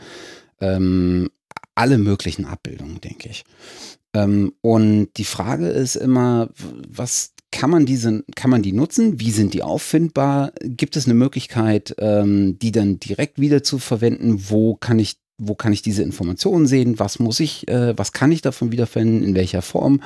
ähm, 0.61 1.29
alle 1.75 1.97
möglichen 1.97 2.45
Abbildungen, 2.45 3.01
denke 3.01 3.29
ich. 3.29 3.43
Ähm, 4.13 4.53
und 4.61 5.09
die 5.17 5.25
Frage 5.25 5.67
ist 5.67 5.95
immer, 5.95 6.49
was 6.87 7.33
kann 7.51 7.69
man 7.69 7.85
diese, 7.85 8.23
kann 8.35 8.51
man 8.51 8.61
die 8.61 8.73
nutzen? 8.73 9.19
Wie 9.19 9.31
sind 9.31 9.53
die 9.53 9.63
auffindbar? 9.63 10.51
Gibt 10.61 10.95
es 10.95 11.05
eine 11.05 11.15
Möglichkeit, 11.15 11.95
ähm, 11.97 12.59
die 12.59 12.71
dann 12.71 12.99
direkt 12.99 13.39
wieder 13.39 13.63
zu 13.63 13.79
verwenden? 13.79 14.49
Wo 14.49 14.75
kann 14.75 14.99
ich 14.99 15.17
wo 15.39 15.55
kann 15.55 15.73
ich 15.73 15.81
diese 15.81 16.03
Informationen 16.03 16.67
sehen, 16.67 16.99
was 16.99 17.19
muss 17.19 17.39
ich, 17.39 17.67
äh, 17.67 17.97
was 17.97 18.11
kann 18.11 18.31
ich 18.31 18.41
davon 18.41 18.71
wiederfinden, 18.71 19.23
in 19.23 19.35
welcher 19.35 19.61
Form 19.61 20.01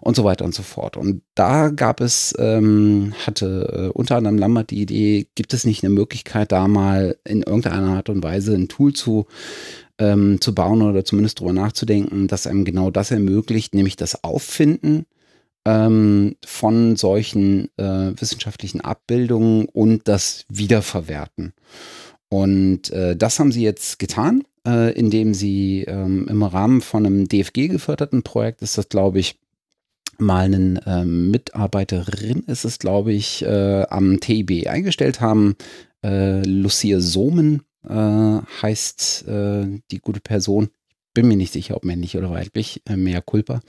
und 0.00 0.16
so 0.16 0.24
weiter 0.24 0.44
und 0.44 0.54
so 0.54 0.62
fort. 0.62 0.96
Und 0.96 1.22
da 1.34 1.68
gab 1.68 2.00
es, 2.00 2.34
ähm, 2.38 3.12
hatte 3.26 3.90
äh, 3.90 3.92
unter 3.96 4.16
anderem 4.16 4.38
Lambert 4.38 4.70
die 4.70 4.80
Idee, 4.80 5.28
gibt 5.34 5.54
es 5.54 5.64
nicht 5.64 5.84
eine 5.84 5.92
Möglichkeit, 5.92 6.50
da 6.52 6.66
mal 6.66 7.16
in 7.24 7.42
irgendeiner 7.42 7.96
Art 7.96 8.08
und 8.08 8.22
Weise 8.22 8.54
ein 8.54 8.68
Tool 8.68 8.94
zu, 8.94 9.26
ähm, 9.98 10.40
zu 10.40 10.54
bauen 10.54 10.82
oder 10.82 11.04
zumindest 11.04 11.40
drüber 11.40 11.52
nachzudenken, 11.52 12.26
das 12.26 12.46
einem 12.46 12.64
genau 12.64 12.90
das 12.90 13.10
ermöglicht, 13.10 13.74
nämlich 13.74 13.96
das 13.96 14.24
Auffinden 14.24 15.06
ähm, 15.64 16.36
von 16.44 16.96
solchen 16.96 17.68
äh, 17.76 18.12
wissenschaftlichen 18.18 18.80
Abbildungen 18.80 19.66
und 19.66 20.08
das 20.08 20.46
Wiederverwerten. 20.48 21.52
Und 22.30 22.90
äh, 22.90 23.16
das 23.16 23.38
haben 23.38 23.52
sie 23.52 23.62
jetzt 23.62 23.98
getan 23.98 24.44
äh, 24.68 24.92
indem 24.92 25.32
sie 25.32 25.84
ähm, 25.88 26.26
im 26.28 26.42
Rahmen 26.42 26.80
von 26.82 27.06
einem 27.06 27.26
DFG 27.26 27.68
geförderten 27.68 28.22
Projekt, 28.22 28.60
ist 28.60 28.76
das, 28.76 28.88
glaube 28.88 29.18
ich, 29.18 29.38
mal 30.18 30.46
eine 30.46 30.80
ähm, 30.86 31.30
Mitarbeiterin, 31.30 32.42
ist 32.46 32.64
es, 32.64 32.78
glaube 32.78 33.12
ich, 33.12 33.42
äh, 33.44 33.86
am 33.88 34.20
TIB 34.20 34.66
eingestellt 34.68 35.20
haben. 35.20 35.56
Äh, 36.04 36.42
Lucia 36.42 37.00
Somen 37.00 37.62
äh, 37.88 37.94
heißt 38.62 39.26
äh, 39.28 39.80
die 39.90 40.00
gute 40.00 40.20
Person. 40.20 40.68
Bin 41.14 41.28
mir 41.28 41.36
nicht 41.36 41.52
sicher, 41.52 41.76
ob 41.76 41.84
männlich 41.84 42.16
oder 42.16 42.30
weiblich, 42.30 42.82
äh, 42.86 42.96
mehr 42.96 43.22
Culpa. 43.22 43.60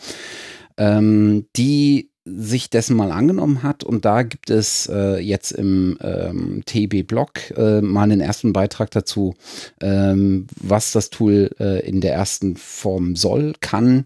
ähm, 0.77 1.45
die 1.55 2.08
sich 2.25 2.69
dessen 2.69 2.95
mal 2.95 3.11
angenommen 3.11 3.63
hat 3.63 3.83
und 3.83 4.05
da 4.05 4.23
gibt 4.23 4.49
es 4.49 4.87
äh, 4.91 5.19
jetzt 5.19 5.51
im 5.51 5.97
ähm, 6.01 6.61
TB-Blog 6.65 7.51
äh, 7.57 7.81
mal 7.81 8.03
einen 8.03 8.21
ersten 8.21 8.53
Beitrag 8.53 8.91
dazu, 8.91 9.35
ähm, 9.81 10.47
was 10.61 10.91
das 10.91 11.09
Tool 11.09 11.49
äh, 11.59 11.87
in 11.87 12.01
der 12.01 12.13
ersten 12.13 12.55
Form 12.55 13.15
soll, 13.15 13.53
kann. 13.61 14.05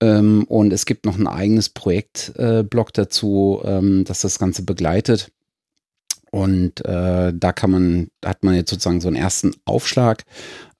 Ähm, 0.00 0.44
und 0.44 0.72
es 0.72 0.86
gibt 0.86 1.06
noch 1.06 1.18
ein 1.18 1.26
eigenes 1.26 1.70
Projektblog 1.70 2.92
dazu, 2.92 3.60
ähm, 3.64 4.04
das 4.04 4.20
das 4.20 4.38
Ganze 4.38 4.62
begleitet. 4.62 5.30
Und 6.30 6.84
äh, 6.84 7.32
da 7.34 7.52
kann 7.52 7.70
man, 7.70 8.08
hat 8.24 8.44
man 8.44 8.54
jetzt 8.54 8.70
sozusagen 8.70 9.00
so 9.00 9.08
einen 9.08 9.16
ersten 9.16 9.52
Aufschlag 9.64 10.24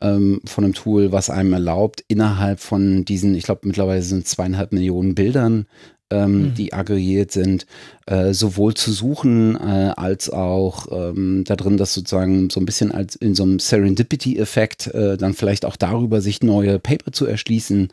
ähm, 0.00 0.40
von 0.44 0.64
einem 0.64 0.74
Tool, 0.74 1.10
was 1.10 1.30
einem 1.30 1.54
erlaubt, 1.54 2.04
innerhalb 2.06 2.60
von 2.60 3.04
diesen, 3.04 3.34
ich 3.34 3.44
glaube 3.44 3.66
mittlerweile 3.66 4.02
sind 4.02 4.28
zweieinhalb 4.28 4.72
Millionen 4.72 5.14
Bildern, 5.14 5.66
ähm, 6.10 6.42
mhm. 6.42 6.54
die 6.54 6.72
aggregiert 6.72 7.32
sind, 7.32 7.66
äh, 8.06 8.32
sowohl 8.32 8.74
zu 8.74 8.92
suchen 8.92 9.56
äh, 9.56 9.92
als 9.96 10.30
auch 10.30 10.86
ähm, 10.90 11.44
da 11.46 11.56
drin, 11.56 11.76
das 11.76 11.94
sozusagen 11.94 12.50
so 12.50 12.60
ein 12.60 12.66
bisschen 12.66 12.92
als 12.92 13.16
in 13.16 13.34
so 13.34 13.42
einem 13.42 13.58
Serendipity-Effekt 13.58 14.88
äh, 14.88 15.16
dann 15.16 15.34
vielleicht 15.34 15.64
auch 15.64 15.76
darüber 15.76 16.20
sich 16.20 16.42
neue 16.42 16.78
Paper 16.78 17.12
zu 17.12 17.26
erschließen 17.26 17.88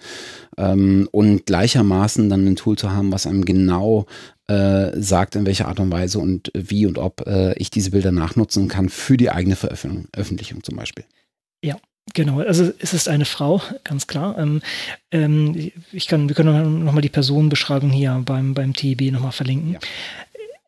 ähm, 0.57 1.09
und 1.11 1.45
gleichermaßen 1.45 2.30
dann 2.30 2.47
ein 2.47 2.55
Tool 2.55 2.78
zu 2.78 2.91
haben, 2.91 3.11
was 3.11 3.28
einem 3.28 3.45
genau 3.45 4.05
äh, 4.47 4.91
sagt, 5.01 5.36
in 5.36 5.45
welcher 5.45 5.68
Art 5.68 5.80
und 5.80 5.91
Weise 5.91 6.20
und 6.20 6.51
wie 6.53 6.86
und 6.86 6.97
ob 6.97 7.26
äh, 7.28 7.53
ich 7.53 7.72
diese 7.72 7.91
Bilder 7.91 8.11
nachnutzen 8.11 8.68
kann 8.68 8.89
für 8.89 9.18
die 9.18 9.32
eigene 9.32 9.55
Veröffentlichung 9.55 10.63
zum 10.63 10.76
Beispiel. 10.76 11.05
Genau, 12.14 12.39
also 12.39 12.72
es 12.80 12.93
ist 12.93 13.10
eine 13.10 13.26
Frau, 13.26 13.62
ganz 13.84 14.08
klar. 14.08 14.38
Ähm, 14.38 14.62
ähm, 15.12 15.72
ich 15.91 16.08
kann, 16.08 16.30
wir 16.30 16.36
können 16.36 16.86
nochmal 16.86 17.01
die 17.01 17.10
Personenbeschreibung 17.10 17.91
hier 17.91 18.22
beim, 18.24 18.53
beim 18.53 18.74
TEB 18.74 19.12
nochmal 19.12 19.32
verlinken. 19.32 19.74
Ja. 19.74 19.80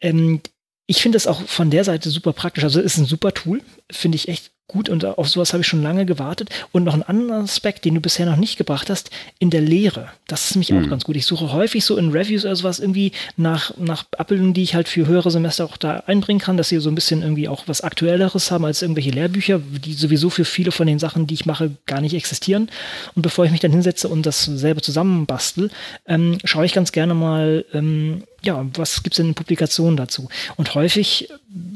Ähm, 0.01 0.41
ich 0.87 1.01
finde 1.01 1.17
es 1.17 1.27
auch 1.27 1.41
von 1.41 1.69
der 1.69 1.83
Seite 1.83 2.09
super 2.09 2.33
praktisch. 2.33 2.63
Also 2.63 2.79
es 2.79 2.93
ist 2.93 2.97
ein 2.97 3.05
super 3.05 3.33
Tool, 3.33 3.61
finde 3.91 4.15
ich 4.15 4.29
echt 4.29 4.51
gut 4.67 4.89
und 4.89 5.05
auf 5.05 5.29
sowas 5.29 5.53
habe 5.53 5.61
ich 5.61 5.67
schon 5.67 5.81
lange 5.81 6.05
gewartet. 6.05 6.49
Und 6.71 6.83
noch 6.83 6.93
ein 6.93 7.03
anderer 7.03 7.39
Aspekt, 7.39 7.85
den 7.85 7.95
du 7.95 8.01
bisher 8.01 8.25
noch 8.25 8.35
nicht 8.35 8.57
gebracht 8.57 8.89
hast, 8.89 9.09
in 9.39 9.49
der 9.49 9.61
Lehre. 9.61 10.09
Das 10.27 10.45
ist 10.45 10.55
nämlich 10.55 10.71
mhm. 10.71 10.83
auch 10.83 10.89
ganz 10.89 11.05
gut. 11.05 11.15
Ich 11.15 11.25
suche 11.25 11.53
häufig 11.53 11.85
so 11.85 11.97
in 11.97 12.11
Reviews 12.11 12.43
oder 12.43 12.55
sowas 12.55 12.79
irgendwie 12.79 13.13
nach, 13.37 13.75
nach 13.77 14.05
Abbildungen, 14.17 14.53
die 14.53 14.63
ich 14.63 14.75
halt 14.75 14.89
für 14.89 15.07
höhere 15.07 15.31
Semester 15.31 15.65
auch 15.65 15.77
da 15.77 16.03
einbringen 16.05 16.41
kann, 16.41 16.57
dass 16.57 16.69
sie 16.69 16.79
so 16.79 16.89
ein 16.89 16.95
bisschen 16.95 17.21
irgendwie 17.21 17.47
auch 17.47 17.63
was 17.67 17.81
Aktuelleres 17.81 18.51
haben 18.51 18.65
als 18.65 18.81
irgendwelche 18.81 19.11
Lehrbücher, 19.11 19.59
die 19.59 19.93
sowieso 19.93 20.29
für 20.29 20.45
viele 20.45 20.71
von 20.71 20.87
den 20.87 20.99
Sachen, 20.99 21.27
die 21.27 21.35
ich 21.35 21.45
mache, 21.45 21.71
gar 21.85 22.01
nicht 22.01 22.13
existieren. 22.13 22.69
Und 23.15 23.21
bevor 23.21 23.45
ich 23.45 23.51
mich 23.51 23.61
dann 23.61 23.71
hinsetze 23.71 24.09
und 24.09 24.25
das 24.25 24.43
selber 24.43 24.81
zusammenbastel, 24.81 25.69
ähm, 26.07 26.39
schaue 26.43 26.65
ich 26.65 26.73
ganz 26.73 26.91
gerne 26.91 27.13
mal, 27.13 27.63
ähm, 27.73 28.23
ja, 28.47 28.65
was 28.75 29.03
gibt 29.03 29.13
es 29.13 29.17
denn 29.17 29.27
in 29.27 29.35
Publikationen 29.35 29.97
dazu? 29.97 30.29
Und 30.55 30.73
häufig 30.73 31.29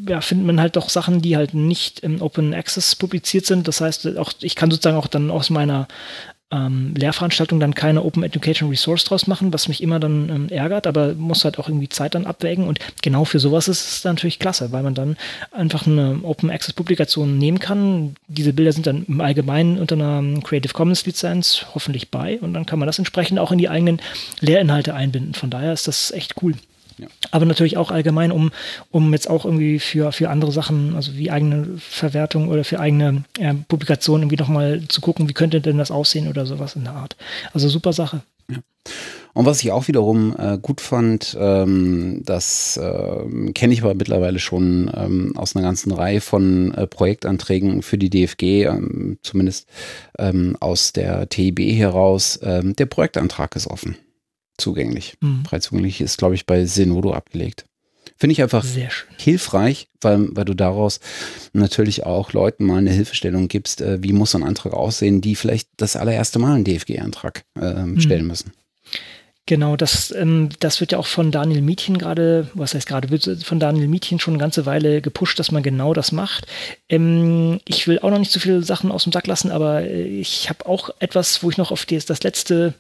ja, 0.07 0.21
findet 0.21 0.47
man 0.47 0.61
halt 0.61 0.77
doch 0.77 0.89
Sachen, 0.89 1.21
die 1.21 1.35
halt 1.35 1.53
nicht 1.53 1.99
im 1.99 2.21
Open 2.21 2.53
Access 2.53 2.95
publiziert 2.95 3.45
sind. 3.45 3.67
Das 3.67 3.81
heißt, 3.81 4.17
auch 4.17 4.31
ich 4.39 4.55
kann 4.55 4.71
sozusagen 4.71 4.97
auch 4.97 5.07
dann 5.07 5.29
aus 5.29 5.49
meiner 5.49 5.89
ähm, 6.51 6.93
Lehrveranstaltung 6.95 7.59
dann 7.59 7.73
keine 7.73 8.03
Open 8.03 8.23
Education 8.23 8.69
Resource 8.69 9.05
draus 9.05 9.27
machen, 9.27 9.53
was 9.53 9.67
mich 9.67 9.81
immer 9.81 9.99
dann 9.99 10.29
ähm, 10.29 10.49
ärgert, 10.49 10.87
aber 10.87 11.13
muss 11.13 11.43
halt 11.43 11.57
auch 11.59 11.67
irgendwie 11.67 11.89
Zeit 11.89 12.15
dann 12.15 12.25
abwägen 12.25 12.67
und 12.67 12.79
genau 13.01 13.25
für 13.25 13.39
sowas 13.39 13.67
ist 13.67 13.87
es 13.87 14.03
natürlich 14.03 14.39
klasse, 14.39 14.71
weil 14.71 14.83
man 14.83 14.93
dann 14.93 15.17
einfach 15.51 15.87
eine 15.87 16.19
Open 16.23 16.49
Access 16.49 16.73
Publikation 16.73 17.37
nehmen 17.37 17.59
kann. 17.59 18.15
Diese 18.27 18.53
Bilder 18.53 18.73
sind 18.73 18.87
dann 18.87 19.05
im 19.05 19.21
Allgemeinen 19.21 19.79
unter 19.79 19.95
einer 19.95 20.41
Creative 20.41 20.73
Commons 20.73 21.05
Lizenz 21.05 21.65
hoffentlich 21.73 22.11
bei 22.11 22.39
und 22.39 22.53
dann 22.53 22.65
kann 22.65 22.79
man 22.79 22.87
das 22.87 22.99
entsprechend 22.99 23.39
auch 23.39 23.51
in 23.51 23.57
die 23.57 23.69
eigenen 23.69 24.01
Lehrinhalte 24.39 24.93
einbinden. 24.93 25.33
Von 25.33 25.49
daher 25.49 25.73
ist 25.73 25.87
das 25.87 26.11
echt 26.11 26.35
cool. 26.41 26.55
Ja. 27.01 27.07
Aber 27.31 27.45
natürlich 27.45 27.77
auch 27.77 27.89
allgemein, 27.89 28.31
um, 28.31 28.51
um 28.91 29.11
jetzt 29.11 29.27
auch 29.27 29.43
irgendwie 29.43 29.79
für, 29.79 30.11
für 30.11 30.29
andere 30.29 30.51
Sachen, 30.51 30.95
also 30.95 31.15
wie 31.15 31.31
eigene 31.31 31.67
Verwertung 31.79 32.47
oder 32.47 32.63
für 32.63 32.79
eigene 32.79 33.23
äh, 33.39 33.55
Publikationen 33.67 34.23
irgendwie 34.23 34.41
nochmal 34.41 34.83
zu 34.87 35.01
gucken, 35.01 35.27
wie 35.27 35.33
könnte 35.33 35.61
denn 35.61 35.79
das 35.79 35.89
aussehen 35.89 36.27
oder 36.27 36.45
sowas 36.45 36.75
in 36.75 36.83
der 36.83 36.93
Art. 36.93 37.17
Also 37.53 37.69
super 37.69 37.91
Sache. 37.91 38.21
Ja. 38.51 38.57
Und 39.33 39.45
was 39.47 39.63
ich 39.63 39.71
auch 39.71 39.87
wiederum 39.87 40.35
äh, 40.37 40.59
gut 40.61 40.79
fand, 40.79 41.35
ähm, 41.39 42.21
das 42.23 42.77
äh, 42.77 43.51
kenne 43.53 43.73
ich 43.73 43.81
aber 43.81 43.95
mittlerweile 43.95 44.37
schon 44.37 44.91
ähm, 44.93 45.33
aus 45.35 45.55
einer 45.55 45.65
ganzen 45.65 45.91
Reihe 45.91 46.21
von 46.21 46.71
äh, 46.75 46.85
Projektanträgen 46.85 47.81
für 47.81 47.97
die 47.97 48.11
DFG, 48.11 48.65
ähm, 48.65 49.17
zumindest 49.23 49.67
ähm, 50.19 50.55
aus 50.59 50.93
der 50.93 51.29
TIB 51.29 51.59
heraus, 51.77 52.39
ähm, 52.43 52.75
der 52.75 52.85
Projektantrag 52.85 53.55
ist 53.55 53.67
offen 53.67 53.95
zugänglich. 54.61 55.17
Mhm. 55.21 55.43
Frei 55.45 55.59
zugänglich 55.59 56.01
ist, 56.01 56.17
glaube 56.17 56.35
ich, 56.35 56.45
bei 56.45 56.63
Zenodo 56.65 57.13
abgelegt. 57.13 57.65
Finde 58.17 58.33
ich 58.33 58.41
einfach 58.43 58.63
hilfreich, 59.17 59.87
weil, 59.99 60.27
weil 60.35 60.45
du 60.45 60.53
daraus 60.53 60.99
natürlich 61.53 62.05
auch 62.05 62.33
Leuten 62.33 62.65
mal 62.65 62.77
eine 62.77 62.91
Hilfestellung 62.91 63.47
gibst, 63.47 63.81
äh, 63.81 64.03
wie 64.03 64.13
muss 64.13 64.31
so 64.31 64.37
ein 64.37 64.43
Antrag 64.43 64.73
aussehen, 64.73 65.21
die 65.21 65.35
vielleicht 65.35 65.69
das 65.77 65.95
allererste 65.95 66.37
Mal 66.37 66.53
einen 66.53 66.63
DFG-Antrag 66.63 67.43
äh, 67.59 67.83
mhm. 67.83 67.99
stellen 67.99 68.27
müssen. 68.27 68.51
Genau, 69.47 69.75
das, 69.75 70.11
ähm, 70.11 70.49
das 70.59 70.79
wird 70.79 70.91
ja 70.91 70.99
auch 70.99 71.07
von 71.07 71.31
Daniel 71.31 71.61
Mietchen 71.61 71.97
gerade, 71.97 72.47
was 72.53 72.75
heißt 72.75 72.87
gerade, 72.87 73.09
wird 73.09 73.43
von 73.43 73.59
Daniel 73.59 73.87
Mietchen 73.87 74.19
schon 74.19 74.35
eine 74.35 74.41
ganze 74.41 74.67
Weile 74.67 75.01
gepusht, 75.01 75.39
dass 75.39 75.51
man 75.51 75.63
genau 75.63 75.95
das 75.95 76.11
macht. 76.11 76.45
Ähm, 76.89 77.59
ich 77.67 77.87
will 77.87 77.99
auch 77.99 78.11
noch 78.11 78.19
nicht 78.19 78.31
so 78.31 78.39
viele 78.39 78.61
Sachen 78.61 78.91
aus 78.91 79.03
dem 79.03 79.11
Sack 79.11 79.25
lassen, 79.25 79.49
aber 79.49 79.81
äh, 79.81 80.03
ich 80.03 80.47
habe 80.47 80.67
auch 80.67 80.91
etwas, 80.99 81.41
wo 81.41 81.49
ich 81.49 81.57
noch 81.57 81.71
auf 81.71 81.85
das, 81.85 82.05
das 82.05 82.21
letzte 82.21 82.75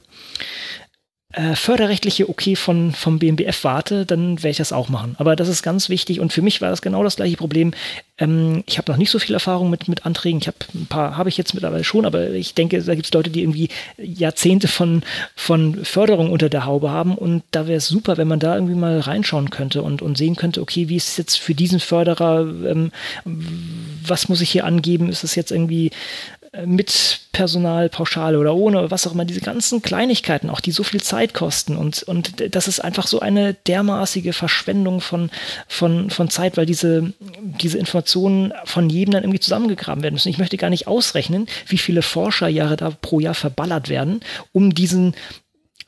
äh, 1.33 1.55
förderrechtliche 1.55 2.29
Okay 2.29 2.55
von, 2.55 2.91
vom 2.91 3.19
BMBF 3.19 3.63
warte, 3.63 4.05
dann 4.05 4.37
werde 4.37 4.49
ich 4.49 4.57
das 4.57 4.73
auch 4.73 4.89
machen. 4.89 5.15
Aber 5.17 5.35
das 5.35 5.47
ist 5.47 5.63
ganz 5.63 5.89
wichtig 5.89 6.19
und 6.19 6.33
für 6.33 6.41
mich 6.41 6.61
war 6.61 6.69
das 6.69 6.81
genau 6.81 7.03
das 7.03 7.15
gleiche 7.15 7.37
Problem. 7.37 7.73
Ähm, 8.17 8.63
ich 8.67 8.77
habe 8.77 8.91
noch 8.91 8.97
nicht 8.97 9.11
so 9.11 9.19
viel 9.19 9.33
Erfahrung 9.33 9.69
mit, 9.69 9.87
mit 9.87 10.05
Anträgen. 10.05 10.41
Ich 10.41 10.47
habe 10.47 10.57
ein 10.73 10.87
paar, 10.87 11.17
habe 11.17 11.29
ich 11.29 11.37
jetzt 11.37 11.53
mittlerweile 11.53 11.83
schon, 11.83 12.05
aber 12.05 12.31
ich 12.31 12.53
denke, 12.53 12.81
da 12.81 12.95
gibt 12.95 13.05
es 13.05 13.13
Leute, 13.13 13.29
die 13.29 13.41
irgendwie 13.41 13.69
Jahrzehnte 13.97 14.67
von, 14.67 15.03
von 15.35 15.85
Förderung 15.85 16.31
unter 16.31 16.49
der 16.49 16.65
Haube 16.65 16.91
haben 16.91 17.15
und 17.15 17.43
da 17.51 17.67
wäre 17.67 17.77
es 17.77 17.87
super, 17.87 18.17
wenn 18.17 18.27
man 18.27 18.39
da 18.39 18.55
irgendwie 18.55 18.75
mal 18.75 18.99
reinschauen 18.99 19.49
könnte 19.49 19.83
und, 19.83 20.01
und 20.01 20.17
sehen 20.17 20.35
könnte, 20.35 20.61
okay, 20.61 20.89
wie 20.89 20.97
ist 20.97 21.09
es 21.09 21.17
jetzt 21.17 21.37
für 21.37 21.55
diesen 21.55 21.79
Förderer, 21.79 22.41
ähm, 22.41 22.91
was 23.25 24.29
muss 24.29 24.41
ich 24.41 24.51
hier 24.51 24.65
angeben? 24.65 25.09
Ist 25.09 25.23
es 25.23 25.35
jetzt 25.35 25.51
irgendwie 25.51 25.91
mit 26.65 27.21
Personal, 27.31 27.87
Pauschale 27.87 28.37
oder 28.37 28.53
ohne, 28.53 28.91
was 28.91 29.07
auch 29.07 29.13
immer, 29.13 29.23
diese 29.23 29.39
ganzen 29.39 29.81
Kleinigkeiten, 29.81 30.49
auch 30.49 30.59
die 30.59 30.71
so 30.71 30.83
viel 30.83 31.01
Zeit 31.01 31.33
kosten 31.33 31.77
und, 31.77 32.03
und 32.03 32.53
das 32.53 32.67
ist 32.67 32.81
einfach 32.81 33.07
so 33.07 33.21
eine 33.21 33.53
dermaßige 33.53 34.33
Verschwendung 34.33 34.99
von, 34.99 35.29
von, 35.69 36.09
von 36.09 36.29
Zeit, 36.29 36.57
weil 36.57 36.65
diese, 36.65 37.13
diese 37.39 37.77
Informationen 37.77 38.53
von 38.65 38.89
jedem 38.89 39.13
dann 39.13 39.23
irgendwie 39.23 39.39
zusammengegraben 39.39 40.03
werden 40.03 40.15
müssen. 40.15 40.27
Ich 40.27 40.39
möchte 40.39 40.57
gar 40.57 40.69
nicht 40.69 40.87
ausrechnen, 40.87 41.47
wie 41.67 41.77
viele 41.77 42.01
Forscherjahre 42.01 42.75
da 42.75 42.89
pro 42.89 43.21
Jahr 43.21 43.33
verballert 43.33 43.87
werden, 43.87 44.19
um 44.51 44.75
diesen 44.75 45.15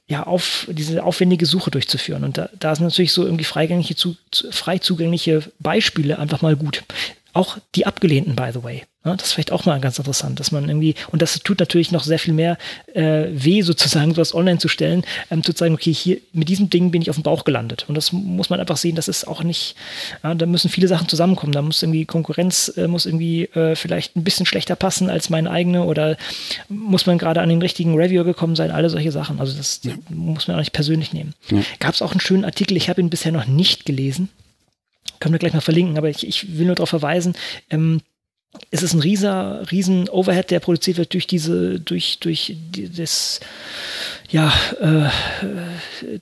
ja, 0.08 0.24
auf 0.24 0.68
diese 0.70 1.04
aufwendige 1.04 1.46
Suche 1.46 1.72
durchzuführen. 1.72 2.24
Und 2.24 2.38
da, 2.38 2.50
da 2.58 2.76
sind 2.76 2.86
natürlich 2.86 3.14
so 3.14 3.24
irgendwie 3.24 3.46
freigängige, 3.46 3.96
zu, 3.96 4.16
frei 4.52 4.78
zugängliche 4.78 5.44
Beispiele 5.60 6.20
einfach 6.20 6.42
mal 6.42 6.56
gut. 6.56 6.84
Auch 7.32 7.58
die 7.76 7.86
abgelehnten, 7.86 8.36
by 8.36 8.50
the 8.54 8.64
way. 8.64 8.84
Ja, 9.06 9.18
das 9.18 9.28
ist 9.28 9.34
vielleicht 9.34 9.52
auch 9.52 9.66
mal 9.66 9.82
ganz 9.82 9.98
interessant, 9.98 10.40
dass 10.40 10.54
man 10.54 10.70
irgendwie, 10.70 10.96
und 11.12 11.22
das 11.22 11.38
tut 11.40 11.60
natürlich 11.60 11.92
noch 11.92 12.06
sehr 12.06 12.20
viel 12.20 12.34
mehr 12.34 12.58
äh, 12.94 13.26
weh, 13.32 13.62
sozusagen, 13.62 14.14
sowas 14.14 14.34
online 14.34 14.60
zu 14.60 14.70
stellen, 14.70 15.04
ähm, 15.30 15.44
zu 15.44 15.52
zeigen, 15.52 15.76
okay, 15.76 15.94
hier 15.94 16.20
mit 16.32 16.48
diesem 16.48 16.70
Ding 16.70 16.90
bin 16.92 17.02
ich 17.02 17.10
auf 17.10 17.18
dem 17.18 17.24
Bauch 17.24 17.44
gelandet. 17.44 17.86
Und 17.90 17.96
das 17.96 18.14
muss 18.14 18.50
man 18.50 18.62
einfach 18.62 18.78
sehen, 18.78 18.96
das 18.96 19.10
ist 19.10 19.28
auch 19.28 19.44
nicht, 19.44 19.76
ja, 20.24 20.34
da 20.36 20.46
müssen 20.46 20.70
viele 20.70 20.88
Sachen 20.88 21.10
zusammenkommen. 21.10 21.52
Da 21.52 21.62
muss 21.62 21.84
irgendwie 21.84 22.06
Konkurrenz, 22.06 22.72
äh, 22.78 22.88
muss 22.88 23.06
irgendwie 23.06 23.44
äh, 23.44 23.76
vielleicht 23.76 24.16
ein 24.16 24.24
bisschen 24.24 24.46
schlechter 24.46 24.78
passen 24.78 25.10
als 25.10 25.30
meine 25.30 25.52
eigene 25.52 25.84
oder 25.84 26.16
muss 26.70 27.06
man 27.06 27.18
gerade 27.18 27.42
an 27.42 27.50
den 27.50 27.62
richtigen 27.62 27.96
Reviewer 27.96 28.24
gekommen 28.24 28.56
sein, 28.56 28.72
alle 28.72 28.90
solche 28.90 29.12
Sachen. 29.12 29.42
Also 29.42 29.58
das 29.58 29.82
ja. 29.84 29.96
muss 30.08 30.48
man 30.48 30.56
auch 30.56 30.62
nicht 30.62 30.72
persönlich 30.72 31.12
nehmen. 31.12 31.34
Ja. 31.50 31.60
Gab 31.80 31.94
es 31.94 32.02
auch 32.02 32.12
einen 32.12 32.22
schönen 32.22 32.46
Artikel, 32.46 32.78
ich 32.78 32.88
habe 32.88 33.02
ihn 33.02 33.10
bisher 33.10 33.34
noch 33.34 33.48
nicht 33.48 33.86
gelesen. 33.86 34.30
Können 35.20 35.34
wir 35.34 35.40
gleich 35.40 35.54
mal 35.54 35.62
verlinken, 35.62 35.98
aber 35.98 36.10
ich, 36.10 36.26
ich 36.26 36.58
will 36.58 36.68
nur 36.68 36.76
darauf 36.76 36.90
verweisen, 36.90 37.36
ähm, 37.70 38.02
es 38.72 38.84
ist 38.84 38.94
ein 38.94 39.00
rieser, 39.00 39.64
riesen 39.72 40.10
Overhead, 40.10 40.52
der 40.52 40.60
produziert 40.60 40.98
wird 40.98 41.14
durch 41.14 41.28
diese, 41.28 41.80
durch, 41.80 42.20
durch 42.20 42.56
das, 42.98 43.40
ja, 44.34 44.52
äh, 44.82 45.10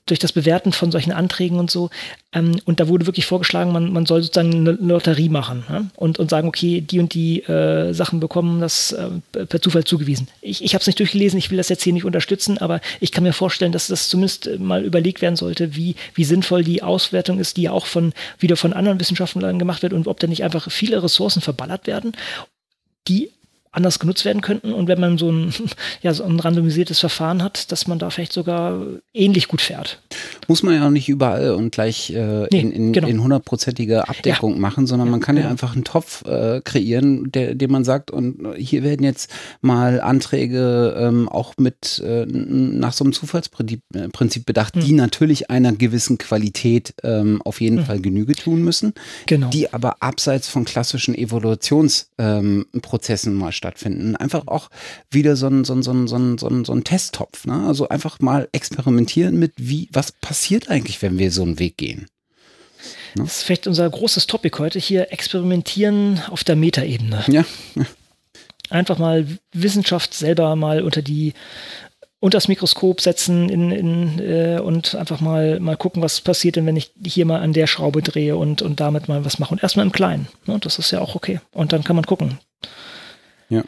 durch 0.05 0.19
das 0.19 0.33
Bewerten 0.33 0.73
von 0.73 0.91
solchen 0.91 1.13
Anträgen 1.13 1.59
und 1.59 1.71
so. 1.71 1.89
Ähm, 2.33 2.59
und 2.65 2.81
da 2.81 2.89
wurde 2.89 3.05
wirklich 3.05 3.25
vorgeschlagen, 3.25 3.71
man, 3.71 3.93
man 3.93 4.05
soll 4.05 4.21
sozusagen 4.21 4.53
eine 4.53 4.71
Lotterie 4.73 5.29
machen 5.29 5.63
ja? 5.69 5.85
und, 5.95 6.19
und 6.19 6.29
sagen, 6.29 6.49
okay, 6.49 6.81
die 6.81 6.99
und 6.99 7.13
die 7.13 7.41
äh, 7.43 7.93
Sachen 7.93 8.19
bekommen 8.19 8.59
das 8.59 8.91
äh, 8.91 9.45
per 9.45 9.61
Zufall 9.61 9.85
zugewiesen. 9.85 10.27
Ich, 10.41 10.61
ich 10.61 10.73
habe 10.73 10.81
es 10.81 10.87
nicht 10.87 10.99
durchgelesen, 10.99 11.39
ich 11.39 11.51
will 11.51 11.57
das 11.57 11.69
jetzt 11.69 11.83
hier 11.83 11.93
nicht 11.93 12.03
unterstützen, 12.03 12.57
aber 12.57 12.81
ich 12.99 13.13
kann 13.13 13.23
mir 13.23 13.31
vorstellen, 13.31 13.71
dass 13.71 13.87
das 13.87 14.09
zumindest 14.09 14.59
mal 14.59 14.83
überlegt 14.83 15.21
werden 15.21 15.37
sollte, 15.37 15.77
wie, 15.77 15.95
wie 16.13 16.25
sinnvoll 16.25 16.65
die 16.65 16.83
Auswertung 16.83 17.39
ist, 17.39 17.55
die 17.55 17.63
ja 17.63 17.71
auch 17.71 17.85
von, 17.85 18.11
wieder 18.39 18.57
von 18.57 18.73
anderen 18.73 18.99
Wissenschaftlern 18.99 19.57
gemacht 19.57 19.83
wird 19.83 19.93
und 19.93 20.09
ob 20.09 20.19
da 20.19 20.27
nicht 20.27 20.43
einfach 20.43 20.69
viele 20.69 21.01
Ressourcen 21.01 21.41
verballert 21.41 21.87
werden, 21.87 22.11
die 23.07 23.31
anders 23.71 23.99
genutzt 23.99 24.25
werden 24.25 24.41
könnten 24.41 24.73
und 24.73 24.87
wenn 24.87 24.99
man 24.99 25.17
so 25.17 25.31
ein, 25.31 25.53
ja, 26.01 26.13
so 26.13 26.23
ein 26.23 26.39
randomisiertes 26.39 26.99
Verfahren 26.99 27.41
hat, 27.41 27.71
dass 27.71 27.87
man 27.87 27.99
da 27.99 28.09
vielleicht 28.09 28.33
sogar 28.33 28.81
ähnlich 29.13 29.47
gut 29.47 29.61
fährt. 29.61 30.01
Muss 30.47 30.63
man 30.63 30.75
ja 30.75 30.85
auch 30.85 30.91
nicht 30.91 31.07
überall 31.07 31.51
und 31.51 31.71
gleich 31.71 32.09
äh, 32.09 32.47
nee, 32.51 32.59
in, 32.59 32.71
in, 32.71 32.93
genau. 32.93 33.07
in 33.07 33.23
hundertprozentiger 33.23 34.09
Abdeckung 34.09 34.55
ja. 34.55 34.59
machen, 34.59 34.87
sondern 34.87 35.09
man 35.09 35.21
kann 35.21 35.37
ja, 35.37 35.43
ja 35.43 35.49
einfach 35.49 35.73
einen 35.73 35.85
Topf 35.85 36.25
äh, 36.25 36.59
kreieren, 36.61 37.31
der, 37.31 37.55
dem 37.55 37.71
man 37.71 37.85
sagt, 37.85 38.11
und 38.11 38.45
hier 38.57 38.83
werden 38.83 39.03
jetzt 39.03 39.31
mal 39.61 40.01
Anträge 40.01 40.95
ähm, 40.97 41.29
auch 41.29 41.53
mit 41.57 42.03
äh, 42.05 42.25
nach 42.25 42.93
so 42.93 43.05
einem 43.05 43.13
Zufallsprinzip 43.13 43.81
äh, 43.93 44.09
Prinzip 44.09 44.45
bedacht, 44.45 44.75
hm. 44.75 44.83
die 44.83 44.91
natürlich 44.91 45.49
einer 45.49 45.71
gewissen 45.71 46.17
Qualität 46.17 46.93
ähm, 47.03 47.41
auf 47.43 47.61
jeden 47.61 47.77
hm. 47.77 47.85
Fall 47.85 48.01
Genüge 48.01 48.33
tun 48.33 48.63
müssen, 48.63 48.93
genau. 49.27 49.49
die 49.49 49.73
aber 49.73 50.01
abseits 50.01 50.49
von 50.49 50.65
klassischen 50.65 51.15
Evolutionsprozessen 51.15 53.31
ähm, 53.31 53.37
mal 53.37 53.53
stattfinden. 53.61 54.15
Einfach 54.15 54.47
auch 54.47 54.69
wieder 55.11 55.35
so 55.35 55.47
ein, 55.47 55.63
so 55.63 55.73
ein, 55.73 55.83
so 55.83 55.91
ein, 55.91 56.07
so 56.07 56.17
ein, 56.17 56.37
so 56.39 56.47
ein, 56.47 56.65
so 56.65 56.73
ein 56.73 56.83
Testtopf. 56.83 57.45
Ne? 57.45 57.65
Also 57.67 57.89
einfach 57.89 58.19
mal 58.19 58.49
experimentieren 58.51 59.37
mit, 59.37 59.53
wie, 59.57 59.87
was 59.93 60.11
passiert 60.11 60.69
eigentlich, 60.69 61.01
wenn 61.01 61.19
wir 61.19 61.31
so 61.31 61.43
einen 61.43 61.59
Weg 61.59 61.77
gehen. 61.77 62.07
Ne? 63.15 63.23
Das 63.23 63.37
ist 63.37 63.43
vielleicht 63.43 63.67
unser 63.67 63.87
großes 63.87 64.25
Topic 64.25 64.57
heute 64.57 64.79
hier, 64.79 65.13
experimentieren 65.13 66.21
auf 66.29 66.43
der 66.43 66.55
Metaebene. 66.55 67.23
Ja. 67.27 67.45
Einfach 68.71 68.97
mal 68.97 69.27
Wissenschaft 69.53 70.13
selber 70.13 70.55
mal 70.55 70.81
unter 70.81 71.01
die 71.01 71.33
unter 72.21 72.37
das 72.37 72.47
Mikroskop 72.47 73.01
setzen 73.01 73.49
in, 73.49 73.71
in, 73.71 74.19
äh, 74.19 74.59
und 74.59 74.93
einfach 74.93 75.21
mal, 75.21 75.59
mal 75.59 75.75
gucken, 75.75 76.03
was 76.03 76.21
passiert 76.21 76.55
denn, 76.55 76.67
wenn 76.67 76.77
ich 76.77 76.91
hier 77.03 77.25
mal 77.25 77.41
an 77.41 77.51
der 77.51 77.65
Schraube 77.65 78.03
drehe 78.03 78.37
und, 78.37 78.61
und 78.61 78.79
damit 78.79 79.07
mal 79.07 79.25
was 79.25 79.39
mache. 79.39 79.51
Und 79.51 79.63
erstmal 79.63 79.87
im 79.87 79.91
Kleinen. 79.91 80.27
Ne? 80.45 80.59
Das 80.61 80.77
ist 80.77 80.91
ja 80.91 81.01
auch 81.01 81.15
okay. 81.15 81.39
Und 81.51 81.73
dann 81.73 81.83
kann 81.83 81.95
man 81.95 82.05
gucken. 82.05 82.37
Ja. 83.51 83.63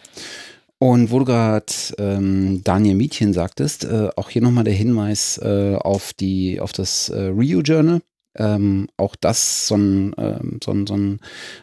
Und 0.79 1.11
wo 1.11 1.19
du 1.19 1.25
gerade 1.25 1.65
ähm, 1.97 2.61
Daniel 2.63 2.95
Mietchen 2.95 3.33
sagtest, 3.33 3.85
äh, 3.85 4.09
auch 4.15 4.29
hier 4.29 4.41
nochmal 4.41 4.63
der 4.63 4.73
Hinweis 4.73 5.37
äh, 5.37 5.75
auf, 5.75 6.13
die, 6.13 6.59
auf 6.59 6.73
das 6.73 7.09
äh, 7.09 7.21
Rio 7.21 7.61
Journal. 7.61 8.01
Ähm, 8.35 8.89
auch 8.97 9.15
das 9.15 9.67
so, 9.67 9.75
ein, 9.75 10.15
ähm, 10.17 10.59
so, 10.63 10.71
ein, 10.71 11.19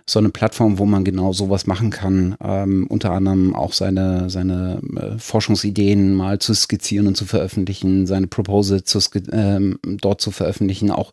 so, 0.07 0.19
eine 0.21 0.29
Plattform, 0.29 0.79
wo 0.79 0.87
man 0.87 1.05
genau 1.05 1.33
sowas 1.33 1.67
machen 1.67 1.91
kann. 1.91 2.37
Ähm, 2.41 2.87
unter 2.89 3.11
anderem 3.11 3.55
auch 3.55 3.73
seine, 3.73 4.31
seine 4.31 4.81
äh, 4.97 5.19
Forschungsideen 5.19 6.15
mal 6.15 6.39
zu 6.39 6.55
skizzieren 6.55 7.09
und 7.09 7.17
zu 7.17 7.27
veröffentlichen, 7.27 8.07
seine 8.07 8.29
Proposal 8.29 8.85
zu 8.85 9.01
ähm, 9.33 9.81
dort 9.85 10.21
zu 10.21 10.31
veröffentlichen, 10.31 10.91
auch 10.91 11.13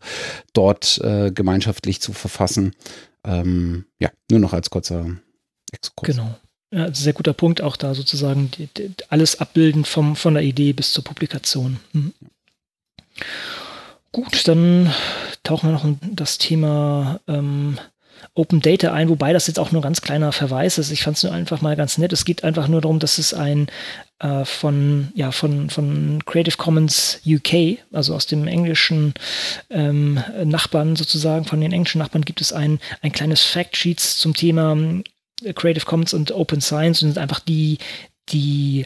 dort 0.54 1.02
äh, 1.04 1.32
gemeinschaftlich 1.32 2.02
zu 2.02 2.14
verfassen. 2.14 2.74
Ähm, 3.26 3.86
ja, 4.00 4.12
nur 4.30 4.40
noch 4.40 4.54
als 4.54 4.70
kurzer 4.70 5.08
Exkurs. 5.74 6.16
Genau. 6.16 6.36
Ja, 6.72 6.94
sehr 6.94 7.14
guter 7.14 7.34
Punkt, 7.34 7.62
auch 7.62 7.78
da 7.78 7.94
sozusagen 7.94 8.52
die, 8.52 8.68
die, 8.68 8.92
alles 9.10 9.40
abbilden 9.40 9.86
vom, 9.86 10.16
von 10.16 10.34
der 10.34 10.44
Idee 10.44 10.74
bis 10.74 10.92
zur 10.92 11.04
Publikation. 11.04 11.80
Mhm. 11.94 12.14
Gut, 14.12 14.48
dann 14.48 14.94
tauchen 15.44 15.70
wir 15.70 15.74
noch 15.74 15.86
in 15.86 16.00
das 16.02 16.38
Thema 16.38 17.20
ähm, 17.28 17.78
Open 18.34 18.62
Data 18.62 18.94
ein, 18.94 19.10
wobei 19.10 19.32
das 19.32 19.48
jetzt 19.48 19.60
auch 19.60 19.72
nur 19.72 19.82
ein 19.82 19.84
ganz 19.84 20.02
kleiner 20.02 20.32
Verweis 20.32 20.78
ist. 20.78 20.92
Ich 20.92 21.04
fand 21.04 21.18
es 21.18 21.24
nur 21.24 21.34
einfach 21.34 21.62
mal 21.62 21.76
ganz 21.76 21.98
nett. 21.98 22.14
Es 22.14 22.26
geht 22.26 22.44
einfach 22.44 22.68
nur 22.68 22.82
darum, 22.82 23.00
dass 23.00 23.18
es 23.18 23.34
ein 23.34 23.68
äh, 24.20 24.44
von, 24.44 25.10
ja, 25.16 25.32
von, 25.32 25.70
von 25.70 26.24
Creative 26.26 26.58
Commons 26.58 27.22
UK, 27.26 27.80
also 27.92 28.16
aus 28.16 28.26
dem 28.26 28.48
englischen 28.48 29.14
ähm, 29.70 30.22
Nachbarn 30.44 30.96
sozusagen, 30.96 31.46
von 31.46 31.62
den 31.62 31.72
englischen 31.72 32.00
Nachbarn 32.00 32.26
gibt 32.26 32.42
es 32.42 32.52
ein, 32.52 32.80
ein 33.02 33.12
kleines 33.12 33.44
Factsheets 33.44 34.18
zum 34.18 34.34
Thema 34.34 34.76
Creative 35.56 35.86
Commons 35.86 36.14
und 36.14 36.32
Open 36.32 36.62
Science 36.62 37.00
sind 37.00 37.18
einfach 37.18 37.40
die, 37.40 37.78
die 38.30 38.86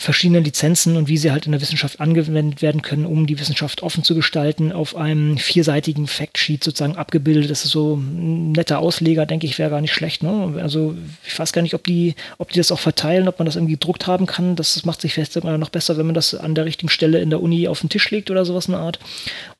verschiedenen 0.00 0.44
Lizenzen 0.44 0.96
und 0.96 1.08
wie 1.08 1.16
sie 1.16 1.32
halt 1.32 1.46
in 1.46 1.52
der 1.52 1.60
Wissenschaft 1.60 2.00
angewendet 2.00 2.62
werden 2.62 2.82
können, 2.82 3.04
um 3.04 3.26
die 3.26 3.40
Wissenschaft 3.40 3.82
offen 3.82 4.04
zu 4.04 4.14
gestalten, 4.14 4.70
auf 4.70 4.94
einem 4.94 5.38
vierseitigen 5.38 6.06
Factsheet 6.06 6.62
sozusagen 6.62 6.96
abgebildet. 6.96 7.50
Das 7.50 7.64
ist 7.64 7.72
so 7.72 7.96
ein 7.96 8.52
netter 8.52 8.78
Ausleger, 8.78 9.26
denke 9.26 9.46
ich, 9.46 9.58
wäre 9.58 9.70
gar 9.70 9.80
nicht 9.80 9.92
schlecht. 9.92 10.22
Ne? 10.22 10.54
Also 10.62 10.94
ich 11.26 11.36
weiß 11.36 11.52
gar 11.52 11.62
nicht, 11.62 11.74
ob 11.74 11.82
die, 11.82 12.14
ob 12.38 12.52
die 12.52 12.58
das 12.58 12.70
auch 12.70 12.78
verteilen, 12.78 13.26
ob 13.26 13.40
man 13.40 13.46
das 13.46 13.56
irgendwie 13.56 13.74
gedruckt 13.74 14.06
haben 14.06 14.26
kann. 14.26 14.54
Das 14.54 14.84
macht 14.84 15.00
sich 15.00 15.14
vielleicht 15.14 15.34
noch 15.44 15.68
besser, 15.68 15.98
wenn 15.98 16.06
man 16.06 16.14
das 16.14 16.32
an 16.32 16.54
der 16.54 16.64
richtigen 16.64 16.90
Stelle 16.90 17.18
in 17.18 17.30
der 17.30 17.42
Uni 17.42 17.66
auf 17.66 17.80
den 17.80 17.90
Tisch 17.90 18.08
legt 18.12 18.30
oder 18.30 18.44
sowas 18.44 18.66
in 18.66 18.72
der 18.72 18.80
Art. 18.80 19.00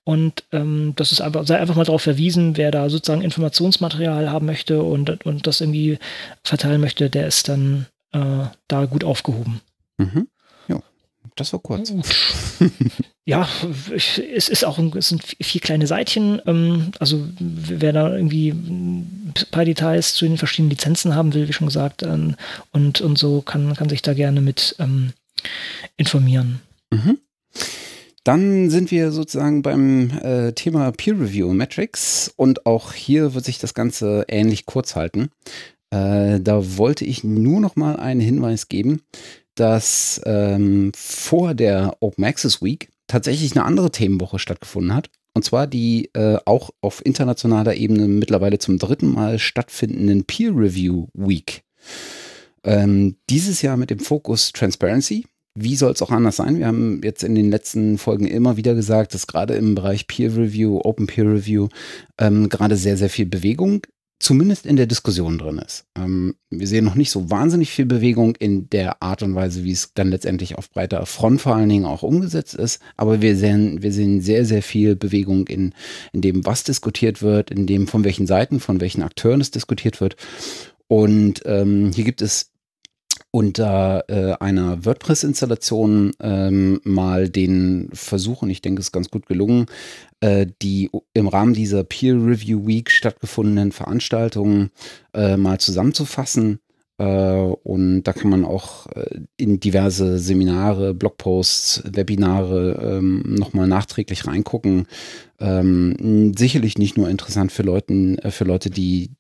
Und 0.05 0.45
ähm, 0.53 0.95
das 0.97 1.13
ist 1.13 1.21
einfach, 1.21 1.47
sei 1.47 1.59
einfach 1.59 1.77
mal 1.77 1.85
darauf 1.85 2.03
verwiesen, 2.03 2.57
wer 2.57 2.71
da 2.71 2.89
sozusagen 2.89 3.23
Informationsmaterial 3.23 4.31
haben 4.31 4.47
möchte 4.47 4.83
und, 4.83 5.27
und 5.27 5.47
das 5.47 5.61
irgendwie 5.61 5.99
verteilen 6.43 6.81
möchte, 6.81 7.11
der 7.11 7.27
ist 7.27 7.49
dann 7.49 7.87
äh, 8.13 8.47
da 8.69 8.85
gut 8.87 9.05
aufgehoben. 9.05 9.61
Mhm. 9.99 10.29
Ja, 10.69 10.81
das 11.37 11.53
war 11.53 11.61
kurz. 11.61 11.93
ja, 13.27 13.47
es 13.95 14.49
ist 14.49 14.65
auch 14.65 14.79
ein, 14.79 14.97
es 14.97 15.09
sind 15.09 15.23
vier 15.23 15.61
kleine 15.61 15.87
Seitchen. 15.87 16.41
Ähm, 16.47 16.93
also 16.99 17.29
wer 17.39 17.93
da 17.93 18.15
irgendwie 18.15 18.49
ein 18.49 19.35
paar 19.51 19.67
Details 19.67 20.15
zu 20.15 20.25
den 20.25 20.39
verschiedenen 20.39 20.71
Lizenzen 20.71 21.15
haben 21.15 21.35
will, 21.35 21.49
wie 21.49 21.53
schon 21.53 21.67
gesagt, 21.67 22.03
ähm, 22.03 22.37
und, 22.73 23.03
und 23.03 23.19
so 23.19 23.43
kann, 23.43 23.75
kann 23.75 23.91
sich 23.91 24.01
da 24.01 24.15
gerne 24.15 24.41
mit 24.41 24.75
ähm, 24.79 25.13
informieren. 25.99 26.61
Mhm. 26.91 27.19
Dann 28.29 28.69
sind 28.69 28.91
wir 28.91 29.11
sozusagen 29.11 29.63
beim 29.63 30.11
äh, 30.23 30.53
Thema 30.53 30.93
Peer 30.93 31.19
Review 31.19 31.55
Metrics 31.55 32.31
und 32.37 32.67
auch 32.67 32.93
hier 32.93 33.33
wird 33.33 33.47
sich 33.47 33.59
das 33.59 33.73
Ganze 33.73 34.27
ähnlich 34.29 34.67
kurz 34.67 34.97
halten. 34.97 35.31
Äh, 35.89 36.39
da 36.39 36.77
wollte 36.77 37.07
ich 37.07 37.25
nur 37.25 37.59
noch 37.59 37.75
mal 37.75 37.97
einen 37.97 38.21
Hinweis 38.21 38.69
geben, 38.69 39.01
dass 39.55 40.21
ähm, 40.27 40.93
vor 40.95 41.55
der 41.55 41.97
Open 42.01 42.23
Access 42.23 42.61
Week 42.61 42.91
tatsächlich 43.07 43.53
eine 43.53 43.65
andere 43.65 43.91
Themenwoche 43.91 44.39
stattgefunden 44.39 44.95
hat. 44.95 45.09
Und 45.33 45.47
zwar 45.47 45.67
die 45.67 46.11
äh, 46.13 46.37
auch 46.45 46.69
auf 46.83 47.01
internationaler 47.07 47.77
Ebene 47.77 48.09
mittlerweile 48.09 48.59
zum 48.59 48.79
dritten 48.79 49.11
Mal 49.11 49.39
stattfindenden 49.39 50.27
Peer 50.27 50.51
Review 50.55 51.07
Week. 51.15 51.63
Ähm, 52.63 53.17
dieses 53.31 53.63
Jahr 53.63 53.79
mit 53.79 53.89
dem 53.89 54.01
Fokus 54.01 54.53
Transparency 54.53 55.25
wie 55.63 55.77
soll 55.77 55.93
es 55.93 56.03
auch 56.03 56.11
anders 56.11 56.37
sein? 56.37 56.59
Wir 56.59 56.67
haben 56.67 57.01
jetzt 57.03 57.23
in 57.25 57.35
den 57.35 57.51
letzten 57.51 57.99
Folgen 57.99 58.27
immer 58.27 58.57
wieder 58.57 58.75
gesagt, 58.75 59.15
dass 59.15 59.27
gerade 59.27 59.55
im 59.55 59.75
Bereich 59.75 60.07
Peer 60.07 60.37
Review, 60.37 60.81
Open 60.83 61.07
Peer 61.07 61.27
Review 61.27 61.69
ähm, 62.19 62.49
gerade 62.49 62.77
sehr, 62.77 62.97
sehr 62.97 63.11
viel 63.11 63.27
Bewegung 63.27 63.83
zumindest 64.21 64.67
in 64.67 64.77
der 64.77 64.87
Diskussion 64.87 65.39
drin 65.39 65.59
ist. 65.59 65.87
Ähm, 65.97 66.35
wir 66.51 66.67
sehen 66.67 66.85
noch 66.85 66.97
nicht 66.97 67.11
so 67.11 67.31
wahnsinnig 67.31 67.71
viel 67.71 67.87
Bewegung 67.87 68.35
in 68.37 68.69
der 68.71 69.03
Art 69.03 69.23
und 69.23 69.35
Weise, 69.35 69.63
wie 69.63 69.71
es 69.71 69.95
dann 69.95 70.11
letztendlich 70.11 70.57
auf 70.57 70.71
breiter 70.71 71.07
Front 71.07 71.41
vor 71.41 71.55
allen 71.55 71.69
Dingen 71.69 71.85
auch 71.85 72.03
umgesetzt 72.03 72.55
ist. 72.55 72.81
Aber 72.97 73.23
wir 73.23 73.37
sehen, 73.37 73.83
wir 73.83 73.93
sehen 73.93 74.21
sehr, 74.21 74.45
sehr 74.45 74.63
viel 74.63 74.97
Bewegung 74.97 75.47
in, 75.47 75.73
in 76.13 76.21
dem, 76.21 76.45
was 76.45 76.65
diskutiert 76.65 77.23
wird, 77.23 77.51
in 77.51 77.67
dem, 77.67 77.87
von 77.87 78.05
welchen 78.05 78.27
Seiten, 78.27 78.59
von 78.61 78.81
welchen 78.81 79.03
Akteuren 79.03 79.41
es 79.41 79.53
diskutiert 79.53 80.01
wird. 80.01 80.17
Und 80.89 81.43
ähm, 81.45 81.93
hier 81.95 82.05
gibt 82.05 82.23
es 82.23 82.51
unter 83.31 84.05
äh, 84.09 84.35
einer 84.41 84.85
WordPress-Installation 84.85 86.13
ähm, 86.21 86.81
mal 86.85 87.29
den 87.29 87.91
Versuch, 87.93 88.43
und 88.43 88.51
ich 88.51 88.63
denke, 88.63 88.81
es 88.81 88.87
ist 88.87 88.93
ganz 88.93 89.11
gut 89.11 89.27
gelungen, 89.27 89.67
äh, 90.21 90.47
die 90.63 90.91
im 91.13 91.29
Rahmen 91.29 91.53
dieser 91.53 91.85
Peer 91.85 92.15
Review 92.15 92.67
Week 92.67 92.91
stattgefundenen 92.91 93.73
Veranstaltungen 93.73 94.71
äh, 95.15 95.37
mal 95.37 95.59
zusammenzufassen. 95.59 96.61
Äh, 96.97 97.05
und 97.05 98.03
da 98.05 98.13
kann 98.13 98.31
man 98.31 98.45
auch 98.45 98.87
äh, 98.89 99.21
in 99.37 99.61
diverse 99.61 100.19
Seminare, 100.19 100.95
Blogposts, 100.95 101.83
Webinare 101.85 102.99
ähm, 102.99 103.23
nochmal 103.27 103.69
nachträglich 103.69 104.27
reingucken. 104.27 104.87
Ähm, 105.39 106.35
sicherlich 106.37 106.79
nicht 106.79 106.97
nur 106.97 107.09
interessant 107.09 107.53
für 107.53 107.63
Leuten, 107.63 108.19
äh, 108.19 108.31
für 108.31 108.45
Leute, 108.45 108.71
die 108.71 109.11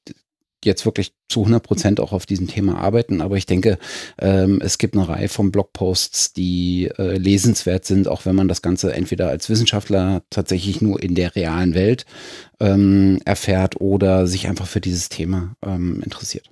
jetzt 0.64 0.84
wirklich 0.84 1.12
zu 1.28 1.40
100 1.40 1.62
Prozent 1.62 2.00
auch 2.00 2.12
auf 2.12 2.26
diesem 2.26 2.48
Thema 2.48 2.78
arbeiten. 2.78 3.20
Aber 3.20 3.36
ich 3.36 3.46
denke, 3.46 3.78
ähm, 4.18 4.60
es 4.62 4.78
gibt 4.78 4.96
eine 4.96 5.08
Reihe 5.08 5.28
von 5.28 5.52
Blogposts, 5.52 6.32
die 6.32 6.90
äh, 6.98 7.16
lesenswert 7.16 7.84
sind, 7.84 8.08
auch 8.08 8.26
wenn 8.26 8.34
man 8.34 8.48
das 8.48 8.62
Ganze 8.62 8.92
entweder 8.92 9.28
als 9.28 9.48
Wissenschaftler 9.48 10.22
tatsächlich 10.30 10.80
nur 10.80 11.02
in 11.02 11.14
der 11.14 11.34
realen 11.36 11.74
Welt 11.74 12.06
ähm, 12.60 13.20
erfährt 13.24 13.80
oder 13.80 14.26
sich 14.26 14.48
einfach 14.48 14.66
für 14.66 14.80
dieses 14.80 15.08
Thema 15.08 15.54
ähm, 15.64 16.02
interessiert. 16.02 16.50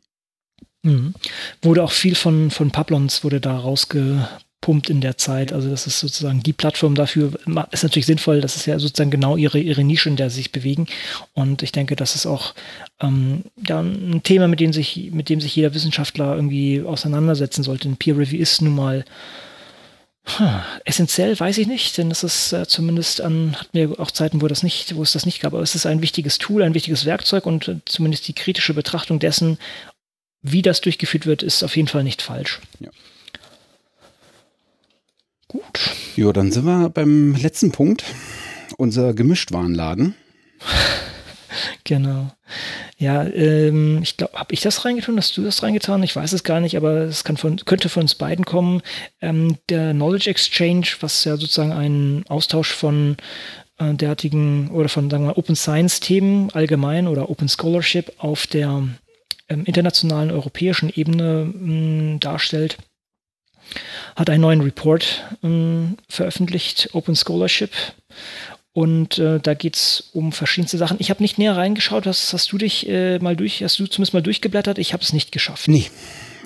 Mhm. 0.83 1.15
Wurde 1.63 1.83
auch 1.83 1.93
viel 1.93 2.15
von, 2.15 2.51
von 2.51 2.71
Pablons 2.71 3.25
wurde 3.25 3.41
da 3.41 3.59
rausge, 3.59 4.29
pumpt 4.67 4.91
in 4.91 5.01
der 5.01 5.17
Zeit. 5.17 5.53
Also 5.53 5.71
das 5.71 5.87
ist 5.87 6.01
sozusagen 6.01 6.43
die 6.43 6.53
Plattform 6.53 6.97
dafür. 6.97 7.31
Ist 7.71 7.85
natürlich 7.85 8.07
sinnvoll, 8.07 8.41
das 8.41 8.57
ist 8.57 8.67
ja 8.67 8.81
sozusagen 8.81 9.13
genau 9.13 9.37
ihre, 9.37 9.61
ihre 9.61 9.85
Nische, 9.85 10.09
in 10.09 10.17
der 10.17 10.29
sie 10.29 10.39
sich 10.39 10.51
bewegen. 10.51 10.89
Und 11.35 11.63
ich 11.63 11.71
denke, 11.71 11.95
das 11.95 12.17
ist 12.17 12.27
auch 12.27 12.53
ähm, 13.01 13.45
ja, 13.65 13.79
ein 13.79 14.25
Thema, 14.25 14.49
mit 14.49 14.59
dem, 14.59 14.73
sich, 14.73 15.11
mit 15.13 15.29
dem 15.29 15.41
sich 15.41 15.55
jeder 15.55 15.73
Wissenschaftler 15.73 16.35
irgendwie 16.35 16.83
auseinandersetzen 16.83 17.63
sollte. 17.63 17.89
Ein 17.89 17.97
Peer 17.97 18.19
Review 18.19 18.41
ist 18.41 18.61
nun 18.61 18.75
mal 18.75 19.05
essentiell 20.85 21.39
weiß 21.39 21.59
ich 21.59 21.69
nicht, 21.69 21.97
denn 21.97 22.11
es 22.11 22.25
ist 22.25 22.53
äh, 22.53 22.67
zumindest 22.67 23.21
an, 23.21 23.55
hatten 23.55 23.79
wir 23.79 24.01
auch 24.01 24.11
Zeiten, 24.11 24.43
wo 24.43 24.49
das 24.49 24.65
nicht, 24.65 24.97
wo 24.97 25.03
es 25.05 25.13
das 25.13 25.25
nicht 25.25 25.41
gab, 25.41 25.55
aber 25.55 25.63
es 25.63 25.77
ist 25.77 25.87
ein 25.87 26.03
wichtiges 26.03 26.39
Tool, 26.39 26.65
ein 26.65 26.75
wichtiges 26.75 27.05
Werkzeug 27.05 27.47
und 27.47 27.69
äh, 27.69 27.77
zumindest 27.85 28.27
die 28.27 28.33
kritische 28.33 28.75
Betrachtung 28.75 29.21
dessen, 29.21 29.59
wie 30.43 30.63
das 30.63 30.81
durchgeführt 30.81 31.27
wird, 31.27 31.45
ist 31.45 31.63
auf 31.63 31.77
jeden 31.77 31.87
Fall 31.87 32.03
nicht 32.03 32.23
falsch. 32.23 32.61
Ja. 32.81 32.91
Gut. 35.57 35.81
Jo, 36.17 36.33
dann 36.33 36.53
sind 36.53 36.67
wir 36.67 36.91
beim 36.91 37.35
letzten 37.35 37.73
Punkt. 37.73 38.05
Unser 38.77 39.15
Gemischtwarenladen. 39.15 40.15
genau. 41.85 42.31
Ja, 42.99 43.25
ähm, 43.25 44.01
ich 44.03 44.19
glaube, 44.19 44.39
habe 44.39 44.53
ich 44.53 44.61
das 44.61 44.85
reingetan? 44.85 45.17
Hast 45.17 45.35
du 45.37 45.43
das 45.43 45.63
reingetan? 45.63 46.03
Ich 46.03 46.15
weiß 46.15 46.35
es 46.35 46.45
gar 46.45 46.61
nicht, 46.61 46.77
aber 46.77 47.03
es 47.03 47.25
von, 47.37 47.57
könnte 47.65 47.89
von 47.89 48.03
uns 48.03 48.15
beiden 48.15 48.45
kommen. 48.45 48.83
Ähm, 49.23 49.57
der 49.71 49.93
Knowledge 49.93 50.29
Exchange, 50.29 50.89
was 51.01 51.25
ja 51.25 51.39
sozusagen 51.39 51.73
ein 51.73 52.25
Austausch 52.29 52.73
von 52.73 53.17
äh, 53.79 53.95
derartigen 53.95 54.69
oder 54.71 54.91
von 54.91 55.09
sagen 55.09 55.25
wir 55.25 55.39
Open 55.39 55.57
Science 55.57 56.01
Themen 56.01 56.51
allgemein 56.51 57.09
oder 57.09 57.31
Open 57.31 57.49
Scholarship 57.49 58.13
auf 58.19 58.47
der 58.47 58.87
ähm, 59.49 59.65
internationalen 59.65 60.31
europäischen 60.31 60.91
Ebene 60.95 61.51
mh, 61.51 62.19
darstellt 62.19 62.77
hat 64.15 64.31
einen 64.31 64.43
neuen 64.43 64.61
Report 64.61 65.25
ähm, 65.43 65.97
veröffentlicht, 66.09 66.91
Open 66.93 67.17
Scholarship. 67.17 67.71
Und 68.73 69.19
äh, 69.19 69.41
da 69.41 69.55
geht 69.55 69.77
es 69.77 70.11
um 70.13 70.33
verschiedenste 70.33 70.77
Sachen. 70.77 70.99
Ich 71.01 71.09
habe 71.09 71.23
nicht 71.23 71.39
näher 71.39 71.57
reingeschaut. 71.57 72.07
Hast, 72.07 72.33
hast 72.35 72.53
du 72.53 72.59
dich 72.59 72.87
äh, 72.89 73.19
mal 73.21 73.35
durch, 73.35 73.63
hast 73.63 73.79
du 73.79 73.87
zumindest 73.87 74.13
mal 74.13 74.23
durchgeblättert? 74.23 74.79
Ich 74.79 74.93
habe 74.93 75.03
es 75.03 75.15
nicht 75.15 75.33
geschafft. 75.33 75.69
Nee, 75.69 75.91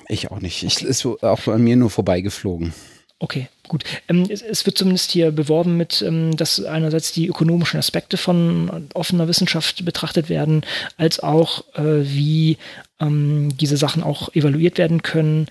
ich 0.07 0.31
auch 0.31 0.39
nicht. 0.39 0.63
Okay. 0.63 0.67
Ich 0.67 0.81
ist 0.81 1.05
auch 1.05 1.47
an 1.47 1.61
mir 1.61 1.75
nur 1.75 1.89
vorbeigeflogen. 1.89 2.73
Okay, 3.19 3.49
gut. 3.67 3.83
Ähm, 4.07 4.25
es, 4.29 4.41
es, 4.41 4.65
wird 4.65 4.79
zumindest 4.79 5.11
hier 5.11 5.31
beworben 5.31 5.77
mit, 5.77 6.01
ähm, 6.01 6.35
dass 6.35 6.63
einerseits 6.63 7.11
die 7.11 7.27
ökonomischen 7.27 7.77
Aspekte 7.77 8.17
von 8.17 8.87
offener 8.95 9.27
Wissenschaft 9.27 9.85
betrachtet 9.85 10.27
werden, 10.27 10.63
als 10.97 11.19
auch 11.19 11.65
äh, 11.75 12.01
wie 12.03 12.57
ähm, 12.99 13.55
diese 13.57 13.77
Sachen 13.77 14.01
auch 14.01 14.33
evaluiert 14.33 14.79
werden 14.79 15.03
können, 15.03 15.45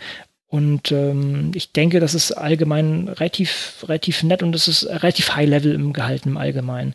und 0.50 0.90
ähm, 0.90 1.52
ich 1.54 1.72
denke, 1.72 2.00
das 2.00 2.14
ist 2.14 2.32
allgemein 2.32 3.06
relativ, 3.08 3.84
relativ 3.84 4.24
nett 4.24 4.42
und 4.42 4.54
es 4.54 4.66
ist 4.66 4.84
relativ 4.84 5.36
high 5.36 5.48
level 5.48 5.72
im 5.72 5.92
Gehalten 5.92 6.30
im 6.30 6.36
Allgemeinen. 6.36 6.94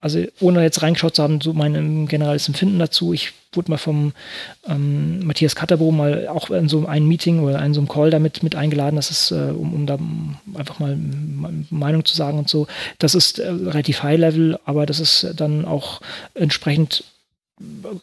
Also 0.00 0.22
ohne 0.40 0.62
jetzt 0.62 0.82
reingeschaut 0.82 1.14
zu 1.14 1.22
haben, 1.22 1.40
so 1.40 1.52
mein 1.52 2.06
generelles 2.08 2.48
Empfinden 2.48 2.78
dazu. 2.78 3.12
Ich 3.12 3.32
wurde 3.52 3.70
mal 3.70 3.76
vom 3.76 4.12
ähm, 4.66 5.24
Matthias 5.24 5.54
Katterbo 5.54 5.90
mal 5.92 6.28
auch 6.28 6.50
in 6.50 6.68
so 6.68 6.86
einem 6.86 7.06
Meeting 7.06 7.40
oder 7.40 7.62
in 7.64 7.74
so 7.74 7.80
einem 7.80 7.88
Call 7.88 8.10
damit 8.10 8.42
mit 8.42 8.54
eingeladen, 8.54 8.96
das 8.96 9.10
ist, 9.10 9.30
äh, 9.30 9.52
um, 9.52 9.74
um 9.74 9.86
da 9.86 9.98
einfach 10.54 10.78
mal 10.78 10.98
Meinung 11.70 12.04
zu 12.06 12.16
sagen 12.16 12.38
und 12.38 12.48
so. 12.48 12.66
Das 12.98 13.14
ist 13.14 13.38
äh, 13.38 13.48
relativ 13.48 14.02
high 14.02 14.18
level, 14.18 14.58
aber 14.64 14.86
das 14.86 14.98
ist 14.98 15.26
dann 15.36 15.66
auch 15.66 16.00
entsprechend 16.34 17.04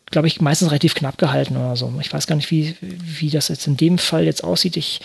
glaube 0.09 0.27
ich, 0.27 0.41
meistens 0.41 0.69
relativ 0.69 0.95
knapp 0.95 1.17
gehalten 1.17 1.57
oder 1.57 1.75
so. 1.75 1.93
Ich 1.99 2.13
weiß 2.13 2.27
gar 2.27 2.35
nicht, 2.35 2.51
wie, 2.51 2.75
wie 2.81 3.29
das 3.29 3.49
jetzt 3.49 3.67
in 3.67 3.77
dem 3.77 3.97
Fall 3.97 4.23
jetzt 4.23 4.43
aussieht. 4.43 4.77
Ich 4.77 5.01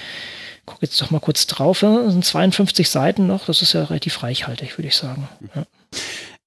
gucke 0.66 0.86
jetzt 0.86 1.00
doch 1.00 1.10
mal 1.10 1.20
kurz 1.20 1.46
drauf. 1.46 1.80
Das 1.80 2.12
sind 2.12 2.24
52 2.24 2.88
Seiten 2.88 3.26
noch. 3.26 3.46
Das 3.46 3.62
ist 3.62 3.72
ja 3.72 3.84
relativ 3.84 4.22
reichhaltig, 4.22 4.78
würde 4.78 4.88
ich 4.88 4.96
sagen. 4.96 5.28
Ja. 5.54 5.64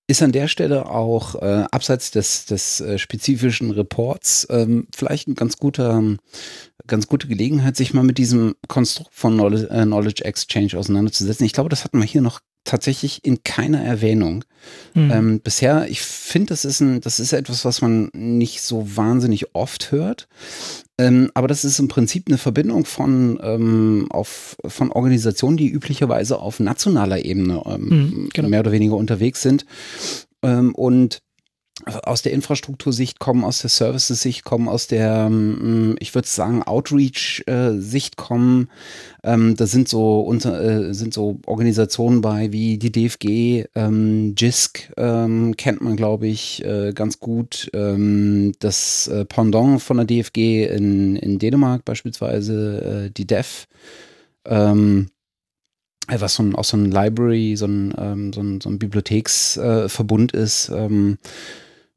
Ist 0.08 0.24
an 0.24 0.32
der 0.32 0.48
Stelle 0.48 0.90
auch 0.90 1.36
äh, 1.36 1.66
abseits 1.72 2.10
des, 2.10 2.46
des 2.46 2.82
äh, 2.82 2.98
spezifischen 2.98 3.70
Reports 3.70 4.48
ähm, 4.50 4.88
vielleicht 4.94 5.28
ein 5.28 5.36
ganz 5.36 5.58
guter, 5.58 6.02
ganz 6.88 7.08
gute 7.08 7.28
Gelegenheit, 7.28 7.76
sich 7.76 7.94
mal 7.94 8.04
mit 8.04 8.18
diesem 8.18 8.56
Konstrukt 8.68 9.14
von 9.14 9.34
Knowledge, 9.36 9.70
äh, 9.70 9.84
Knowledge 9.84 10.26
Exchange 10.26 10.76
auseinanderzusetzen. 10.76 11.46
Ich 11.46 11.54
glaube, 11.54 11.70
das 11.70 11.84
hatten 11.84 12.00
wir 12.00 12.08
hier 12.08 12.22
noch 12.22 12.40
tatsächlich 12.64 13.26
in 13.26 13.44
keiner 13.44 13.84
Erwähnung. 13.84 14.44
Mhm. 14.94 15.12
Ähm, 15.12 15.40
bisher, 15.40 15.88
ich 15.90 16.02
finde, 16.02 16.48
das 16.48 16.66
ist 16.66 16.80
ein, 16.82 17.02
das 17.02 17.20
ist 17.20 17.34
etwas, 17.34 17.66
was 17.66 17.82
man 17.82 18.10
nicht 18.14 18.62
so 18.62 18.96
wahnsinnig 18.96 19.56
oft 19.56 19.92
hört. 19.92 20.28
Ähm, 20.98 21.32
aber 21.34 21.48
das 21.48 21.64
ist 21.64 21.80
im 21.80 21.88
Prinzip 21.88 22.26
eine 22.28 22.38
Verbindung 22.38 22.86
von, 22.86 23.40
ähm, 23.42 24.08
auf, 24.10 24.58
von 24.66 24.92
Organisationen, 24.92 25.58
die 25.58 25.70
üblicherweise 25.70 26.40
auf 26.40 26.60
nationaler 26.60 27.24
Ebene 27.24 27.62
mhm, 27.78 28.30
genau. 28.34 28.50
mehr 28.50 28.60
oder 28.60 28.72
weniger 28.72 28.96
unterwegs 28.96 29.42
sind. 29.42 29.66
Ähm, 30.44 30.76
und 30.76 31.22
aus 31.86 32.22
der 32.22 32.34
Infrastruktursicht 32.34 33.20
kommen, 33.20 33.44
aus 33.44 33.62
der 33.62 33.70
Services-Sicht 33.70 34.44
kommen, 34.44 34.68
aus 34.68 34.88
der, 34.88 35.28
ähm, 35.28 35.96
ich 36.00 36.14
würde 36.14 36.28
sagen, 36.28 36.64
Outreach-Sicht 36.64 38.18
kommen. 38.18 38.70
Ähm, 39.24 39.56
da 39.56 39.66
sind 39.66 39.88
so 39.88 40.22
unter, 40.22 40.62
äh, 40.62 40.94
sind 40.94 41.14
so 41.14 41.40
Organisationen 41.46 42.22
bei 42.22 42.52
wie 42.52 42.78
die 42.78 42.92
DFG, 42.92 43.66
ähm, 43.76 44.36
JISC 44.38 44.92
ähm, 44.98 45.56
kennt 45.58 45.82
man, 45.82 45.96
glaube 45.96 46.28
ich, 46.28 46.64
äh, 46.66 46.92
ganz 46.94 47.20
gut. 47.20 47.70
Ähm, 47.74 48.54
das 48.60 49.08
äh, 49.08 49.26
Pendant 49.26 49.82
von 49.82 49.98
der 49.98 50.06
DFG 50.06 50.66
in, 50.66 51.16
in 51.16 51.40
Dänemark 51.40 51.86
beispielsweise, 51.86 53.08
äh, 53.08 53.12
die 53.12 53.28
DEF. 53.28 53.68
Ähm, 54.46 55.10
was 56.18 56.36
so 56.36 56.44
ein, 56.44 56.56
auch 56.56 56.64
so 56.64 56.76
ein 56.78 56.92
Library, 56.92 57.56
so 57.56 57.68
ein, 57.68 57.94
ähm, 57.98 58.34
so 58.34 58.42
ein, 58.42 58.62
so 58.62 58.70
ein 58.70 58.80
Bibliotheksverbund 58.80 60.32
ist. 60.32 60.70
Ähm, 60.70 61.20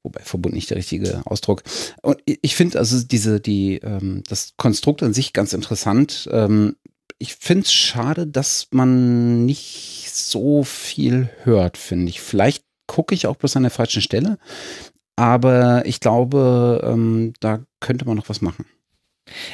wobei 0.02 0.20
Verbund 0.22 0.54
nicht 0.54 0.70
der 0.70 0.76
richtige 0.76 1.22
Ausdruck. 1.24 1.62
Und 2.02 2.18
ich 2.24 2.54
finde 2.54 2.78
also 2.78 3.02
diese, 3.02 3.40
die, 3.40 3.76
ähm, 3.78 4.22
das 4.28 4.54
Konstrukt 4.56 5.02
an 5.02 5.14
sich 5.14 5.32
ganz 5.32 5.52
interessant. 5.52 6.28
Ähm, 6.32 6.76
ich 7.18 7.36
finde 7.36 7.64
es 7.64 7.72
schade, 7.72 8.26
dass 8.26 8.68
man 8.72 9.44
nicht 9.44 10.10
so 10.12 10.64
viel 10.64 11.30
hört, 11.44 11.76
finde 11.76 12.10
ich. 12.10 12.20
Vielleicht 12.20 12.64
gucke 12.86 13.14
ich 13.14 13.26
auch 13.26 13.36
bloß 13.36 13.56
an 13.56 13.62
der 13.62 13.70
falschen 13.70 14.02
Stelle, 14.02 14.38
aber 15.16 15.86
ich 15.86 16.00
glaube, 16.00 16.82
ähm, 16.84 17.32
da 17.40 17.64
könnte 17.80 18.04
man 18.04 18.16
noch 18.16 18.28
was 18.28 18.40
machen. 18.40 18.66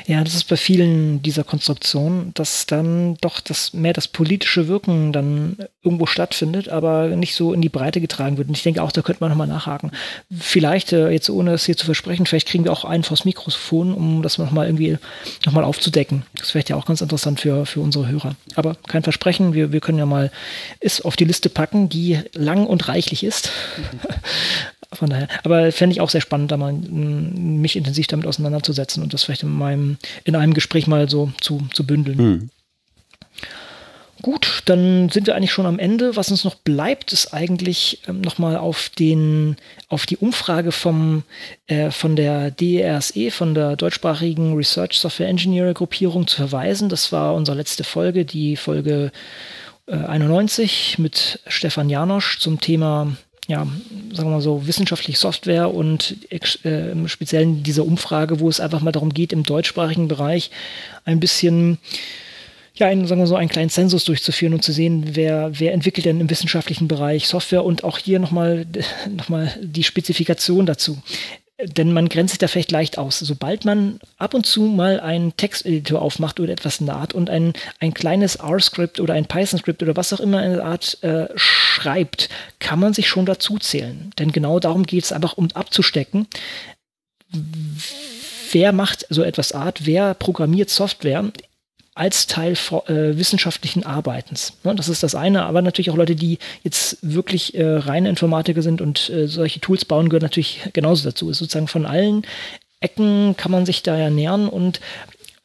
Ja, 0.07 0.23
das 0.25 0.35
ist 0.35 0.45
bei 0.45 0.57
vielen 0.57 1.23
dieser 1.23 1.45
Konstruktionen, 1.45 2.33
dass 2.35 2.67
dann 2.67 3.17
doch 3.21 3.41
das 3.41 3.73
mehr 3.73 3.93
das 3.93 4.09
politische 4.09 4.69
Wirken 4.69 5.13
dann 5.13 5.57
irgendwo 5.83 6.07
stattfindet, 6.07 6.69
aber 6.69 7.09
nicht 7.09 7.35
so 7.35 7.53
in 7.53 7.61
die 7.61 7.69
Breite 7.69 8.01
getragen 8.01 8.39
wird. 8.39 8.49
Und 8.49 8.57
ich 8.57 8.63
denke 8.63 8.83
auch, 8.83 8.93
da 8.93 9.03
könnte 9.03 9.23
man 9.23 9.31
nochmal 9.31 9.47
nachhaken. 9.47 9.93
Vielleicht, 10.37 10.93
äh, 10.93 11.11
jetzt 11.11 11.31
ohne 11.31 11.53
das 11.53 11.67
hier 11.67 11.77
zu 11.77 11.87
versprechen, 11.87 12.27
vielleicht 12.27 12.49
kriegen 12.49 12.65
wir 12.65 12.73
auch 12.73 12.85
einen 12.85 13.05
vors 13.05 13.25
Mikrofon, 13.25 13.95
um 13.95 14.23
das 14.23 14.39
nochmal 14.39 14.67
irgendwie 14.67 14.99
nochmal 15.45 15.65
aufzudecken. 15.65 16.25
Das 16.37 16.55
wäre 16.55 16.65
ja 16.69 16.77
auch 16.77 16.87
ganz 16.87 17.01
interessant 17.01 17.41
für, 17.41 17.67
für 17.67 17.81
unsere 17.81 18.09
Hörer. 18.09 18.37
Aber 18.55 18.77
kein 18.87 19.03
Versprechen, 19.03 19.55
wir, 19.55 19.73
wir 19.73 19.81
können 19.81 19.99
ja 19.99 20.07
mal 20.07 20.31
es 20.81 21.01
auf 21.01 21.17
die 21.17 21.25
Liste 21.25 21.49
packen, 21.49 21.89
die 21.89 22.21
lang 22.35 22.67
und 22.67 22.89
reichlich 22.89 23.25
ist. 23.25 23.51
Mhm. 23.77 24.01
Von 24.93 25.11
daher. 25.11 25.29
Aber 25.45 25.71
fände 25.71 25.93
ich 25.93 26.01
auch 26.01 26.09
sehr 26.09 26.23
spannend, 26.23 26.51
da 26.51 26.57
mal 26.57 26.73
mich 26.73 27.77
intensiv 27.77 28.07
damit 28.07 28.27
auseinanderzusetzen 28.27 29.03
und 29.03 29.13
das 29.13 29.25
vielleicht 29.25 29.43
in 29.43 29.51
meinem, 29.51 29.99
in 30.25 30.35
einem 30.35 30.55
Gespräch 30.55 30.87
mal 30.87 31.11
so 31.11 31.31
zu, 31.41 31.69
zu 31.73 31.87
bündeln. 31.87 32.19
Hm. 32.19 32.51
Gut, 34.21 34.63
dann 34.65 35.11
sind 35.11 35.29
wir 35.29 35.37
eigentlich 35.37 35.53
schon 35.53 35.67
am 35.67 35.79
Ende. 35.79 36.17
Was 36.17 36.31
uns 36.31 36.43
noch 36.43 36.57
bleibt, 36.57 37.13
ist 37.13 37.33
eigentlich 37.33 38.01
ähm, 38.09 38.21
nochmal 38.21 38.57
auf 38.57 38.89
den, 38.89 39.57
auf 39.89 40.07
die 40.07 40.17
Umfrage 40.17 40.73
vom, 40.73 41.23
äh, 41.69 41.93
von 41.93 42.17
der 42.17 42.51
DRSE, 42.51 43.31
von 43.31 43.55
der 43.55 43.77
deutschsprachigen 43.77 44.57
Research 44.57 44.99
Software 44.99 45.29
Engineer 45.29 45.73
Gruppierung 45.73 46.27
zu 46.27 46.37
verweisen. 46.37 46.89
Das 46.89 47.13
war 47.13 47.35
unsere 47.35 47.57
letzte 47.57 47.85
Folge, 47.85 48.25
die 48.25 48.57
Folge 48.57 49.13
äh, 49.87 49.95
91 49.95 50.99
mit 50.99 51.41
Stefan 51.47 51.89
Janosch 51.89 52.41
zum 52.41 52.61
Thema 52.61 53.17
ja, 53.49 53.67
sagen 54.13 54.29
wir 54.29 54.37
mal 54.37 54.41
so, 54.43 54.67
wissenschaftliche 54.67 55.19
Software 55.19 55.75
und 55.75 56.17
äh, 56.31 56.91
im 56.93 57.09
Speziellen 57.09 57.63
diese 57.63 57.83
Umfrage, 57.83 58.41
wo 58.41 58.49
es 58.49 58.61
einfach 58.61 58.83
mal 58.83 58.93
darum 58.93 59.13
geht, 59.13 59.33
im 59.33 59.43
deutschsprachigen 59.43 60.07
Bereich 60.07 60.51
ein 61.05 61.19
bisschen 61.19 61.79
ja, 62.75 62.87
einen, 62.87 63.07
sagen 63.07 63.21
wir 63.21 63.27
so, 63.27 63.37
einen 63.37 63.49
kleinen 63.49 63.71
Zensus 63.71 64.05
durchzuführen 64.05 64.53
und 64.53 64.63
zu 64.63 64.71
sehen, 64.73 65.17
wer, 65.17 65.51
wer 65.59 65.73
entwickelt 65.73 66.05
denn 66.05 66.21
im 66.21 66.31
wissenschaftlichen 66.31 66.89
Bereich 66.89 67.27
Software 67.27 67.65
und 67.65 67.85
auch 67.85 67.99
hier 67.99 68.19
nochmal 68.19 68.67
noch 69.17 69.31
mal 69.31 69.53
die 69.61 69.83
Spezifikation 69.83 70.67
dazu 70.67 70.99
denn 71.61 71.93
man 71.93 72.09
grenzt 72.09 72.33
sich 72.33 72.39
da 72.39 72.47
vielleicht 72.47 72.71
leicht 72.71 72.99
aus. 72.99 73.19
Sobald 73.19 73.65
man 73.65 73.99
ab 74.17 74.35
und 74.35 74.47
zu 74.47 74.63
mal 74.63 75.01
einen 75.01 75.37
Texteditor 75.37 76.01
aufmacht 76.01 76.39
oder 76.39 76.53
etwas 76.53 76.79
in 76.79 76.87
der 76.87 76.97
Art 76.97 77.15
und 77.15 77.31
ein, 77.31 77.53
ein 77.81 77.95
kleines 77.95 78.37
R-Script 78.37 79.01
oder 79.01 79.15
ein 79.15 79.27
Python-Script 79.27 79.83
oder 79.83 79.97
was 79.97 80.13
auch 80.13 80.21
immer 80.21 80.45
in 80.45 80.53
der 80.53 80.65
Art 80.65 81.03
äh, 81.03 81.27
schreibt, 81.35 82.29
kann 82.61 82.79
man 82.79 82.95
sich 82.95 83.09
schon 83.09 83.27
dazu 83.27 83.59
zählen. 83.59 84.13
Denn 84.19 84.31
genau 84.31 84.61
darum 84.61 84.85
geht 84.85 85.05
es 85.05 85.13
einfach, 85.13 85.37
um 85.37 85.49
abzustecken, 85.53 86.29
wer 88.53 88.73
macht 88.73 89.07
so 89.11 89.23
etwas 89.25 89.53
Art, 89.53 89.85
wer 89.85 90.15
programmiert 90.15 90.71
Software 90.71 91.25
als 91.99 92.27
Teil 92.27 92.53
äh, 92.53 93.19
wissenschaftlichen 93.19 93.85
Arbeitens. 93.85 94.53
Ne, 94.63 94.75
das 94.75 94.89
ist 94.89 95.03
das 95.03 95.15
eine, 95.15 95.45
aber 95.45 95.63
natürlich 95.63 95.91
auch 95.91 95.97
Leute, 95.97 96.15
die 96.15 96.39
jetzt 96.63 96.99
wirklich 97.03 97.55
äh, 97.57 97.65
reine 97.65 98.09
Informatiker 98.09 98.63
sind 98.63 98.81
und 98.81 99.11
äh, 99.11 99.27
solche 99.27 99.61
Tools 99.61 99.85
bauen, 99.85 100.09
gehören 100.09 100.23
natürlich 100.23 100.61
genauso 100.73 101.09
dazu. 101.09 101.31
Ist 101.31 101.39
sozusagen 101.39 101.69
von 101.69 101.87
allen 101.87 102.23
Ecken 102.81 103.37
kann 103.37 103.51
man 103.51 103.67
sich 103.67 103.83
da 103.83 103.99
ja 103.99 104.11
nähern 104.11 104.49
und 104.49 104.81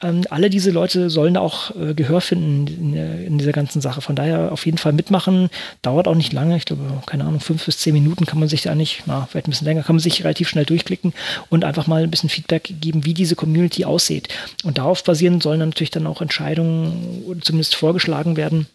ähm, 0.03 0.23
alle 0.29 0.49
diese 0.49 0.71
Leute 0.71 1.09
sollen 1.09 1.37
auch 1.37 1.75
äh, 1.75 1.93
Gehör 1.93 2.21
finden 2.21 2.67
in, 2.67 2.93
in, 2.93 3.37
dieser 3.37 3.51
ganzen 3.51 3.81
Sache. 3.81 4.01
Von 4.01 4.15
daher 4.15 4.51
auf 4.51 4.65
jeden 4.65 4.77
Fall 4.77 4.93
mitmachen. 4.93 5.49
Dauert 5.81 6.07
auch 6.07 6.15
nicht 6.15 6.33
lange. 6.33 6.57
Ich 6.57 6.65
glaube, 6.65 6.83
keine 7.05 7.23
Ahnung, 7.23 7.39
fünf 7.39 7.65
bis 7.65 7.77
zehn 7.77 7.93
Minuten 7.93 8.25
kann 8.25 8.39
man 8.39 8.49
sich 8.49 8.61
da 8.61 8.75
nicht, 8.75 9.03
na, 9.05 9.27
vielleicht 9.29 9.47
ein 9.47 9.51
bisschen 9.51 9.65
länger, 9.65 9.83
kann 9.83 9.95
man 9.95 10.01
sich 10.01 10.23
relativ 10.23 10.49
schnell 10.49 10.65
durchklicken 10.65 11.13
und 11.49 11.63
einfach 11.63 11.87
mal 11.87 12.03
ein 12.03 12.11
bisschen 12.11 12.29
Feedback 12.29 12.73
geben, 12.81 13.05
wie 13.05 13.13
diese 13.13 13.35
Community 13.35 13.85
aussieht. 13.85 14.27
Und 14.63 14.77
darauf 14.77 15.03
basierend 15.03 15.41
sollen 15.41 15.59
dann 15.59 15.69
natürlich 15.69 15.91
dann 15.91 16.07
auch 16.07 16.21
Entscheidungen 16.21 17.39
zumindest 17.41 17.75
vorgeschlagen 17.75 18.37
werden. 18.37 18.67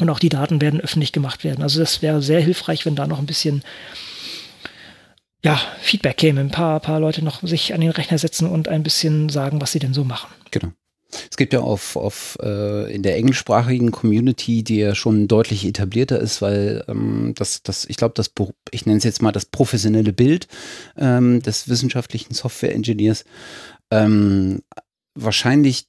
Und 0.00 0.10
auch 0.10 0.18
die 0.18 0.28
Daten 0.28 0.60
werden 0.60 0.80
öffentlich 0.80 1.12
gemacht 1.12 1.44
werden. 1.44 1.62
Also 1.62 1.80
das 1.80 2.02
wäre 2.02 2.22
sehr 2.22 2.40
hilfreich, 2.40 2.86
wenn 2.86 2.94
da 2.94 3.06
noch 3.06 3.18
ein 3.18 3.26
bisschen 3.26 3.62
ja, 5.48 5.58
Feedback 5.80 6.18
käme, 6.18 6.40
ein 6.40 6.50
paar, 6.50 6.78
paar 6.78 7.00
Leute 7.00 7.24
noch 7.24 7.42
sich 7.42 7.72
an 7.72 7.80
den 7.80 7.88
Rechner 7.88 8.18
setzen 8.18 8.46
und 8.46 8.68
ein 8.68 8.82
bisschen 8.82 9.30
sagen, 9.30 9.62
was 9.62 9.72
sie 9.72 9.78
denn 9.78 9.94
so 9.94 10.04
machen. 10.04 10.28
Genau. 10.50 10.68
Es 11.30 11.38
gibt 11.38 11.54
ja 11.54 11.60
auf, 11.60 11.96
auf 11.96 12.36
äh, 12.42 12.94
in 12.94 13.02
der 13.02 13.16
englischsprachigen 13.16 13.90
Community, 13.90 14.62
die 14.62 14.76
ja 14.76 14.94
schon 14.94 15.26
deutlich 15.26 15.64
etablierter 15.64 16.20
ist, 16.20 16.42
weil 16.42 16.84
ähm, 16.86 17.32
das, 17.34 17.62
das, 17.62 17.86
ich 17.86 17.96
glaube, 17.96 18.12
das, 18.14 18.30
ich 18.72 18.84
nenne 18.84 18.98
es 18.98 19.04
jetzt 19.04 19.22
mal 19.22 19.32
das 19.32 19.46
professionelle 19.46 20.12
Bild 20.12 20.48
ähm, 20.98 21.40
des 21.40 21.66
wissenschaftlichen 21.66 22.34
Software-Engineers 22.34 23.24
ähm, 23.90 24.60
wahrscheinlich 25.14 25.86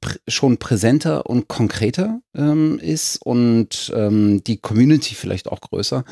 pr 0.00 0.16
schon 0.28 0.58
präsenter 0.58 1.26
und 1.26 1.48
konkreter 1.48 2.20
ähm, 2.34 2.78
ist 2.78 3.20
und 3.22 3.92
ähm, 3.94 4.42
die 4.44 4.56
Community 4.56 5.14
vielleicht 5.14 5.48
auch 5.48 5.60
größer. 5.60 6.04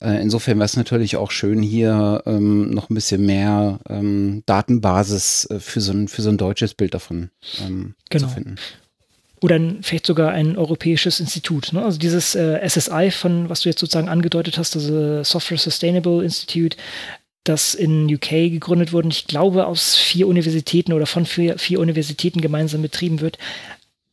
Äh, 0.00 0.22
insofern 0.22 0.58
wäre 0.58 0.66
es 0.66 0.76
natürlich 0.76 1.16
auch 1.16 1.30
schön, 1.30 1.62
hier 1.62 2.22
ähm, 2.26 2.70
noch 2.70 2.90
ein 2.90 2.94
bisschen 2.94 3.26
mehr 3.26 3.80
ähm, 3.88 4.42
Datenbasis 4.46 5.46
äh, 5.50 5.60
für, 5.60 5.80
so 5.80 5.92
ein, 5.92 6.08
für 6.08 6.22
so 6.22 6.30
ein 6.30 6.38
deutsches 6.38 6.74
Bild 6.74 6.94
davon 6.94 7.30
ähm, 7.60 7.94
genau. 8.08 8.28
zu 8.28 8.34
finden 8.34 8.56
oder 9.42 9.58
vielleicht 9.80 10.04
sogar 10.04 10.32
ein 10.32 10.58
europäisches 10.58 11.18
Institut. 11.18 11.72
Ne? 11.72 11.82
Also 11.82 11.98
dieses 11.98 12.34
äh, 12.34 12.60
SSI, 12.68 13.10
von 13.10 13.48
was 13.48 13.62
du 13.62 13.70
jetzt 13.70 13.80
sozusagen 13.80 14.10
angedeutet 14.10 14.58
hast, 14.58 14.76
das 14.76 14.84
Software 15.26 15.56
Sustainable 15.56 16.22
Institute, 16.22 16.76
das 17.44 17.74
in 17.74 18.12
UK 18.12 18.28
gegründet 18.50 18.92
wurde, 18.92 19.08
ich 19.08 19.26
glaube 19.26 19.66
aus 19.66 19.96
vier 19.96 20.28
Universitäten 20.28 20.92
oder 20.92 21.06
von 21.06 21.24
vier, 21.24 21.58
vier 21.58 21.80
Universitäten 21.80 22.40
gemeinsam 22.40 22.82
betrieben 22.82 23.20
wird, 23.20 23.38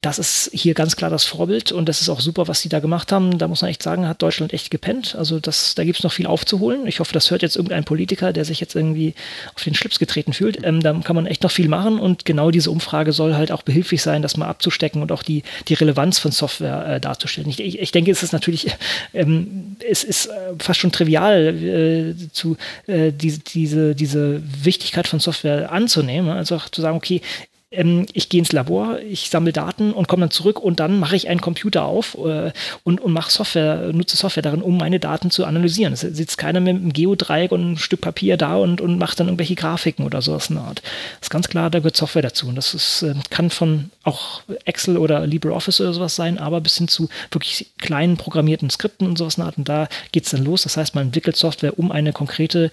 das 0.02 0.20
ist 0.20 0.52
hier 0.54 0.76
ganz 0.76 0.96
klar 0.96 1.10
das 1.10 1.26
Vorbild 1.26 1.72
und 1.72 1.90
das 1.90 2.02
ist 2.02 2.10
auch 2.10 2.20
super, 2.20 2.48
was 2.48 2.62
die 2.62 2.70
da 2.70 2.80
gemacht 2.80 3.12
haben. 3.12 3.40
Da 3.40 3.48
muss 3.48 3.62
man 3.62 3.72
echt 3.72 3.82
sagen, 3.82 4.08
hat 4.08 4.22
Deutschland 4.22 4.54
echt 4.54 4.70
gepennt. 4.70 5.16
Also 5.16 5.40
das, 5.40 5.74
da 5.74 5.84
gibt 5.84 5.98
es 5.98 6.04
noch 6.04 6.14
viel 6.14 6.28
aufzuholen. 6.28 6.86
Ich 6.86 7.00
hoffe, 7.00 7.14
das 7.14 7.32
hört 7.32 7.42
jetzt 7.42 7.56
irgendein 7.56 7.84
Politiker, 7.84 8.32
der 8.32 8.46
sich 8.46 8.60
jetzt 8.60 8.76
irgendwie 8.76 9.16
auf 9.56 9.64
den 9.64 9.74
Schlips 9.74 9.98
getreten 9.98 10.34
fühlt. 10.34 10.64
Ähm, 10.64 10.82
da 10.82 10.94
kann 10.94 11.16
man 11.16 11.26
echt 11.26 11.42
noch 11.42 11.50
viel 11.50 11.68
machen 11.68 11.98
und 11.98 12.26
genau 12.26 12.52
diese 12.52 12.70
Umfrage 12.70 13.12
soll 13.12 13.34
halt 13.34 13.52
auch 13.52 13.64
behilflich 13.64 14.04
sein, 14.04 14.22
das 14.22 14.38
mal 14.38 14.48
abzustecken 14.48 15.02
und 15.02 15.12
auch 15.12 15.24
die, 15.24 15.42
die 15.68 15.74
Relevanz 15.74 16.20
von 16.20 16.32
Software 16.32 16.88
äh, 16.88 17.02
darzustellen. 17.02 17.50
Ich, 17.50 17.60
ich, 17.60 17.80
ich, 17.80 17.92
denke, 17.92 18.12
es 18.12 18.22
ist 18.22 18.34
natürlich, 18.34 18.68
ähm, 19.16 19.78
es 19.90 20.04
ist 20.04 20.28
äh, 20.28 20.54
fast 20.60 20.80
schon 20.80 20.92
trivial, 20.92 22.14
äh, 22.14 22.32
zu, 22.34 22.56
äh, 22.86 23.12
die, 23.12 23.40
diese, 23.40 23.96
diese 23.96 24.44
Wichtigkeit 24.64 25.08
von 25.08 25.20
Software 25.20 25.72
anzunehmen. 25.72 26.30
Also 26.30 26.56
auch 26.56 26.70
zu 26.70 26.82
sagen, 26.82 26.98
okay, 26.98 27.22
ähm, 27.70 28.06
ich 28.14 28.30
gehe 28.30 28.40
ins 28.40 28.52
Labor, 28.52 29.00
ich 29.00 29.30
sammle 29.30 29.52
Daten 29.52 29.92
und 29.92 30.08
komme 30.08 30.22
dann 30.22 30.32
zurück 30.32 30.60
und 30.60 30.80
dann 30.80 31.00
mache 31.00 31.16
ich 31.16 31.28
einen 31.28 31.42
Computer 31.42 31.84
auf 31.84 32.18
äh, 32.18 32.52
und, 32.84 33.02
und 33.02 33.12
mache 33.12 33.32
Software, 33.32 33.92
nutze 33.94 34.16
Software 34.16 34.44
darin, 34.44 34.62
um 34.62 34.78
meine 34.78 35.00
Daten 35.00 35.32
zu 35.32 35.46
analysieren. 35.46 35.94
Es 35.94 36.02
sitzt 36.02 36.38
keiner 36.38 36.62
mit 36.62 36.76
einem 36.76 36.94
Geodreieck 36.94 37.52
und 37.52 37.74
ein 37.74 37.78
Stück 37.78 38.02
Papier 38.02 38.38
da 38.38 38.56
und, 38.56 38.80
und 38.80 38.98
macht 38.98 39.20
dann 39.20 39.28
irgendwelche 39.28 39.56
Grafiken 39.56 40.06
oder 40.06 40.22
sowas 40.22 40.50
in 40.50 40.56
der 40.56 40.66
Art. 40.66 40.82
Das 41.20 41.28
ist 41.28 41.30
ganz 41.30 41.50
klar, 41.50 41.70
da 41.70 41.80
gehört 41.80 41.98
Software 41.98 42.22
dazu. 42.22 42.48
Und 42.48 42.56
das 42.56 42.74
ist, 42.74 43.02
äh, 43.02 43.16
kann 43.30 43.50
von 43.50 43.92
auch 44.04 44.44
Excel 44.64 44.98
oder 44.98 45.28
LibreOffice 45.28 45.82
oder 45.82 45.94
sowas 45.94 46.16
sein, 46.16 46.38
aber 46.38 46.62
bis 46.62 46.78
hin 46.78 46.88
zu 46.88 47.10
wirklich 47.32 47.68
kleinen 47.80 48.16
programmierten 48.16 48.70
Skripten 48.70 49.08
und 49.08 49.18
sowas 49.18 49.36
in 49.36 49.42
der 49.42 49.48
Art. 49.48 49.58
Und 49.58 49.68
da 49.68 49.90
geht 50.14 50.24
es 50.24 50.32
dann 50.32 50.46
los. 50.46 50.64
Das 50.64 50.78
heißt, 50.78 50.96
man 50.96 51.08
entwickelt 51.08 51.36
Software, 51.36 51.78
um 51.78 51.92
eine 51.92 52.14
konkrete 52.14 52.72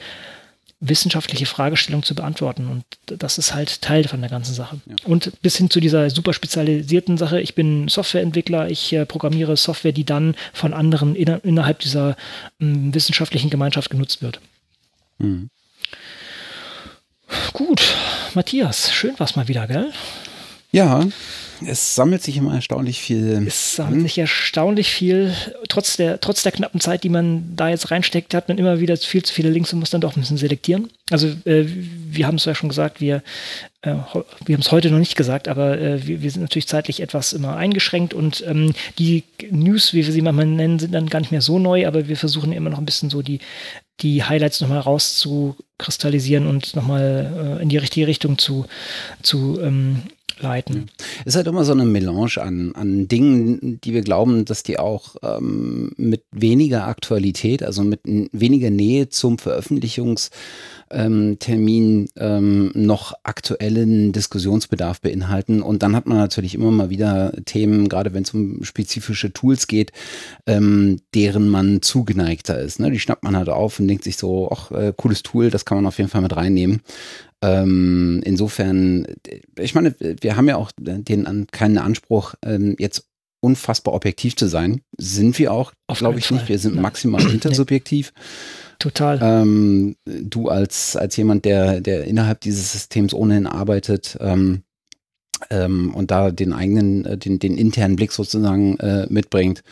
wissenschaftliche 0.88 1.46
Fragestellung 1.46 2.02
zu 2.02 2.14
beantworten. 2.14 2.68
Und 2.68 2.84
das 3.06 3.38
ist 3.38 3.54
halt 3.54 3.80
Teil 3.82 4.06
von 4.06 4.20
der 4.20 4.30
ganzen 4.30 4.54
Sache. 4.54 4.80
Ja. 4.86 4.96
Und 5.04 5.32
bis 5.42 5.56
hin 5.56 5.70
zu 5.70 5.80
dieser 5.80 6.10
super 6.10 6.32
spezialisierten 6.32 7.16
Sache, 7.16 7.40
ich 7.40 7.54
bin 7.54 7.88
Softwareentwickler, 7.88 8.70
ich 8.70 8.92
äh, 8.92 9.06
programmiere 9.06 9.56
Software, 9.56 9.92
die 9.92 10.04
dann 10.04 10.34
von 10.52 10.74
anderen 10.74 11.16
inner, 11.16 11.44
innerhalb 11.44 11.78
dieser 11.80 12.10
äh, 12.10 12.14
wissenschaftlichen 12.58 13.50
Gemeinschaft 13.50 13.90
genutzt 13.90 14.22
wird. 14.22 14.40
Mhm. 15.18 15.48
Gut, 17.52 17.94
Matthias, 18.34 18.92
schön 18.92 19.18
war 19.18 19.26
es 19.26 19.36
mal 19.36 19.48
wieder, 19.48 19.66
gell? 19.66 19.90
Ja, 20.74 21.06
es 21.64 21.94
sammelt 21.94 22.20
sich 22.24 22.36
immer 22.36 22.52
erstaunlich 22.52 23.00
viel. 23.00 23.44
Es 23.46 23.76
sammelt 23.76 24.02
sich 24.02 24.18
erstaunlich 24.18 24.90
viel. 24.90 25.32
Trotz 25.68 25.96
der, 25.96 26.20
trotz 26.20 26.42
der 26.42 26.50
knappen 26.50 26.80
Zeit, 26.80 27.04
die 27.04 27.08
man 27.10 27.54
da 27.54 27.68
jetzt 27.68 27.92
reinsteckt, 27.92 28.34
hat 28.34 28.48
man 28.48 28.58
immer 28.58 28.80
wieder 28.80 28.96
viel 28.96 29.22
zu 29.22 29.32
viele 29.32 29.50
Links 29.50 29.72
und 29.72 29.78
muss 29.78 29.90
dann 29.90 30.00
doch 30.00 30.16
ein 30.16 30.20
bisschen 30.20 30.36
selektieren. 30.36 30.90
Also 31.10 31.28
äh, 31.44 31.64
wir 32.10 32.26
haben 32.26 32.34
es 32.34 32.44
ja 32.44 32.56
schon 32.56 32.70
gesagt, 32.70 33.00
wir, 33.00 33.22
äh, 33.82 33.94
wir 34.44 34.54
haben 34.56 34.62
es 34.62 34.72
heute 34.72 34.90
noch 34.90 34.98
nicht 34.98 35.14
gesagt, 35.14 35.46
aber 35.46 35.78
äh, 35.78 36.04
wir, 36.04 36.22
wir, 36.22 36.30
sind 36.32 36.42
natürlich 36.42 36.66
zeitlich 36.66 37.00
etwas 37.00 37.32
immer 37.32 37.54
eingeschränkt 37.54 38.12
und 38.12 38.42
ähm, 38.44 38.74
die 38.98 39.22
News, 39.50 39.92
wie 39.92 40.04
wir 40.04 40.12
sie 40.12 40.22
manchmal 40.22 40.46
nennen, 40.46 40.80
sind 40.80 40.92
dann 40.92 41.08
gar 41.08 41.20
nicht 41.20 41.30
mehr 41.30 41.40
so 41.40 41.60
neu, 41.60 41.86
aber 41.86 42.08
wir 42.08 42.16
versuchen 42.16 42.52
immer 42.52 42.70
noch 42.70 42.78
ein 42.78 42.86
bisschen 42.86 43.10
so 43.10 43.22
die, 43.22 43.38
die 44.00 44.24
Highlights 44.24 44.60
nochmal 44.60 44.80
rauszukristallisieren 44.80 46.48
und 46.48 46.74
nochmal 46.74 47.58
äh, 47.60 47.62
in 47.62 47.68
die 47.68 47.78
richtige 47.78 48.08
Richtung 48.08 48.38
zu, 48.38 48.66
zu 49.22 49.60
ähm, 49.60 50.02
leiten. 50.40 50.90
Es 51.20 51.28
ist 51.28 51.36
halt 51.36 51.46
immer 51.46 51.64
so 51.64 51.72
eine 51.72 51.84
Melange 51.84 52.40
an, 52.40 52.72
an 52.74 53.08
Dingen, 53.08 53.80
die 53.82 53.92
wir 53.92 54.02
glauben, 54.02 54.44
dass 54.44 54.62
die 54.62 54.78
auch 54.78 55.16
ähm, 55.22 55.92
mit 55.96 56.22
weniger 56.32 56.86
Aktualität, 56.86 57.62
also 57.62 57.82
mit 57.82 58.00
weniger 58.04 58.70
Nähe 58.70 59.08
zum 59.08 59.38
Veröffentlichungstermin 59.38 62.08
ähm, 62.16 62.72
noch 62.74 63.14
aktuellen 63.22 64.12
Diskussionsbedarf 64.12 65.00
beinhalten. 65.00 65.62
Und 65.62 65.82
dann 65.82 65.96
hat 65.96 66.06
man 66.06 66.18
natürlich 66.18 66.54
immer 66.54 66.70
mal 66.70 66.90
wieder 66.90 67.32
Themen, 67.44 67.88
gerade 67.88 68.12
wenn 68.12 68.24
es 68.24 68.34
um 68.34 68.64
spezifische 68.64 69.32
Tools 69.32 69.66
geht, 69.66 69.92
ähm, 70.46 71.00
deren 71.14 71.48
man 71.48 71.82
zugeneigter 71.82 72.58
ist. 72.58 72.80
Ne? 72.80 72.90
Die 72.90 73.00
schnappt 73.00 73.24
man 73.24 73.36
halt 73.36 73.48
auf 73.48 73.80
und 73.80 73.88
denkt 73.88 74.04
sich 74.04 74.16
so, 74.16 74.50
ach, 74.50 74.70
äh, 74.70 74.92
cooles 74.96 75.22
Tool, 75.22 75.50
das 75.50 75.64
kann 75.64 75.78
man 75.78 75.86
auf 75.86 75.98
jeden 75.98 76.10
Fall 76.10 76.22
mit 76.22 76.36
reinnehmen. 76.36 76.82
Ähm, 77.44 78.22
insofern, 78.24 79.06
ich 79.58 79.74
meine, 79.74 79.94
wir 79.98 80.36
haben 80.36 80.48
ja 80.48 80.56
auch 80.56 80.70
den 80.78 81.46
keinen 81.52 81.78
Anspruch, 81.78 82.34
ähm, 82.42 82.74
jetzt 82.78 83.06
unfassbar 83.40 83.92
objektiv 83.92 84.36
zu 84.36 84.46
sein. 84.46 84.80
Sind 84.96 85.38
wir 85.38 85.52
auch, 85.52 85.72
glaube 85.94 86.18
ich, 86.18 86.26
Fall. 86.26 86.38
nicht. 86.38 86.48
Wir 86.48 86.58
sind 86.58 86.80
maximal 86.80 87.20
intersubjektiv. 87.32 88.14
Total. 88.78 89.18
Ähm, 89.22 89.96
du 90.06 90.48
als, 90.48 90.96
als 90.96 91.16
jemand, 91.16 91.44
der, 91.44 91.82
der 91.82 92.04
innerhalb 92.04 92.40
dieses 92.40 92.72
Systems 92.72 93.12
ohnehin 93.12 93.46
arbeitet, 93.46 94.16
ähm, 94.20 94.62
ähm, 95.50 95.94
und 95.94 96.10
da 96.10 96.30
den 96.30 96.54
eigenen, 96.54 97.04
äh, 97.04 97.18
den, 97.18 97.38
den 97.38 97.58
internen 97.58 97.96
Blick 97.96 98.12
sozusagen 98.12 98.78
äh, 98.78 99.06
mitbringt. 99.10 99.62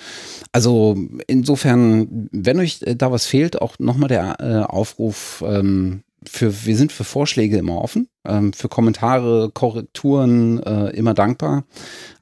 Also 0.53 0.99
insofern, 1.27 2.29
wenn 2.33 2.59
euch 2.59 2.83
äh, 2.83 2.95
da 2.95 3.11
was 3.11 3.27
fehlt, 3.27 3.63
auch 3.63 3.79
nochmal 3.79 4.09
der 4.09 4.37
äh, 4.41 4.71
Aufruf, 4.71 5.43
ähm, 5.47 6.03
für, 6.29 6.65
wir 6.65 6.77
sind 6.77 6.93
für 6.93 7.05
Vorschläge 7.05 7.59
immer 7.59 7.81
offen, 7.81 8.09
ähm, 8.27 8.53
für 8.53 8.69
Kommentare, 8.69 9.51
Korrekturen 9.53 10.63
äh, 10.63 10.91
immer 10.91 11.15
dankbar. 11.15 11.65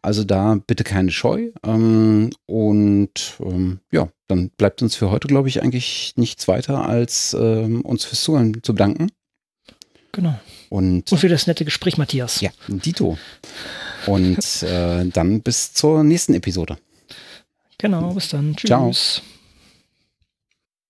Also 0.03 0.25
da 0.25 0.59
bitte 0.67 0.85
keine 0.85 1.11
Scheu. 1.11 1.51
Ähm, 1.65 2.31
und 2.47 3.39
ähm, 3.41 3.81
ja, 3.91 4.09
dann 4.29 4.51
bleibt 4.51 4.83
uns 4.83 4.97
für 4.97 5.11
heute, 5.11 5.29
glaube 5.29 5.49
ich, 5.49 5.63
eigentlich 5.63 6.15
nichts 6.17 6.49
weiter, 6.49 6.87
als 6.87 7.37
ähm, 7.39 7.83
uns 7.83 8.05
fürs 8.05 8.23
Zuhören 8.23 8.63
zu 8.63 8.75
bedanken. 8.75 9.11
Genau. 10.13 10.39
Und, 10.69 11.11
und 11.11 11.19
für 11.19 11.29
das 11.29 11.47
nette 11.47 11.65
Gespräch, 11.65 11.99
Matthias. 11.99 12.41
Ja, 12.41 12.51
Dito. 12.69 13.19
Und 14.07 14.63
äh, 14.63 15.05
dann 15.07 15.43
bis 15.43 15.73
zur 15.73 16.05
nächsten 16.05 16.35
Episode. 16.35 16.79
Genau, 17.79 18.13
bis 18.13 18.29
dann. 18.29 18.57
Tschüss. 18.57 18.69
Ciao. 18.69 18.93